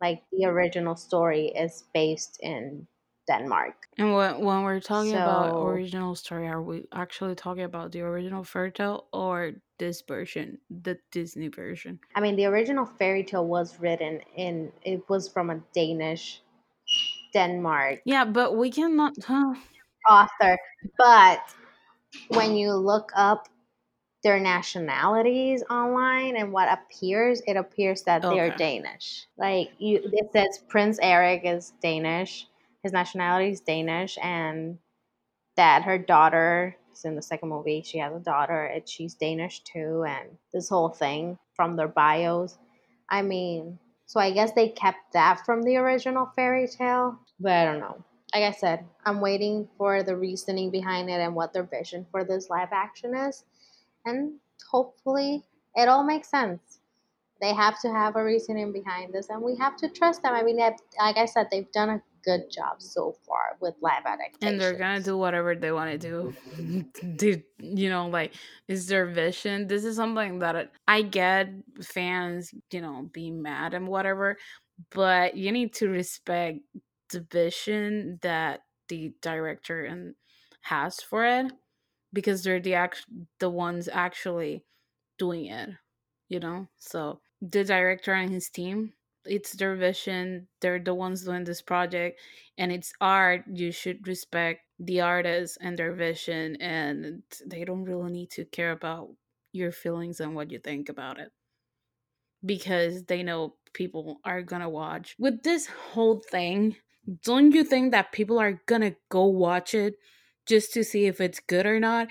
Like 0.00 0.24
the 0.32 0.46
original 0.46 0.96
story 0.96 1.48
is 1.48 1.84
based 1.94 2.38
in 2.42 2.88
Denmark. 3.28 3.88
And 3.96 4.14
when, 4.14 4.44
when 4.44 4.62
we're 4.64 4.80
talking 4.80 5.14
about 5.14 5.54
original 5.56 6.14
story, 6.16 6.46
are 6.48 6.62
we 6.62 6.86
actually 6.92 7.34
talking 7.34 7.62
about 7.64 7.92
the 7.92 8.00
original 8.02 8.44
fairy 8.44 8.72
tale 8.72 9.08
or 9.12 9.54
this 9.78 10.02
version, 10.02 10.60
the 10.68 10.98
Disney 11.10 11.48
version? 11.48 12.00
I 12.14 12.20
mean, 12.20 12.34
the 12.36 12.46
original 12.46 12.86
fairy 12.86 13.22
tale 13.22 13.46
was 13.46 13.78
written 13.78 14.20
in, 14.34 14.72
it 14.82 15.08
was 15.08 15.28
from 15.28 15.48
a 15.50 15.58
Danish, 15.72 16.42
Denmark 17.32 18.02
Yeah, 18.04 18.24
but 18.24 18.56
we 18.56 18.70
cannot. 18.70 19.22
Huh? 19.24 19.54
author. 20.08 20.58
But 20.98 21.54
when 22.28 22.56
you 22.56 22.74
look 22.74 23.12
up 23.16 23.48
their 24.24 24.40
nationalities 24.40 25.62
online 25.70 26.36
and 26.36 26.50
what 26.52 26.68
appears, 26.72 27.42
it 27.46 27.56
appears 27.56 28.02
that 28.02 28.22
they 28.22 28.40
are 28.40 28.50
Danish. 28.56 29.26
Like 29.36 29.70
you, 29.78 30.00
it 30.02 30.32
says 30.32 30.58
Prince 30.66 30.98
Eric 31.00 31.42
is 31.44 31.72
Danish. 31.80 32.48
His 32.82 32.92
nationality 32.92 33.50
is 33.50 33.60
Danish, 33.60 34.18
and 34.20 34.78
that 35.56 35.82
her 35.82 35.98
daughter 35.98 36.76
is 36.92 37.04
in 37.04 37.14
the 37.16 37.22
second 37.22 37.50
movie. 37.50 37.82
She 37.82 37.98
has 37.98 38.14
a 38.14 38.18
daughter, 38.18 38.64
and 38.64 38.88
she's 38.88 39.14
Danish 39.14 39.60
too, 39.60 40.04
and 40.08 40.30
this 40.52 40.68
whole 40.68 40.88
thing 40.88 41.38
from 41.54 41.76
their 41.76 41.88
bios. 41.88 42.58
I 43.08 43.22
mean, 43.22 43.78
so 44.06 44.20
I 44.20 44.32
guess 44.32 44.52
they 44.52 44.70
kept 44.70 45.12
that 45.12 45.44
from 45.44 45.62
the 45.62 45.76
original 45.76 46.26
fairy 46.34 46.66
tale, 46.66 47.18
but 47.38 47.52
I 47.52 47.64
don't 47.66 47.80
know. 47.80 48.02
Like 48.34 48.42
I 48.44 48.50
said, 48.50 48.84
I'm 49.04 49.20
waiting 49.20 49.68
for 49.78 50.02
the 50.02 50.16
reasoning 50.16 50.70
behind 50.70 51.08
it 51.08 51.20
and 51.20 51.34
what 51.34 51.52
their 51.52 51.62
vision 51.62 52.06
for 52.10 52.24
this 52.24 52.50
live 52.50 52.70
action 52.72 53.14
is, 53.14 53.44
and 54.04 54.38
hopefully 54.70 55.44
it 55.74 55.88
all 55.88 56.04
makes 56.04 56.28
sense. 56.28 56.80
They 57.40 57.52
have 57.52 57.80
to 57.80 57.88
have 57.92 58.16
a 58.16 58.24
reasoning 58.24 58.72
behind 58.72 59.12
this, 59.12 59.28
and 59.28 59.42
we 59.42 59.56
have 59.56 59.76
to 59.78 59.88
trust 59.88 60.22
them. 60.22 60.34
I 60.34 60.42
mean, 60.42 60.56
like 60.56 61.16
I 61.16 61.26
said, 61.26 61.48
they've 61.50 61.70
done 61.72 61.90
a 61.90 62.02
good 62.24 62.50
job 62.50 62.80
so 62.80 63.12
far 63.26 63.56
with 63.60 63.74
live 63.80 64.04
adaptations. 64.06 64.38
and 64.42 64.60
they're 64.60 64.72
gonna 64.78 65.00
do 65.00 65.16
whatever 65.16 65.54
they 65.54 65.70
want 65.70 65.90
to 65.90 65.98
do 65.98 66.34
do 67.16 67.42
you 67.58 67.90
know 67.90 68.08
like 68.08 68.32
is 68.66 68.86
their 68.86 69.06
vision 69.06 69.66
this 69.66 69.84
is 69.84 69.96
something 69.96 70.38
that 70.38 70.72
i 70.88 71.02
get 71.02 71.48
fans 71.82 72.50
you 72.70 72.80
know 72.80 73.08
being 73.12 73.42
mad 73.42 73.74
and 73.74 73.86
whatever 73.86 74.38
but 74.90 75.36
you 75.36 75.52
need 75.52 75.74
to 75.74 75.88
respect 75.88 76.60
the 77.10 77.20
vision 77.30 78.18
that 78.22 78.60
the 78.88 79.12
director 79.20 79.84
and 79.84 80.14
has 80.62 81.00
for 81.00 81.24
it 81.24 81.52
because 82.14 82.44
they're 82.44 82.60
the 82.60 82.74
act 82.74 83.06
the 83.40 83.50
ones 83.50 83.88
actually 83.88 84.66
doing 85.18 85.46
it 85.46 85.70
you 86.28 86.40
know? 86.40 86.68
So 86.78 87.20
the 87.40 87.64
director 87.64 88.12
and 88.14 88.32
his 88.32 88.50
team 88.50 88.94
it's 89.26 89.52
their 89.54 89.76
vision 89.76 90.48
they're 90.60 90.78
the 90.80 90.94
ones 90.94 91.24
doing 91.24 91.44
this 91.44 91.62
project 91.62 92.20
and 92.58 92.72
it's 92.72 92.92
art 93.00 93.44
you 93.52 93.72
should 93.72 94.06
respect 94.06 94.62
the 94.78 95.00
artists 95.00 95.56
and 95.62 95.78
their 95.78 95.94
vision 95.94 96.56
and 96.56 97.22
they 97.46 97.64
don't 97.64 97.84
really 97.84 98.12
need 98.12 98.30
to 98.30 98.44
care 98.46 98.72
about 98.72 99.10
your 99.52 99.72
feelings 99.72 100.20
and 100.20 100.34
what 100.34 100.50
you 100.50 100.58
think 100.60 100.90
about 100.90 101.18
it 101.18 101.32
because 102.44 103.04
they 103.04 103.22
know 103.22 103.56
people 103.72 104.20
are 104.24 104.42
gonna 104.42 104.68
watch. 104.68 105.16
With 105.18 105.42
this 105.42 105.66
whole 105.66 106.20
thing 106.30 106.76
don't 107.22 107.52
you 107.52 107.64
think 107.64 107.90
that 107.92 108.12
people 108.12 108.38
are 108.38 108.62
gonna 108.66 108.96
go 109.10 109.26
watch 109.26 109.74
it 109.74 109.96
just 110.46 110.72
to 110.72 110.84
see 110.84 111.06
if 111.06 111.20
it's 111.20 111.40
good 111.40 111.66
or 111.66 111.80
not 111.80 112.08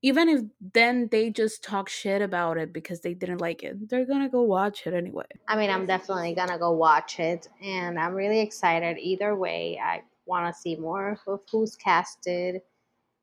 even 0.00 0.28
if 0.28 0.42
then 0.74 1.08
they 1.10 1.28
just 1.28 1.64
talk 1.64 1.88
shit 1.88 2.22
about 2.22 2.56
it 2.56 2.72
because 2.72 3.00
they 3.00 3.14
didn't 3.14 3.40
like 3.40 3.62
it 3.62 3.88
they're 3.88 4.06
gonna 4.06 4.28
go 4.28 4.42
watch 4.42 4.86
it 4.86 4.94
anyway 4.94 5.26
I 5.48 5.56
mean, 5.56 5.70
I'm 5.70 5.86
definitely 5.86 6.34
gonna 6.34 6.58
go 6.58 6.72
watch 6.72 7.18
it, 7.18 7.48
and 7.62 7.98
I'm 7.98 8.12
really 8.14 8.40
excited. 8.40 8.98
Either 8.98 9.34
way, 9.34 9.80
I 9.82 10.02
want 10.26 10.54
to 10.54 10.60
see 10.60 10.76
more 10.76 11.18
of 11.26 11.40
who's 11.50 11.74
casted 11.74 12.60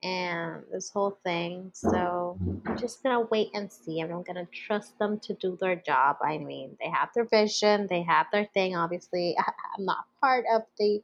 and 0.01 0.63
this 0.71 0.89
whole 0.89 1.19
thing. 1.23 1.69
So 1.73 2.37
I'm 2.65 2.77
just 2.77 3.03
gonna 3.03 3.27
wait 3.29 3.49
and 3.53 3.71
see. 3.71 3.99
I'm 3.99 4.23
gonna 4.23 4.47
trust 4.47 4.97
them 4.97 5.19
to 5.19 5.35
do 5.35 5.55
their 5.61 5.75
job. 5.75 6.17
I 6.23 6.39
mean, 6.39 6.75
they 6.79 6.89
have 6.89 7.09
their 7.13 7.25
vision, 7.25 7.85
they 7.89 8.01
have 8.01 8.25
their 8.31 8.45
thing. 8.55 8.75
Obviously, 8.75 9.35
I'm 9.77 9.85
not 9.85 10.05
part 10.19 10.45
of 10.51 10.63
the 10.79 11.01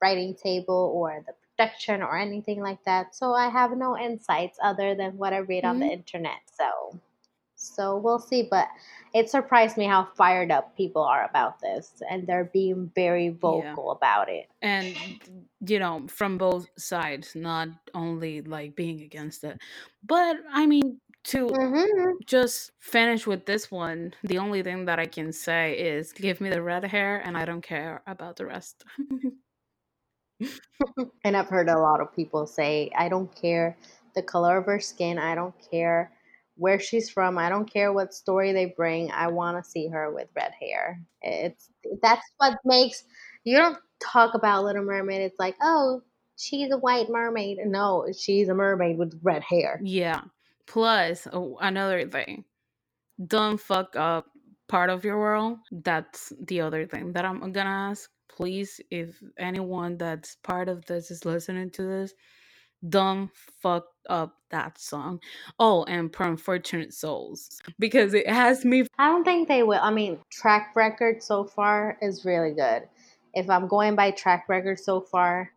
writing 0.00 0.34
table 0.34 0.92
or 0.94 1.22
the 1.26 1.34
production 1.56 2.02
or 2.02 2.16
anything 2.16 2.60
like 2.60 2.82
that, 2.84 3.14
so 3.14 3.34
I 3.34 3.48
have 3.48 3.76
no 3.76 3.96
insights 3.98 4.58
other 4.62 4.94
than 4.94 5.16
what 5.18 5.32
I 5.32 5.38
read 5.38 5.64
on 5.64 5.78
the 5.78 5.86
Mhm. 5.86 5.92
internet. 5.92 6.40
So 6.56 7.00
so 7.56 7.96
we'll 7.98 8.18
see, 8.18 8.42
but 8.50 8.68
it 9.14 9.30
surprised 9.30 9.76
me 9.78 9.86
how 9.86 10.04
fired 10.16 10.50
up 10.50 10.76
people 10.76 11.02
are 11.02 11.24
about 11.24 11.60
this, 11.60 12.02
and 12.10 12.26
they're 12.26 12.50
being 12.52 12.90
very 12.94 13.30
yeah 13.42 13.76
vocal 13.76 13.90
about 13.92 14.28
it. 14.28 14.48
and 14.62 15.20
you 15.66 15.78
know 15.78 16.06
from 16.08 16.38
both 16.38 16.68
sides 16.78 17.34
not 17.36 17.68
only 17.94 18.42
like 18.42 18.76
being 18.76 19.00
against 19.02 19.44
it 19.44 19.60
but 20.04 20.38
i 20.52 20.66
mean 20.66 21.00
to 21.24 21.52
hmm 21.52 22.22
just 22.26 22.72
finish 22.80 23.26
with 23.26 23.46
this 23.46 23.70
one 23.70 24.14
the 24.24 24.38
only 24.38 24.62
thing 24.62 24.86
that 24.86 24.98
i 25.00 25.06
can 25.06 25.32
say 25.32 25.78
is 25.78 26.12
give 26.12 26.40
me 26.40 26.50
the 26.50 26.62
red 26.62 26.84
hair 26.84 27.18
and 27.20 27.36
i 27.38 27.44
don't 27.44 27.62
care 27.62 28.02
about 28.06 28.36
the 28.36 28.46
rest 28.46 28.84
And 31.24 31.36
I've 31.36 31.48
heard 31.48 31.68
a 31.68 31.78
lot 31.78 32.00
of 32.00 32.14
people 32.14 32.46
say, 32.46 32.90
I 32.96 33.08
don't 33.08 33.34
care 33.34 33.76
the 34.14 34.22
color 34.22 34.58
of 34.58 34.66
her 34.66 34.80
skin, 34.80 35.18
I 35.18 35.34
don't 35.34 35.54
care 35.70 36.12
where 36.56 36.78
she's 36.78 37.08
from, 37.08 37.38
I 37.38 37.48
don't 37.48 37.70
care 37.72 37.92
what 37.92 38.12
story 38.12 38.52
they 38.52 38.66
bring. 38.66 39.10
I 39.10 39.28
want 39.28 39.62
to 39.62 39.70
see 39.70 39.88
her 39.88 40.12
with 40.12 40.28
red 40.34 40.52
hair. 40.60 41.00
It's 41.22 41.70
that's 42.02 42.26
what 42.38 42.58
makes 42.64 43.04
you 43.44 43.56
don't 43.56 43.78
talk 44.00 44.34
about 44.34 44.64
Little 44.64 44.84
Mermaid. 44.84 45.22
It's 45.22 45.38
like, 45.38 45.56
oh, 45.62 46.02
she's 46.36 46.70
a 46.72 46.78
white 46.78 47.08
mermaid. 47.08 47.58
No, 47.64 48.06
she's 48.18 48.48
a 48.48 48.54
mermaid 48.54 48.98
with 48.98 49.18
red 49.22 49.42
hair. 49.42 49.80
yeah 49.82 50.22
plus 50.66 51.26
oh, 51.32 51.56
another 51.60 52.06
thing 52.08 52.44
don't 53.26 53.60
fuck 53.60 53.96
up 53.96 54.26
part 54.68 54.90
of 54.90 55.04
your 55.04 55.18
world 55.18 55.58
that's 55.70 56.32
the 56.46 56.60
other 56.60 56.86
thing 56.86 57.12
that 57.12 57.24
i'm 57.24 57.52
gonna 57.52 57.68
ask 57.68 58.10
please 58.28 58.80
if 58.90 59.22
anyone 59.38 59.96
that's 59.96 60.36
part 60.36 60.68
of 60.68 60.84
this 60.86 61.10
is 61.10 61.24
listening 61.24 61.70
to 61.70 61.82
this 61.82 62.14
don't 62.88 63.30
fuck 63.60 63.84
up 64.10 64.34
that 64.50 64.78
song 64.78 65.20
oh 65.58 65.84
and 65.84 66.12
Poor 66.12 66.26
Unfortunate 66.26 66.92
Souls 66.92 67.60
because 67.78 68.14
it 68.14 68.28
has 68.28 68.64
me 68.64 68.84
I 68.98 69.08
don't 69.08 69.24
think 69.24 69.48
they 69.48 69.62
will. 69.62 69.80
I 69.80 69.90
mean, 69.90 70.18
track 70.30 70.72
record 70.74 71.22
so 71.22 71.44
far 71.44 71.98
is 72.00 72.24
really 72.24 72.52
good. 72.52 72.82
If 73.34 73.48
I'm 73.48 73.68
going 73.68 73.94
by 73.96 74.10
track 74.10 74.48
record 74.48 74.78
so 74.78 75.00
far. 75.00 75.50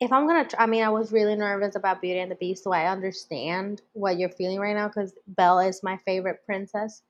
If 0.00 0.12
I'm 0.12 0.26
gonna, 0.26 0.48
I 0.58 0.66
mean, 0.66 0.84
I 0.84 0.88
was 0.88 1.12
really 1.12 1.34
nervous 1.34 1.76
about 1.76 2.00
Beauty 2.00 2.20
and 2.20 2.30
the 2.30 2.36
Beast, 2.36 2.64
so 2.64 2.72
I 2.72 2.90
understand 2.90 3.82
what 3.92 4.18
you're 4.18 4.30
feeling 4.30 4.58
right 4.58 4.74
now 4.74 4.88
because 4.88 5.14
Belle 5.26 5.60
is 5.60 5.82
my 5.82 5.96
favorite 5.98 6.44
princess. 6.46 7.02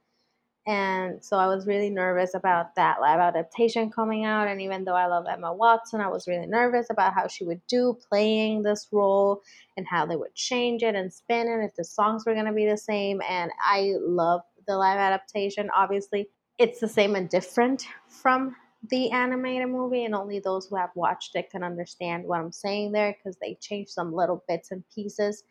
And 0.66 1.24
so 1.24 1.38
I 1.38 1.48
was 1.48 1.66
really 1.66 1.90
nervous 1.90 2.34
about 2.34 2.76
that 2.76 3.00
live 3.00 3.18
adaptation 3.18 3.90
coming 3.90 4.24
out. 4.24 4.46
And 4.46 4.60
even 4.60 4.84
though 4.84 4.94
I 4.94 5.06
love 5.06 5.26
Emma 5.28 5.52
Watson, 5.52 6.00
I 6.00 6.08
was 6.08 6.28
really 6.28 6.46
nervous 6.46 6.86
about 6.88 7.14
how 7.14 7.26
she 7.26 7.44
would 7.44 7.60
do 7.66 7.98
playing 8.08 8.62
this 8.62 8.86
role 8.92 9.42
and 9.76 9.86
how 9.88 10.06
they 10.06 10.14
would 10.14 10.34
change 10.36 10.84
it 10.84 10.94
and 10.94 11.12
spin 11.12 11.48
it, 11.48 11.64
if 11.64 11.74
the 11.74 11.84
songs 11.84 12.24
were 12.24 12.34
going 12.34 12.46
to 12.46 12.52
be 12.52 12.66
the 12.66 12.78
same. 12.78 13.20
And 13.28 13.50
I 13.60 13.94
love 14.00 14.42
the 14.68 14.76
live 14.76 14.98
adaptation. 14.98 15.68
Obviously, 15.74 16.28
it's 16.58 16.78
the 16.78 16.88
same 16.88 17.16
and 17.16 17.28
different 17.28 17.84
from 18.08 18.54
the 18.90 19.10
animated 19.10 19.68
movie, 19.68 20.04
and 20.04 20.14
only 20.14 20.40
those 20.40 20.66
who 20.66 20.76
have 20.76 20.90
watched 20.96 21.36
it 21.36 21.50
can 21.50 21.62
understand 21.62 22.24
what 22.24 22.40
I'm 22.40 22.52
saying 22.52 22.92
there 22.92 23.16
because 23.16 23.36
they 23.40 23.56
changed 23.60 23.90
some 23.90 24.12
little 24.12 24.44
bits 24.48 24.72
and 24.72 24.82
pieces 24.92 25.44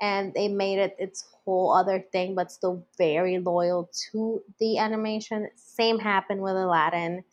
and 0.00 0.32
they 0.34 0.48
made 0.48 0.78
it 0.78 0.96
its 0.98 1.26
whole 1.44 1.72
other 1.72 2.00
thing, 2.12 2.34
but 2.34 2.50
still 2.52 2.86
very 2.98 3.38
loyal 3.38 3.90
to 4.12 4.42
the 4.58 4.78
animation. 4.78 5.48
Same 5.56 5.98
happened 5.98 6.40
with 6.40 6.56
Aladdin. 6.56 7.24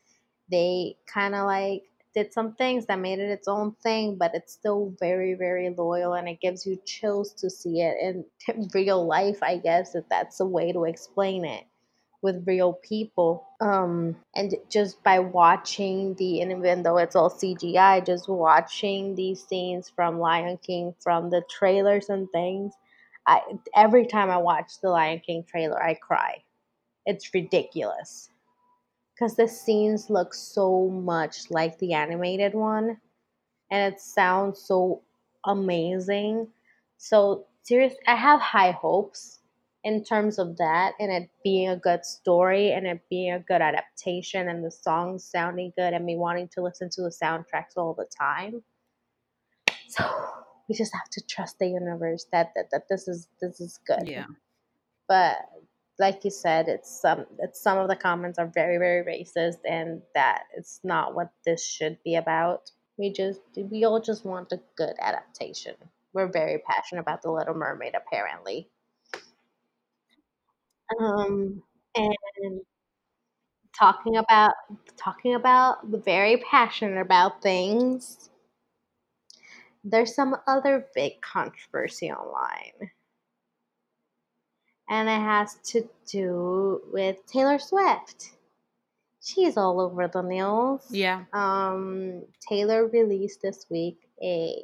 They 0.51 0.97
kind 1.07 1.35
of 1.35 1.45
like 1.45 1.83
did 2.13 2.33
some 2.33 2.55
things 2.55 2.85
that 2.87 2.99
made 2.99 3.19
it 3.19 3.29
its 3.29 3.47
own 3.47 3.75
thing, 3.83 4.17
but 4.17 4.31
it's 4.33 4.53
still 4.53 4.93
very, 4.99 5.33
very 5.35 5.69
loyal, 5.69 6.13
and 6.13 6.27
it 6.27 6.41
gives 6.41 6.65
you 6.65 6.79
chills 6.85 7.33
to 7.33 7.49
see 7.49 7.81
it 7.81 7.97
in 8.01 8.69
real 8.73 9.05
life. 9.05 9.41
I 9.43 9.57
guess 9.57 9.95
if 9.95 10.07
that's 10.09 10.39
a 10.39 10.45
way 10.45 10.71
to 10.73 10.85
explain 10.85 11.45
it 11.45 11.65
with 12.21 12.47
real 12.47 12.73
people. 12.73 13.45
Um, 13.61 14.15
and 14.35 14.55
just 14.69 15.03
by 15.03 15.19
watching 15.19 16.15
the, 16.15 16.41
and 16.41 16.51
even 16.51 16.83
though 16.83 16.97
it's 16.97 17.15
all 17.15 17.29
CGI, 17.29 18.01
just 18.01 18.29
watching 18.29 19.15
these 19.15 19.45
scenes 19.45 19.89
from 19.89 20.19
Lion 20.19 20.57
King, 20.57 20.95
from 20.99 21.29
the 21.29 21.43
trailers 21.49 22.09
and 22.09 22.29
things, 22.31 22.73
I 23.27 23.41
every 23.75 24.05
time 24.05 24.29
I 24.29 24.37
watch 24.37 24.79
the 24.81 24.89
Lion 24.89 25.19
King 25.19 25.43
trailer, 25.47 25.81
I 25.81 25.95
cry. 25.95 26.43
It's 27.05 27.33
ridiculous 27.33 28.29
because 29.15 29.35
the 29.35 29.47
scenes 29.47 30.09
look 30.09 30.33
so 30.33 30.89
much 30.89 31.51
like 31.51 31.77
the 31.79 31.93
animated 31.93 32.53
one 32.53 32.99
and 33.71 33.93
it 33.93 33.99
sounds 33.99 34.61
so 34.61 35.01
amazing. 35.45 36.47
So 36.97 37.45
serious, 37.63 37.93
I 38.07 38.15
have 38.15 38.39
high 38.41 38.71
hopes 38.71 39.36
in 39.87 40.03
terms 40.03 40.37
of 40.37 40.57
that 40.57 40.91
and 40.99 41.09
it 41.09 41.29
being 41.45 41.69
a 41.69 41.77
good 41.77 42.03
story 42.03 42.73
and 42.73 42.85
it 42.85 42.99
being 43.09 43.31
a 43.31 43.39
good 43.39 43.61
adaptation 43.61 44.49
and 44.49 44.61
the 44.61 44.69
songs 44.69 45.23
sounding 45.23 45.71
good 45.77 45.93
and 45.93 46.03
me 46.03 46.17
wanting 46.17 46.49
to 46.49 46.61
listen 46.61 46.89
to 46.89 47.01
the 47.03 47.09
soundtracks 47.23 47.77
all 47.77 47.93
the 47.93 48.05
time. 48.19 48.61
So 49.87 50.03
we 50.67 50.75
just 50.75 50.93
have 50.93 51.09
to 51.11 51.21
trust 51.29 51.59
the 51.59 51.67
universe 51.67 52.25
that 52.33 52.51
that, 52.57 52.65
that 52.73 52.89
this 52.89 53.07
is 53.07 53.29
this 53.39 53.61
is 53.61 53.79
good. 53.87 54.09
yeah 54.09 54.25
But 55.07 55.37
like 55.97 56.25
you 56.25 56.31
said, 56.31 56.67
it's 56.67 57.01
some 57.01 57.25
it's 57.39 57.61
some 57.61 57.77
of 57.77 57.87
the 57.87 57.95
comments 57.95 58.37
are 58.39 58.51
very 58.53 58.77
very 58.77 59.05
racist 59.05 59.59
and 59.63 60.01
that 60.13 60.41
it's 60.53 60.81
not 60.83 61.15
what 61.15 61.31
this 61.45 61.65
should 61.65 61.97
be 62.03 62.15
about. 62.15 62.71
We 62.97 63.13
just 63.13 63.39
we 63.55 63.85
all 63.85 64.01
just 64.01 64.25
want 64.25 64.51
a 64.51 64.59
good 64.75 64.95
adaptation. 64.99 65.75
We're 66.11 66.29
very 66.29 66.57
passionate 66.69 67.03
about 67.03 67.21
the 67.21 67.31
Little 67.31 67.55
Mermaid 67.55 67.95
apparently. 67.95 68.69
Um 70.99 71.63
and 71.95 72.61
talking 73.77 74.17
about 74.17 74.53
talking 74.97 75.35
about 75.35 75.85
very 75.87 76.37
passionate 76.37 76.99
about 77.01 77.41
things. 77.41 78.29
there's 79.83 80.13
some 80.15 80.35
other 80.47 80.85
big 80.93 81.21
controversy 81.21 82.11
online, 82.11 82.91
and 84.89 85.09
it 85.09 85.19
has 85.21 85.55
to 85.71 85.87
do 86.11 86.81
with 86.91 87.25
Taylor 87.27 87.59
Swift. 87.59 88.31
She's 89.21 89.57
all 89.57 89.81
over 89.81 90.07
the 90.07 90.21
news. 90.21 90.81
Yeah. 90.89 91.25
Um, 91.33 92.23
Taylor 92.47 92.87
released 92.87 93.41
this 93.41 93.65
week 93.69 93.97
a 94.21 94.63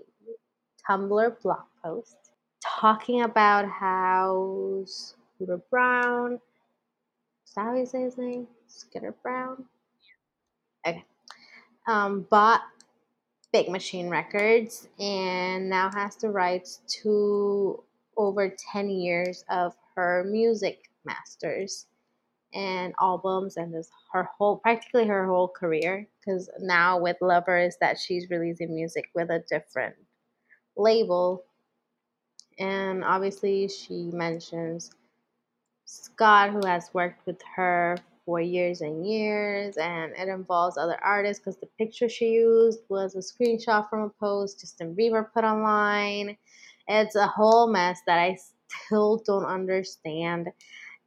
Tumblr 0.89 1.41
blog 1.41 1.63
post 1.83 2.15
talking 2.61 3.21
about 3.23 3.67
how 3.67 4.85
Scooter 5.43 5.61
Braun, 5.69 6.39
is 7.45 7.53
that 7.53 7.63
how 7.63 7.75
you 7.75 7.85
say 7.85 8.03
his 8.03 8.17
name? 8.17 8.47
Scooter 8.67 9.13
Braun? 9.21 9.65
Okay. 10.87 11.03
Um, 11.85 12.25
bought 12.29 12.61
Big 13.51 13.67
Machine 13.67 14.07
Records 14.07 14.87
and 14.99 15.69
now 15.69 15.91
has 15.91 16.15
the 16.15 16.29
rights 16.29 16.79
to 17.03 17.83
over 18.15 18.55
10 18.71 18.89
years 18.89 19.43
of 19.49 19.75
her 19.95 20.23
music 20.29 20.89
masters 21.03 21.87
and 22.53 22.93
albums 23.01 23.57
and 23.57 23.73
this 23.73 23.89
her 24.13 24.29
whole 24.37 24.57
practically 24.57 25.05
her 25.07 25.25
whole 25.27 25.47
career 25.49 26.07
because 26.19 26.49
now 26.59 26.99
with 26.99 27.17
lovers 27.19 27.75
that 27.81 27.97
she's 27.97 28.29
releasing 28.29 28.73
music 28.73 29.09
with 29.15 29.29
a 29.31 29.43
different 29.49 29.95
label 30.77 31.43
and 32.59 33.03
obviously 33.03 33.67
she 33.67 34.11
mentions 34.13 34.91
scott 35.85 36.51
who 36.51 36.61
has 36.65 36.89
worked 36.93 37.25
with 37.25 37.41
her 37.55 37.97
for 38.25 38.39
years 38.39 38.81
and 38.81 39.05
years 39.05 39.75
and 39.77 40.13
it 40.13 40.29
involves 40.29 40.77
other 40.77 40.97
artists 41.03 41.43
because 41.43 41.59
the 41.59 41.67
picture 41.77 42.07
she 42.07 42.29
used 42.29 42.79
was 42.89 43.15
a 43.15 43.19
screenshot 43.19 43.89
from 43.89 44.01
a 44.01 44.09
post 44.09 44.61
justin 44.61 44.95
bieber 44.95 45.25
put 45.33 45.43
online. 45.43 46.37
It's 46.87 47.15
a 47.15 47.27
whole 47.27 47.67
mess 47.67 47.99
that 48.07 48.19
i 48.19 48.37
still 48.87 49.21
don't 49.25 49.45
understand 49.45 50.49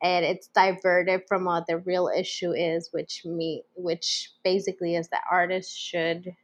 and 0.02 0.24
it's 0.24 0.48
diverted 0.48 1.22
from 1.26 1.44
what 1.44 1.66
the 1.66 1.78
real 1.78 2.08
issue 2.14 2.52
is, 2.52 2.90
which 2.92 3.24
me, 3.24 3.62
which 3.74 4.30
basically 4.44 4.94
is 4.94 5.08
that 5.08 5.22
artists 5.30 5.74
should 5.74 6.34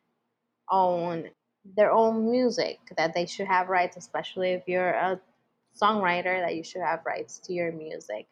own 0.70 1.28
their 1.76 1.92
own 1.92 2.30
music, 2.30 2.78
that 2.96 3.14
they 3.14 3.26
should 3.26 3.46
have 3.46 3.68
rights, 3.68 3.96
especially 3.96 4.52
if 4.52 4.62
you're 4.66 4.90
a 4.90 5.20
songwriter, 5.80 6.40
that 6.40 6.54
you 6.56 6.64
should 6.64 6.82
have 6.82 7.06
rights 7.06 7.38
to 7.40 7.52
your 7.52 7.72
music. 7.72 8.26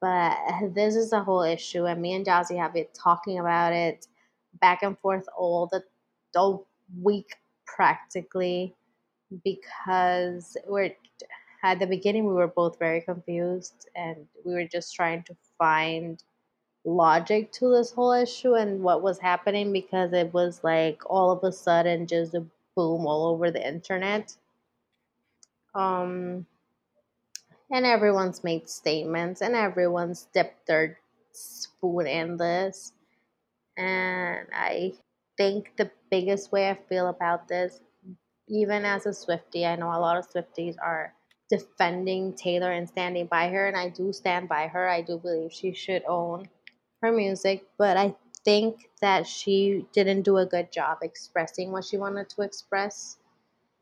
But 0.00 0.36
this 0.74 0.96
is 0.96 1.12
a 1.12 1.22
whole 1.22 1.42
issue, 1.42 1.86
and 1.86 2.00
me 2.00 2.14
and 2.14 2.26
Jazzy 2.26 2.58
have 2.58 2.74
been 2.74 2.86
talking 2.94 3.38
about 3.38 3.72
it 3.72 4.06
back 4.60 4.82
and 4.82 4.98
forth 4.98 5.26
all 5.36 5.66
the 5.66 5.82
all 6.36 6.66
week 7.02 7.36
practically 7.66 8.74
because 9.44 10.56
we're 10.66 10.90
at 11.62 11.78
the 11.78 11.86
beginning 11.86 12.26
we 12.26 12.32
were 12.34 12.48
both 12.48 12.78
very 12.78 13.00
confused 13.00 13.88
and 13.94 14.16
we 14.44 14.52
were 14.54 14.64
just 14.66 14.94
trying 14.94 15.22
to 15.24 15.36
find 15.58 16.24
logic 16.84 17.52
to 17.52 17.70
this 17.70 17.92
whole 17.92 18.12
issue 18.12 18.54
and 18.54 18.82
what 18.82 19.02
was 19.02 19.18
happening 19.18 19.72
because 19.72 20.12
it 20.12 20.32
was 20.32 20.62
like 20.64 21.02
all 21.06 21.30
of 21.30 21.44
a 21.44 21.52
sudden 21.52 22.06
just 22.06 22.34
a 22.34 22.40
boom 22.76 23.06
all 23.06 23.26
over 23.26 23.50
the 23.50 23.66
internet 23.66 24.34
um 25.74 26.46
and 27.70 27.86
everyone's 27.86 28.42
made 28.42 28.68
statements 28.68 29.40
and 29.40 29.54
everyone's 29.54 30.26
dipped 30.34 30.66
their 30.66 30.98
spoon 31.32 32.06
in 32.06 32.36
this 32.36 32.92
and 33.78 34.46
i 34.54 34.92
think 35.36 35.72
the 35.76 35.90
biggest 36.10 36.52
way 36.52 36.68
i 36.70 36.74
feel 36.88 37.08
about 37.08 37.48
this 37.48 37.80
even 38.48 38.84
as 38.84 39.06
a 39.06 39.10
Swiftie 39.10 39.66
i 39.66 39.76
know 39.76 39.88
a 39.88 40.00
lot 40.00 40.16
of 40.16 40.28
Swifties 40.28 40.76
are 40.82 41.14
defending 41.50 42.32
Taylor 42.32 42.70
and 42.70 42.88
standing 42.88 43.26
by 43.26 43.48
her, 43.48 43.66
and 43.66 43.76
I 43.76 43.88
do 43.88 44.12
stand 44.12 44.48
by 44.48 44.68
her. 44.68 44.88
I 44.88 45.02
do 45.02 45.18
believe 45.18 45.52
she 45.52 45.74
should 45.74 46.04
own 46.08 46.48
her 47.02 47.12
music, 47.12 47.66
but 47.76 47.96
I 47.96 48.14
think 48.44 48.88
that 49.02 49.26
she 49.26 49.84
didn't 49.92 50.22
do 50.22 50.38
a 50.38 50.46
good 50.46 50.72
job 50.72 50.98
expressing 51.02 51.72
what 51.72 51.84
she 51.84 51.98
wanted 51.98 52.30
to 52.30 52.42
express. 52.42 53.18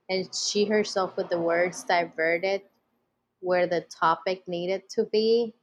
And 0.08 0.28
she 0.34 0.64
herself, 0.64 1.16
with 1.16 1.28
the 1.28 1.40
words, 1.40 1.84
diverted 1.84 2.62
where 3.40 3.66
the 3.66 3.82
topic 3.82 4.46
needed 4.48 4.88
to 4.90 5.04
be. 5.04 5.54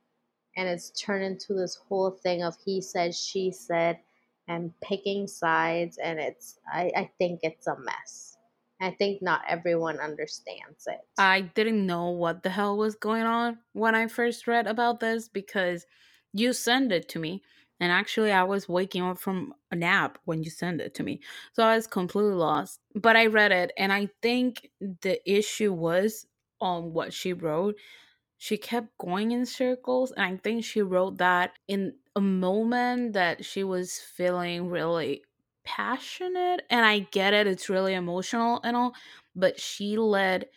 And 0.58 0.70
it's 0.70 0.92
turned 0.92 1.24
into 1.24 1.54
this 1.54 1.76
whole 1.76 2.12
thing 2.12 2.44
of 2.44 2.56
he 2.64 2.82
said, 2.82 3.14
she 3.14 3.52
said, 3.52 4.00
and 4.48 4.72
picking 4.82 5.28
sides. 5.28 5.98
And 5.98 6.20
it's, 6.20 6.60
I, 6.72 6.92
I 6.96 7.10
think 7.18 7.42
it's 7.44 7.68
a 7.68 7.78
mess. 7.78 8.38
I 8.82 8.92
think 8.92 9.22
not 9.22 9.42
everyone 9.48 10.00
understands 10.00 10.88
it. 10.88 11.00
I 11.18 11.42
didn't 11.42 11.86
know 11.86 12.10
what 12.10 12.44
the 12.44 12.50
hell 12.50 12.78
was 12.78 12.96
going 12.96 13.24
on 13.24 13.60
when 13.74 13.96
I 13.96 14.08
first 14.08 14.48
read 14.48 14.68
about 14.68 15.00
this 15.00 15.28
because 15.30 15.86
you 16.34 16.54
sent 16.54 16.92
it 16.92 17.08
to 17.10 17.20
me. 17.20 17.42
And 17.80 17.92
actually, 17.92 18.32
I 18.32 18.44
was 18.44 18.70
waking 18.70 19.04
up 19.04 19.20
from 19.20 19.54
a 19.72 19.76
nap 19.76 20.18
when 20.26 20.44
you 20.44 20.50
sent 20.50 20.82
it 20.82 20.94
to 20.96 21.04
me. 21.04 21.22
So 21.54 21.64
I 21.64 21.76
was 21.76 21.88
completely 21.88 22.34
lost. 22.36 22.80
But 22.96 23.16
I 23.18 23.26
read 23.28 23.52
it, 23.52 23.72
and 23.78 23.92
I 23.92 24.10
think 24.22 24.70
the 24.80 25.20
issue 25.30 25.74
was 25.74 26.26
on 26.62 26.94
what 26.94 27.14
she 27.14 27.34
wrote. 27.34 27.76
She 28.38 28.58
kept 28.58 28.98
going 28.98 29.32
in 29.32 29.46
circles, 29.46 30.12
and 30.12 30.24
I 30.26 30.38
think 30.38 30.64
she 30.64 30.82
wrote 30.82 31.18
that 31.18 31.54
in 31.68 31.98
a 32.16 32.22
moment 32.22 33.14
that 33.14 33.44
she 33.46 33.64
was 33.64 34.00
feeling 34.00 34.70
really 34.70 35.24
passionate 35.64 36.62
and 36.70 36.86
I 36.86 37.00
get 37.00 37.34
it 37.34 37.48
it's 37.48 37.70
really 37.70 37.96
emotional 37.96 38.62
and 38.64 38.78
all 38.78 38.94
but 39.36 39.60
she 39.60 39.98
let 39.98 40.52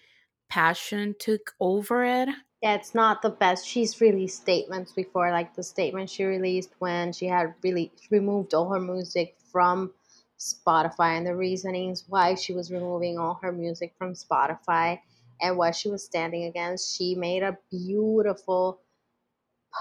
passion 0.50 1.14
took 1.18 1.54
over 1.60 2.04
it 2.04 2.28
yeah 2.62 2.74
it's 2.74 2.94
not 2.94 3.22
the 3.22 3.30
best. 3.30 3.66
She's 3.66 4.00
released 4.00 4.40
statements 4.40 4.92
before 4.92 5.30
like 5.30 5.54
the 5.54 5.62
statement 5.62 6.10
she 6.10 6.24
released 6.24 6.70
when 6.78 7.12
she 7.12 7.26
had 7.26 7.54
really 7.62 7.92
removed 8.10 8.54
all 8.54 8.68
her 8.68 8.80
music 8.80 9.36
from 9.52 9.92
Spotify 10.38 11.16
and 11.16 11.26
the 11.26 11.34
reasonings 11.34 12.04
why 12.08 12.34
she 12.34 12.52
was 12.52 12.70
removing 12.70 13.18
all 13.18 13.38
her 13.42 13.52
music 13.52 13.94
from 13.98 14.14
Spotify 14.14 15.00
and 15.40 15.56
what 15.56 15.74
she 15.74 15.88
was 15.88 16.04
standing 16.04 16.44
against. 16.44 16.96
She 16.96 17.14
made 17.14 17.42
a 17.42 17.58
beautiful 17.70 18.80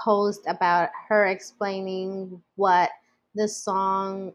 post 0.04 0.42
about 0.46 0.90
her 1.08 1.26
explaining 1.26 2.42
what 2.56 2.90
the 3.34 3.48
song 3.48 4.32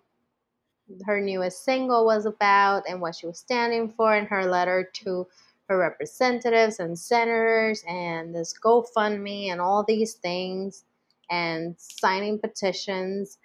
her 1.06 1.22
newest 1.22 1.64
single 1.64 2.06
was 2.06 2.26
about 2.26 2.84
and 2.88 3.00
what 3.00 3.16
she 3.16 3.26
was 3.26 3.40
standing 3.40 3.90
for 3.90 4.16
in 4.16 4.26
her 4.26 4.46
letter 4.46 4.90
to 4.94 5.26
her 5.70 5.78
representatives 5.78 6.80
and 6.80 6.98
senators 6.98 7.84
and 7.88 8.36
this 8.36 8.54
GoFundMe 8.58 9.52
and 9.52 9.62
all 9.62 9.84
these 9.84 10.14
things 10.14 10.84
and 11.30 11.76
signing 11.78 12.40
petitions. 12.40 13.38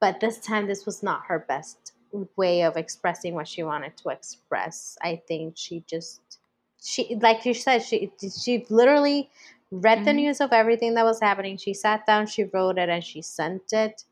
But 0.00 0.20
this 0.20 0.38
time, 0.38 0.66
this 0.66 0.86
was 0.86 1.02
not 1.02 1.26
her 1.26 1.44
best 1.48 1.92
way 2.36 2.62
of 2.62 2.76
expressing 2.76 3.34
what 3.34 3.48
she 3.48 3.62
wanted 3.62 3.96
to 3.98 4.10
express. 4.10 4.96
I 5.02 5.22
think 5.26 5.56
she 5.56 5.84
just, 5.86 6.20
she, 6.82 7.16
like 7.20 7.44
you 7.46 7.54
said, 7.54 7.82
she, 7.82 8.10
she 8.42 8.66
literally 8.68 9.30
read 9.70 9.98
mm-hmm. 9.98 10.04
the 10.04 10.12
news 10.12 10.40
of 10.40 10.52
everything 10.52 10.94
that 10.94 11.04
was 11.04 11.20
happening. 11.20 11.56
She 11.56 11.74
sat 11.74 12.06
down, 12.06 12.26
she 12.26 12.44
wrote 12.44 12.78
it, 12.78 12.88
and 12.88 13.02
she 13.02 13.22
sent 13.22 13.72
it 13.72 14.04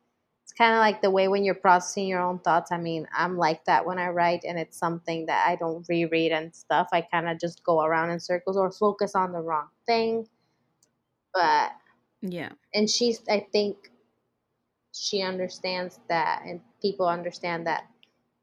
kind 0.61 0.74
of 0.74 0.80
like 0.80 1.00
the 1.00 1.11
way 1.11 1.26
when 1.26 1.42
you're 1.42 1.54
processing 1.54 2.06
your 2.06 2.20
own 2.20 2.38
thoughts. 2.40 2.70
I 2.70 2.76
mean, 2.76 3.08
I'm 3.16 3.38
like 3.38 3.64
that 3.64 3.86
when 3.86 3.98
I 3.98 4.08
write, 4.08 4.44
and 4.46 4.58
it's 4.58 4.76
something 4.76 5.24
that 5.24 5.46
I 5.48 5.56
don't 5.56 5.88
reread 5.88 6.32
and 6.32 6.54
stuff. 6.54 6.88
I 6.92 7.00
kind 7.00 7.30
of 7.30 7.40
just 7.40 7.64
go 7.64 7.82
around 7.82 8.11
in 8.11 8.20
circles 8.20 8.58
or 8.58 8.70
focus 8.70 9.14
on 9.14 9.32
the 9.32 9.40
wrong 9.40 9.68
thing. 9.86 10.28
But 11.32 11.70
yeah, 12.20 12.50
and 12.74 12.90
she's, 12.90 13.22
I 13.30 13.46
think, 13.52 13.76
she 14.92 15.22
understands 15.22 15.98
that, 16.11 16.42
and 16.44 16.61
people 16.82 17.08
understand 17.08 17.66
that 17.66 17.84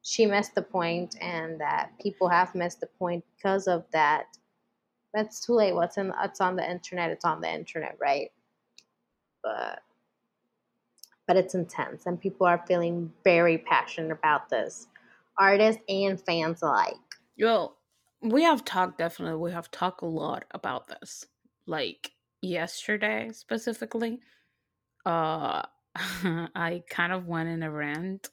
she 0.02 0.26
missed 0.26 0.56
the 0.56 0.64
point, 0.64 1.16
and 1.22 1.62
that 1.62 1.92
people 2.02 2.30
have 2.30 2.56
missed 2.56 2.80
the 2.80 2.90
point 2.98 3.24
because 3.36 3.68
of 3.68 3.86
that. 3.94 4.26
That's 5.14 5.46
too 5.46 5.54
late. 5.54 5.76
What's 5.76 5.98
in? 5.98 6.12
It's 6.24 6.42
on 6.42 6.56
the 6.56 6.68
internet. 6.68 7.12
It's 7.12 7.26
on 7.26 7.42
the 7.42 7.54
internet, 7.54 7.96
right? 8.02 8.32
But 9.44 9.84
but 11.28 11.38
it's 11.38 11.54
intense 11.54 12.06
and 12.06 12.20
people 12.20 12.48
are 12.48 12.64
feeling 12.68 13.12
very 13.24 13.58
passionate 13.58 14.12
about 14.12 14.50
this, 14.50 14.88
artists 15.38 15.82
and 15.90 16.20
fans 16.22 16.62
alike. 16.62 16.96
Well, 17.40 17.78
we 18.22 18.44
have 18.44 18.66
talked 18.66 18.98
definitely, 18.98 19.38
we 19.40 19.52
have 19.52 19.70
talked 19.70 20.02
a 20.02 20.08
lot 20.08 20.46
about 20.52 20.88
this. 20.88 21.26
Like 21.66 22.12
yesterday 22.42 23.30
specifically, 23.34 24.20
uh 25.06 25.64
I 25.96 26.84
kind 26.90 27.12
of 27.12 27.28
went 27.28 27.50
in 27.50 27.64
a 27.64 27.72
rant 27.72 28.30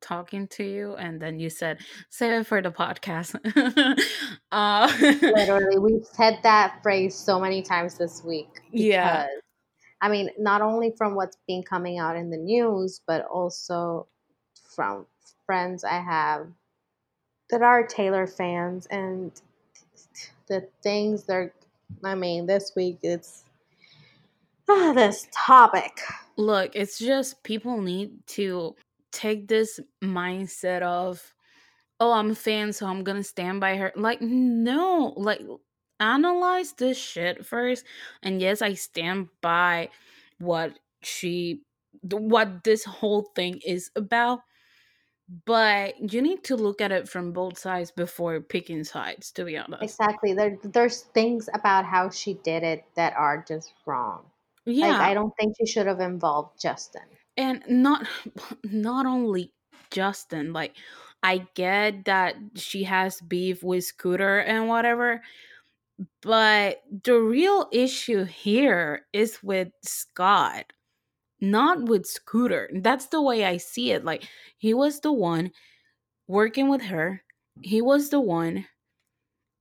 talking 0.00 0.46
to 0.46 0.64
you 0.64 0.94
and 0.94 1.20
then 1.20 1.40
you 1.40 1.50
said 1.50 1.78
save 2.08 2.32
it 2.32 2.46
for 2.46 2.62
the 2.62 2.70
podcast 2.70 3.34
uh 4.52 4.92
literally 5.00 5.78
we've 5.78 6.06
said 6.06 6.38
that 6.42 6.78
phrase 6.82 7.14
so 7.14 7.40
many 7.40 7.62
times 7.62 7.98
this 7.98 8.22
week 8.22 8.48
yeah 8.70 9.26
I 10.00 10.08
mean, 10.08 10.30
not 10.38 10.62
only 10.62 10.92
from 10.96 11.14
what's 11.14 11.36
been 11.46 11.62
coming 11.62 11.98
out 11.98 12.16
in 12.16 12.30
the 12.30 12.36
news, 12.36 13.00
but 13.06 13.26
also 13.26 14.06
from 14.54 15.06
friends 15.44 15.84
I 15.84 15.98
have 16.00 16.46
that 17.50 17.62
are 17.62 17.86
Taylor 17.86 18.26
fans 18.26 18.86
and 18.86 19.32
the 20.46 20.68
things 20.82 21.24
they're. 21.24 21.52
I 22.04 22.14
mean, 22.14 22.46
this 22.46 22.72
week 22.76 22.98
it's 23.02 23.44
ah, 24.68 24.92
this 24.94 25.26
topic. 25.32 26.00
Look, 26.36 26.72
it's 26.74 26.98
just 26.98 27.42
people 27.42 27.80
need 27.80 28.26
to 28.28 28.76
take 29.10 29.48
this 29.48 29.80
mindset 30.04 30.82
of, 30.82 31.34
oh, 31.98 32.12
I'm 32.12 32.30
a 32.30 32.34
fan, 32.34 32.72
so 32.72 32.86
I'm 32.86 33.02
gonna 33.02 33.24
stand 33.24 33.60
by 33.60 33.76
her. 33.76 33.92
Like, 33.96 34.20
no, 34.20 35.14
like, 35.16 35.40
analyze 36.00 36.72
this 36.72 36.98
shit 36.98 37.44
first. 37.44 37.84
And 38.22 38.40
yes, 38.40 38.62
I 38.62 38.74
stand 38.74 39.28
by 39.40 39.90
what 40.38 40.78
she, 41.02 41.62
what 42.02 42.64
this 42.64 42.84
whole 42.84 43.22
thing 43.34 43.60
is 43.64 43.90
about. 43.96 44.40
But 45.44 46.12
you 46.12 46.22
need 46.22 46.42
to 46.44 46.56
look 46.56 46.80
at 46.80 46.90
it 46.90 47.08
from 47.08 47.32
both 47.32 47.58
sides 47.58 47.90
before 47.90 48.40
picking 48.40 48.82
sides, 48.84 49.30
to 49.32 49.44
be 49.44 49.58
honest. 49.58 49.82
Exactly. 49.82 50.32
There, 50.32 50.58
there's 50.62 51.02
things 51.02 51.48
about 51.52 51.84
how 51.84 52.08
she 52.08 52.34
did 52.34 52.62
it 52.62 52.84
that 52.94 53.14
are 53.14 53.44
just 53.46 53.74
wrong. 53.86 54.24
Like 54.66 54.76
Yeah, 54.76 55.00
I 55.00 55.14
don't 55.14 55.32
think 55.38 55.56
she 55.58 55.66
should 55.66 55.86
have 55.86 56.00
involved 56.00 56.60
Justin. 56.60 57.02
and 57.36 57.62
not 57.68 58.06
not 58.64 59.06
only 59.06 59.52
Justin, 59.90 60.52
like 60.52 60.74
I 61.22 61.46
get 61.54 62.04
that 62.06 62.36
she 62.54 62.84
has 62.84 63.20
beef 63.20 63.62
with 63.62 63.84
Scooter 63.84 64.38
and 64.38 64.68
whatever, 64.68 65.22
but 66.22 66.82
the 67.04 67.18
real 67.20 67.68
issue 67.72 68.24
here 68.24 69.06
is 69.12 69.42
with 69.42 69.72
Scott, 69.82 70.72
not 71.40 71.84
with 71.84 72.06
Scooter. 72.06 72.70
That's 72.74 73.06
the 73.08 73.22
way 73.22 73.44
I 73.44 73.58
see 73.58 73.92
it. 73.92 74.04
Like 74.04 74.28
he 74.58 74.74
was 74.74 75.00
the 75.00 75.12
one 75.12 75.52
working 76.28 76.68
with 76.70 76.82
her. 76.82 77.22
He 77.62 77.82
was 77.82 78.10
the 78.10 78.20
one 78.20 78.66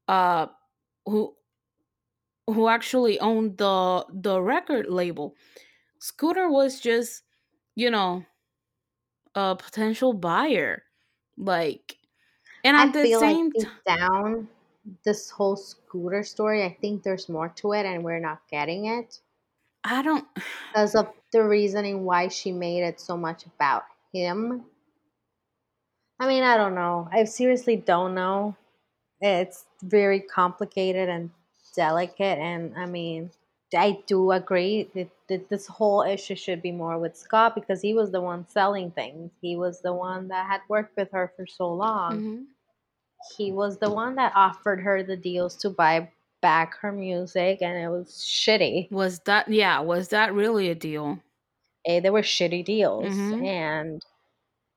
uh 0.08 0.48
who 1.06 1.36
who 2.48 2.68
actually 2.68 3.20
owned 3.20 3.58
the 3.58 4.06
the 4.10 4.42
record 4.42 4.88
label. 4.88 5.36
Scooter 6.00 6.50
was 6.50 6.80
just, 6.82 7.24
you 7.76 7.92
know, 7.92 8.26
a 9.36 9.56
potential 9.56 10.14
buyer. 10.14 10.84
Like 11.38 11.98
and 12.64 12.78
I 12.78 12.88
at 12.88 12.94
the 12.94 13.06
feel 13.06 13.22
like 13.22 13.38
same 13.38 13.54
time 13.54 13.82
down, 13.86 14.50
this 15.04 15.30
whole 15.30 15.56
scooter 15.56 16.24
story, 16.24 16.64
I 16.64 16.78
think 16.82 17.04
there's 17.04 17.30
more 17.30 17.50
to 17.58 17.74
it, 17.74 17.86
and 17.86 18.04
we're 18.04 18.20
not 18.20 18.42
getting 18.50 18.86
it 18.86 19.20
I 19.84 20.02
don't 20.02 20.28
because 20.72 20.96
of 20.96 21.08
the 21.34 21.44
reasoning 21.44 22.06
why 22.06 22.28
she 22.30 22.52
made 22.52 22.84
it 22.84 23.00
so 23.00 23.18
much 23.18 23.46
about 23.46 23.84
him. 24.14 24.66
I 26.20 26.28
mean, 26.28 26.44
I 26.44 26.58
don't 26.58 26.76
know. 26.76 27.08
I 27.12 27.24
seriously 27.26 27.76
don't 27.76 28.16
know. 28.16 28.56
It's 29.22 29.66
very 29.84 30.20
complicated 30.22 31.10
and 31.10 31.32
delicate, 31.76 32.40
and 32.40 32.76
I 32.78 32.86
mean, 32.86 33.32
I 33.76 34.04
do 34.08 34.32
agree 34.32 34.90
that, 34.96 35.10
that 35.30 35.50
this 35.50 35.68
whole 35.68 36.02
issue 36.04 36.36
should 36.36 36.62
be 36.62 36.72
more 36.72 36.98
with 37.00 37.18
Scott 37.18 37.56
because 37.56 37.82
he 37.82 37.94
was 37.94 38.12
the 38.12 38.22
one 38.22 38.48
selling 38.48 38.92
things. 38.92 39.32
He 39.42 39.56
was 39.56 39.82
the 39.82 39.94
one 39.94 40.30
that 40.30 40.48
had 40.48 40.62
worked 40.70 40.96
with 40.98 41.12
her 41.12 41.34
for 41.36 41.46
so 41.48 41.74
long. 41.74 42.22
Mhm. 42.22 42.46
He 43.38 43.52
was 43.52 43.78
the 43.80 43.90
one 43.92 44.16
that 44.16 44.34
offered 44.36 44.82
her 44.82 45.04
the 45.04 45.18
deals 45.18 45.56
to 45.58 45.70
buy 45.70 46.12
back 46.42 46.76
her 46.82 46.92
music, 46.92 47.62
and 47.62 47.78
it 47.78 47.90
was 47.90 48.10
shitty. 48.26 48.92
was 48.92 49.20
that 49.22 49.48
yeah, 49.48 49.80
was 49.80 50.10
that 50.10 50.34
really 50.34 50.70
a 50.70 50.76
deal? 50.76 51.20
Eh, 51.86 52.00
They 52.00 52.10
were 52.10 52.22
shitty 52.22 52.64
deals, 52.66 53.06
Mhm. 53.06 53.46
and 53.46 54.06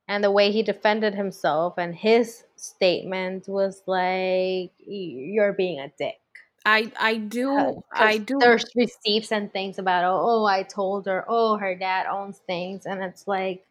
and 0.09 0.25
the 0.25 0.31
way 0.31 0.51
he 0.51 0.63
defended 0.63 1.15
himself 1.15 1.75
and 1.79 1.95
his 1.95 2.45
statement 2.57 3.49
was 3.49 3.83
like, 3.87 4.73
"You're 4.79 5.53
being 5.53 5.81
a 5.81 5.89
dick." 5.99 6.21
I 6.67 6.93
I 6.99 7.17
do 7.17 7.83
I 7.93 8.19
do 8.19 8.39
there's 8.39 8.65
receipts 8.77 9.33
and 9.33 9.51
things 9.53 9.79
about 9.79 10.05
oh, 10.05 10.43
oh 10.43 10.45
I 10.45 10.63
told 10.63 11.07
her 11.07 11.25
oh 11.29 11.57
her 11.57 11.75
dad 11.75 12.07
owns 12.07 12.39
things 12.41 12.85
and 12.87 13.03
it's 13.03 13.27
like 13.27 13.65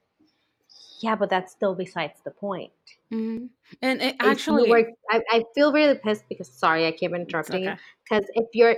yeah 1.02 1.16
but 1.16 1.30
that's 1.30 1.52
still 1.52 1.76
besides 1.76 2.20
the 2.24 2.32
point. 2.32 2.72
Mhm. 3.12 3.50
And 3.82 4.02
it 4.02 4.16
actually 4.20 4.70
were 4.70 4.92
I, 5.10 5.22
I 5.32 5.44
feel 5.56 5.72
really 5.74 5.96
pissed 5.96 6.26
because 6.30 6.48
sorry 6.48 6.88
I 6.88 6.92
keep 6.92 7.14
interrupting 7.14 7.64
you 7.64 7.74
because 8.04 8.26
if 8.36 8.48
you're 8.54 8.76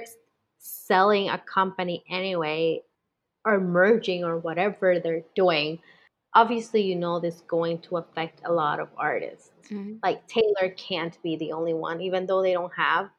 selling 0.60 1.30
a 1.30 1.38
company 1.40 2.04
anyway 2.10 2.82
or 3.46 3.60
merging 3.60 4.24
or 4.24 4.38
whatever 4.38 5.00
they're 5.00 5.24
doing 5.36 5.80
obviously 6.34 6.82
you 6.82 6.96
know 6.96 7.20
this 7.20 7.36
is 7.36 7.42
going 7.42 7.80
to 7.82 7.98
affect 7.98 8.42
a 8.46 8.52
lot 8.52 8.80
of 8.80 8.88
artists 8.98 9.52
Mhm. 9.70 10.00
like 10.04 10.28
Taylor 10.28 10.70
can't 10.78 11.18
be 11.24 11.36
the 11.38 11.52
only 11.52 11.74
one 11.74 12.02
even 12.02 12.26
though 12.28 12.42
they 12.42 12.54
don't 12.54 12.74
have 12.74 13.10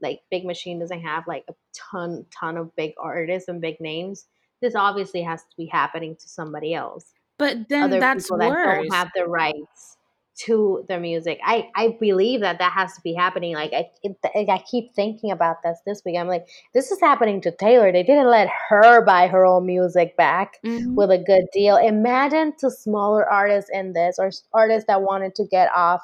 like 0.00 0.20
Big 0.30 0.44
Machine 0.44 0.78
doesn't 0.78 1.00
have 1.02 1.26
like 1.26 1.44
a 1.48 1.54
ton 1.74 2.24
ton 2.30 2.56
of 2.56 2.74
big 2.76 2.94
artists 2.98 3.48
and 3.48 3.60
big 3.60 3.80
names. 3.80 4.26
This 4.62 4.74
obviously 4.74 5.22
has 5.22 5.42
to 5.42 5.56
be 5.58 5.66
happening 5.66 6.16
to 6.16 6.28
somebody 6.28 6.74
else. 6.74 7.12
But 7.38 7.68
then 7.68 7.82
Other 7.84 8.00
that's 8.00 8.24
people 8.24 8.38
that 8.38 8.48
don't 8.48 8.78
worse. 8.86 8.92
have 8.92 9.10
the 9.14 9.26
rights 9.26 9.98
to 10.36 10.84
their 10.88 10.98
music. 11.00 11.38
I 11.44 11.68
I 11.76 11.96
believe 12.00 12.40
that 12.40 12.58
that 12.58 12.72
has 12.72 12.94
to 12.94 13.00
be 13.02 13.14
happening. 13.14 13.54
Like 13.54 13.72
I 13.72 13.90
it, 14.02 14.16
I 14.48 14.58
keep 14.68 14.92
thinking 14.94 15.30
about 15.30 15.62
this 15.62 15.78
this 15.86 16.02
week. 16.04 16.16
I'm 16.18 16.28
like, 16.28 16.46
this 16.72 16.90
is 16.90 17.00
happening 17.00 17.40
to 17.42 17.52
Taylor. 17.52 17.92
They 17.92 18.02
didn't 18.02 18.28
let 18.30 18.48
her 18.68 19.04
buy 19.04 19.28
her 19.28 19.46
own 19.46 19.66
music 19.66 20.16
back 20.16 20.58
Mhm. 20.64 20.94
with 20.96 21.10
a 21.10 21.18
good 21.18 21.44
deal. 21.52 21.76
Imagine 21.76 22.52
to 22.58 22.70
smaller 22.70 23.28
artists 23.30 23.70
in 23.72 23.92
this 23.92 24.16
or 24.18 24.30
artists 24.52 24.86
that 24.88 25.02
wanted 25.02 25.34
to 25.36 25.46
get 25.46 25.70
off 25.74 26.02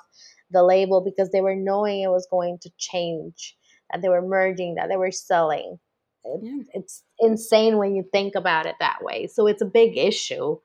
the 0.51 0.63
label 0.63 1.01
because 1.01 1.31
they 1.31 1.41
were 1.41 1.57
knowing 1.57 2.01
it 2.03 2.11
was 2.11 2.27
going 2.31 2.59
to 2.63 2.71
change, 2.79 3.57
that 3.91 4.03
they 4.03 4.09
were 4.09 4.23
merging, 4.23 4.75
that 4.77 4.89
they 4.89 4.97
were 4.97 5.13
selling. 5.13 5.79
It, 6.25 6.41
Yeah. 6.43 6.63
it's 6.75 7.03
insane 7.19 7.79
when 7.79 7.95
you 7.95 8.05
think 8.13 8.35
about 8.35 8.67
it 8.67 8.77
that 8.81 9.03
way. 9.03 9.27
So 9.27 9.47
it's 9.47 9.63
a 9.63 9.67
big 9.67 9.97
issue. 9.97 10.59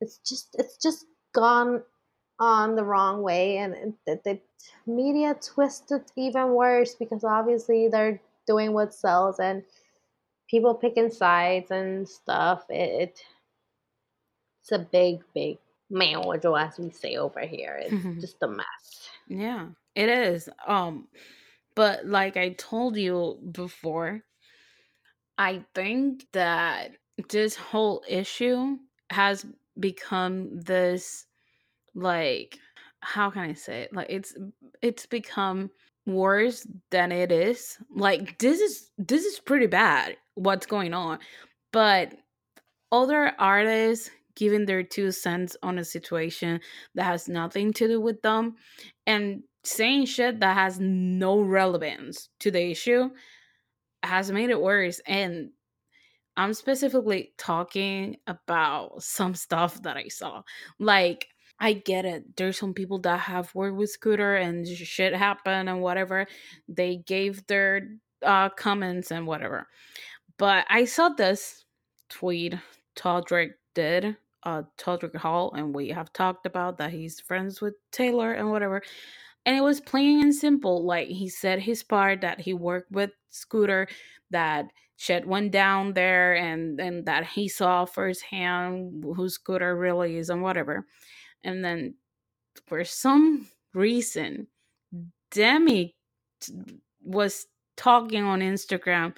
It's 0.00 0.18
just 0.18 0.54
it's 0.58 0.76
just 0.78 1.04
gone 1.32 1.82
on 2.40 2.74
the 2.74 2.84
wrong 2.84 3.22
way, 3.22 3.58
and 3.58 3.94
the, 4.06 4.20
the 4.24 4.40
media 4.86 5.36
twisted 5.40 6.02
even 6.16 6.54
worse 6.54 6.94
because 6.94 7.22
obviously 7.22 7.88
they're 7.88 8.20
doing 8.46 8.72
what 8.72 8.94
sells 8.94 9.38
and 9.38 9.62
people 10.48 10.74
picking 10.74 11.10
sides 11.10 11.70
and 11.70 12.08
stuff. 12.08 12.64
It, 12.68 13.02
it 13.02 13.22
it's 14.62 14.72
a 14.72 14.78
big, 14.78 15.22
big 15.34 15.58
meojo, 15.92 16.60
as 16.60 16.78
we 16.78 16.90
say 16.90 17.16
over 17.16 17.40
here. 17.40 17.80
It's 17.82 18.20
just 18.20 18.42
a 18.42 18.48
mess. 18.48 19.10
Yeah, 19.28 19.68
it 19.94 20.08
is. 20.08 20.48
Um, 20.66 21.08
but 21.74 22.06
like 22.06 22.36
I 22.36 22.50
told 22.50 22.96
you 22.96 23.38
before, 23.52 24.22
I 25.38 25.64
think 25.74 26.26
that 26.32 26.92
this 27.30 27.56
whole 27.56 28.02
issue 28.08 28.76
has 29.10 29.46
become 29.78 30.60
this 30.60 31.26
like 31.94 32.58
how 33.02 33.30
can 33.30 33.42
I 33.42 33.54
say 33.54 33.82
it? 33.82 33.94
Like 33.94 34.08
it's 34.10 34.34
it's 34.82 35.06
become 35.06 35.70
worse 36.06 36.66
than 36.90 37.12
it 37.12 37.32
is. 37.32 37.78
Like 37.94 38.38
this 38.38 38.60
is 38.60 38.90
this 38.98 39.24
is 39.24 39.40
pretty 39.40 39.66
bad 39.66 40.16
what's 40.34 40.66
going 40.66 40.94
on. 40.94 41.18
But 41.72 42.14
other 42.92 43.32
artists 43.38 44.10
giving 44.36 44.66
their 44.66 44.82
two 44.82 45.12
cents 45.12 45.56
on 45.62 45.78
a 45.78 45.84
situation 45.84 46.60
that 46.94 47.04
has 47.04 47.28
nothing 47.28 47.72
to 47.74 47.86
do 47.86 48.00
with 48.00 48.22
them 48.22 48.56
and 49.06 49.42
saying 49.64 50.06
shit 50.06 50.40
that 50.40 50.54
has 50.56 50.78
no 50.80 51.40
relevance 51.40 52.30
to 52.38 52.50
the 52.50 52.70
issue 52.70 53.10
has 54.02 54.30
made 54.32 54.48
it 54.48 54.60
worse 54.60 55.00
and 55.06 55.50
i'm 56.38 56.54
specifically 56.54 57.34
talking 57.36 58.16
about 58.26 59.02
some 59.02 59.34
stuff 59.34 59.82
that 59.82 59.98
i 59.98 60.08
saw 60.08 60.40
like 60.78 61.26
i 61.60 61.72
get 61.72 62.04
it 62.04 62.36
there's 62.36 62.58
some 62.58 62.74
people 62.74 62.98
that 62.98 63.20
have 63.20 63.54
worked 63.54 63.76
with 63.76 63.90
scooter 63.90 64.36
and 64.36 64.66
shit 64.66 65.14
happened 65.14 65.68
and 65.68 65.80
whatever 65.80 66.26
they 66.68 66.96
gave 66.96 67.46
their 67.46 67.88
uh 68.22 68.48
comments 68.50 69.10
and 69.10 69.26
whatever 69.26 69.66
but 70.40 70.64
I 70.70 70.86
saw 70.86 71.10
this 71.10 71.66
tweet 72.08 72.54
Todrick 72.96 73.50
did, 73.74 74.16
uh, 74.42 74.62
Todrick 74.78 75.14
Hall, 75.14 75.52
and 75.54 75.74
we 75.74 75.88
have 75.90 76.14
talked 76.14 76.46
about 76.46 76.78
that 76.78 76.92
he's 76.92 77.20
friends 77.20 77.60
with 77.60 77.74
Taylor 77.92 78.32
and 78.32 78.50
whatever. 78.50 78.80
And 79.44 79.54
it 79.54 79.60
was 79.60 79.82
plain 79.82 80.22
and 80.22 80.34
simple. 80.34 80.82
Like 80.86 81.08
he 81.08 81.28
said 81.28 81.60
his 81.60 81.82
part 81.82 82.22
that 82.22 82.40
he 82.40 82.54
worked 82.54 82.90
with 82.90 83.10
Scooter, 83.28 83.86
that 84.30 84.70
shit 84.96 85.26
went 85.26 85.52
down 85.52 85.92
there, 85.92 86.34
and 86.34 86.80
and 86.80 87.04
that 87.04 87.26
he 87.26 87.46
saw 87.46 87.84
firsthand 87.84 89.04
who 89.04 89.28
Scooter 89.28 89.76
really 89.76 90.16
is 90.16 90.30
and 90.30 90.40
whatever. 90.40 90.86
And 91.44 91.64
then 91.64 91.94
for 92.66 92.84
some 92.84 93.48
reason, 93.74 94.48
Demi 95.30 95.94
t- 96.40 96.52
was 97.02 97.46
talking 97.76 98.24
on 98.24 98.40
Instagram 98.40 99.14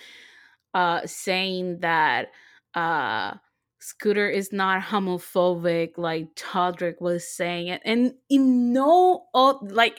uh 0.75 1.01
saying 1.07 1.81
that 1.81 2.29
uh 2.75 3.35
Scooter 3.81 4.29
is 4.29 4.53
not 4.53 4.81
homophobic 4.83 5.99
like 5.99 6.35
Todrick 6.37 7.01
was 7.01 7.27
saying 7.29 7.69
it. 7.69 7.83
And 7.85 8.15
in 8.31 8.73
no 8.73 9.27
like 9.63 9.99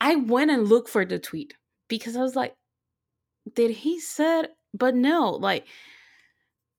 I 0.00 0.16
went 0.16 0.50
and 0.50 0.68
looked 0.68 0.88
for 0.88 1.04
the 1.04 1.18
tweet 1.18 1.54
because 1.88 2.16
I 2.16 2.20
was 2.22 2.36
like, 2.36 2.54
did 3.54 3.70
he 3.70 4.00
said 4.00 4.48
but 4.74 4.94
no, 4.94 5.30
like 5.32 5.66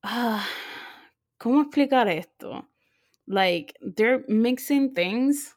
uh, 0.03 0.43
¿cómo 1.39 1.63
explicar 1.63 2.07
esto? 2.07 2.65
Like 3.29 3.77
they're 3.81 4.23
mixing 4.27 4.93
things. 4.93 5.55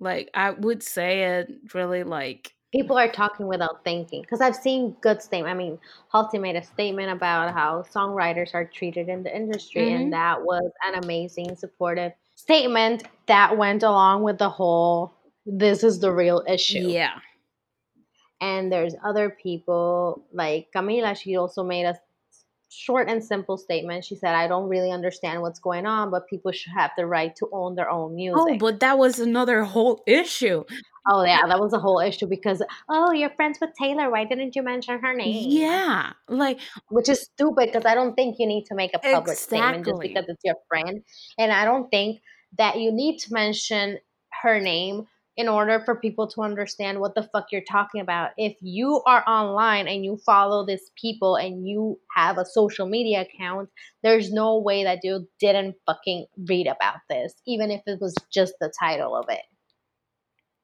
Like 0.00 0.30
I 0.32 0.50
would 0.50 0.82
say 0.82 1.38
it 1.38 1.50
really 1.74 2.04
like 2.04 2.54
people 2.74 2.98
are 2.98 3.10
talking 3.10 3.46
without 3.46 3.84
thinking 3.84 4.22
because 4.22 4.40
I've 4.40 4.56
seen 4.56 4.96
good 5.00 5.22
statement. 5.22 5.54
I 5.54 5.56
mean, 5.56 5.78
Halsey 6.12 6.38
made 6.38 6.56
a 6.56 6.64
statement 6.64 7.10
about 7.10 7.54
how 7.54 7.84
songwriters 7.94 8.54
are 8.54 8.64
treated 8.64 9.08
in 9.08 9.22
the 9.22 9.34
industry, 9.34 9.82
mm-hmm. 9.82 10.02
and 10.02 10.12
that 10.12 10.42
was 10.42 10.70
an 10.86 11.02
amazing, 11.02 11.56
supportive 11.56 12.12
statement 12.34 13.04
that 13.26 13.56
went 13.56 13.82
along 13.82 14.22
with 14.22 14.38
the 14.38 14.48
whole 14.48 15.12
"this 15.46 15.84
is 15.84 16.00
the 16.00 16.12
real 16.12 16.42
issue." 16.48 16.88
Yeah. 16.88 17.18
And 18.40 18.70
there's 18.70 18.94
other 19.04 19.30
people 19.30 20.26
like 20.32 20.68
Camila. 20.74 21.16
She 21.16 21.36
also 21.36 21.62
made 21.62 21.86
a 21.86 21.98
short 22.74 23.08
and 23.08 23.22
simple 23.22 23.56
statement. 23.56 24.04
She 24.04 24.16
said, 24.16 24.34
I 24.34 24.48
don't 24.48 24.68
really 24.68 24.90
understand 24.90 25.42
what's 25.42 25.58
going 25.58 25.86
on, 25.86 26.10
but 26.10 26.28
people 26.28 26.52
should 26.52 26.72
have 26.72 26.90
the 26.96 27.06
right 27.06 27.34
to 27.36 27.48
own 27.52 27.74
their 27.74 27.90
own 27.90 28.12
oh, 28.12 28.14
music. 28.14 28.54
Oh, 28.54 28.58
but 28.58 28.80
that 28.80 28.98
was 28.98 29.18
another 29.18 29.64
whole 29.64 30.02
issue. 30.06 30.64
Oh 31.06 31.22
yeah, 31.22 31.46
that 31.46 31.60
was 31.60 31.74
a 31.74 31.78
whole 31.78 32.00
issue 32.00 32.26
because 32.26 32.62
oh, 32.88 33.12
you're 33.12 33.30
friends 33.30 33.58
with 33.60 33.70
Taylor. 33.78 34.10
Why 34.10 34.24
didn't 34.24 34.56
you 34.56 34.62
mention 34.62 35.00
her 35.00 35.14
name? 35.14 35.50
Yeah, 35.50 36.12
like 36.28 36.60
which 36.88 37.10
is 37.10 37.22
stupid 37.22 37.70
because 37.72 37.84
I 37.84 37.94
don't 37.94 38.14
think 38.14 38.36
you 38.38 38.46
need 38.46 38.64
to 38.66 38.74
make 38.74 38.92
a 38.94 38.98
public 38.98 39.34
exactly. 39.34 39.58
statement 39.58 39.86
just 39.86 40.00
because 40.00 40.24
it's 40.28 40.44
your 40.44 40.56
friend, 40.68 41.02
and 41.38 41.52
I 41.52 41.66
don't 41.66 41.90
think 41.90 42.22
that 42.56 42.80
you 42.80 42.90
need 42.90 43.18
to 43.18 43.34
mention 43.34 43.98
her 44.42 44.60
name 44.60 45.06
in 45.36 45.48
order 45.48 45.80
for 45.80 45.96
people 45.96 46.28
to 46.28 46.42
understand 46.42 47.00
what 47.00 47.14
the 47.14 47.22
fuck 47.24 47.50
you're 47.50 47.60
talking 47.68 48.00
about. 48.00 48.30
If 48.38 48.56
you 48.60 49.02
are 49.04 49.24
online 49.26 49.88
and 49.88 50.04
you 50.04 50.16
follow 50.16 50.64
these 50.64 50.92
people 51.00 51.36
and 51.36 51.66
you 51.68 51.98
have 52.14 52.38
a 52.38 52.44
social 52.44 52.86
media 52.86 53.22
account, 53.22 53.68
there's 54.02 54.32
no 54.32 54.58
way 54.58 54.84
that 54.84 55.00
you 55.02 55.26
didn't 55.40 55.74
fucking 55.86 56.26
read 56.46 56.68
about 56.68 56.98
this, 57.10 57.34
even 57.46 57.72
if 57.72 57.82
it 57.86 58.00
was 58.00 58.14
just 58.30 58.54
the 58.60 58.72
title 58.78 59.16
of 59.16 59.26
it. 59.28 59.42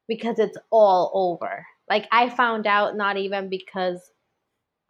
Because 0.07 0.39
it's 0.39 0.59
all 0.71 1.11
over. 1.15 1.67
Like, 1.89 2.07
I 2.13 2.29
found 2.29 2.67
out 2.67 2.97
not 2.97 3.17
even 3.17 3.49
because 3.49 4.13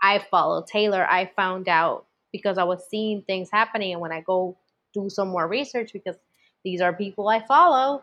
I 0.02 0.18
follow 0.30 0.62
Taylor, 0.70 1.06
I 1.08 1.30
found 1.36 1.68
out 1.68 2.06
because 2.32 2.58
I 2.58 2.64
was 2.64 2.86
seeing 2.90 3.22
things 3.22 3.48
happening. 3.50 3.92
And 3.92 4.00
when 4.00 4.12
I 4.12 4.20
go 4.20 4.58
do 4.92 5.08
some 5.08 5.28
more 5.28 5.48
research, 5.48 5.92
because 5.92 6.16
these 6.64 6.80
are 6.82 6.92
people 6.92 7.28
I 7.28 7.44
follow, 7.46 8.02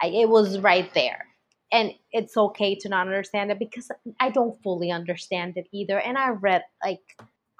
I, 0.00 0.06
it 0.08 0.28
was 0.28 0.58
right 0.58 0.92
there. 0.94 1.26
And 1.72 1.92
it's 2.10 2.36
okay 2.36 2.74
to 2.76 2.88
not 2.88 3.06
understand 3.06 3.50
it 3.50 3.58
because 3.58 3.90
I 4.20 4.28
don't 4.30 4.60
fully 4.62 4.90
understand 4.90 5.56
it 5.56 5.68
either. 5.72 5.98
And 5.98 6.18
I 6.18 6.30
read 6.30 6.64
like 6.84 7.00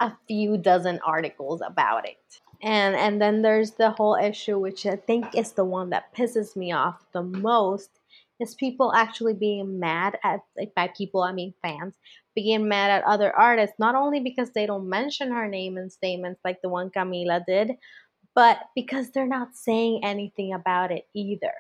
a 0.01 0.13
few 0.29 0.59
dozen 0.59 1.01
articles 1.05 1.63
about 1.65 2.07
it. 2.07 2.19
And 2.63 2.95
and 2.95 3.21
then 3.21 3.43
there's 3.43 3.73
the 3.73 3.91
whole 3.91 4.17
issue 4.17 4.59
which 4.59 4.87
I 4.87 4.97
think 4.97 5.35
is 5.35 5.53
the 5.53 5.65
one 5.65 5.91
that 5.91 6.15
pisses 6.15 6.55
me 6.57 6.73
off 6.73 7.05
the 7.13 7.23
most 7.23 7.91
is 8.39 8.55
people 8.55 8.93
actually 8.93 9.35
being 9.35 9.81
mad 9.81 10.19
at 10.25 10.41
like 10.57 10.75
by 10.75 10.89
people 10.97 11.23
I 11.23 11.33
mean 11.33 11.55
fans 11.63 11.95
being 12.35 12.69
mad 12.69 12.91
at 12.91 13.05
other 13.05 13.35
artists 13.37 13.77
not 13.79 13.95
only 13.95 14.21
because 14.21 14.51
they 14.51 14.67
don't 14.67 14.89
mention 14.89 15.33
her 15.33 15.49
name 15.49 15.77
in 15.77 15.91
statements 15.91 16.41
like 16.45 16.63
the 16.63 16.69
one 16.69 16.91
Camila 16.91 17.45
did 17.47 17.73
but 18.35 18.59
because 18.75 19.11
they're 19.11 19.27
not 19.27 19.55
saying 19.55 20.01
anything 20.05 20.55
about 20.55 20.91
it 20.91 21.07
either. 21.15 21.53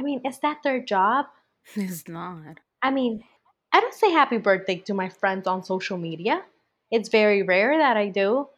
I 0.00 0.02
mean, 0.02 0.22
is 0.24 0.38
that 0.38 0.62
their 0.64 0.80
job? 0.80 1.26
It's 1.76 2.08
not. 2.08 2.56
I 2.80 2.90
mean, 2.90 3.22
I 3.70 3.80
don't 3.80 3.92
say 3.92 4.10
happy 4.10 4.38
birthday 4.38 4.76
to 4.86 4.94
my 4.94 5.10
friends 5.10 5.46
on 5.46 5.62
social 5.62 5.98
media. 5.98 6.42
It's 6.90 7.10
very 7.10 7.42
rare 7.42 7.76
that 7.76 7.98
I 7.98 8.08
do. 8.08 8.48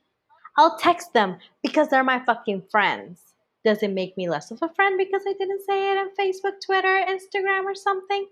I'll 0.56 0.78
text 0.78 1.12
them 1.14 1.38
because 1.60 1.88
they're 1.88 2.04
my 2.04 2.20
fucking 2.24 2.62
friends. 2.70 3.20
Does 3.64 3.82
it 3.82 3.90
make 3.90 4.16
me 4.16 4.28
less 4.28 4.52
of 4.52 4.60
a 4.62 4.72
friend 4.72 4.96
because 4.96 5.22
I 5.26 5.32
didn't 5.32 5.66
say 5.66 5.90
it 5.90 5.98
on 5.98 6.14
Facebook, 6.14 6.60
Twitter, 6.64 7.04
Instagram, 7.08 7.64
or 7.64 7.74
something? 7.74 8.28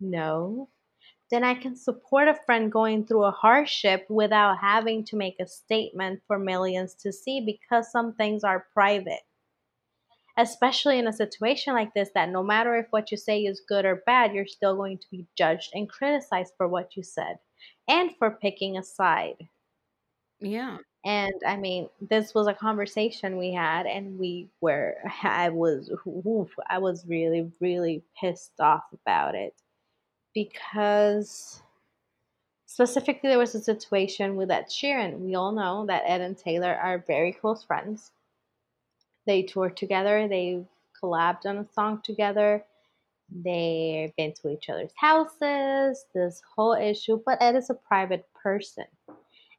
No. 0.00 0.68
Then 1.32 1.42
I 1.42 1.54
can 1.54 1.74
support 1.74 2.28
a 2.28 2.38
friend 2.46 2.70
going 2.70 3.06
through 3.06 3.24
a 3.24 3.32
hardship 3.32 4.06
without 4.08 4.58
having 4.58 5.04
to 5.06 5.16
make 5.16 5.40
a 5.40 5.48
statement 5.48 6.22
for 6.28 6.38
millions 6.38 6.94
to 7.02 7.12
see 7.12 7.40
because 7.40 7.90
some 7.90 8.14
things 8.14 8.44
are 8.44 8.68
private 8.72 9.22
especially 10.36 10.98
in 10.98 11.06
a 11.06 11.12
situation 11.12 11.74
like 11.74 11.92
this 11.94 12.10
that 12.14 12.30
no 12.30 12.42
matter 12.42 12.76
if 12.76 12.86
what 12.90 13.10
you 13.10 13.16
say 13.16 13.40
is 13.40 13.62
good 13.68 13.84
or 13.84 14.02
bad 14.06 14.32
you're 14.32 14.46
still 14.46 14.76
going 14.76 14.98
to 14.98 15.06
be 15.10 15.26
judged 15.36 15.70
and 15.74 15.88
criticized 15.88 16.52
for 16.56 16.68
what 16.68 16.96
you 16.96 17.02
said 17.02 17.38
and 17.88 18.10
for 18.18 18.30
picking 18.30 18.76
a 18.76 18.82
side 18.82 19.48
yeah 20.40 20.78
and 21.04 21.34
i 21.46 21.56
mean 21.56 21.88
this 22.00 22.34
was 22.34 22.46
a 22.46 22.54
conversation 22.54 23.36
we 23.36 23.52
had 23.52 23.86
and 23.86 24.18
we 24.18 24.48
were 24.60 24.96
i 25.22 25.48
was 25.48 25.90
oof, 26.06 26.50
i 26.68 26.78
was 26.78 27.04
really 27.06 27.50
really 27.60 28.02
pissed 28.18 28.58
off 28.60 28.84
about 28.92 29.34
it 29.34 29.54
because 30.34 31.62
specifically 32.72 33.28
there 33.28 33.38
was 33.38 33.54
a 33.54 33.60
situation 33.60 34.34
with 34.34 34.50
Ed 34.50 34.68
Sheeran. 34.70 35.18
We 35.18 35.34
all 35.34 35.52
know 35.52 35.84
that 35.86 36.04
Ed 36.06 36.22
and 36.22 36.38
Taylor 36.38 36.74
are 36.74 37.04
very 37.06 37.30
close 37.30 37.62
friends. 37.62 38.12
They 39.26 39.42
toured 39.42 39.76
together. 39.76 40.28
They've 40.28 40.66
collabed 41.02 41.46
on 41.46 41.58
a 41.58 41.72
song 41.72 42.00
together. 42.02 42.64
They've 43.30 44.14
been 44.16 44.34
to 44.42 44.50
each 44.50 44.68
other's 44.68 44.92
houses. 44.96 46.04
This 46.14 46.42
whole 46.54 46.74
issue, 46.74 47.22
but 47.24 47.40
Ed 47.40 47.56
is 47.56 47.70
a 47.70 47.74
private 47.74 48.26
person, 48.34 48.86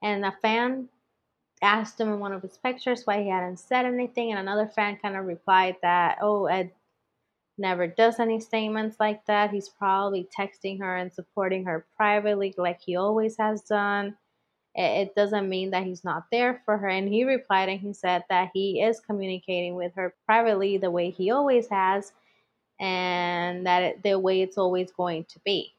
and 0.01 0.25
a 0.25 0.31
fan 0.41 0.89
asked 1.61 1.99
him 1.99 2.09
in 2.09 2.19
one 2.19 2.33
of 2.33 2.41
his 2.41 2.57
pictures 2.57 3.05
why 3.05 3.23
he 3.23 3.29
hadn't 3.29 3.57
said 3.57 3.85
anything, 3.85 4.31
and 4.31 4.39
another 4.39 4.67
fan 4.67 4.97
kind 4.97 5.15
of 5.15 5.25
replied 5.25 5.77
that, 5.81 6.17
"Oh, 6.21 6.45
Ed 6.45 6.71
never 7.57 7.87
does 7.87 8.19
any 8.19 8.39
statements 8.39 8.99
like 8.99 9.25
that. 9.25 9.51
He's 9.51 9.69
probably 9.69 10.27
texting 10.37 10.79
her 10.79 10.97
and 10.97 11.11
supporting 11.13 11.65
her 11.65 11.87
privately, 11.95 12.53
like 12.57 12.81
he 12.81 12.95
always 12.95 13.37
has 13.37 13.61
done." 13.61 14.17
It 14.75 15.15
doesn't 15.15 15.49
mean 15.49 15.71
that 15.71 15.83
he's 15.83 16.03
not 16.03 16.25
there 16.31 16.61
for 16.65 16.77
her. 16.77 16.87
And 16.87 17.07
he 17.07 17.23
replied 17.23 17.69
and 17.69 17.79
he 17.79 17.93
said 17.93 18.23
that 18.29 18.49
he 18.53 18.81
is 18.81 18.99
communicating 18.99 19.75
with 19.75 19.93
her 19.95 20.15
privately 20.25 20.77
the 20.77 20.91
way 20.91 21.11
he 21.11 21.31
always 21.31 21.67
has, 21.69 22.11
and 22.79 23.65
that 23.65 23.83
it, 23.83 24.03
the 24.03 24.17
way 24.17 24.41
it's 24.41 24.57
always 24.57 24.91
going 24.91 25.25
to 25.25 25.39
be. 25.45 25.73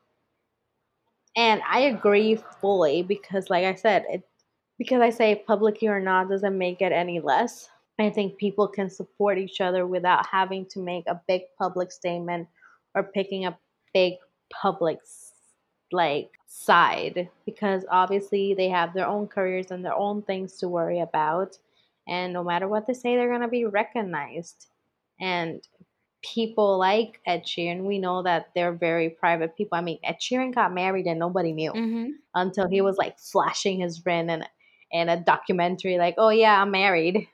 And 1.37 1.61
I 1.69 1.81
agree 1.81 2.37
fully 2.61 3.03
because, 3.03 3.51
like 3.51 3.65
I 3.65 3.75
said, 3.75 4.05
it 4.09 4.23
because 4.79 5.01
I 5.01 5.11
say 5.11 5.43
publicly 5.47 5.89
or 5.89 6.01
not 6.01 6.29
doesn't 6.29 6.57
make 6.57 6.81
it 6.81 6.93
any 6.93 7.21
less. 7.21 7.69
I 7.99 8.11
think 8.11 8.39
people 8.39 8.67
can 8.67 8.91
support 8.91 9.39
each 9.39 9.61
other 9.61 9.87
without 9.87 10.27
having 10.27 10.67
to 10.67 10.81
make 10.81 11.07
a 11.07 11.21
big 11.29 11.43
public 11.59 11.93
statement 11.93 12.49
or 12.95 13.05
picking 13.05 13.47
a 13.47 13.57
big 13.93 14.15
public 14.51 14.99
like 15.95 16.31
side 16.47 17.29
because 17.47 17.85
obviously 17.91 18.55
they 18.55 18.69
have 18.69 18.93
their 18.93 19.07
own 19.07 19.27
careers 19.27 19.71
and 19.71 19.85
their 19.85 19.95
own 19.95 20.23
things 20.23 20.57
to 20.59 20.69
worry 20.69 21.01
about 21.01 21.59
and 22.07 22.33
no 22.33 22.45
matter 22.45 22.69
what 22.69 22.87
they 22.87 22.93
say 22.93 23.17
they're 23.17 23.29
going 23.29 23.41
to 23.41 23.49
be 23.49 23.65
recognized. 23.65 24.67
And 25.21 25.67
people 26.23 26.79
like 26.79 27.21
Ed 27.27 27.45
Sheeran 27.45 27.85
we 27.85 27.99
know 27.99 28.23
that 28.23 28.51
they're 28.55 28.73
very 28.73 29.11
private 29.11 29.57
people. 29.57 29.79
I 29.79 29.81
mean 29.81 29.99
Ed 30.05 30.17
Sheeran 30.21 30.55
got 30.55 30.75
married 30.75 31.07
and 31.07 31.19
nobody 31.19 31.53
knew 31.53 31.73
mm-hmm. 31.73 32.11
until 32.35 32.69
he 32.69 32.81
was 32.81 32.97
like 32.97 33.19
flashing 33.19 33.81
his 33.81 34.05
ring 34.05 34.31
and 34.31 34.49
in 34.91 35.09
a 35.09 35.21
documentary 35.21 35.99
like 35.99 36.15
oh 36.19 36.31
yeah 36.31 36.61
I'm 36.61 36.71
married. 36.71 37.29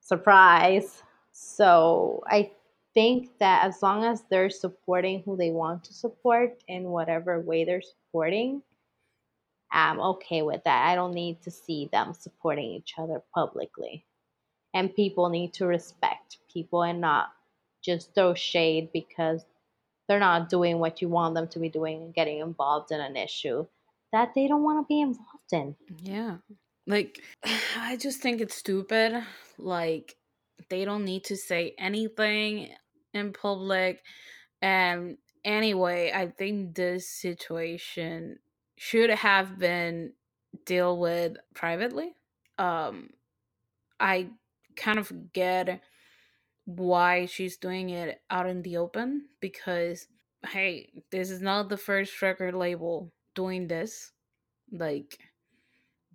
Surprise. 0.00 1.02
So 1.32 2.22
I 2.26 2.50
think 2.94 3.30
that 3.38 3.64
as 3.64 3.82
long 3.82 4.04
as 4.04 4.24
they're 4.30 4.50
supporting 4.50 5.22
who 5.24 5.36
they 5.36 5.50
want 5.50 5.84
to 5.84 5.94
support 5.94 6.62
in 6.68 6.84
whatever 6.84 7.40
way 7.40 7.64
they're 7.64 7.82
supporting, 7.82 8.62
I'm 9.72 10.00
okay 10.00 10.42
with 10.42 10.64
that. 10.64 10.88
I 10.88 10.94
don't 10.94 11.14
need 11.14 11.42
to 11.42 11.50
see 11.50 11.88
them 11.92 12.12
supporting 12.12 12.64
each 12.64 12.94
other 12.98 13.22
publicly. 13.34 14.04
And 14.74 14.94
people 14.94 15.28
need 15.28 15.54
to 15.54 15.66
respect 15.66 16.38
people 16.52 16.82
and 16.82 17.00
not 17.00 17.28
just 17.82 18.14
throw 18.14 18.34
shade 18.34 18.90
because 18.92 19.44
they're 20.08 20.18
not 20.18 20.48
doing 20.48 20.78
what 20.78 21.00
you 21.00 21.08
want 21.08 21.34
them 21.34 21.48
to 21.48 21.58
be 21.58 21.68
doing 21.68 22.02
and 22.02 22.14
getting 22.14 22.40
involved 22.40 22.90
in 22.90 23.00
an 23.00 23.16
issue 23.16 23.66
that 24.12 24.32
they 24.34 24.48
don't 24.48 24.64
want 24.64 24.84
to 24.84 24.88
be 24.88 25.00
involved 25.00 25.52
in. 25.52 25.76
Yeah. 26.02 26.38
Like, 26.86 27.22
I 27.76 27.96
just 27.96 28.20
think 28.20 28.40
it's 28.40 28.56
stupid. 28.56 29.22
Like, 29.58 30.16
they 30.68 30.84
don't 30.84 31.04
need 31.04 31.24
to 31.24 31.36
say 31.36 31.74
anything 31.78 32.70
in 33.14 33.32
public. 33.32 34.02
And 34.62 35.18
anyway, 35.44 36.12
I 36.14 36.28
think 36.28 36.74
this 36.74 37.08
situation 37.08 38.38
should 38.76 39.10
have 39.10 39.58
been 39.58 40.12
dealt 40.66 40.98
with 40.98 41.36
privately. 41.54 42.14
Um, 42.58 43.10
I 43.98 44.28
kind 44.76 44.98
of 44.98 45.32
get 45.32 45.80
why 46.64 47.26
she's 47.26 47.56
doing 47.56 47.90
it 47.90 48.20
out 48.30 48.48
in 48.48 48.62
the 48.62 48.76
open 48.76 49.26
because 49.40 50.06
hey, 50.48 50.88
this 51.10 51.30
is 51.30 51.42
not 51.42 51.68
the 51.68 51.76
first 51.76 52.20
record 52.22 52.54
label 52.54 53.12
doing 53.34 53.68
this. 53.68 54.12
Like 54.72 55.18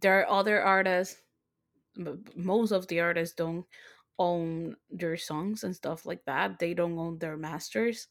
there 0.02 0.20
are 0.20 0.30
other 0.30 0.62
artists 0.62 1.22
most 2.36 2.72
of 2.72 2.88
the 2.88 3.00
artists 3.00 3.36
don't 3.36 3.66
own 4.20 4.76
their 4.90 5.18
songs 5.18 5.64
and 5.64 5.76
stuff 5.76 6.06
like 6.06 6.24
that. 6.26 6.60
They 6.60 6.74
don't 6.74 6.98
own 6.98 7.20
their 7.20 7.38
masters. 7.38 8.08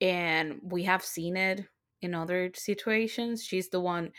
And 0.00 0.60
we 0.62 0.84
have 0.84 1.04
seen 1.04 1.36
it 1.36 1.66
in 2.02 2.14
other 2.14 2.50
situations. 2.54 3.44
She's 3.44 3.68
the 3.68 3.80
one 3.80 4.12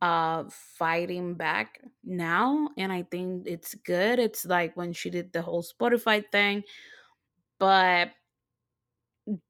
uh 0.00 0.44
fighting 0.48 1.34
back 1.34 1.80
now 2.04 2.68
and 2.76 2.92
I 2.92 3.02
think 3.02 3.48
it's 3.48 3.74
good. 3.74 4.20
It's 4.20 4.44
like 4.44 4.76
when 4.76 4.92
she 4.92 5.10
did 5.10 5.32
the 5.32 5.42
whole 5.42 5.64
Spotify 5.64 6.24
thing, 6.30 6.62
but 7.58 8.12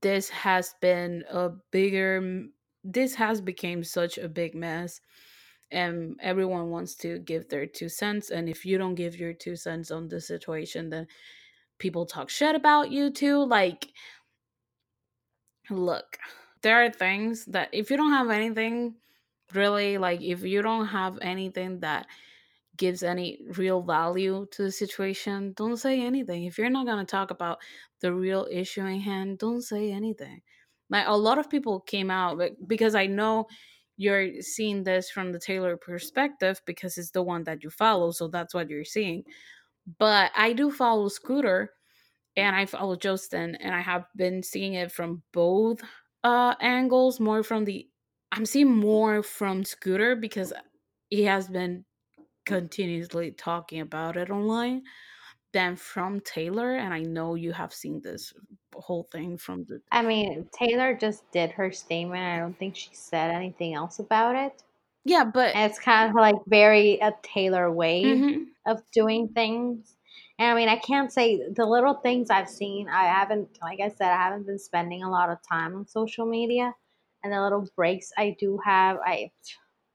this 0.00 0.28
has 0.30 0.74
been 0.80 1.24
a 1.30 1.50
bigger 1.70 2.46
this 2.84 3.14
has 3.14 3.40
become 3.40 3.84
such 3.84 4.18
a 4.18 4.28
big 4.28 4.54
mess 4.54 5.00
and 5.70 6.18
everyone 6.22 6.70
wants 6.70 6.94
to 6.94 7.18
give 7.20 7.48
their 7.48 7.66
two 7.66 7.88
cents 7.88 8.30
and 8.30 8.48
if 8.48 8.64
you 8.64 8.78
don't 8.78 8.94
give 8.94 9.16
your 9.16 9.32
two 9.32 9.56
cents 9.56 9.90
on 9.90 10.08
the 10.08 10.20
situation 10.20 10.88
then 10.88 11.06
people 11.78 12.06
talk 12.06 12.30
shit 12.30 12.54
about 12.54 12.90
you 12.90 13.10
too 13.10 13.44
like 13.44 13.88
look 15.70 16.18
there 16.62 16.82
are 16.84 16.90
things 16.90 17.44
that 17.46 17.68
if 17.72 17.90
you 17.90 17.96
don't 17.96 18.12
have 18.12 18.30
anything 18.30 18.94
really 19.54 19.98
like 19.98 20.20
if 20.22 20.42
you 20.42 20.62
don't 20.62 20.86
have 20.86 21.18
anything 21.20 21.80
that 21.80 22.06
gives 22.78 23.02
any 23.02 23.40
real 23.58 23.82
value 23.82 24.46
to 24.52 24.62
the 24.62 24.72
situation, 24.72 25.52
don't 25.54 25.76
say 25.76 26.00
anything. 26.00 26.44
If 26.44 26.56
you're 26.56 26.70
not 26.70 26.86
going 26.86 27.04
to 27.04 27.10
talk 27.10 27.30
about 27.30 27.58
the 28.00 28.14
real 28.14 28.46
issue 28.50 28.86
in 28.86 29.00
hand, 29.00 29.38
don't 29.38 29.60
say 29.60 29.92
anything. 29.92 30.40
Like 30.88 31.06
a 31.06 31.16
lot 31.16 31.38
of 31.38 31.50
people 31.50 31.80
came 31.80 32.10
out 32.10 32.40
because 32.66 32.94
I 32.94 33.06
know 33.06 33.48
you're 33.98 34.42
seeing 34.42 34.84
this 34.84 35.10
from 35.10 35.32
the 35.32 35.40
Taylor 35.40 35.76
perspective 35.76 36.62
because 36.66 36.98
it's 36.98 37.12
the 37.12 37.22
one 37.24 37.44
that 37.44 37.64
you 37.64 37.70
follow, 37.70 38.12
so 38.12 38.28
that's 38.28 38.54
what 38.54 38.70
you're 38.70 38.84
seeing. 38.86 39.24
But 39.98 40.32
I 40.36 40.52
do 40.52 40.70
follow 40.70 41.08
Scooter 41.08 41.72
and 42.36 42.56
I 42.56 42.66
follow 42.66 42.96
Justin, 42.96 43.56
and 43.56 43.74
I 43.74 43.80
have 43.80 44.06
been 44.16 44.42
seeing 44.42 44.74
it 44.74 44.92
from 44.92 45.22
both 45.32 45.82
uh 46.24 46.54
angles, 46.60 47.20
more 47.20 47.42
from 47.42 47.64
the 47.66 47.88
I'm 48.32 48.46
seeing 48.46 48.70
more 48.74 49.22
from 49.22 49.64
Scooter 49.64 50.16
because 50.16 50.52
he 51.10 51.24
has 51.24 51.48
been 51.48 51.84
continuously 52.46 53.32
talking 53.32 53.80
about 53.80 54.16
it 54.16 54.30
online 54.30 54.84
than 55.52 55.76
from 55.76 56.20
Taylor. 56.20 56.76
And 56.76 56.92
I 56.92 57.00
know 57.00 57.34
you 57.34 57.52
have 57.52 57.72
seen 57.72 58.00
this 58.00 58.32
whole 58.74 59.04
thing 59.10 59.38
from 59.38 59.64
the. 59.64 59.80
I 59.90 60.02
mean, 60.02 60.48
Taylor 60.52 60.94
just 60.94 61.30
did 61.32 61.50
her 61.52 61.72
statement. 61.72 62.22
I 62.22 62.38
don't 62.38 62.58
think 62.58 62.76
she 62.76 62.90
said 62.94 63.30
anything 63.30 63.74
else 63.74 63.98
about 63.98 64.36
it. 64.36 64.62
Yeah, 65.04 65.24
but 65.24 65.54
And 65.54 65.70
it's 65.70 65.80
kind 65.80 66.10
of 66.10 66.14
like 66.16 66.36
very 66.46 66.98
a 67.00 67.12
Taylor 67.22 67.70
way 67.72 68.04
Mhm. 68.04 68.48
of 68.66 68.82
doing 68.92 69.28
things. 69.28 69.96
And 70.38 70.50
I 70.50 70.54
mean, 70.54 70.68
I 70.68 70.76
can't 70.76 71.12
say 71.12 71.48
the 71.50 71.64
little 71.66 71.94
things 71.94 72.30
I've 72.30 72.48
seen. 72.50 72.88
I 72.88 73.04
haven't, 73.04 73.58
like 73.62 73.80
I 73.80 73.88
said, 73.88 74.12
I 74.12 74.16
haven't 74.22 74.46
been 74.46 74.58
spending 74.58 75.02
a 75.02 75.10
lot 75.10 75.30
of 75.30 75.38
time 75.48 75.74
on 75.74 75.86
social 75.86 76.26
media. 76.26 76.74
And 77.24 77.32
the 77.32 77.40
little 77.42 77.66
breaks 77.74 78.12
I 78.16 78.36
do 78.38 78.58
have, 78.64 78.98
I'm 79.04 79.30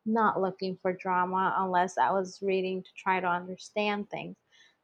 not 0.05 0.41
looking 0.41 0.77
for 0.81 0.93
drama 0.93 1.55
unless 1.57 1.97
I 1.97 2.11
was 2.11 2.41
reading 2.41 2.83
to 2.83 2.89
try 2.97 3.19
to 3.19 3.27
understand 3.27 4.09
things. 4.09 4.35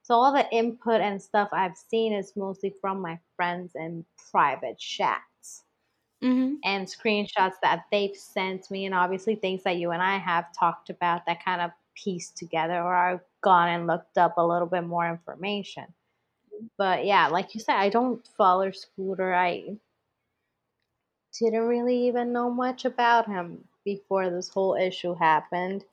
So 0.10 0.16
all 0.16 0.34
the 0.34 0.50
input 0.54 1.02
and 1.02 1.22
stuff 1.24 1.50
I've 1.54 1.78
seen 1.78 2.14
is 2.14 2.36
mostly 2.36 2.72
from 2.82 3.02
my 3.02 3.20
friends 3.38 3.76
in 3.76 4.06
private 4.32 4.80
chats 4.80 5.66
Mhm. 6.22 6.64
and 6.64 6.88
screenshots 6.88 7.56
that 7.62 7.86
they've 7.92 8.16
sent 8.16 8.70
me 8.72 8.86
and 8.86 8.96
obviously 8.96 9.36
things 9.36 9.64
that 9.64 9.78
you 9.78 9.92
and 9.92 10.02
I 10.04 10.18
have 10.18 10.54
talked 10.54 10.90
about 10.90 11.26
that 11.26 11.44
kind 11.44 11.62
of 11.62 11.72
pieced 11.96 12.38
together 12.38 12.82
or 12.82 12.96
I've 12.96 13.26
gone 13.42 13.70
and 13.70 13.88
looked 13.88 14.18
up 14.18 14.38
a 14.38 14.46
little 14.46 14.68
bit 14.68 14.84
more 14.86 15.08
information. 15.10 15.94
But 16.78 17.06
yeah, 17.06 17.28
like 17.30 17.56
you 17.56 17.62
said, 17.62 17.78
I 17.78 17.90
don't 17.90 18.28
follow 18.38 18.72
Scooter. 18.72 19.34
I 19.36 19.78
didn't 21.40 21.68
really 21.68 22.08
even 22.08 22.32
know 22.32 22.52
much 22.52 22.86
about 22.86 23.26
him 23.26 23.68
before 23.84 24.30
this 24.30 24.50
whole 24.50 24.76
issue 24.76 25.16
happened 25.16 25.86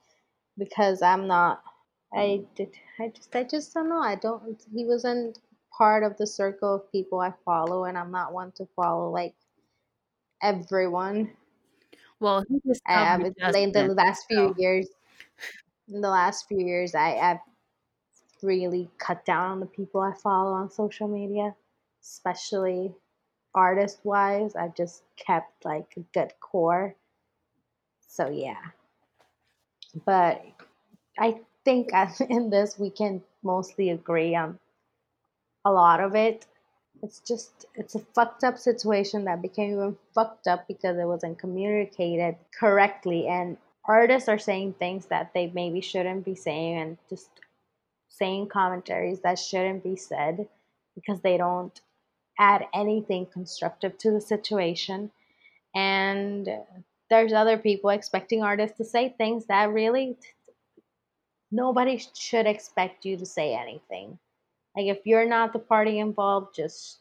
because 0.59 1.03
I'm 1.03 1.27
not 1.29 1.65
I 2.17 2.45
did 2.57 2.75
I 2.99 3.09
just 3.11 3.37
I 3.37 3.45
just 3.45 3.73
don't 3.73 3.89
know. 3.89 4.01
I 4.01 4.17
don't 4.17 4.61
he 4.75 4.85
wasn't 4.85 5.39
part 5.71 6.03
of 6.03 6.17
the 6.17 6.27
circle 6.27 6.75
of 6.75 6.91
people 6.91 7.21
I 7.21 7.31
follow 7.45 7.85
and 7.85 7.97
I'm 7.97 8.11
not 8.11 8.33
one 8.33 8.51
to 8.53 8.67
follow 8.75 9.09
like 9.11 9.37
everyone. 10.43 11.37
Well, 12.21 12.45
he 12.49 12.61
just 12.67 12.83
I 12.87 12.93
have 13.05 13.23
like 13.39 13.61
in 13.75 13.87
the 13.87 13.95
last 13.95 14.27
few 14.27 14.53
So. 14.53 14.57
years 14.57 14.89
in 15.89 16.01
the 16.01 16.11
last 16.11 16.47
few 16.49 16.61
years 16.61 16.95
I've 16.95 17.41
really 18.43 18.91
cut 18.99 19.25
down 19.25 19.51
on 19.51 19.61
the 19.61 19.67
people 19.67 20.01
I 20.01 20.13
follow 20.15 20.53
on 20.53 20.71
social 20.71 21.09
media, 21.09 21.55
especially 22.03 22.95
artist 23.55 24.01
wise. 24.05 24.57
I've 24.57 24.75
just 24.75 25.05
kept 25.17 25.65
like 25.65 25.95
a 25.97 26.01
good 26.13 26.33
core. 26.41 26.97
So 28.09 28.31
yeah. 28.31 28.71
But 30.05 30.43
I 31.19 31.41
think 31.67 31.91
in 32.31 32.49
this 32.49 32.79
we 32.79 32.91
can 32.91 33.23
mostly 33.43 33.91
agree 33.91 34.35
on 34.35 34.59
a 35.65 35.73
lot 35.73 36.01
of 36.01 36.15
it. 36.15 36.47
It's 37.03 37.21
just 37.21 37.67
it's 37.75 37.95
a 37.95 38.07
fucked 38.15 38.45
up 38.45 38.57
situation 38.57 39.25
that 39.25 39.43
became 39.43 39.73
even 39.73 39.97
fucked 40.15 40.47
up 40.47 40.67
because 40.67 40.97
it 40.97 41.05
wasn't 41.05 41.39
communicated 41.39 42.37
correctly 42.59 43.27
and 43.27 43.59
artists 43.85 44.29
are 44.29 44.39
saying 44.39 44.75
things 44.79 45.07
that 45.07 45.33
they 45.35 45.49
maybe 45.55 45.81
shouldn't 45.81 46.25
be 46.25 46.35
saying 46.35 46.79
and 46.79 46.99
just 47.11 47.29
saying 48.09 48.49
commentaries 48.49 49.21
that 49.21 49.39
shouldn't 49.39 49.85
be 49.85 49.97
said 49.97 50.49
because 50.95 51.21
they 51.21 51.37
don't 51.37 51.83
add 52.39 52.65
anything 52.73 53.27
constructive 53.27 53.99
to 53.99 54.11
the 54.11 54.21
situation 54.21 55.11
and 55.75 56.49
there's 57.11 57.33
other 57.35 57.59
people 57.59 57.91
expecting 57.91 58.43
artists 58.43 58.79
to 58.79 58.85
say 58.85 59.15
things 59.19 59.47
that 59.47 59.71
really 59.71 60.17
nobody 61.57 61.97
should 62.15 62.47
expect 62.47 63.05
you 63.05 63.17
to 63.17 63.27
say 63.27 63.55
anything 63.55 64.19
like 64.77 64.87
if 64.87 65.07
you're 65.07 65.27
not 65.27 65.53
the 65.53 65.59
party 65.59 65.99
involved, 65.99 66.55
just 66.55 66.99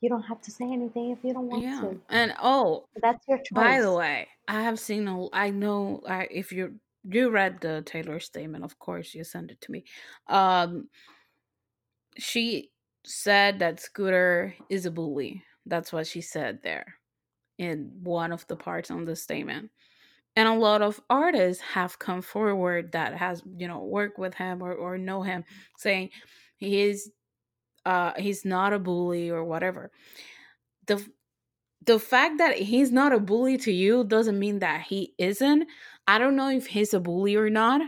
you 0.00 0.08
don't 0.08 0.22
have 0.22 0.40
to 0.42 0.50
say 0.50 0.64
anything 0.64 1.10
if 1.10 1.18
you 1.22 1.34
don't 1.34 1.48
want 1.48 1.62
Yeah. 1.62 1.80
to. 1.80 2.00
And 2.08 2.34
oh, 2.40 2.86
That's 3.02 3.26
your 3.28 3.38
choice. 3.38 3.52
by 3.52 3.80
the 3.80 3.92
way, 3.92 4.28
I 4.48 4.62
have 4.62 4.80
seen 4.80 5.06
a 5.08 5.26
I 5.32 5.50
know 5.50 6.00
I 6.08 6.28
if 6.30 6.52
you 6.52 6.80
you 7.04 7.30
read 7.30 7.60
the 7.60 7.82
Taylor 7.84 8.20
statement, 8.20 8.64
of 8.64 8.78
course, 8.78 9.14
you 9.14 9.24
sent 9.24 9.50
it 9.50 9.60
to 9.62 9.72
me. 9.72 9.84
Um 10.28 10.88
she 12.16 12.70
said 13.06 13.58
that 13.60 13.80
Scooter 13.80 14.54
is 14.68 14.86
a 14.86 14.90
bully. 14.90 15.44
That's 15.66 15.92
what 15.92 16.06
she 16.06 16.20
said 16.20 16.62
there 16.62 16.96
in 17.58 17.92
one 18.02 18.32
of 18.32 18.46
the 18.48 18.56
parts 18.56 18.90
on 18.90 19.04
the 19.04 19.16
statement. 19.16 19.70
And 20.38 20.48
a 20.48 20.54
lot 20.54 20.82
of 20.82 21.02
artists 21.10 21.62
have 21.62 21.98
come 21.98 22.22
forward 22.22 22.92
that 22.92 23.14
has, 23.16 23.42
you 23.58 23.68
know, 23.68 23.84
worked 23.84 24.18
with 24.18 24.34
him 24.34 24.62
or, 24.62 24.72
or 24.72 24.96
know 24.98 25.22
him 25.22 25.44
saying 25.78 26.10
he 26.58 26.82
is 26.82 27.10
uh 27.86 28.12
he's 28.18 28.44
not 28.44 28.72
a 28.72 28.78
bully 28.78 29.30
or 29.30 29.44
whatever. 29.44 29.90
The 30.86 31.04
the 31.86 31.98
fact 31.98 32.38
that 32.38 32.56
he's 32.58 32.92
not 32.92 33.12
a 33.12 33.20
bully 33.20 33.56
to 33.58 33.72
you 33.72 34.04
doesn't 34.04 34.38
mean 34.38 34.60
that 34.60 34.82
he 34.82 35.14
isn't. 35.18 35.68
I 36.06 36.18
don't 36.18 36.36
know 36.36 36.50
if 36.50 36.66
he's 36.68 36.94
a 36.94 37.00
bully 37.00 37.36
or 37.36 37.50
not. 37.50 37.82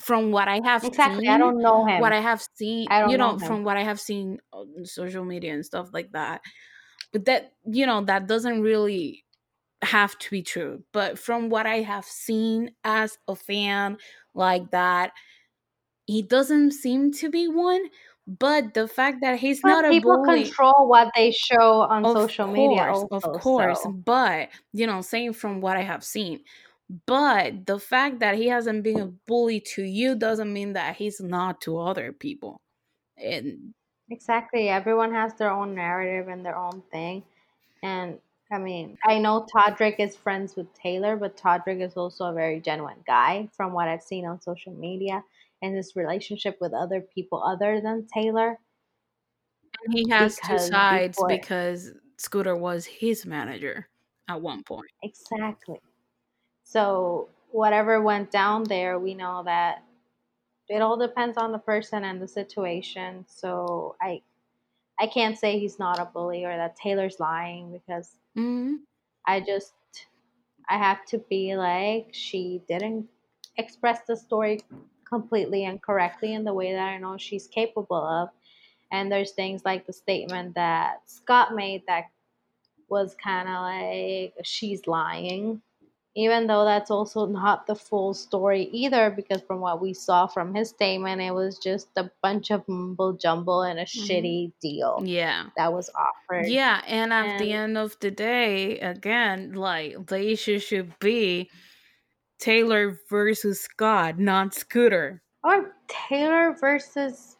From 0.00 0.32
what 0.32 0.48
I 0.48 0.60
have 0.64 0.84
Exactly. 0.84 1.28
I 1.28 1.38
don't 1.38 1.62
know 1.62 1.86
him 1.86 2.00
what. 2.00 2.12
I 2.12 2.20
have 2.20 2.42
seen, 2.56 2.88
I 2.90 3.06
you 3.06 3.16
know 3.16 3.38
know, 3.38 3.38
from 3.38 3.64
what 3.64 3.76
I 3.76 3.84
have 3.84 4.00
seen 4.00 4.40
on 4.52 4.84
social 4.84 5.24
media 5.24 5.54
and 5.54 5.64
stuff 5.64 5.90
like 5.92 6.12
that. 6.12 6.42
But 7.12 7.26
that, 7.26 7.52
you 7.64 7.86
know, 7.86 8.04
that 8.04 8.26
doesn't 8.26 8.60
really 8.62 9.24
have 9.84 10.18
to 10.18 10.30
be 10.30 10.42
true. 10.42 10.82
But 10.92 11.18
from 11.18 11.48
what 11.48 11.66
I 11.66 11.80
have 11.80 12.04
seen 12.04 12.72
as 12.84 13.18
a 13.28 13.36
fan 13.36 13.98
like 14.34 14.70
that, 14.70 15.12
he 16.06 16.22
doesn't 16.22 16.72
seem 16.72 17.12
to 17.14 17.30
be 17.30 17.48
one. 17.48 17.86
But 18.26 18.72
the 18.72 18.88
fact 18.88 19.18
that 19.20 19.38
he's 19.38 19.62
not 19.62 19.82
But 19.82 19.88
a 19.88 19.90
people 19.90 20.24
bully 20.24 20.44
control 20.44 20.88
what 20.88 21.12
they 21.14 21.30
show 21.30 21.82
on 21.82 22.04
social 22.04 22.46
media 22.46 22.90
course, 22.90 23.24
of 23.24 23.40
course, 23.40 23.82
so 23.82 23.92
but 23.92 24.48
you 24.72 24.86
know, 24.86 25.02
saying 25.02 25.34
from 25.34 25.60
what 25.60 25.76
I 25.76 25.82
have 25.82 26.02
seen, 26.02 26.40
but 27.06 27.66
the 27.66 27.78
fact 27.78 28.20
that 28.20 28.36
he 28.36 28.48
hasn't 28.48 28.82
been 28.82 29.00
a 29.00 29.06
bully 29.26 29.60
to 29.74 29.82
you 29.82 30.14
doesn't 30.14 30.50
mean 30.50 30.72
that 30.72 30.96
he's 30.96 31.20
not 31.20 31.60
to 31.62 31.78
other 31.78 32.12
people. 32.12 32.62
And 33.18 33.74
exactly. 34.10 34.70
Everyone 34.70 35.12
has 35.12 35.34
their 35.34 35.50
own 35.50 35.74
narrative 35.74 36.28
and 36.28 36.44
their 36.44 36.56
own 36.56 36.82
thing. 36.90 37.24
And 37.82 38.18
I 38.50 38.58
mean, 38.58 38.96
I 39.04 39.18
know 39.18 39.44
Todrick 39.46 39.96
is 39.98 40.16
friends 40.16 40.56
with 40.56 40.72
Taylor, 40.74 41.16
but 41.16 41.36
Todrick 41.36 41.80
is 41.82 41.96
also 41.96 42.26
a 42.26 42.32
very 42.32 42.58
genuine 42.60 43.02
guy 43.06 43.48
from 43.52 43.72
what 43.72 43.88
I've 43.88 44.02
seen 44.02 44.24
on 44.26 44.40
social 44.40 44.72
media. 44.74 45.24
and 45.62 45.74
his 45.76 45.96
relationship 45.96 46.58
with 46.60 46.72
other 46.74 47.00
people 47.00 47.42
other 47.42 47.80
than 47.80 48.06
Taylor 48.06 48.58
And 49.84 49.92
he 49.94 50.08
has 50.10 50.40
two 50.40 50.58
sides 50.58 51.22
before 51.22 51.28
because 51.28 51.92
Scooter 52.18 52.56
was 52.56 52.86
his 52.86 53.24
manager 53.26 53.88
at 54.28 54.40
one 54.40 54.62
point. 54.64 54.90
exactly. 55.02 55.80
So 56.64 57.30
whatever 57.52 58.02
went 58.02 58.30
down 58.30 58.64
there, 58.64 58.98
we 58.98 59.14
know 59.14 59.44
that 59.44 59.84
it 60.68 60.82
all 60.82 60.98
depends 60.98 61.38
on 61.38 61.52
the 61.52 61.58
person 61.58 62.04
and 62.04 62.22
the 62.22 62.28
situation. 62.28 63.26
So 63.28 63.96
I 64.00 64.22
I 65.00 65.08
can't 65.08 65.38
say 65.38 65.58
he's 65.58 65.78
not 65.78 66.00
a 66.00 66.06
bully 66.06 66.44
or 66.44 66.56
that 66.56 66.76
Taylor's 66.76 67.20
lying 67.20 67.72
because 67.72 68.18
hmm 68.34 68.74
I 69.26 69.40
just 69.40 69.74
I 70.68 70.78
have 70.78 71.04
to 71.06 71.18
be 71.18 71.56
like 71.56 72.08
she 72.12 72.62
didn't 72.68 73.08
express 73.56 74.00
the 74.06 74.16
story 74.16 74.60
completely 75.08 75.64
and 75.64 75.82
correctly 75.82 76.34
in 76.34 76.44
the 76.44 76.54
way 76.54 76.72
that 76.72 76.88
I 76.88 76.98
know 76.98 77.16
she's 77.18 77.46
capable 77.46 78.04
of. 78.04 78.30
And 78.92 79.10
there's 79.10 79.32
things 79.32 79.62
like 79.64 79.86
the 79.86 79.92
statement 79.92 80.54
that 80.54 81.02
Scott 81.06 81.54
made 81.54 81.82
that 81.88 82.04
was 82.88 83.16
kind 83.22 83.48
of 83.48 83.54
like 83.62 84.34
she's 84.44 84.86
lying 84.86 85.62
even 86.16 86.46
though 86.46 86.64
that's 86.64 86.90
also 86.90 87.26
not 87.26 87.66
the 87.66 87.74
full 87.74 88.14
story 88.14 88.64
either 88.72 89.10
because 89.10 89.42
from 89.42 89.60
what 89.60 89.80
we 89.80 89.92
saw 89.94 90.26
from 90.26 90.54
his 90.54 90.70
statement 90.70 91.20
it 91.20 91.32
was 91.32 91.58
just 91.58 91.88
a 91.96 92.10
bunch 92.22 92.50
of 92.50 92.66
mumble 92.68 93.12
jumble 93.14 93.62
and 93.62 93.78
a 93.80 93.84
hmm 93.94 94.04
shitty 94.08 94.52
deal 94.60 95.04
Yeah. 95.04 95.50
that 95.56 95.72
was 95.72 95.90
offered 95.96 96.46
Yeah, 96.46 96.82
and 96.86 97.12
at 97.12 97.38
the 97.38 97.52
end 97.52 97.78
of 97.78 97.96
the 98.00 98.10
day, 98.10 98.78
again, 98.80 99.52
like 99.54 100.06
the 100.08 100.30
issue 100.32 100.58
should 100.58 100.98
be 100.98 101.50
Taylor 102.40 103.00
versus 103.10 103.60
Scott, 103.62 104.18
not 104.18 104.54
Scooter. 104.54 105.22
or 105.44 105.76
taylor 105.86 106.52
versus 106.58 107.36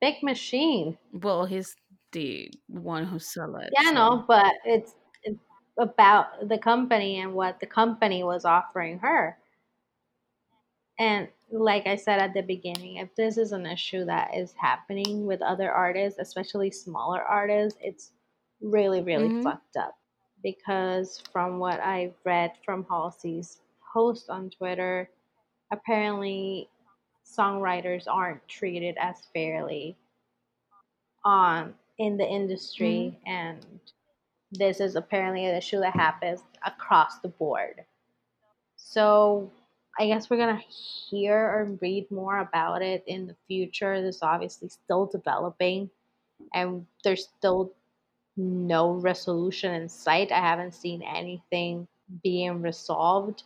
big 0.00 0.22
machine 0.22 0.98
Well, 1.12 1.46
he's 1.46 1.76
the 2.10 2.50
one 2.66 3.04
who 3.04 3.18
sell 3.20 3.54
it, 3.56 3.74
yeah 3.78 3.90
so. 3.90 3.90
no 3.90 4.24
but 4.26 4.54
it's 4.64 4.94
about 5.78 6.48
the 6.48 6.58
company 6.58 7.20
and 7.20 7.34
what 7.34 7.60
the 7.60 7.66
company 7.66 8.22
was 8.24 8.44
offering 8.44 8.98
her. 9.00 9.38
And 10.98 11.28
like 11.50 11.86
i 11.86 11.96
said 11.96 12.18
at 12.18 12.32
the 12.34 12.42
beginning 12.42 12.96
if 12.96 13.14
this 13.14 13.36
is 13.36 13.52
an 13.52 13.66
issue 13.66 14.04
that 14.06 14.34
is 14.34 14.54
happening 14.56 15.26
with 15.26 15.42
other 15.42 15.70
artists 15.70 16.18
especially 16.18 16.70
smaller 16.70 17.22
artists 17.22 17.78
it's 17.82 18.12
really 18.62 19.02
really 19.02 19.30
hmm 19.30 19.42
fucked 19.42 19.76
up. 19.76 19.96
Because 20.42 21.22
from 21.32 21.58
what 21.58 21.80
I've 21.80 22.14
read 22.24 22.52
from 22.64 22.84
Halsey's 22.84 23.60
post 23.92 24.30
on 24.30 24.50
Twitter, 24.50 25.08
apparently 25.72 26.68
songwriters 27.24 28.04
aren't 28.08 28.46
treated 28.48 28.96
as 28.98 29.22
fairly 29.32 29.96
on 31.24 31.74
in 31.98 32.16
the 32.16 32.26
industry 32.26 33.18
and 33.26 33.64
this 34.52 34.80
is 34.80 34.96
apparently 34.96 35.46
an 35.46 35.56
issue 35.56 35.80
that 35.80 35.94
happens 35.94 36.42
across 36.64 37.18
the 37.20 37.28
board. 37.28 37.84
So 38.76 39.50
I 39.98 40.06
guess 40.06 40.30
we're 40.30 40.36
gonna 40.38 40.62
hear 41.10 41.36
or 41.36 41.78
read 41.80 42.10
more 42.10 42.38
about 42.38 42.82
it 42.82 43.04
in 43.06 43.26
the 43.26 43.36
future. 43.48 44.00
This 44.02 44.16
is 44.16 44.22
obviously 44.22 44.68
still 44.68 45.06
developing 45.06 45.90
and 46.54 46.86
there's 47.04 47.28
still 47.38 47.72
no 48.36 48.92
resolution 48.92 49.74
in 49.74 49.88
sight. 49.88 50.32
I 50.32 50.40
haven't 50.40 50.74
seen 50.74 51.02
anything 51.02 51.88
being 52.22 52.62
resolved. 52.62 53.44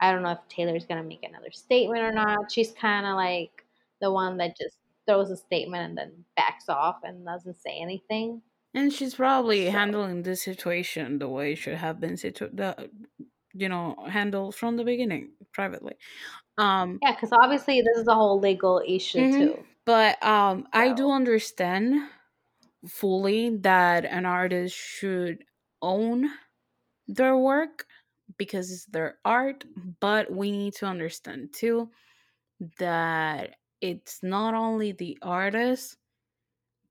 I 0.00 0.12
don't 0.12 0.22
know 0.22 0.32
if 0.32 0.48
Taylor's 0.48 0.86
gonna 0.86 1.02
make 1.02 1.24
another 1.24 1.50
statement 1.52 2.02
or 2.02 2.12
not. 2.12 2.50
She's 2.52 2.72
kind 2.72 3.06
of 3.06 3.16
like 3.16 3.64
the 4.00 4.12
one 4.12 4.36
that 4.38 4.56
just 4.58 4.76
throws 5.06 5.30
a 5.30 5.36
statement 5.36 5.84
and 5.90 5.98
then 5.98 6.24
backs 6.36 6.68
off 6.68 7.00
and 7.04 7.24
doesn't 7.24 7.56
say 7.60 7.78
anything. 7.80 8.42
And 8.74 8.92
she's 8.92 9.14
probably 9.16 9.66
So 9.66 9.70
handling 9.70 10.22
this 10.22 10.42
situation 10.42 11.18
the 11.18 11.28
way 11.28 11.52
it 11.52 11.56
should 11.56 11.76
have 11.76 12.00
been 12.00 12.16
situ- 12.16 12.50
the, 12.52 12.90
you 13.54 13.68
know, 13.68 13.96
handled 14.08 14.54
from 14.54 14.76
the 14.76 14.84
beginning, 14.84 15.34
privately. 15.52 15.94
Um, 16.58 17.02
yeah, 17.02 17.12
because 17.12 17.32
obviously 17.32 17.80
this 17.82 17.96
is 17.98 18.08
a 18.08 18.14
whole 18.14 18.38
legal 18.38 18.82
issue 18.86 19.26
mhm. 19.26 19.26
too. 19.26 19.66
but 19.84 20.22
um, 20.22 20.66
I 20.72 20.92
do 20.92 21.10
So 21.10 21.10
understand 21.10 22.08
fully 22.88 23.56
that 23.58 24.04
an 24.06 24.26
artist 24.26 24.76
should 24.76 25.44
own 25.82 26.30
their 27.08 27.36
work 27.36 27.86
because 28.38 28.72
it's 28.72 28.86
their 28.86 29.18
art, 29.24 29.64
but 30.00 30.32
we 30.32 30.52
need 30.52 30.74
to 30.74 30.86
understand 30.86 31.54
too 31.54 31.90
that 32.78 33.56
it's 33.80 34.22
not 34.22 34.54
only 34.54 34.92
the 34.92 35.18
artist 35.22 35.98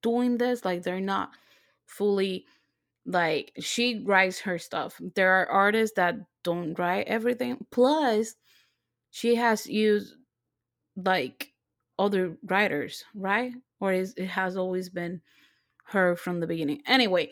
doing 0.01 0.37
this, 0.37 0.65
like 0.65 0.83
they're 0.83 0.99
not 1.01 1.31
fully 1.91 2.45
like 3.05 3.51
she 3.59 4.03
writes 4.05 4.39
her 4.41 4.57
stuff. 4.57 4.99
There 5.15 5.31
are 5.31 5.47
artists 5.47 5.95
that 5.95 6.15
don't 6.43 6.77
write 6.79 7.07
everything. 7.07 7.65
Plus, 7.71 8.35
she 9.11 9.35
has 9.35 9.67
used 9.67 10.15
like 10.95 11.51
other 11.99 12.37
writers, 12.45 13.03
right? 13.13 13.53
Or 13.79 13.93
is 13.93 14.13
it 14.17 14.27
has 14.27 14.57
always 14.57 14.89
been 14.89 15.21
her 15.91 16.15
from 16.15 16.39
the 16.39 16.47
beginning. 16.47 16.81
Anyway, 16.87 17.31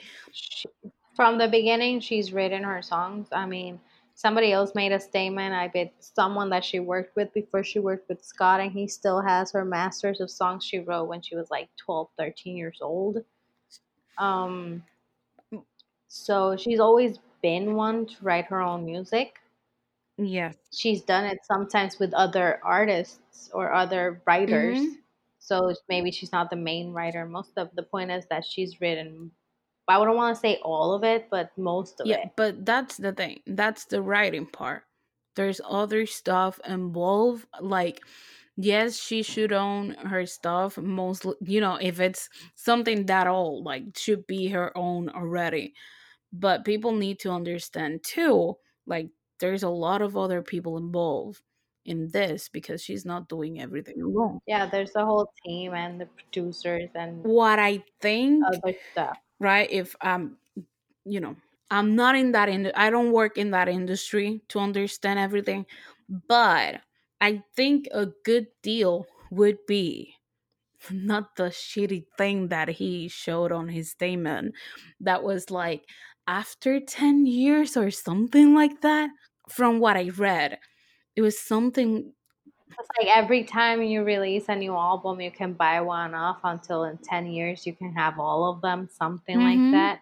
from 1.15 1.37
the 1.37 1.47
beginning, 1.47 1.99
she's 1.99 2.33
written 2.33 2.63
her 2.63 2.81
songs. 2.81 3.27
I 3.31 3.45
mean, 3.45 3.79
somebody 4.15 4.51
else 4.51 4.75
made 4.75 4.91
a 4.91 4.99
statement. 4.99 5.53
I 5.53 5.69
bet 5.69 5.93
someone 5.99 6.49
that 6.49 6.63
she 6.63 6.79
worked 6.79 7.15
with 7.15 7.33
before 7.33 7.63
she 7.63 7.79
worked 7.79 8.09
with 8.09 8.23
Scott, 8.23 8.59
and 8.59 8.71
he 8.71 8.87
still 8.87 9.21
has 9.21 9.51
her 9.51 9.65
masters 9.65 10.19
of 10.19 10.29
songs 10.29 10.65
she 10.65 10.79
wrote 10.79 11.05
when 11.05 11.21
she 11.21 11.35
was 11.35 11.49
like 11.49 11.69
12, 11.77 12.09
13 12.17 12.55
years 12.57 12.79
old. 12.81 13.19
Um, 14.19 14.83
so 16.07 16.55
she's 16.57 16.79
always 16.79 17.19
been 17.41 17.75
one 17.75 18.05
to 18.07 18.15
write 18.23 18.45
her 18.45 18.61
own 18.61 18.85
music. 18.85 19.39
yes. 20.17 20.57
She's 20.71 21.01
done 21.01 21.25
it 21.25 21.39
sometimes 21.45 21.99
with 21.99 22.13
other 22.13 22.59
artists 22.63 23.49
or 23.53 23.73
other 23.73 24.21
writers. 24.27 24.77
Mhm. 24.79 24.97
So 25.39 25.73
maybe 25.87 26.11
she's 26.11 26.31
not 26.31 26.49
the 26.49 26.55
main 26.57 26.91
writer. 26.93 27.25
Most 27.25 27.57
of 27.57 27.73
the 27.75 27.83
point 27.83 28.11
is 28.11 28.25
that 28.27 28.45
she's 28.45 28.81
written 28.81 29.31
I 29.89 29.97
wouldn't 29.97 30.17
want 30.17 30.35
to 30.35 30.39
say 30.39 30.57
all 30.63 30.93
of 30.93 31.03
it, 31.03 31.29
but 31.31 31.51
most 31.57 31.99
of 31.99 32.07
Yeah, 32.07 32.23
it. 32.23 32.29
but 32.35 32.65
that's 32.65 32.97
the 32.97 33.11
thing. 33.11 33.41
That's 33.47 33.85
the 33.85 34.01
writing 34.01 34.45
part. 34.45 34.83
There's 35.35 35.61
other 35.65 36.05
stuff 36.05 36.59
involved. 36.65 37.47
Like, 37.59 38.01
yes, 38.59 38.97
she 38.99 39.23
should 39.23 39.53
own 39.53 39.91
her 39.95 40.25
stuff. 40.25 40.77
Most, 40.77 41.25
you 41.41 41.61
know, 41.61 41.75
if 41.75 41.99
it's 41.99 42.29
something 42.55 43.05
that 43.07 43.27
old, 43.27 43.65
like, 43.65 43.97
should 43.97 44.27
be 44.27 44.47
her 44.49 44.75
own 44.77 45.09
already. 45.09 45.73
But 46.33 46.65
people 46.65 46.93
need 46.93 47.19
to 47.21 47.31
understand 47.31 48.03
too, 48.03 48.57
like, 48.87 49.11
there's 49.39 49.63
a 49.63 49.69
lot 49.69 50.01
of 50.01 50.17
other 50.17 50.41
people 50.43 50.77
involved 50.77 51.41
in 51.85 52.09
this 52.11 52.49
because 52.49 52.83
she's 52.83 53.05
not 53.05 53.29
doing 53.29 53.61
everything 53.61 54.01
alone. 54.01 54.39
Yeah, 54.45 54.65
there's 54.65 54.91
the 54.93 55.05
whole 55.05 55.31
team 55.45 55.73
and 55.73 56.01
the 56.01 56.07
producers 56.07 56.89
and 56.95 57.23
What 57.23 57.59
I 57.59 57.83
think, 58.01 58.45
other 58.47 58.73
stuff. 58.91 59.17
right, 59.39 59.69
if 59.71 59.95
um 60.01 60.37
you 61.05 61.19
know 61.19 61.35
i'm 61.71 61.95
not 61.95 62.15
in 62.15 62.33
that 62.33 62.49
in 62.49 62.71
i 62.75 62.89
don't 62.89 63.11
work 63.13 63.37
in 63.37 63.51
that 63.51 63.69
industry 63.69 64.41
to 64.49 64.59
understand 64.59 65.19
everything 65.19 65.65
but 66.27 66.81
i 67.21 67.43
think 67.55 67.87
a 67.91 68.07
good 68.25 68.47
deal 68.63 69.05
would 69.31 69.57
be 69.67 70.13
not 70.91 71.35
the 71.37 71.45
shitty 71.49 72.05
thing 72.17 72.49
that 72.49 72.69
he 72.69 73.07
showed 73.07 73.51
on 73.51 73.69
his 73.69 73.91
statement 73.91 74.55
that 74.99 75.23
was 75.23 75.51
like 75.51 75.83
after 76.27 76.79
10 76.79 77.25
years 77.25 77.77
or 77.77 77.91
something 77.91 78.55
like 78.55 78.81
that 78.81 79.09
from 79.49 79.79
what 79.79 79.97
i 79.97 80.09
read 80.09 80.59
it 81.15 81.21
was 81.21 81.39
something 81.39 82.13
It's 82.77 82.89
like 82.97 83.07
every 83.15 83.43
time 83.43 83.81
you 83.83 84.03
release 84.03 84.47
a 84.49 84.55
new 84.55 84.73
album, 84.75 85.19
you 85.21 85.31
can 85.31 85.53
buy 85.53 85.81
one 85.81 86.13
off 86.15 86.39
until 86.43 86.83
in 86.85 86.97
10 86.97 87.27
years 87.27 87.65
you 87.67 87.75
can 87.75 87.93
have 87.93 88.19
all 88.19 88.49
of 88.51 88.61
them, 88.61 88.87
something 88.89 89.39
like 89.39 89.63
hmm 89.63 89.69
that. 89.71 90.01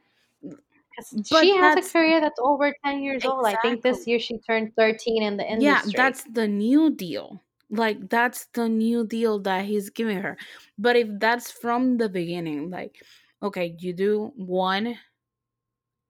But 1.29 1.43
she 1.43 1.55
has 1.55 1.75
a 1.77 1.91
career 1.91 2.19
that's 2.19 2.39
over 2.39 2.73
10 2.83 3.03
years 3.03 3.23
old. 3.25 3.45
I 3.45 3.55
think 3.61 3.83
this 3.83 4.07
year 4.07 4.19
she 4.19 4.39
turned 4.39 4.75
13 4.75 5.21
in 5.21 5.37
the 5.37 5.43
industry. 5.43 5.65
Yeah, 5.65 5.81
that's 5.95 6.23
the 6.23 6.47
new 6.47 6.95
deal. 6.95 7.41
Like 7.69 8.09
that's 8.09 8.47
the 8.53 8.67
new 8.67 9.05
deal 9.05 9.39
that 9.39 9.65
he's 9.65 9.89
giving 9.89 10.21
her. 10.21 10.37
But 10.77 10.95
if 10.95 11.07
that's 11.19 11.51
from 11.51 11.97
the 11.97 12.09
beginning, 12.09 12.69
like 12.69 13.03
okay, 13.43 13.75
you 13.79 13.93
do 13.93 14.31
one 14.35 14.97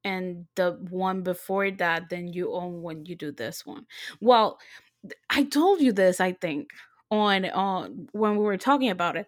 and 0.03 0.45
the 0.55 0.77
one 0.89 1.21
before 1.21 1.69
that, 1.71 2.09
then 2.09 2.27
you 2.27 2.53
own 2.53 2.81
when 2.81 3.05
you 3.05 3.15
do 3.15 3.31
this 3.31 3.65
one. 3.65 3.85
Well, 4.21 4.59
I 5.29 5.43
told 5.43 5.81
you 5.81 5.91
this, 5.91 6.21
I 6.21 6.33
think, 6.33 6.71
on 7.11 7.45
on 7.45 8.07
when 8.13 8.37
we 8.37 8.43
were 8.43 8.57
talking 8.57 8.89
about 8.89 9.17
it. 9.17 9.27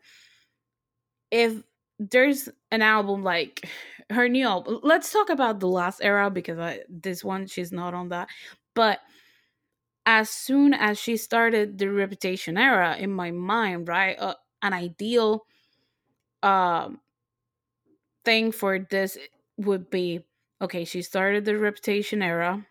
If 1.31 1.63
there's 1.99 2.47
an 2.71 2.81
album 2.81 3.23
like 3.23 3.67
her 4.09 4.27
new 4.27 4.45
album, 4.45 4.79
let's 4.83 5.11
talk 5.11 5.29
about 5.29 5.59
the 5.59 5.67
last 5.67 6.01
era 6.03 6.29
because 6.29 6.59
I, 6.59 6.81
this 6.89 7.23
one 7.23 7.47
she's 7.47 7.71
not 7.71 7.93
on 7.93 8.09
that. 8.09 8.29
But 8.73 8.99
as 10.05 10.29
soon 10.29 10.73
as 10.73 10.97
she 10.97 11.17
started 11.17 11.77
the 11.77 11.87
reputation 11.87 12.57
era 12.57 12.95
in 12.97 13.11
my 13.11 13.31
mind 13.31 13.87
right 13.87 14.17
uh, 14.19 14.33
an 14.61 14.73
ideal 14.73 15.45
um 16.43 16.99
thing 18.25 18.51
for 18.51 18.79
this 18.79 19.17
would 19.57 19.89
be 19.89 20.25
okay 20.61 20.83
she 20.85 21.01
started 21.01 21.45
the 21.45 21.57
reputation 21.57 22.21
era 22.21 22.65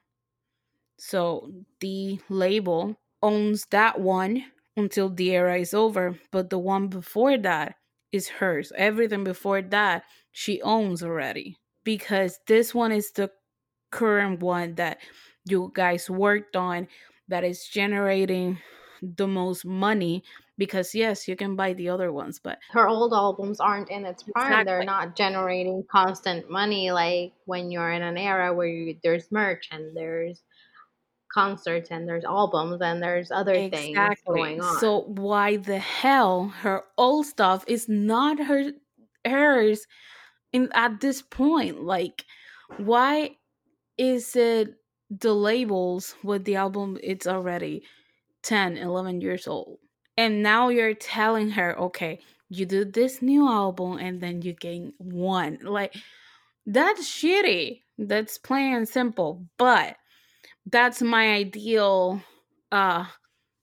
so 0.98 1.50
the 1.80 2.18
label 2.28 2.96
owns 3.22 3.66
that 3.70 4.00
one 4.00 4.44
until 4.76 5.08
the 5.08 5.30
era 5.30 5.58
is 5.58 5.74
over 5.74 6.18
but 6.30 6.50
the 6.50 6.58
one 6.58 6.88
before 6.88 7.36
that 7.38 7.76
is 8.12 8.28
hers 8.28 8.72
everything 8.76 9.24
before 9.24 9.62
that 9.62 10.04
she 10.32 10.60
owns 10.62 11.02
already 11.02 11.56
because 11.84 12.38
this 12.46 12.74
one 12.74 12.92
is 12.92 13.12
the 13.12 13.30
current 13.90 14.40
one 14.40 14.74
that 14.74 14.98
you 15.46 15.72
guys 15.74 16.10
worked 16.10 16.56
on 16.56 16.88
that 17.28 17.44
is 17.44 17.66
generating 17.66 18.58
the 19.02 19.26
most 19.26 19.64
money 19.64 20.22
because 20.56 20.94
yes 20.94 21.28
you 21.28 21.36
can 21.36 21.54
buy 21.54 21.72
the 21.72 21.88
other 21.88 22.12
ones 22.12 22.40
but 22.42 22.58
her 22.72 22.88
old 22.88 23.12
albums 23.12 23.60
aren't 23.60 23.90
in 23.90 24.04
its 24.04 24.24
prime. 24.34 24.66
They're 24.66 24.84
not 24.84 25.16
generating 25.16 25.84
constant 25.90 26.50
money 26.50 26.90
like 26.90 27.32
when 27.44 27.70
you're 27.70 27.92
in 27.92 28.02
an 28.02 28.18
era 28.18 28.52
where 28.52 28.66
you, 28.66 28.96
there's 29.02 29.30
merch 29.30 29.68
and 29.70 29.96
there's 29.96 30.42
concerts 31.32 31.90
and 31.90 32.08
there's 32.08 32.24
albums 32.24 32.80
and 32.80 33.02
there's 33.02 33.30
other 33.30 33.54
things 33.54 33.90
exactly. 33.90 34.56
going 34.56 34.62
so 34.80 35.02
why 35.06 35.56
the 35.56 35.78
hell 35.78 36.48
her 36.60 36.82
old 36.96 37.26
stuff 37.26 37.64
is 37.68 37.88
not 37.88 38.38
her 38.38 38.72
hers 39.24 39.86
in 40.52 40.68
at 40.74 41.00
this 41.00 41.22
point 41.22 41.82
like 41.82 42.24
why 42.78 43.36
is 43.96 44.36
it 44.36 44.74
the 45.10 45.32
labels 45.32 46.14
with 46.22 46.44
the 46.44 46.56
album 46.56 46.98
it's 47.02 47.26
already 47.26 47.82
10 48.42 48.76
11 48.76 49.20
years 49.20 49.46
old 49.46 49.78
and 50.16 50.42
now 50.42 50.68
you're 50.68 50.94
telling 50.94 51.50
her 51.50 51.78
okay 51.78 52.20
you 52.48 52.64
do 52.66 52.84
this 52.84 53.20
new 53.20 53.46
album 53.48 53.98
and 53.98 54.20
then 54.20 54.42
you 54.42 54.52
gain 54.52 54.92
one 54.98 55.58
like 55.62 55.94
that's 56.66 57.08
shitty. 57.08 57.82
That's 57.96 58.38
plain 58.38 58.74
and 58.74 58.88
simple 58.88 59.46
but 59.56 59.96
that's 60.66 61.02
my 61.02 61.32
ideal 61.32 62.22
uh 62.70 63.06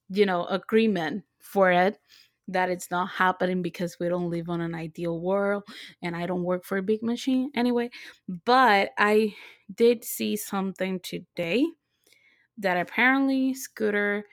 you 0.09 0.25
know 0.25 0.45
agreement 0.45 1.23
for 1.39 1.71
it 1.71 1.99
that 2.47 2.69
it's 2.69 2.91
not 2.91 3.09
happening 3.09 3.61
because 3.61 3.97
we 3.99 4.07
don't 4.07 4.29
live 4.29 4.49
on 4.49 4.61
an 4.61 4.75
ideal 4.75 5.19
world 5.19 5.63
and 6.01 6.15
I 6.15 6.25
don't 6.25 6.43
work 6.43 6.63
for 6.63 6.77
a 6.77 6.83
big 6.83 7.01
machine 7.01 7.51
anyway. 7.55 7.89
But 8.45 8.91
I 8.97 9.35
did 9.73 10.03
see 10.03 10.35
something 10.35 10.99
today 10.99 11.65
that 12.57 12.77
apparently 12.77 13.53
Scooter 13.53 14.25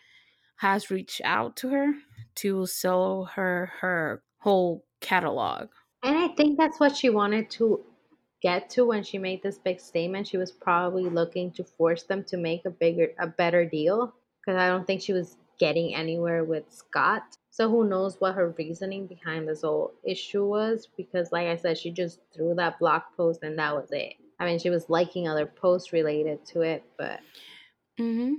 has 0.57 0.91
reached 0.91 1.21
out 1.25 1.57
to 1.57 1.71
her 1.71 1.93
to 2.37 2.67
sell 2.67 3.25
her 3.35 3.73
her 3.81 4.23
whole 4.39 4.85
catalog. 5.01 5.69
And 6.03 6.17
I 6.17 6.29
think 6.29 6.59
that's 6.59 6.79
what 6.79 6.97
she 6.97 7.11
wanted 7.11 7.51
to 7.53 7.85
get 8.43 8.71
to 8.71 8.85
when 8.85 9.05
she 9.05 9.19
made 9.19 9.43
this 9.43 9.59
big 9.59 9.81
statement. 9.81 10.27
She 10.27 10.37
was 10.37 10.53
probably 10.53 11.05
looking 11.05 11.53
to 11.53 11.65
force 11.65 12.03
them 12.05 12.25
to 12.25 12.37
make 12.37 12.65
a 12.65 12.71
bigger, 12.71 13.09
a 13.19 13.27
better 13.27 13.65
deal 13.65 14.15
because 14.41 14.59
I 14.59 14.69
don't 14.69 14.87
think 14.87 15.01
she 15.01 15.13
was 15.13 15.37
getting 15.63 15.95
anywhere 15.95 16.45
with 16.45 16.65
Scott. 16.73 17.37
So 17.51 17.71
who 17.71 17.89
knows 17.89 18.21
what 18.21 18.35
her 18.35 18.53
reasoning 18.59 19.07
behind 19.07 19.49
this 19.49 19.63
whole 19.63 19.95
issue 20.03 20.45
was? 20.45 20.89
Because, 20.97 21.31
like 21.31 21.47
I 21.47 21.57
said, 21.57 21.79
she 21.79 21.93
just 21.93 22.21
threw 22.35 22.55
that 22.57 22.81
blog 22.81 23.03
post 23.17 23.45
and 23.45 23.59
that 23.61 23.75
was 23.75 23.89
it. 23.93 24.15
I 24.41 24.47
mean, 24.47 24.59
she 24.59 24.71
was 24.71 24.91
liking 24.91 25.29
other 25.29 25.47
posts 25.47 25.93
related 25.93 26.45
to 26.47 26.63
it, 26.63 26.85
but 26.99 27.21
hmm 27.99 28.35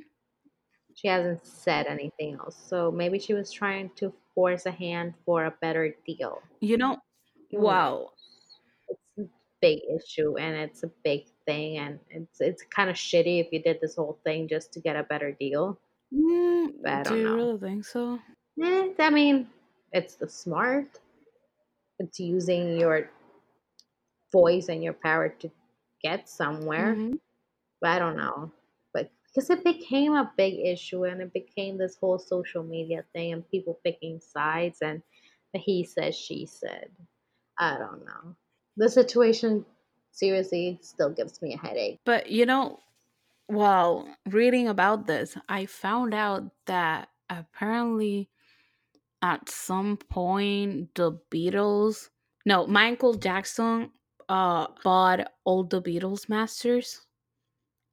she 0.96 1.08
hasn't 1.08 1.46
said 1.46 1.88
anything 1.88 2.36
else. 2.36 2.58
So 2.70 2.92
maybe 2.92 3.20
she 3.20 3.34
was 3.34 3.52
trying 3.52 3.92
to 3.98 4.14
force 4.36 4.66
a 4.66 4.72
hand 4.72 5.14
for 5.26 5.46
a 5.46 5.52
better 5.62 5.96
deal. 6.06 6.42
You 6.60 6.78
know, 6.78 6.98
wow. 7.54 8.12
It's 8.90 9.00
a 9.20 9.24
big 9.62 9.80
issue 9.96 10.38
and 10.38 10.56
it's 10.56 10.84
a 10.84 10.92
big 11.04 11.28
thing, 11.46 11.78
and 11.78 12.00
it's 12.10 12.42
it's 12.42 12.64
kind 12.64 12.90
of 12.90 12.98
shitty 12.98 13.40
if 13.40 13.54
you 13.54 13.62
did 13.62 13.80
this 13.82 13.96
whole 13.96 14.20
thing 14.26 14.48
just 14.48 14.74
to 14.74 14.82
get 14.82 14.96
a 14.98 15.04
better 15.04 15.32
deal. 15.32 15.80
But 16.86 16.94
Mm, 16.94 17.04
I 17.04 17.04
do 17.04 17.16
you 17.16 17.24
know. 17.24 17.36
really 17.36 17.60
think 17.60 17.84
so? 17.86 18.22
Eh, 18.60 18.94
I 19.00 19.10
mean, 19.12 19.50
it's 19.92 20.16
the 20.16 20.28
smart. 20.28 21.00
It's 22.00 22.20
using 22.20 22.80
your 22.80 23.10
voice 24.32 24.68
and 24.70 24.84
your 24.84 24.94
power 24.94 25.30
to 25.30 25.52
get 26.02 26.28
somewhere. 26.28 27.00
hmm 27.00 27.18
But 27.82 27.92
I 27.92 28.00
don't 28.00 28.18
know. 28.18 28.52
But 28.94 29.12
because 29.28 29.50
it 29.52 29.64
became 29.66 30.14
a 30.16 30.34
big 30.38 30.56
issue 30.60 31.06
and 31.06 31.22
it 31.22 31.34
became 31.34 31.78
this 31.78 31.98
whole 31.98 32.20
social 32.20 32.64
media 32.64 33.06
thing 33.14 33.34
and 33.34 33.50
people 33.50 33.80
picking 33.84 34.20
sides 34.22 34.82
and 34.82 35.04
he 35.56 35.84
said, 35.84 36.16
she 36.16 36.46
said. 36.46 36.92
I 37.60 37.78
don't 37.78 38.06
know. 38.06 38.36
The 38.78 38.90
situation 38.90 39.66
seriously 40.12 40.80
still 40.82 41.12
gives 41.12 41.42
me 41.42 41.56
a 41.56 41.58
headache. 41.60 42.02
But 42.06 42.30
you 42.30 42.46
know, 42.46 42.80
while 43.48 44.08
reading 44.28 44.68
about 44.68 45.08
this, 45.08 45.38
I 45.50 45.66
found 45.66 46.14
out 46.14 46.52
that 46.66 47.10
apparently 47.30 48.30
at 49.22 49.50
some 49.50 49.98
point 49.98 50.96
the 50.96 51.14
Beatles, 51.32 52.10
no, 52.46 52.68
Michael 52.68 53.16
Jackson, 53.16 53.92
uh, 54.30 54.68
bought 54.84 55.32
all 55.46 55.64
the 55.64 55.82
Beatles 55.82 56.30
masters, 56.30 57.06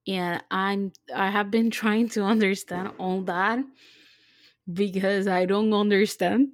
and 0.06 0.42
I'm 0.50 0.92
I 1.14 1.30
have 1.30 1.50
been 1.50 1.70
trying 1.80 2.08
to 2.10 2.22
understand 2.24 2.92
all 2.98 3.22
that 3.22 3.60
because 4.72 5.26
I 5.26 5.46
don't 5.46 5.72
understand. 5.72 6.48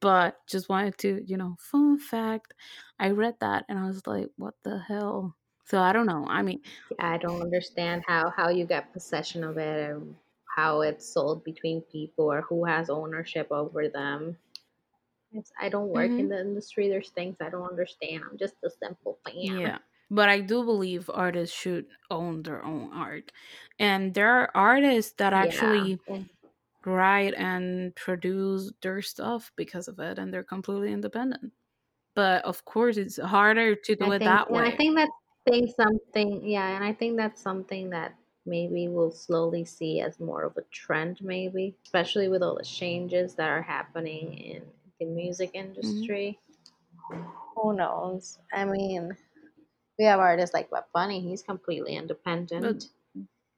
But 0.00 0.36
just 0.48 0.68
wanted 0.70 0.96
to, 0.98 1.22
you 1.26 1.36
know, 1.36 1.56
fun 1.60 1.98
fact. 1.98 2.54
I 2.98 3.10
read 3.10 3.34
that 3.40 3.66
and 3.68 3.78
I 3.78 3.86
was 3.86 4.06
like, 4.06 4.28
what 4.36 4.54
the 4.62 4.78
hell? 4.78 5.36
So 5.64 5.80
I 5.80 5.92
don't 5.92 6.06
know. 6.06 6.26
I 6.28 6.42
mean, 6.42 6.62
I 6.98 7.18
don't 7.18 7.40
understand 7.40 8.02
how 8.08 8.30
how 8.30 8.48
you 8.48 8.66
get 8.66 8.92
possession 8.92 9.44
of 9.44 9.58
it 9.58 9.90
and 9.90 10.16
how 10.56 10.80
it's 10.80 11.06
sold 11.06 11.44
between 11.44 11.82
people 11.82 12.32
or 12.32 12.42
who 12.42 12.64
has 12.64 12.90
ownership 12.90 13.48
over 13.52 13.88
them. 13.88 14.38
It's, 15.32 15.52
I 15.60 15.68
don't 15.70 15.90
work 15.90 16.18
in 16.18 16.28
mhm. 16.28 16.30
the 16.30 16.40
industry. 16.40 16.88
There's 16.88 17.10
things 17.10 17.36
I 17.40 17.50
don't 17.50 17.68
understand. 17.70 18.24
I'm 18.24 18.38
just 18.38 18.56
a 18.64 18.70
simple 18.70 19.18
fan. 19.26 19.60
Yeah. 19.62 19.78
But 20.10 20.28
I 20.28 20.40
do 20.40 20.64
believe 20.64 21.10
artists 21.12 21.56
should 21.56 21.86
own 22.10 22.42
their 22.42 22.62
own 22.64 22.92
art. 22.92 23.32
And 23.78 24.14
there 24.14 24.30
are 24.32 24.50
artists 24.54 25.12
that 25.18 25.32
Yeah. 25.40 25.86
actually 25.86 26.00
write 26.86 27.34
and 27.34 27.94
produce 27.96 28.72
their 28.82 29.02
stuff 29.02 29.52
because 29.56 29.88
of 29.88 30.00
it 30.00 30.18
and 30.18 30.32
they're 30.34 30.44
completely 30.44 30.92
independent. 30.92 31.52
But 32.14 32.44
of 32.44 32.64
course, 32.66 32.98
it's 32.98 33.18
harder 33.18 33.76
to 33.76 33.96
I 34.00 34.08
do 34.08 34.12
it 34.12 34.20
think, 34.20 34.24
that 34.24 34.50
and 34.50 34.60
I 34.60 34.70
think 34.76 34.94
that's 34.96 35.10
thing 35.46 35.66
something, 35.68 36.44
yeah, 36.46 36.74
and 36.76 36.84
I 36.84 36.92
think 36.92 37.16
that's 37.16 37.40
something 37.40 37.90
that 37.90 38.16
maybe 38.46 38.88
we'll 38.88 39.10
slowly 39.12 39.64
see 39.64 40.00
as 40.00 40.20
more 40.20 40.44
of 40.44 40.56
a 40.56 40.62
trend, 40.62 41.22
maybe, 41.22 41.76
especially 41.84 42.28
with 42.28 42.42
all 42.42 42.56
the 42.56 42.64
changes 42.64 43.34
that 43.36 43.48
are 43.48 43.62
happening 43.62 44.34
in 44.38 44.72
the 45.00 45.06
music 45.06 45.50
hmm 45.82 46.14
industry. 46.14 46.38
Who 47.56 47.72
knows? 47.74 48.38
I 48.52 48.64
mean, 48.64 49.16
we 49.98 50.04
have 50.06 50.20
artists 50.20 50.54
like 50.54 50.70
Bad 50.70 50.84
Bunny, 50.94 51.20
he's 51.20 51.42
completely 51.42 51.96
But, 52.58 52.76
independent. 52.76 52.90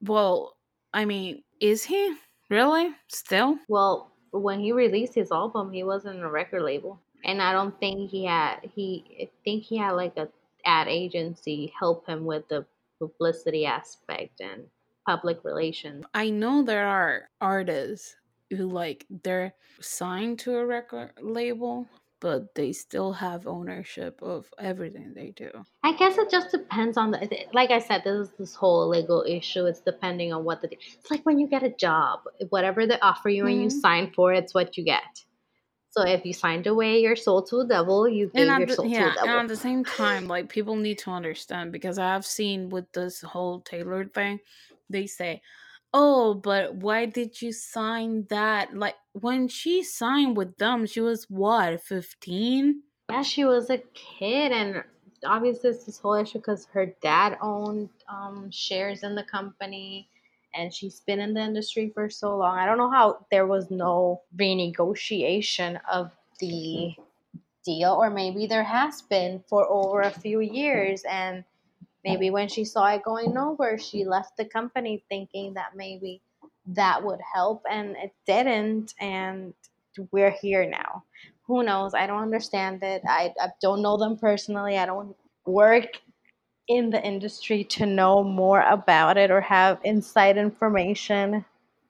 well, 0.01 0.57
I 0.93 1.05
mean, 1.07 1.45
is 1.61 1.85
he 1.85 2.17
really 2.51 2.97
still? 3.09 3.59
Well, 3.69 4.13
when 4.33 4.61
he 4.61 4.73
released 4.73 5.15
his 5.15 5.31
album, 5.33 5.73
he 5.73 5.83
wasn't 5.85 6.23
a 6.23 6.29
record 6.29 6.63
label, 6.63 7.01
and 7.25 7.41
I 7.43 7.53
don't 7.53 7.79
think 7.79 8.11
he 8.11 8.25
had. 8.25 8.61
He 8.75 9.05
I 9.23 9.31
think 9.45 9.65
he 9.65 9.77
had 9.77 9.93
like 9.93 10.17
a 10.17 10.29
ad 10.67 10.89
agency 10.89 11.73
help 11.79 12.07
him 12.07 12.25
with 12.25 12.49
the 12.49 12.67
publicity 12.99 13.67
aspect 13.67 14.41
and 14.41 14.67
public 15.07 15.45
relations. 15.45 16.05
I 16.15 16.31
know 16.31 16.63
there 16.63 16.87
are 16.87 17.31
artists 17.41 18.17
who 18.51 18.69
like 18.69 19.07
they're 19.23 19.55
signed 19.81 20.39
to 20.41 20.57
a 20.57 20.67
record 20.67 21.13
label, 21.21 21.89
but 22.21 22.55
they 22.55 22.73
still 22.73 23.13
have 23.15 23.47
ownership 23.47 24.21
of 24.23 24.53
everything 24.59 25.15
they 25.15 25.31
do. 25.31 25.51
I 25.85 25.93
guess 25.97 26.19
it 26.19 26.31
just 26.31 26.51
depends 26.51 26.97
on 26.97 27.13
the. 27.13 27.47
Like 27.53 27.71
I 27.71 27.79
said, 27.79 28.03
this 28.05 28.29
is 28.29 28.35
this 28.39 28.55
whole 28.55 28.89
legal 28.89 29.25
issue. 29.27 29.67
It's 29.67 29.81
depending 29.81 30.33
on 30.33 30.45
what 30.45 30.61
the. 30.61 30.69
It's 30.73 31.11
like 31.11 31.25
when 31.25 31.39
you 31.39 31.47
get 31.49 31.63
a 31.63 31.71
job, 31.71 32.21
whatever 32.51 32.87
they 32.87 32.99
offer 33.01 33.29
you 33.29 33.47
and 33.47 33.63
you 33.63 33.69
hmm 33.69 33.79
sign 33.81 34.13
for, 34.13 34.33
it's 34.33 34.53
what 34.55 34.77
you 34.77 34.85
get. 34.85 35.25
So 35.97 36.05
if 36.05 36.27
you 36.27 36.35
signed 36.35 36.67
away 36.67 37.01
your 37.01 37.17
soul 37.17 37.43
to 37.45 37.61
a 37.61 37.67
devil, 37.67 38.07
you 38.07 38.29
gave 38.29 38.59
your 38.59 38.67
the, 38.67 38.75
soul 38.75 38.85
to 38.85 38.91
a 38.91 38.93
yeah, 38.93 39.09
and 39.09 39.15
devil. 39.15 39.41
at 39.41 39.49
the 39.49 39.57
same 39.57 39.83
time, 39.83 40.27
like 40.29 40.51
people 40.51 40.77
need 40.77 40.99
to 40.99 41.11
understand 41.11 41.73
because 41.73 41.99
I've 41.99 42.27
seen 42.27 42.69
with 42.69 42.93
this 42.93 43.23
whole 43.23 43.61
Taylor 43.61 44.05
thing, 44.05 44.41
they 44.91 45.07
say, 45.07 45.41
"Oh, 45.95 46.35
but 46.35 46.75
why 46.75 47.07
did 47.07 47.41
you 47.41 47.51
sign 47.53 48.27
that?" 48.29 48.77
Like 48.77 48.97
when 49.13 49.49
she 49.49 49.83
signed 49.83 50.37
with 50.37 50.59
them, 50.59 50.85
she 50.87 51.01
was 51.01 51.25
what 51.31 51.81
fifteen. 51.81 52.83
Yeah, 53.11 53.23
she 53.23 53.45
was 53.45 53.71
a 53.71 53.79
kid, 53.95 54.53
and 54.53 54.85
obviously 55.25 55.71
it's 55.71 55.85
this 55.85 55.99
whole 55.99 56.15
issue 56.15 56.39
because 56.39 56.67
her 56.67 56.87
dad 57.01 57.39
owned 57.41 57.89
um, 58.09 58.51
shares 58.51 59.03
in 59.03 59.15
the 59.15 59.25
company, 59.25 60.11
and 60.57 60.73
she's 60.73 61.01
been 61.01 61.21
in 61.21 61.35
the 61.35 61.41
industry 61.41 61.91
for 61.95 62.09
so 62.09 62.37
long. 62.37 62.59
I 62.59 62.67
don't 62.67 62.79
know 62.79 62.91
how 62.91 63.27
there 63.31 63.47
was 63.47 63.71
no 63.71 64.23
renegotiation 64.37 65.81
of 65.91 66.11
the 66.41 66.95
deal, 67.65 67.93
or 67.93 68.11
maybe 68.11 68.47
there 68.47 68.65
has 68.65 69.03
been 69.03 69.43
for 69.49 69.67
over 69.71 70.03
a 70.03 70.11
few 70.11 70.41
years. 70.41 71.03
And 71.09 71.45
maybe 72.05 72.31
when 72.31 72.49
she 72.49 72.65
saw 72.65 72.87
it 72.87 73.03
going 73.03 73.35
nowhere, 73.35 73.79
she 73.79 74.05
left 74.05 74.37
the 74.37 74.45
company 74.45 75.03
thinking 75.09 75.55
that 75.55 75.77
maybe 75.77 76.21
that 76.69 77.03
would 77.03 77.21
help, 77.35 77.63
and 77.71 77.97
it 77.97 78.13
didn't. 78.27 78.95
And 79.01 79.55
we're 80.11 80.31
here 80.31 80.69
now. 80.69 81.05
Who 81.47 81.63
knows? 81.63 81.95
I 81.95 82.07
don't 82.07 82.23
understand 82.23 82.83
it. 82.83 83.03
I, 83.09 83.33
I 83.41 83.49
don't 83.63 83.83
know 83.83 83.97
them 83.97 84.17
personally. 84.19 84.77
I 84.79 84.87
don't 84.87 85.17
work 85.45 86.01
in 86.69 86.91
the 86.91 87.03
industry 87.05 87.65
to 87.65 87.87
know 87.87 88.25
more 88.25 88.61
about 88.63 89.17
it 89.17 89.31
or 89.31 89.41
have 89.41 89.81
inside 89.85 90.37
information. 90.37 91.45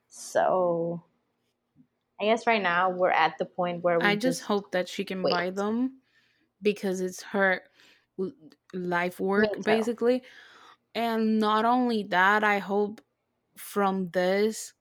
So 0.09 1.03
I 2.21 2.25
guess 2.25 2.47
right 2.47 2.63
now 2.63 2.91
we're 2.91 3.11
at 3.11 3.37
the 3.39 3.45
point 3.45 3.83
where 3.83 3.99
we 3.99 4.07
I 4.07 4.15
just 4.15 4.41
just 4.41 4.43
hope 4.43 4.73
that 4.73 4.89
she 4.89 5.05
can 5.05 5.23
buy 5.23 5.51
them 5.51 6.01
because 6.63 7.01
it's 7.01 7.23
her 7.23 7.63
life 8.73 9.21
work 9.21 9.63
basically. 9.65 10.23
And 10.95 11.39
not 11.39 11.65
only 11.65 12.05
that, 12.05 12.45
I 12.45 12.59
hope 12.59 13.03
from 13.57 14.11
this 14.11 14.75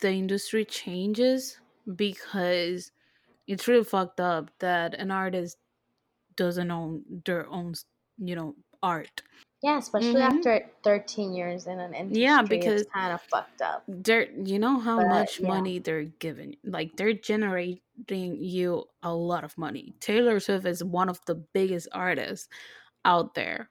the 0.00 0.10
industry 0.10 0.64
changes 0.64 1.58
because 1.96 2.92
it's 3.46 3.68
really 3.68 3.84
fucked 3.84 4.20
up 4.20 4.50
that 4.60 4.94
an 4.94 5.10
artist 5.10 5.58
doesn't 6.36 6.70
own 6.70 7.04
their 7.26 7.48
own, 7.48 7.74
you 8.18 8.36
know, 8.36 8.56
art. 8.84 9.22
Yeah, 9.62 9.78
especially 9.78 10.20
Mhm. 10.20 10.20
after 10.20 10.70
13 10.84 11.34
years 11.34 11.66
in 11.66 11.80
an 11.80 11.92
Yeah, 12.08 12.42
industry, 12.46 12.66
it's 12.66 12.82
because 12.82 12.86
kind 12.94 13.12
of 13.12 13.20
fucked 13.20 13.60
up. 13.60 13.88
they're 13.88 14.30
you 14.32 14.58
know 14.58 14.78
how 14.80 14.98
But 14.98 15.02
much 15.02 15.42
yeah, 15.42 15.42
money 15.42 15.78
they're 15.78 16.04
giving 16.04 16.56
like 16.64 16.96
they're 16.96 17.12
generating 17.12 17.80
you 18.08 18.84
a 19.02 19.14
lot 19.14 19.44
of 19.44 19.58
money. 19.58 19.94
Taylor 20.00 20.40
swift 20.40 20.66
is 20.66 20.82
one 20.84 21.08
of 21.10 21.20
the 21.26 21.34
biggest 21.34 21.88
artists 21.92 22.48
out 23.04 23.34
there. 23.34 23.70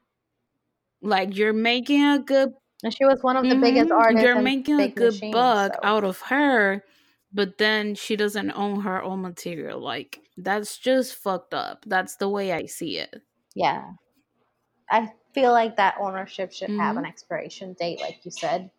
Like 1.02 1.36
you're 1.38 1.54
making 1.54 2.04
a 2.04 2.20
good 2.20 2.54
and 2.84 2.94
she 2.94 3.06
was 3.06 3.22
one 3.24 3.38
of 3.38 3.48
the 3.50 3.56
biggest 3.56 3.92
hmm 3.92 3.92
artists 3.92 4.34
you're 4.34 4.36
making 4.36 4.80
a 4.80 4.88
good 4.88 5.30
buck 5.32 5.78
So 5.80 5.80
out 5.84 6.04
of 6.04 6.20
her 6.22 6.84
but 7.32 7.58
then 7.58 7.96
she 7.96 8.16
doesn't 8.16 8.52
own 8.52 8.82
her 8.82 9.02
own 9.02 9.22
material. 9.24 9.80
Like 9.80 10.20
that's 10.38 10.78
just 10.78 11.16
fucked 11.16 11.54
up. 11.56 11.84
That's 11.88 12.18
the 12.18 12.30
way 12.30 12.52
i 12.54 12.66
see 12.68 12.98
it. 13.00 13.24
Yeah, 13.56 13.94
I 14.90 15.14
feel 15.34 15.52
like 15.52 15.78
that 15.78 15.98
ownership 16.00 16.52
should 16.54 16.72
have 16.72 16.98
an 16.98 17.04
hmm 17.04 17.08
expiration 17.08 17.74
date, 17.74 18.00
like 18.02 18.24
you 18.26 18.32
said. 18.32 18.72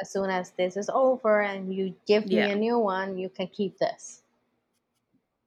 As 0.00 0.10
soon 0.10 0.30
as 0.30 0.50
this 0.50 0.76
is 0.76 0.90
over 0.90 1.40
and 1.40 1.72
you 1.72 1.94
give 2.04 2.32
me 2.32 2.48
yeah 2.48 2.50
a 2.50 2.56
new 2.56 2.76
one, 2.76 3.16
you 3.18 3.28
can 3.28 3.46
keep 3.46 3.78
this. 3.78 4.24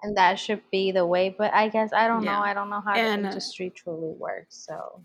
And 0.03 0.15
that 0.17 0.35
should 0.39 0.69
be 0.69 0.91
the 0.91 1.05
way. 1.05 1.29
But 1.29 1.53
I 1.53 1.69
guess 1.69 1.93
I 1.93 2.07
don't 2.07 2.25
know. 2.25 2.39
I 2.41 2.53
don't 2.53 2.69
know 2.69 2.81
how 2.81 2.99
the 2.99 3.11
and 3.11 3.25
uh, 3.25 3.35
industry 3.35 3.69
truly 3.71 4.11
works. 4.13 4.55
So 4.55 5.03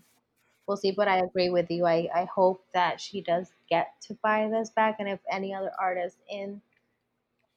we'll 0.67 0.77
see. 0.77 0.91
But 0.91 1.07
I 1.09 1.19
agree 1.19 1.49
with 1.49 1.71
you. 1.71 1.85
I, 1.85 2.09
I 2.13 2.25
hope 2.25 2.65
that 2.73 3.01
she 3.01 3.21
does 3.21 3.53
get 3.69 4.01
to 4.03 4.15
buy 4.15 4.49
this 4.49 4.69
back. 4.71 4.97
And 4.99 5.09
if 5.09 5.21
any 5.31 5.53
other 5.53 5.71
artists 5.79 6.21
in 6.29 6.61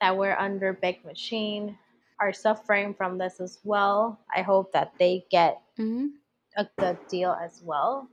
that 0.01 0.17
were 0.17 0.39
under 0.39 0.73
Big 0.73 1.05
Machine 1.05 1.79
are 2.21 2.33
suffering 2.33 2.95
from 2.95 3.19
this 3.19 3.41
as 3.41 3.61
well, 3.65 4.21
I 4.35 4.43
hope 4.43 4.73
that 4.73 4.95
they 4.99 5.27
get 5.31 5.63
mhm, 5.77 6.22
a 6.57 6.67
good 6.79 6.99
deal 7.09 7.33
as 7.33 7.63
well. 7.65 8.09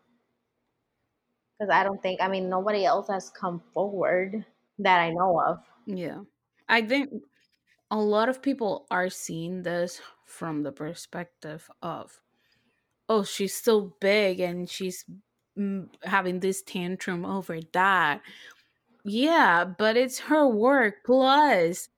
Because 1.59 1.71
I 1.71 1.83
don't 1.83 2.01
think, 2.01 2.21
I 2.21 2.27
mean, 2.27 2.49
nobody 2.49 2.85
else 2.85 3.07
has 3.09 3.29
come 3.29 3.61
forward 3.73 4.45
that 4.79 4.99
I 4.99 5.11
know 5.11 5.39
of. 5.41 5.59
yeah 5.85 6.19
i 6.67 6.81
think 6.81 7.09
a 7.91 7.97
lot 7.97 8.29
of 8.29 8.41
people 8.41 8.85
are 8.91 9.09
seeing 9.09 9.63
this 9.63 10.01
from 10.25 10.63
the 10.63 10.71
perspective 10.71 11.69
of 11.81 12.21
oh 13.09 13.23
she's 13.23 13.55
so 13.55 13.95
big 13.99 14.39
and 14.39 14.69
she's 14.69 15.05
mm, 15.57 15.87
having 16.03 16.39
this 16.39 16.61
tantrum 16.61 17.25
over 17.25 17.59
that 17.73 18.21
yeah 19.05 19.65
but 19.65 19.97
it's 19.97 20.19
her 20.19 20.47
work 20.47 20.95
plus 21.05 21.89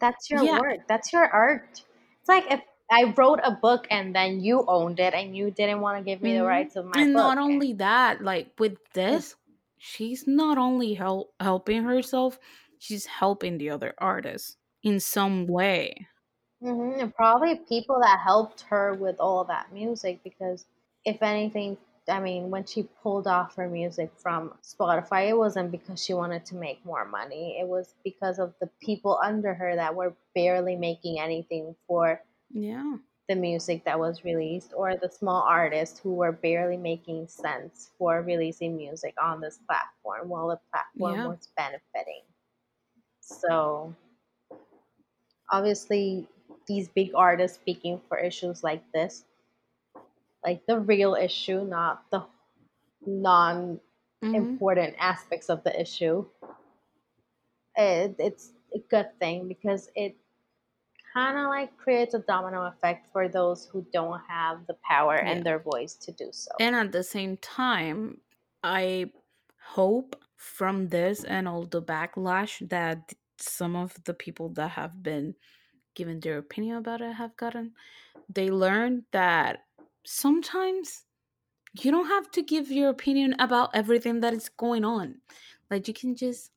That's 0.00 0.30
your 0.30 0.44
yeah 0.44 0.60
work. 0.60 0.80
That's 0.88 1.12
your 1.12 1.26
art. 1.28 1.84
It's 2.20 2.28
like 2.28 2.44
if 2.50 2.60
I 2.94 3.12
wrote 3.16 3.40
a 3.42 3.50
book 3.50 3.86
and 3.90 4.14
then 4.14 4.40
you 4.40 4.64
owned 4.68 5.00
it 5.00 5.14
and 5.14 5.36
you 5.36 5.50
didn't 5.50 5.80
want 5.80 5.98
to 5.98 6.04
give 6.04 6.22
me 6.22 6.34
the 6.34 6.44
mhm. 6.44 6.46
rights 6.46 6.76
of 6.76 6.84
my 6.84 6.92
book. 6.92 7.00
and 7.00 7.12
book. 7.12 7.22
not 7.22 7.38
only 7.38 7.72
that 7.74 8.22
like 8.22 8.52
with 8.58 8.78
this 8.92 9.34
she's 9.78 10.26
not 10.26 10.58
only 10.58 10.94
help, 10.94 11.34
helping 11.40 11.82
herself 11.82 12.38
she's 12.78 13.06
helping 13.06 13.58
the 13.58 13.70
other 13.70 13.94
artists 13.98 14.56
in 14.82 15.00
some 15.00 15.46
way 15.46 16.06
Mm-hmm. 16.64 17.00
And 17.00 17.14
probably 17.14 17.56
people 17.56 18.00
that 18.00 18.20
helped 18.20 18.62
her 18.62 18.94
with 18.94 19.16
all 19.20 19.44
that 19.44 19.72
music 19.72 20.20
because 20.24 20.64
if 21.04 21.22
anything, 21.22 21.76
I 22.08 22.20
mean, 22.20 22.50
when 22.50 22.64
she 22.64 22.88
pulled 23.02 23.26
off 23.26 23.56
her 23.56 23.68
music 23.68 24.10
from 24.16 24.54
Spotify, 24.62 25.28
it 25.28 25.36
wasn't 25.36 25.70
because 25.70 26.02
she 26.02 26.14
wanted 26.14 26.46
to 26.46 26.54
make 26.54 26.84
more 26.84 27.04
money. 27.04 27.58
It 27.60 27.68
was 27.68 27.94
because 28.02 28.38
of 28.38 28.54
the 28.60 28.70
people 28.80 29.18
under 29.22 29.52
her 29.52 29.76
that 29.76 29.94
were 29.94 30.14
barely 30.34 30.76
making 30.76 31.20
anything 31.20 31.74
for 31.86 32.22
yeah. 32.54 32.96
the 33.28 33.34
music 33.34 33.84
that 33.84 33.98
was 33.98 34.24
released, 34.24 34.72
or 34.74 34.96
the 34.96 35.10
small 35.10 35.42
artists 35.42 35.98
who 35.98 36.14
were 36.14 36.32
barely 36.32 36.78
making 36.78 37.28
sense 37.28 37.90
for 37.98 38.22
releasing 38.22 38.76
music 38.76 39.14
on 39.22 39.42
this 39.42 39.58
platform 39.66 40.30
while 40.30 40.48
the 40.48 40.60
platform 40.72 41.20
yeah. 41.20 41.26
was 41.26 41.48
benefiting. 41.56 42.22
So 43.20 43.94
obviously 45.50 46.26
these 46.66 46.88
big 46.88 47.12
artists 47.14 47.56
speaking 47.58 48.00
for 48.08 48.18
issues 48.18 48.62
like 48.62 48.82
this 48.92 49.24
like 50.44 50.64
the 50.66 50.78
real 50.78 51.14
issue 51.14 51.64
not 51.64 52.04
the 52.10 52.18
mm-hmm. 52.18 53.22
non 53.22 53.80
important 54.22 54.94
aspects 54.98 55.50
of 55.50 55.62
the 55.64 55.80
issue 55.80 56.24
it, 57.76 58.14
it's 58.18 58.52
a 58.74 58.78
good 58.88 59.08
thing 59.20 59.48
because 59.48 59.90
it 59.94 60.16
kind 61.14 61.38
of 61.38 61.46
like 61.46 61.70
creates 61.76 62.14
a 62.14 62.18
domino 62.20 62.66
effect 62.66 63.06
for 63.12 63.28
those 63.28 63.66
who 63.70 63.86
don't 63.92 64.20
have 64.28 64.56
the 64.66 64.76
power 64.90 65.16
yeah 65.16 65.30
and 65.30 65.44
their 65.46 65.60
voice 65.72 65.94
to 65.94 66.10
do 66.12 66.28
so 66.32 66.50
And 66.60 66.74
at 66.76 66.92
the 66.92 67.02
same 67.02 67.36
time, 67.38 68.20
I 68.62 69.12
hope 69.76 70.16
from 70.36 70.88
this 70.88 71.24
and 71.24 71.48
all 71.48 71.64
the 71.66 71.82
backlash 71.82 72.54
that 72.68 73.12
some 73.38 73.74
of 73.76 73.90
the 74.04 74.14
people 74.14 74.48
that 74.58 74.70
have 74.80 75.02
been 75.02 75.34
given 75.94 76.20
their 76.20 76.38
opinion 76.38 76.76
about 76.76 77.00
it 77.00 77.14
have 77.14 77.36
gotten, 77.36 77.72
they 78.28 78.50
learn 78.50 79.04
that 79.12 79.60
sometimes 80.04 81.04
you 81.82 81.90
don't 81.90 82.08
have 82.08 82.30
to 82.32 82.42
give 82.42 82.70
your 82.70 82.90
opinion 82.90 83.34
about 83.38 83.70
everything 83.74 84.20
that 84.20 84.32
is 84.34 84.48
going 84.48 84.84
on. 84.84 85.16
Like 85.70 85.88
you 85.88 85.94
can 85.94 86.14
just 86.16 86.50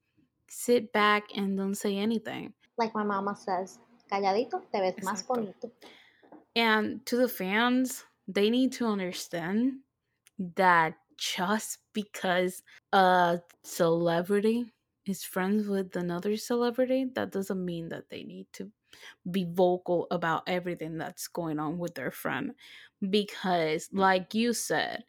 sit 0.49 0.91
back 0.93 1.23
and 1.35 1.57
don't 1.57 1.75
say 1.75 1.97
anything. 1.97 2.53
like 2.77 2.93
my 2.93 3.03
mama 3.03 3.35
says 3.35 3.79
calladito 4.07 4.63
te 4.71 4.81
ves 4.81 4.95
más 5.03 5.25
bonito 5.25 5.71
And 6.55 7.05
to 7.05 7.17
the 7.17 7.29
fans, 7.29 8.05
they 8.27 8.49
need 8.49 8.71
to 8.73 8.87
understand 8.87 9.81
that 10.55 10.95
just 11.17 11.79
because 11.93 12.63
a 12.93 13.41
celebrity 13.63 14.73
is 15.05 15.23
friends 15.23 15.67
with 15.67 15.95
another 15.95 16.35
celebrity, 16.37 17.05
that 17.15 17.31
doesn't 17.31 17.63
mean 17.63 17.89
that 17.89 18.09
they 18.09 18.23
need 18.23 18.47
to 18.53 18.71
be 19.29 19.45
vocal 19.49 20.07
about 20.11 20.43
everything 20.47 20.97
that's 20.97 21.27
going 21.27 21.59
on 21.59 21.77
with 21.77 21.95
their 21.95 22.11
friend. 22.11 22.53
Because, 23.09 23.89
like 23.93 24.33
you 24.33 24.53
said, 24.53 25.05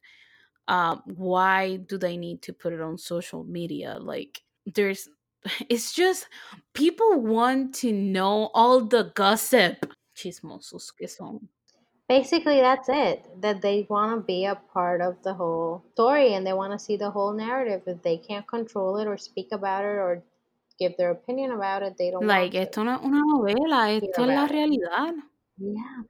um, 0.69 1.03
why 1.07 1.77
do 1.77 1.99
they 1.99 2.17
need 2.17 2.43
to 2.43 2.53
put 2.53 2.73
it 2.73 2.81
on 2.81 2.99
social 2.99 3.45
media? 3.45 3.99
Like, 3.99 4.43
there's, 4.67 5.09
it's 5.69 5.93
just 5.95 6.27
people 6.75 7.21
want 7.21 7.75
to 7.75 7.93
know 7.93 8.51
all 8.55 8.81
the 8.85 9.13
gossip. 9.15 9.93
Chismosos 10.17 10.91
que 10.97 11.07
son. 11.09 11.49
basically 12.09 12.61
that's 12.61 12.89
it 12.89 13.29
that 13.43 13.61
they 13.61 13.87
want 13.91 14.11
to 14.17 14.25
be 14.27 14.47
a 14.47 14.57
part 14.73 15.01
of 15.03 15.15
the 15.23 15.33
whole 15.35 15.85
story 15.93 16.33
and 16.35 16.45
they 16.47 16.55
want 16.55 16.73
to 16.73 16.79
see 16.79 16.97
the 16.97 17.11
whole 17.11 17.33
narrative 17.35 17.83
if 17.87 18.01
they 18.03 18.17
can't 18.17 18.47
control 18.49 18.97
it 18.97 19.07
or 19.07 19.17
speak 19.19 19.49
about 19.53 19.85
it 19.85 19.99
or 20.01 20.23
give 20.79 20.97
their 20.97 21.11
opinion 21.11 21.53
about 21.53 21.83
it 21.83 21.95
they 21.99 22.11
don't 22.11 22.27
Like, 22.27 22.55
want 22.55 22.55
to 22.55 22.61
esto 22.63 22.83
no 22.83 22.95
es 22.97 23.05
una 23.05 23.21
novela, 23.21 23.93
esto 23.93 24.23
es 24.25 24.29
la 24.29 24.47
realidad. 24.49 25.15
yeah 25.59 26.03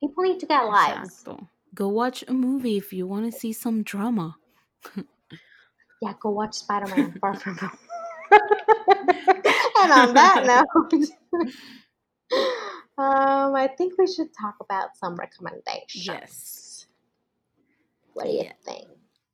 people 0.00 0.24
need 0.24 0.40
to 0.40 0.46
get 0.46 0.64
lives 0.66 1.22
Exacto. 1.24 1.48
Go 1.74 1.88
watch 1.88 2.24
a 2.28 2.32
movie 2.34 2.76
if 2.76 2.92
you 2.92 3.06
want 3.06 3.24
to 3.32 3.32
see 3.32 3.52
some 3.52 3.82
drama. 3.84 4.36
yeah 6.02 6.12
go 6.20 6.30
watch 6.30 6.54
spider-man 6.54 7.16
far 7.20 7.34
from 7.38 7.56
home 7.56 7.78
and 9.76 9.92
on 9.92 10.14
that 10.14 10.44
note 10.46 10.92
um 12.98 13.54
i 13.54 13.68
think 13.78 13.94
we 13.98 14.06
should 14.06 14.28
talk 14.40 14.56
about 14.60 14.96
some 14.96 15.16
recommendations 15.16 16.08
Yes. 16.08 16.86
what 18.14 18.24
do 18.26 18.30
you 18.30 18.44
Yeah. 18.44 18.52
think 18.64 18.88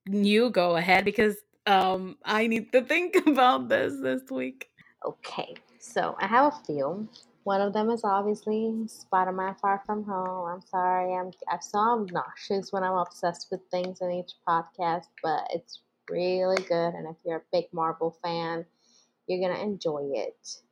You 0.07 0.51
go 0.51 0.77
ahead 0.77 1.05
because 1.05 1.37
um, 1.67 2.19
I 2.25 2.47
need 2.47 2.73
to 2.73 2.83
think 2.83 3.17
about 3.27 3.69
this 3.69 4.01
this 4.01 4.23
week. 4.31 4.71
Okay, 5.07 5.55
so 5.79 6.17
I 6.21 6.27
have 6.27 6.53
a 6.53 6.65
few. 6.67 7.09
One 7.45 7.61
of 7.63 7.73
them 7.73 7.91
is 7.91 8.03
obviously 8.05 8.75
Spider-Man: 8.87 9.57
Far 9.61 9.83
From 9.87 10.05
Home. 10.05 10.49
I'm 10.49 10.61
sorry, 10.63 11.15
I'm 11.15 11.33
I'm 11.51 11.61
so 11.63 11.79
obnoxious 11.79 12.73
when 12.73 12.85
I'm 12.85 12.97
obsessed 12.99 13.49
with 13.51 13.61
things 13.71 14.01
in 14.03 14.11
each 14.13 14.33
podcast, 14.47 15.07
but 15.23 15.47
it's 15.55 15.81
really 16.11 16.63
good. 16.65 16.95
And 16.95 17.09
if 17.09 17.17
you're 17.25 17.39
a 17.39 17.43
big 17.53 17.67
Marvel 17.73 18.17
fan, 18.23 18.67
you're 19.31 19.49
gonna 19.49 19.63
enjoy 19.63 20.11
it. 20.15 20.63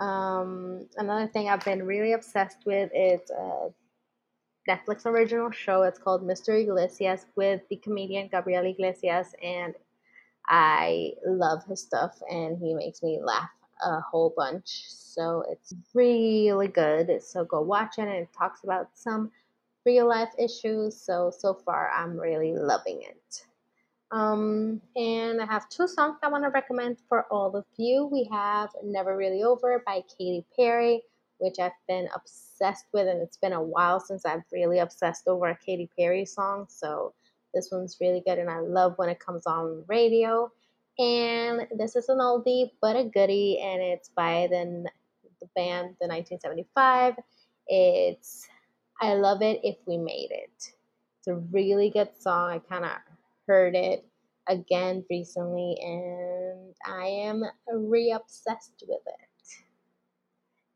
Um, 0.00 0.88
another 0.96 1.26
thing 1.28 1.48
I've 1.48 1.64
been 1.64 1.84
really 1.86 2.12
obsessed 2.12 2.64
with 2.66 2.90
is 2.94 3.20
a 3.30 3.68
Netflix 4.68 5.06
original 5.06 5.50
show. 5.50 5.82
It's 5.82 5.98
called 5.98 6.22
Mr. 6.22 6.60
Iglesias 6.60 7.26
with 7.36 7.60
the 7.68 7.76
comedian 7.76 8.28
Gabriel 8.28 8.66
Iglesias, 8.66 9.34
and 9.42 9.74
I 10.46 11.12
love 11.24 11.64
his 11.64 11.80
stuff, 11.82 12.20
and 12.30 12.58
he 12.58 12.74
makes 12.74 13.02
me 13.02 13.20
laugh 13.22 13.50
a 13.84 14.00
whole 14.00 14.34
bunch. 14.36 14.84
So 14.88 15.44
it's 15.48 15.74
really 15.94 16.68
good. 16.68 17.22
So 17.22 17.44
go 17.44 17.60
watch 17.60 17.98
it, 17.98 18.02
and 18.02 18.10
it 18.10 18.28
talks 18.36 18.64
about 18.64 18.88
some 18.94 19.30
real 19.86 20.08
life 20.08 20.32
issues. 20.38 21.00
So 21.00 21.30
so 21.30 21.54
far, 21.54 21.90
I'm 21.90 22.18
really 22.18 22.54
loving 22.54 23.02
it. 23.02 23.46
Um, 24.12 24.80
and 24.96 25.40
I 25.40 25.46
have 25.46 25.68
two 25.68 25.86
songs 25.86 26.18
I 26.22 26.28
want 26.28 26.44
to 26.44 26.50
recommend 26.50 26.98
for 27.08 27.26
all 27.30 27.54
of 27.56 27.64
you. 27.76 28.06
We 28.06 28.28
have 28.32 28.70
Never 28.82 29.16
Really 29.16 29.42
Over 29.42 29.82
by 29.86 30.02
Katy 30.18 30.44
Perry, 30.56 31.02
which 31.38 31.58
I've 31.60 31.72
been 31.86 32.08
obsessed 32.14 32.86
with, 32.92 33.06
and 33.06 33.22
it's 33.22 33.36
been 33.36 33.52
a 33.52 33.62
while 33.62 34.00
since 34.00 34.24
I've 34.24 34.42
really 34.52 34.80
obsessed 34.80 35.28
over 35.28 35.46
a 35.46 35.56
Katy 35.56 35.88
Perry 35.96 36.24
song. 36.24 36.66
So 36.68 37.14
this 37.54 37.70
one's 37.70 37.98
really 38.00 38.22
good, 38.26 38.38
and 38.38 38.50
I 38.50 38.58
love 38.58 38.94
when 38.96 39.08
it 39.08 39.20
comes 39.20 39.46
on 39.46 39.84
radio. 39.86 40.50
And 40.98 41.66
this 41.78 41.94
is 41.94 42.08
an 42.08 42.18
oldie 42.18 42.72
but 42.80 42.96
a 42.96 43.04
goodie, 43.04 43.60
and 43.62 43.80
it's 43.80 44.08
by 44.08 44.48
the, 44.50 44.88
the 45.40 45.48
band 45.54 45.94
The 46.00 46.08
1975. 46.08 47.14
It's 47.68 48.48
I 49.00 49.14
Love 49.14 49.40
It 49.40 49.60
If 49.62 49.76
We 49.86 49.98
Made 49.98 50.30
It. 50.30 50.72
It's 51.18 51.28
a 51.28 51.36
really 51.36 51.90
good 51.90 52.10
song. 52.18 52.50
I 52.50 52.58
kind 52.58 52.84
of 52.84 52.90
heard 53.50 53.74
it 53.74 54.06
again 54.46 55.04
recently, 55.10 55.76
and 55.82 56.72
I 56.86 57.06
am 57.06 57.42
re 57.68 58.12
obsessed 58.12 58.84
with 58.86 59.00
it. 59.04 59.48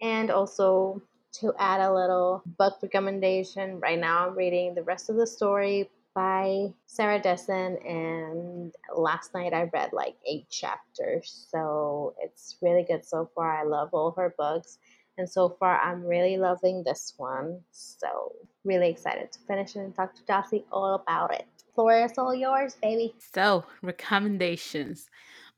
And 0.03 0.29
also, 0.29 1.01
to 1.35 1.55
add 1.57 1.81
a 1.81 1.95
little 1.95 2.43
book 2.59 2.81
recommendation, 2.83 3.79
right 3.79 3.99
now 3.99 4.27
I'm 4.27 4.37
reading 4.37 4.75
the 4.75 4.83
rest 4.83 5.09
of 5.09 5.15
the 5.15 5.27
story 5.27 5.89
by 6.17 6.73
Sarah 6.89 7.21
Dessen, 7.21 7.79
and 7.87 8.75
last 8.93 9.35
night 9.35 9.53
I 9.53 9.71
read 9.73 9.93
like 9.93 10.17
eight 10.27 10.51
chapters, 10.51 11.47
so 11.53 12.17
it's 12.21 12.57
really 12.61 12.83
good 12.83 13.05
so 13.05 13.31
far. 13.37 13.57
I 13.57 13.63
love 13.63 13.91
all 13.93 14.11
her 14.17 14.35
books, 14.37 14.79
and 15.17 15.31
so 15.31 15.49
far 15.61 15.81
I'm 15.81 16.05
really 16.05 16.39
loving 16.39 16.83
this 16.83 17.15
one. 17.19 17.61
So, 17.71 18.33
really 18.65 18.91
excited 18.91 19.31
to 19.31 19.39
finish 19.47 19.77
it 19.77 19.81
and 19.81 19.95
talk 19.95 20.13
to 20.17 20.23
Jossie 20.25 20.65
all 20.73 20.97
about 20.97 21.33
it. 21.33 21.54
Floor 21.75 22.05
is 22.05 22.13
all 22.19 22.35
yours, 22.35 22.77
baby. 22.83 23.15
So, 23.35 23.65
recommendations. 23.83 25.09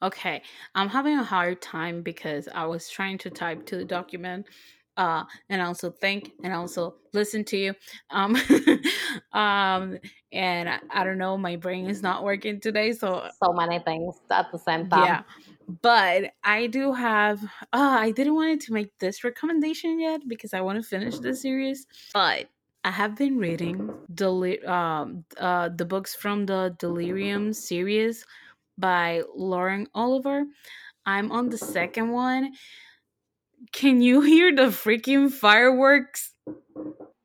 Okay, 0.02 0.42
I'm 0.74 0.88
having 0.88 1.18
a 1.18 1.24
hard 1.24 1.62
time 1.62 2.02
because 2.02 2.48
I 2.54 2.66
was 2.66 2.88
trying 2.88 3.18
to 3.18 3.30
type 3.30 3.64
to 3.66 3.76
the 3.76 3.84
document 3.84 4.46
uh, 4.96 5.24
and 5.48 5.62
also 5.62 5.90
think 5.90 6.32
and 6.42 6.52
also 6.52 6.96
listen 7.12 7.44
to 7.44 7.56
you. 7.56 7.74
Um, 8.10 8.36
um, 9.32 9.98
and 10.32 10.68
I, 10.68 10.80
I 10.90 11.04
don't 11.04 11.18
know, 11.18 11.36
my 11.36 11.56
brain 11.56 11.86
is 11.86 12.02
not 12.02 12.24
working 12.24 12.60
today, 12.60 12.92
so 12.92 13.28
So 13.42 13.52
many 13.52 13.78
things 13.80 14.16
at 14.30 14.50
the 14.52 14.58
same 14.58 14.88
time. 14.88 15.06
yeah. 15.06 15.22
But 15.82 16.32
I 16.44 16.68
do 16.68 16.92
have. 16.92 17.42
Uh, 17.72 17.98
I 18.00 18.12
didn't 18.12 18.34
want 18.34 18.62
to 18.62 18.72
make 18.72 18.96
this 19.00 19.24
recommendation 19.24 19.98
yet 19.98 20.20
because 20.28 20.54
I 20.54 20.60
want 20.60 20.80
to 20.80 20.88
finish 20.88 21.18
the 21.18 21.34
series. 21.34 21.86
But 22.14 22.48
I 22.86 22.90
have 22.90 23.16
been 23.16 23.38
reading 23.38 23.90
Deli- 24.14 24.62
um, 24.62 25.24
uh, 25.38 25.70
the 25.70 25.84
books 25.84 26.14
from 26.14 26.46
the 26.46 26.72
Delirium 26.78 27.52
series 27.52 28.24
by 28.78 29.24
Lauren 29.34 29.88
Oliver. 29.92 30.44
I'm 31.04 31.32
on 31.32 31.48
the 31.48 31.58
second 31.58 32.12
one. 32.12 32.52
Can 33.72 34.00
you 34.00 34.20
hear 34.32 34.54
the 34.54 34.68
freaking 34.68 35.32
fireworks? 35.32 36.32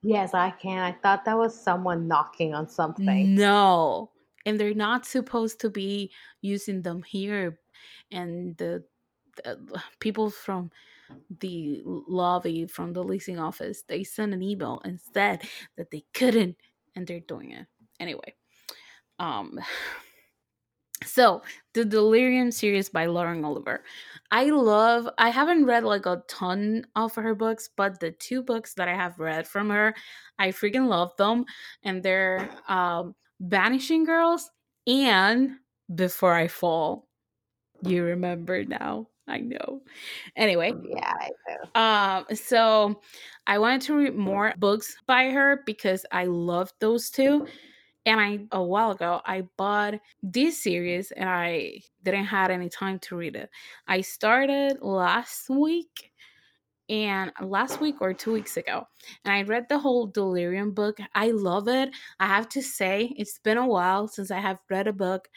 Yes, 0.02 0.34
I 0.34 0.50
can. 0.50 0.80
I 0.80 0.94
thought 0.94 1.26
that 1.26 1.38
was 1.38 1.54
someone 1.54 2.08
knocking 2.08 2.56
on 2.56 2.68
something. 2.68 3.36
No. 3.36 4.10
And 4.48 4.60
they're 4.60 4.74
not 4.74 5.06
supposed 5.06 5.60
to 5.60 5.70
be 5.70 6.12
using 6.42 6.82
them 6.82 7.04
here. 7.04 7.60
And 8.10 8.58
the, 8.58 8.84
the 9.36 9.60
people 10.00 10.32
from 10.32 10.72
the 11.40 11.82
lobby 11.86 12.66
from 12.66 12.94
the 12.94 13.04
leasing 13.04 13.40
office, 13.40 13.84
they 13.88 14.04
sent 14.04 14.34
an 14.34 14.42
email 14.42 14.82
and 14.84 15.00
said 15.14 15.42
that 15.78 15.92
they 15.92 16.04
couldn't 16.14 16.58
and 16.96 17.08
they're 17.08 17.22
doing 17.22 17.52
it. 17.52 17.66
Anyway, 18.00 18.36
um 19.20 19.60
so 21.04 21.42
the 21.74 21.84
delirium 21.84 22.52
series 22.52 22.90
by 22.90 23.08
lauren 23.08 23.44
oliver. 23.44 23.84
I 24.30 24.46
love 24.46 25.10
i 25.18 25.30
haven't 25.30 25.66
read 25.66 25.84
like 25.84 26.06
a 26.06 26.22
ton 26.28 26.86
of 26.96 27.16
her 27.16 27.34
books 27.34 27.70
but 27.76 28.00
the 28.00 28.12
two 28.12 28.44
books 28.44 28.76
that 28.76 28.88
i 28.88 28.94
have 28.94 29.18
read 29.18 29.48
from 29.48 29.70
her 29.72 29.96
i 30.38 30.50
freaking 30.50 30.88
love 30.88 31.16
them. 31.18 31.46
And 31.84 32.04
they're 32.04 32.50
um 32.68 33.16
vanishing 33.40 34.04
girls 34.04 34.52
and 34.86 35.58
before 35.96 36.34
i 36.34 36.48
fall. 36.48 37.08
You 37.84 38.04
remember 38.04 38.64
now 38.64 39.08
i 39.32 39.40
know 39.40 39.82
anyway 40.36 40.74
Yeah, 40.84 41.14
I 41.20 41.30
do. 41.48 41.80
um 41.80 42.38
so 42.38 43.02
i 43.48 43.58
wanted 43.58 43.82
to 43.82 43.96
read 43.96 44.16
more 44.16 44.54
books 44.58 44.96
by 45.08 45.30
her 45.30 45.64
because 45.66 46.06
i 46.12 46.26
loved 46.26 46.74
those 46.80 47.10
two 47.10 47.48
and 48.06 48.20
I 48.20 48.40
a 48.52 48.64
while 48.64 48.92
ago 48.92 49.22
I 49.26 49.44
bought 49.58 49.96
this 50.24 50.64
series 50.64 51.12
and 51.12 51.30
I 51.30 51.82
didn't 52.04 52.26
had 52.26 52.50
any 52.50 52.70
time 52.70 52.98
to 53.00 53.16
read 53.16 53.36
it. 53.36 53.50
I 53.88 54.02
started 54.02 54.80
last 54.82 55.50
week 55.50 56.12
and 56.90 57.32
last 57.42 57.80
week 57.80 57.98
or 58.02 58.14
2 58.14 58.34
weeks 58.34 58.58
ago 58.58 58.86
and 59.24 59.34
I 59.34 59.44
read 59.44 59.68
the 59.70 59.80
whole 59.80 60.08
Delirium 60.08 60.72
book. 60.74 60.98
I 61.16 61.32
love 61.32 61.68
it. 61.68 61.90
I 62.20 62.28
have 62.28 62.50
to 62.50 62.62
say 62.62 63.14
it's 63.18 63.40
been 63.40 63.58
a 63.58 63.68
while 63.68 64.08
since 64.08 64.32
I 64.32 64.40
have 64.40 64.60
read 64.70 64.88
a 64.88 64.94
book 64.94 65.30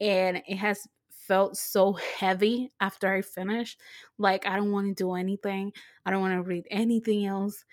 and 0.00 0.42
it 0.46 0.56
has 0.56 0.86
felt 1.26 1.56
so 1.56 1.92
heavy 1.94 2.72
after 2.80 3.12
I 3.12 3.22
finished. 3.22 3.80
Like 4.18 4.46
I 4.46 4.56
don't 4.56 4.72
want 4.72 4.88
to 4.88 4.94
do 4.94 5.14
anything. 5.14 5.72
I 6.04 6.10
don't 6.10 6.20
want 6.20 6.34
to 6.34 6.42
read 6.42 6.66
anything 6.70 7.26
else. 7.26 7.64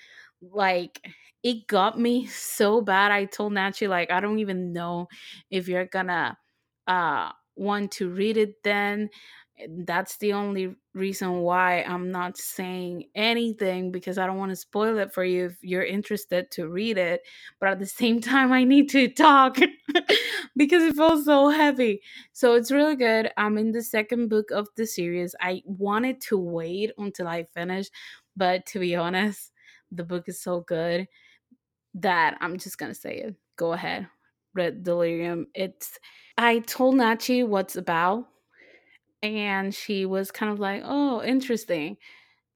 Like 0.42 1.00
it 1.44 1.68
got 1.68 2.00
me 2.00 2.28
so 2.28 2.82
bad. 2.82 3.12
I 3.12 3.26
told 3.26 3.54
Nachi 3.54 3.88
like 3.88 4.12
I 4.12 4.20
don't 4.20 4.40
even 4.40 4.74
know 4.74 5.08
if 5.50 5.68
you're 5.68 5.86
gonna 5.86 6.38
uh 6.88 7.32
want 7.56 7.92
to 7.94 8.10
read 8.10 8.38
it 8.38 8.64
then. 8.64 9.10
That's 9.70 10.18
the 10.18 10.34
only 10.34 10.76
reason 10.96 11.40
why 11.42 11.84
I'm 11.84 12.12
not 12.12 12.38
saying 12.38 13.06
anything 13.16 13.92
because 13.92 14.18
I 14.18 14.26
don't 14.26 14.38
want 14.38 14.50
to 14.52 14.56
spoil 14.56 14.98
it 14.98 15.14
for 15.14 15.24
you 15.24 15.46
if 15.46 15.58
you're 15.62 15.84
interested 15.84 16.50
to 16.52 16.68
read 16.68 16.98
it. 16.98 17.22
But 17.60 17.70
at 17.70 17.80
the 17.80 17.86
same 18.02 18.20
time, 18.20 18.52
I 18.52 18.64
need 18.64 18.90
to 18.90 19.08
talk 19.10 19.58
because 20.58 20.84
it 20.84 20.96
feels 20.96 21.26
so 21.26 21.50
heavy. 21.50 22.02
So 22.34 22.56
it's 22.56 22.72
really 22.72 22.96
good. 22.96 23.32
I'm 23.38 23.58
in 23.58 23.72
the 23.72 23.84
second 23.84 24.30
book 24.30 24.50
of 24.52 24.68
the 24.76 24.88
series. 24.88 25.36
I 25.40 25.62
wanted 25.66 26.20
to 26.22 26.38
wait 26.38 26.92
until 26.98 27.28
I 27.28 27.44
finish, 27.54 27.88
but 28.36 28.66
to 28.68 28.80
be 28.80 28.96
honest, 28.96 29.52
the 29.92 30.04
book 30.04 30.28
is 30.28 30.42
so 30.42 30.62
good 30.62 31.08
that 31.96 32.38
I'm 32.42 32.58
just 32.58 32.78
gonna 32.78 32.96
say 32.96 33.18
it. 33.18 33.36
Go 33.56 33.74
ahead. 33.74 34.08
Red 34.56 34.84
Delirium. 34.84 35.48
It's 35.54 36.00
I 36.38 36.60
told 36.60 36.96
Nachi 36.96 37.48
what's 37.48 37.76
about 37.76 38.28
and 39.24 39.76
she 39.76 40.06
was 40.08 40.32
kind 40.32 40.52
of 40.54 40.60
like, 40.60 40.84
"Oh, 40.86 41.24
interesting." 41.24 41.98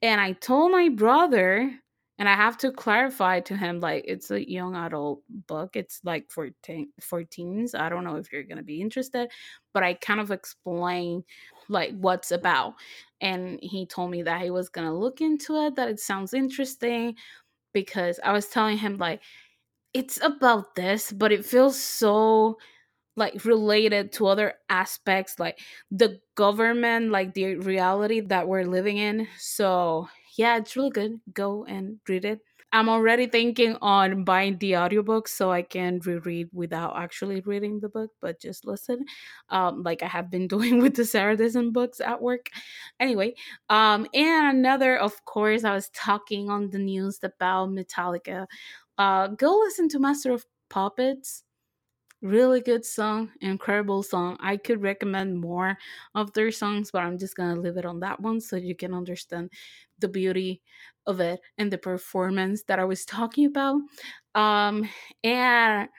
And 0.02 0.22
I 0.22 0.34
told 0.34 0.72
my 0.72 0.90
brother 0.90 1.80
and 2.20 2.30
I 2.30 2.36
have 2.36 2.58
to 2.60 2.72
clarify 2.72 3.40
to 3.42 3.58
him 3.58 3.80
like 3.82 4.06
it's 4.08 4.32
a 4.32 4.50
young 4.50 4.76
adult 4.76 5.24
book. 5.48 5.76
It's 5.76 6.02
like 6.04 6.32
for 6.32 6.50
teen, 6.64 6.92
for 7.02 7.24
teens. 7.24 7.76
I 7.76 7.90
don't 7.90 8.04
know 8.06 8.18
if 8.18 8.32
you're 8.34 8.44
going 8.44 8.58
to 8.58 8.64
be 8.64 8.82
interested, 8.82 9.32
but 9.74 9.84
I 9.84 9.96
kind 9.96 10.20
of 10.22 10.32
explain 10.32 11.24
like 11.70 11.92
what's 12.00 12.32
about. 12.32 12.76
And 13.22 13.60
he 13.64 13.86
told 13.88 14.12
me 14.12 14.24
that 14.24 14.42
he 14.42 14.52
was 14.52 14.70
going 14.70 14.88
to 14.88 14.94
look 14.94 15.22
into 15.22 15.56
it, 15.68 15.76
that 15.76 15.90
it 15.90 16.00
sounds 16.00 16.34
interesting 16.34 17.16
because 17.74 18.20
I 18.24 18.32
was 18.34 18.48
telling 18.50 18.78
him 18.80 18.98
like 18.98 19.22
it's 19.94 20.22
about 20.22 20.76
this, 20.76 21.12
but 21.12 21.32
it 21.32 21.46
feels 21.46 21.80
so 21.82 22.58
like 23.18 23.44
related 23.44 24.14
to 24.14 24.28
other 24.28 24.54
aspects 24.70 25.40
like 25.40 25.60
the 25.92 26.20
government 26.36 27.12
like 27.12 27.34
the 27.34 27.56
reality 27.56 28.22
that 28.22 28.48
we're 28.48 28.64
living 28.64 28.98
in 28.98 29.28
so 29.38 30.08
yeah 30.38 30.58
it's 30.58 30.76
really 30.78 30.92
good 30.92 31.20
go 31.34 31.66
and 31.66 31.98
read 32.08 32.24
it 32.24 32.40
I'm 32.74 32.90
already 32.90 33.28
thinking 33.28 33.78
on 33.82 34.26
buying 34.26 34.58
the 34.58 34.76
audiobook 34.76 35.30
so 35.30 35.52
I 35.52 35.62
can 35.62 36.00
reread 36.06 36.50
without 36.52 36.98
actually 36.98 37.40
reading 37.42 37.80
the 37.80 37.88
book, 37.88 38.12
but 38.22 38.42
just 38.42 38.66
listen. 38.66 39.06
Um, 39.50 39.84
like 39.84 40.04
I 40.04 40.08
have 40.08 40.30
been 40.30 40.48
doing 40.56 40.82
with 40.82 40.96
the 40.96 41.06
Sarah 41.06 41.38
Dessen 41.38 41.72
books 41.72 42.02
at 42.02 42.22
work. 42.22 42.50
Anyway, 43.00 43.36
um, 43.70 44.06
and 44.14 44.58
another, 44.58 44.98
of 44.98 45.24
course, 45.26 45.64
I 45.64 45.74
was 45.74 45.90
talking 45.90 46.50
on 46.50 46.70
the 46.70 46.80
news 46.80 47.20
about 47.24 47.70
Metallica. 47.70 48.48
Uh, 48.98 49.28
go 49.28 49.60
listen 49.60 49.88
to 49.90 50.00
Master 50.00 50.34
of 50.34 50.46
Puppets 50.70 51.44
really 52.22 52.62
good 52.62 52.84
song 52.86 53.32
incredible 53.42 54.04
song. 54.04 54.38
I 54.40 54.58
could 54.58 54.82
recommend 54.82 55.40
more 55.40 55.78
of 56.16 56.34
their 56.34 56.52
songs 56.52 56.92
but 56.92 57.04
i'm 57.04 57.18
just 57.18 57.36
gonna 57.36 57.60
leave 57.60 57.78
it 57.78 57.86
on 57.86 58.00
that 58.02 58.20
one 58.20 58.42
so 58.42 58.56
you 58.56 58.76
can 58.76 58.94
understand 58.94 59.52
the 60.00 60.08
beauty 60.08 60.62
of 61.06 61.20
it 61.20 61.40
and 61.58 61.72
the 61.72 61.78
performance 61.78 62.64
that 62.64 62.80
i 62.80 62.86
was 62.86 63.06
talking 63.06 63.46
about. 63.46 63.82
Um 64.36 64.90
and 65.24 65.90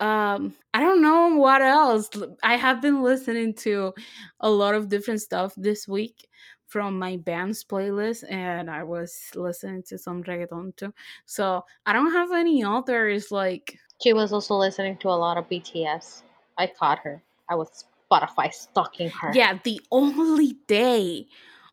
um 0.00 0.54
i 0.74 0.80
don't 0.80 1.02
know 1.02 1.36
what 1.36 1.62
else. 1.62 2.08
I 2.42 2.56
have 2.56 2.80
been 2.82 3.02
listening 3.02 3.54
to 3.56 3.92
a 4.40 4.50
lot 4.50 4.74
of 4.74 4.88
different 4.88 5.20
stuff 5.22 5.54
this 5.56 5.86
week 5.88 6.28
from 6.66 6.98
my 6.98 7.16
band's 7.18 7.64
playlist 7.64 8.24
and 8.30 8.70
i 8.70 8.82
was 8.84 9.30
listening 9.34 9.82
to 9.84 9.98
some 9.98 10.22
reggaeton 10.24 10.76
too. 10.76 10.94
So 11.26 11.64
i 11.86 11.92
don't 11.92 12.12
have 12.12 12.32
any 12.32 12.64
others 12.64 13.30
like 13.32 13.78
She 14.02 14.12
was 14.12 14.32
also 14.32 14.54
listening 14.56 14.96
to 14.98 15.08
a 15.08 15.18
lot 15.18 15.36
of 15.36 15.48
BTS. 15.48 16.22
I 16.56 16.66
caught 16.66 16.98
her. 17.00 17.22
I 17.48 17.54
was 17.54 17.84
Spotify 18.10 18.52
stalking 18.52 19.10
her. 19.10 19.32
Yeah, 19.34 19.58
the 19.62 19.80
only 19.90 20.54
day 20.66 21.26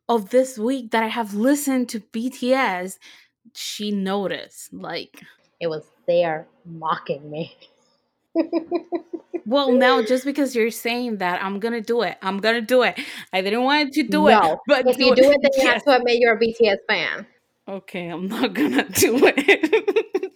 of 0.10 0.30
this 0.30 0.58
week 0.58 0.92
that 0.92 1.04
I 1.04 1.08
have 1.08 1.34
listened 1.34 1.90
to 1.90 2.00
BTS, 2.00 2.98
she 3.54 3.92
noticed. 3.92 4.74
Like, 4.74 5.22
It 5.60 5.68
was 5.68 5.84
there 6.06 6.48
mocking 6.66 7.30
me. 7.32 7.56
well, 9.46 9.72
now 9.72 10.02
just 10.02 10.26
because 10.26 10.56
you're 10.56 10.72
saying 10.72 11.18
that, 11.18 11.44
I'm 11.44 11.60
gonna 11.60 11.82
do 11.82 12.02
it. 12.02 12.18
I'm 12.22 12.40
gonna 12.40 12.62
do 12.62 12.84
it. 12.84 13.00
I 13.34 13.42
didn't 13.42 13.64
want 13.64 13.94
to 13.94 14.04
do 14.04 14.28
it, 14.28 14.32
No. 14.32 14.62
but 14.68 14.86
If 14.88 15.00
you 15.00 15.16
do 15.16 15.32
it, 15.32 15.40
then 15.42 15.52
you 15.56 15.64
Yes. 15.64 15.74
have 15.76 15.84
to 15.86 15.96
admit 15.98 16.20
you're 16.20 16.36
a 16.36 16.40
BTS 16.40 16.78
fan. 16.88 17.26
Okay, 17.68 18.08
I'm 18.08 18.28
not 18.28 18.54
gonna 18.54 18.84
do 18.92 19.18
it. 19.24 20.27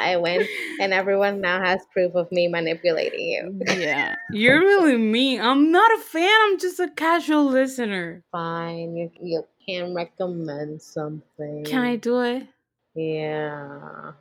I 0.00 0.16
win, 0.16 0.46
and 0.80 0.92
everyone 0.92 1.40
now 1.40 1.62
has 1.62 1.80
proof 1.92 2.14
of 2.14 2.30
me 2.32 2.48
manipulating 2.48 3.28
you. 3.28 3.64
yeah, 3.66 4.14
you're 4.32 4.60
really 4.60 4.96
mean. 4.96 5.40
I'm 5.40 5.70
not 5.70 5.92
a 5.92 5.98
fan. 6.02 6.30
I'm 6.44 6.58
just 6.58 6.80
a 6.80 6.88
casual 6.88 7.46
listener. 7.46 8.22
Fine, 8.32 8.96
you 8.96 9.10
you 9.20 9.46
can 9.66 9.94
recommend 9.94 10.82
something. 10.82 11.64
Can 11.64 11.84
I 11.84 11.96
do 11.96 12.20
it? 12.20 12.48
Yeah. 12.94 14.12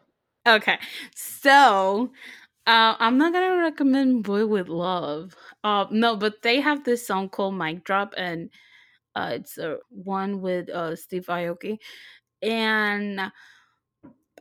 Okay, 0.48 0.80
so 1.16 2.12
uh, 2.68 2.96
I'm 3.00 3.18
not 3.18 3.34
gonna 3.34 3.58
recommend 3.58 4.24
"Boy 4.24 4.46
with 4.46 4.70
Luv." 4.70 5.36
Uh, 5.64 5.86
no, 5.92 6.16
but 6.16 6.42
they 6.44 6.62
have 6.62 6.84
this 6.84 7.06
song 7.06 7.30
called 7.30 7.56
"Mic 7.56 7.84
Drop," 7.84 8.14
and 8.18 8.50
uh, 9.16 9.32
it's 9.34 9.58
a 9.58 9.80
one 9.90 10.42
with 10.42 10.70
uh, 10.70 10.96
Steve 10.96 11.28
Aoki, 11.28 11.80
and 12.42 13.32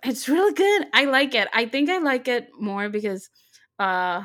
it's 0.03 0.29
really 0.29 0.55
good. 0.55 0.87
I 0.93 1.05
like 1.05 1.35
it. 1.35 1.49
I 1.53 1.67
think 1.67 1.91
I 1.91 1.99
like 1.99 2.29
it 2.29 2.51
more 2.59 2.89
because 2.89 3.31
uh, 3.79 4.25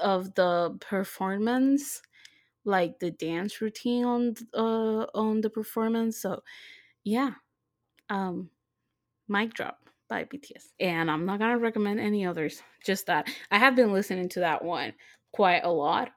of 0.00 0.34
the 0.34 0.76
performance, 0.80 2.02
like 2.64 2.98
the 2.98 3.10
dance 3.10 3.60
routine 3.60 4.04
on 4.04 4.34
uh, 4.54 5.06
on 5.14 5.40
the 5.40 5.50
performance. 5.50 6.20
So, 6.20 6.42
yeah, 7.04 7.32
um, 8.10 8.50
Mic 9.28 9.54
Drop 9.54 9.78
by 10.08 10.24
BTS. 10.24 10.72
And 10.80 11.10
I'm 11.10 11.26
not 11.26 11.40
gonna 11.40 11.58
recommend 11.58 12.00
any 12.00 12.26
others. 12.26 12.62
Just 12.84 13.06
that 13.06 13.28
I 13.50 13.58
have 13.58 13.76
been 13.76 13.92
listening 13.92 14.30
to 14.30 14.40
that 14.40 14.64
one 14.64 14.94
quite 15.32 15.64
a 15.64 15.70
lot. 15.72 16.10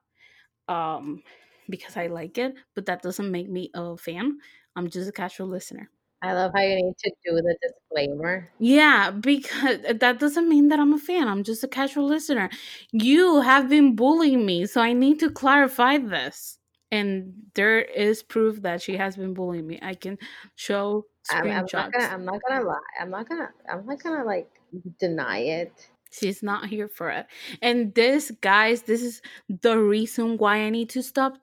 Um 0.69 1.23
because 1.69 1.97
I 1.97 2.07
like 2.07 2.37
it, 2.37 2.55
but 2.75 2.85
that 2.87 3.01
doesn't 3.03 3.31
make 3.31 3.49
me 3.49 3.71
a 3.75 3.97
fan. 3.97 4.39
I'm 4.75 4.89
just 4.89 5.09
a 5.09 5.13
casual 5.13 5.47
listener. 5.47 5.89
I 6.21 6.33
love 6.33 6.51
how 6.53 6.61
you 6.61 6.75
need 6.75 6.97
to 6.99 7.11
do 7.25 7.35
the 7.35 7.55
disclaimer. 7.61 8.51
Yeah, 8.59 9.11
because 9.11 9.79
uh, 9.87 9.93
that 9.99 10.19
doesn't 10.19 10.49
mean 10.49 10.67
that 10.67 10.79
I'm 10.79 10.93
a 10.93 10.97
fan. 10.97 11.27
I'm 11.27 11.43
just 11.43 11.63
a 11.63 11.67
casual 11.67 12.05
listener. 12.07 12.49
You 12.91 13.41
have 13.41 13.69
been 13.69 13.95
bullying 13.95 14.45
me, 14.45 14.65
so 14.65 14.81
I 14.81 14.93
need 14.93 15.19
to 15.21 15.29
clarify 15.29 15.97
this. 15.97 16.57
And 16.91 17.33
there 17.53 17.79
is 17.79 18.23
proof 18.23 18.63
that 18.63 18.81
she 18.81 18.97
has 18.97 19.15
been 19.15 19.33
bullying 19.33 19.67
me. 19.67 19.79
I 19.81 19.93
can 19.93 20.17
show 20.55 21.05
I'm, 21.29 21.43
I'm 21.43 21.47
not 21.47 21.67
screenshots. 21.67 21.91
gonna. 21.91 22.07
I'm 22.07 22.25
not 22.25 22.41
gonna 22.47 22.65
lie. 22.65 22.79
I'm 22.99 23.09
not 23.11 23.29
gonna. 23.29 23.49
I'm 23.69 23.85
not 23.85 24.03
gonna 24.03 24.25
like 24.25 24.49
deny 24.99 25.39
it. 25.39 25.89
She's 26.11 26.41
not 26.41 26.65
here 26.65 26.87
for 26.87 27.11
it. 27.11 27.27
And 27.61 27.93
this, 27.93 28.31
guys, 28.41 28.81
this 28.81 29.03
is 29.03 29.21
the 29.47 29.77
reason 29.77 30.37
why 30.37 30.57
I 30.57 30.69
need 30.71 30.89
to 30.89 31.03
stop 31.03 31.37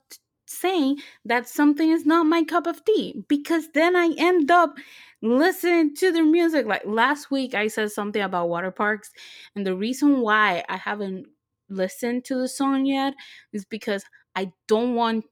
saying 0.49 0.97
that 1.25 1.47
something 1.47 1.89
is 1.89 2.05
not 2.05 2.25
my 2.25 2.43
cup 2.43 2.67
of 2.67 2.83
tea 2.85 3.23
because 3.27 3.69
then 3.73 3.95
I 3.95 4.13
end 4.17 4.49
up 4.51 4.75
listening 5.21 5.95
to 5.95 6.11
their 6.11 6.25
music. 6.25 6.65
Like 6.65 6.83
last 6.85 7.31
week, 7.31 7.53
I 7.53 7.67
said 7.67 7.91
something 7.91 8.21
about 8.21 8.49
Waterparks, 8.49 9.09
and 9.55 9.65
the 9.65 9.75
reason 9.75 10.21
why 10.21 10.63
I 10.69 10.77
haven't 10.77 11.27
listened 11.69 12.25
to 12.25 12.35
the 12.35 12.47
song 12.47 12.85
yet 12.85 13.13
is 13.53 13.65
because 13.65 14.03
I 14.35 14.51
don't 14.67 14.95
want 14.95 15.25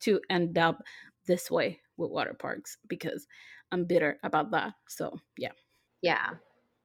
to 0.00 0.20
end 0.30 0.58
up 0.58 0.82
this 1.26 1.50
way 1.50 1.80
with 1.96 2.10
Waterparks 2.10 2.76
because 2.88 3.26
I'm 3.72 3.84
bitter 3.84 4.18
about 4.22 4.50
that. 4.52 4.74
So, 4.88 5.18
yeah. 5.36 5.52
Yeah, 6.02 6.30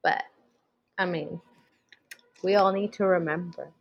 but 0.04 0.24
I 0.98 1.06
mean, 1.06 1.40
we 2.44 2.56
all 2.56 2.72
need 2.72 2.94
to 2.94 3.06
remember 3.06 3.72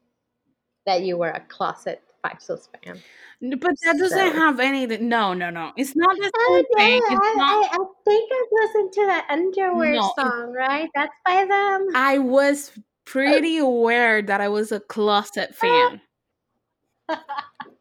that 0.86 1.02
you 1.02 1.16
were 1.16 1.30
a 1.30 1.40
closet 1.40 2.02
Five 2.22 2.40
Souls 2.42 2.68
fan. 2.84 2.98
But 3.40 3.70
that 3.84 3.96
doesn't 3.98 4.10
So- 4.10 4.38
have 4.38 4.60
any. 4.60 4.86
No, 4.86 5.32
no, 5.34 5.50
no. 5.50 5.72
It's 5.76 5.96
not 5.96 6.14
the 6.16 6.30
Oh, 6.36 6.56
same 6.56 6.64
yeah, 6.78 6.84
thing. 6.84 7.02
It's 7.16 7.26
I, 7.26 7.34
not. 7.36 7.64
I, 7.64 7.76
I 7.76 7.84
think 8.04 8.30
I've 8.32 8.48
listened 8.52 8.92
to 8.92 9.06
that 9.06 9.26
underwear 9.30 9.92
No, 9.94 10.12
song, 10.18 10.52
right? 10.52 10.88
That's 10.94 11.12
by 11.24 11.44
them. 11.46 11.88
I 11.94 12.18
was 12.18 12.72
oh. 12.78 12.82
pretty 13.06 13.58
aware 13.58 14.20
that 14.22 14.40
I 14.40 14.48
was 14.48 14.72
a 14.72 14.80
closet 14.80 15.54
fan. 15.56 16.00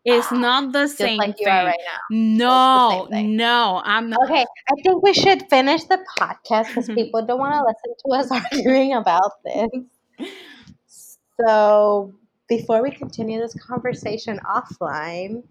It's 0.05 0.31
not 0.31 0.71
the 0.71 0.83
Just 0.83 0.97
same 0.97 1.17
like 1.17 1.35
you 1.39 1.45
thing. 1.45 1.53
are 1.53 1.65
right 1.65 1.79
now. 1.85 1.99
No, 2.09 3.07
thing. 3.11 3.35
no, 3.35 3.81
I'm 3.83 4.09
not. 4.09 4.23
Okay, 4.23 4.43
I 4.43 4.73
think 4.81 5.03
we 5.03 5.13
should 5.13 5.47
finish 5.49 5.83
the 5.83 5.99
podcast 6.17 6.69
because 6.69 6.87
people 6.95 7.23
don't 7.25 7.37
want 7.37 7.53
to 7.53 7.63
listen 7.67 7.93
to 8.05 8.37
us 8.37 8.43
arguing 8.53 8.93
about 8.93 9.31
this. 9.43 9.69
So, 11.45 12.13
before 12.49 12.81
we 12.81 12.91
continue 12.91 13.39
this 13.39 13.53
conversation 13.53 14.39
offline, 14.39 15.43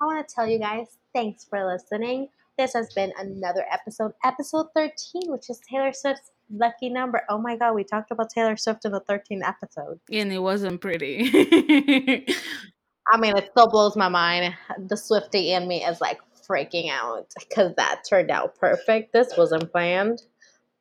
I 0.00 0.04
want 0.04 0.28
to 0.28 0.34
tell 0.34 0.46
you 0.46 0.58
guys 0.58 0.86
thanks 1.14 1.44
for 1.44 1.66
listening. 1.66 2.28
This 2.58 2.74
has 2.74 2.92
been 2.92 3.12
another 3.18 3.64
episode, 3.72 4.12
episode 4.22 4.66
13, 4.76 5.22
which 5.26 5.50
is 5.50 5.58
Taylor 5.68 5.92
Swift's 5.92 6.30
lucky 6.50 6.90
number. 6.90 7.22
Oh 7.28 7.38
my 7.38 7.56
god, 7.56 7.74
we 7.74 7.82
talked 7.82 8.10
about 8.10 8.30
Taylor 8.30 8.56
Swift 8.56 8.84
in 8.84 8.92
the 8.92 9.00
13th 9.00 9.42
episode. 9.42 9.98
And 10.12 10.32
it 10.32 10.38
wasn't 10.38 10.80
pretty. 10.80 11.30
I 13.12 13.18
mean, 13.18 13.36
it 13.36 13.48
still 13.50 13.68
blows 13.68 13.96
my 13.96 14.08
mind. 14.08 14.54
The 14.78 14.94
Swiftie 14.94 15.56
in 15.56 15.66
me 15.66 15.84
is 15.84 16.00
like 16.00 16.20
freaking 16.48 16.90
out 16.90 17.26
because 17.38 17.74
that 17.76 18.02
turned 18.08 18.30
out 18.30 18.58
perfect. 18.58 19.12
This 19.12 19.36
wasn't 19.36 19.72
planned. 19.72 20.22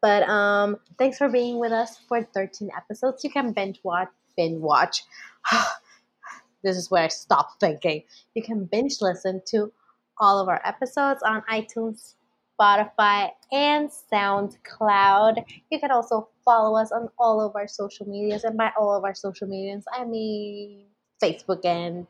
But 0.02 0.28
um, 0.28 0.78
thanks 1.00 1.18
for 1.18 1.30
being 1.30 1.60
with 1.60 1.72
us 1.72 1.98
for 2.10 2.22
13 2.22 2.70
episodes. 2.76 3.24
You 3.24 3.30
can 3.30 3.54
binge 3.54 3.80
watch, 3.84 4.10
binge 4.36 4.60
watch. 4.62 5.04
this 6.64 6.78
is 6.78 6.90
where 6.90 7.04
I 7.04 7.08
stop 7.08 7.60
thinking. 7.60 8.04
You 8.36 8.44
can 8.44 8.66
binge 8.66 9.02
listen 9.02 9.42
to 9.48 9.72
all 10.20 10.40
of 10.40 10.48
our 10.48 10.62
episodes 10.64 11.22
on 11.24 11.44
iTunes, 11.52 12.16
Spotify, 12.60 13.32
and 13.52 13.90
SoundCloud. 14.12 15.44
You 15.72 15.80
can 15.80 15.92
also 15.92 16.30
follow 16.46 16.80
us 16.80 16.92
on 16.92 17.10
all 17.18 17.42
of 17.42 17.56
our 17.56 17.68
social 17.68 18.08
medias, 18.08 18.44
and 18.44 18.58
by 18.58 18.72
all 18.80 18.96
of 18.96 19.04
our 19.04 19.16
social 19.16 19.48
medias, 19.48 19.86
I 19.92 20.06
mean 20.06 20.86
Facebook 21.22 21.66
and 21.66 22.08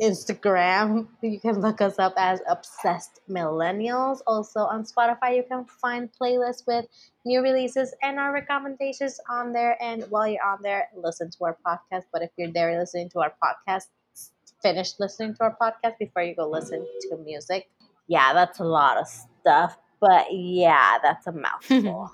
Instagram. 0.00 1.06
You 1.22 1.38
can 1.38 1.60
look 1.60 1.80
us 1.80 1.98
up 1.98 2.14
as 2.16 2.40
Obsessed 2.48 3.20
Millennials. 3.30 4.18
Also 4.26 4.60
on 4.60 4.84
Spotify, 4.84 5.36
you 5.36 5.44
can 5.48 5.64
find 5.64 6.10
playlists 6.20 6.66
with 6.66 6.86
new 7.24 7.42
releases 7.42 7.94
and 8.02 8.18
our 8.18 8.32
recommendations 8.32 9.20
on 9.30 9.52
there. 9.52 9.76
And 9.80 10.04
while 10.10 10.26
you're 10.26 10.44
on 10.44 10.58
there, 10.62 10.88
listen 10.96 11.30
to 11.30 11.44
our 11.44 11.58
podcast. 11.66 12.04
But 12.12 12.22
if 12.22 12.30
you're 12.36 12.52
there 12.52 12.78
listening 12.78 13.10
to 13.10 13.20
our 13.20 13.32
podcast, 13.42 13.84
finish 14.62 14.94
listening 14.98 15.34
to 15.36 15.44
our 15.44 15.56
podcast 15.60 15.98
before 15.98 16.22
you 16.22 16.34
go 16.34 16.48
listen 16.48 16.84
to 17.02 17.16
music. 17.18 17.70
Yeah, 18.08 18.32
that's 18.32 18.58
a 18.58 18.64
lot 18.64 18.96
of 18.96 19.06
stuff. 19.06 19.76
But 20.00 20.26
yeah, 20.32 20.98
that's 21.02 21.26
a 21.26 21.32
mouthful. 21.32 22.10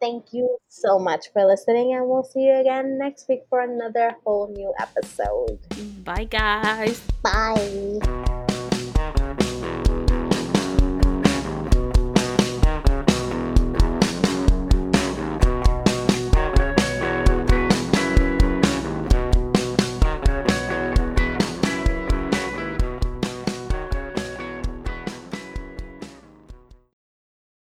Thank 0.00 0.32
you 0.32 0.58
so 0.68 0.98
much 0.98 1.32
for 1.32 1.44
listening, 1.44 1.94
and 1.94 2.08
we'll 2.08 2.22
see 2.22 2.46
you 2.46 2.54
again 2.54 2.98
next 2.98 3.28
week 3.28 3.42
for 3.50 3.60
another 3.60 4.14
whole 4.24 4.48
new 4.48 4.72
episode. 4.78 5.58
Bye, 6.04 6.24
guys. 6.24 7.00
Bye. 7.22 8.37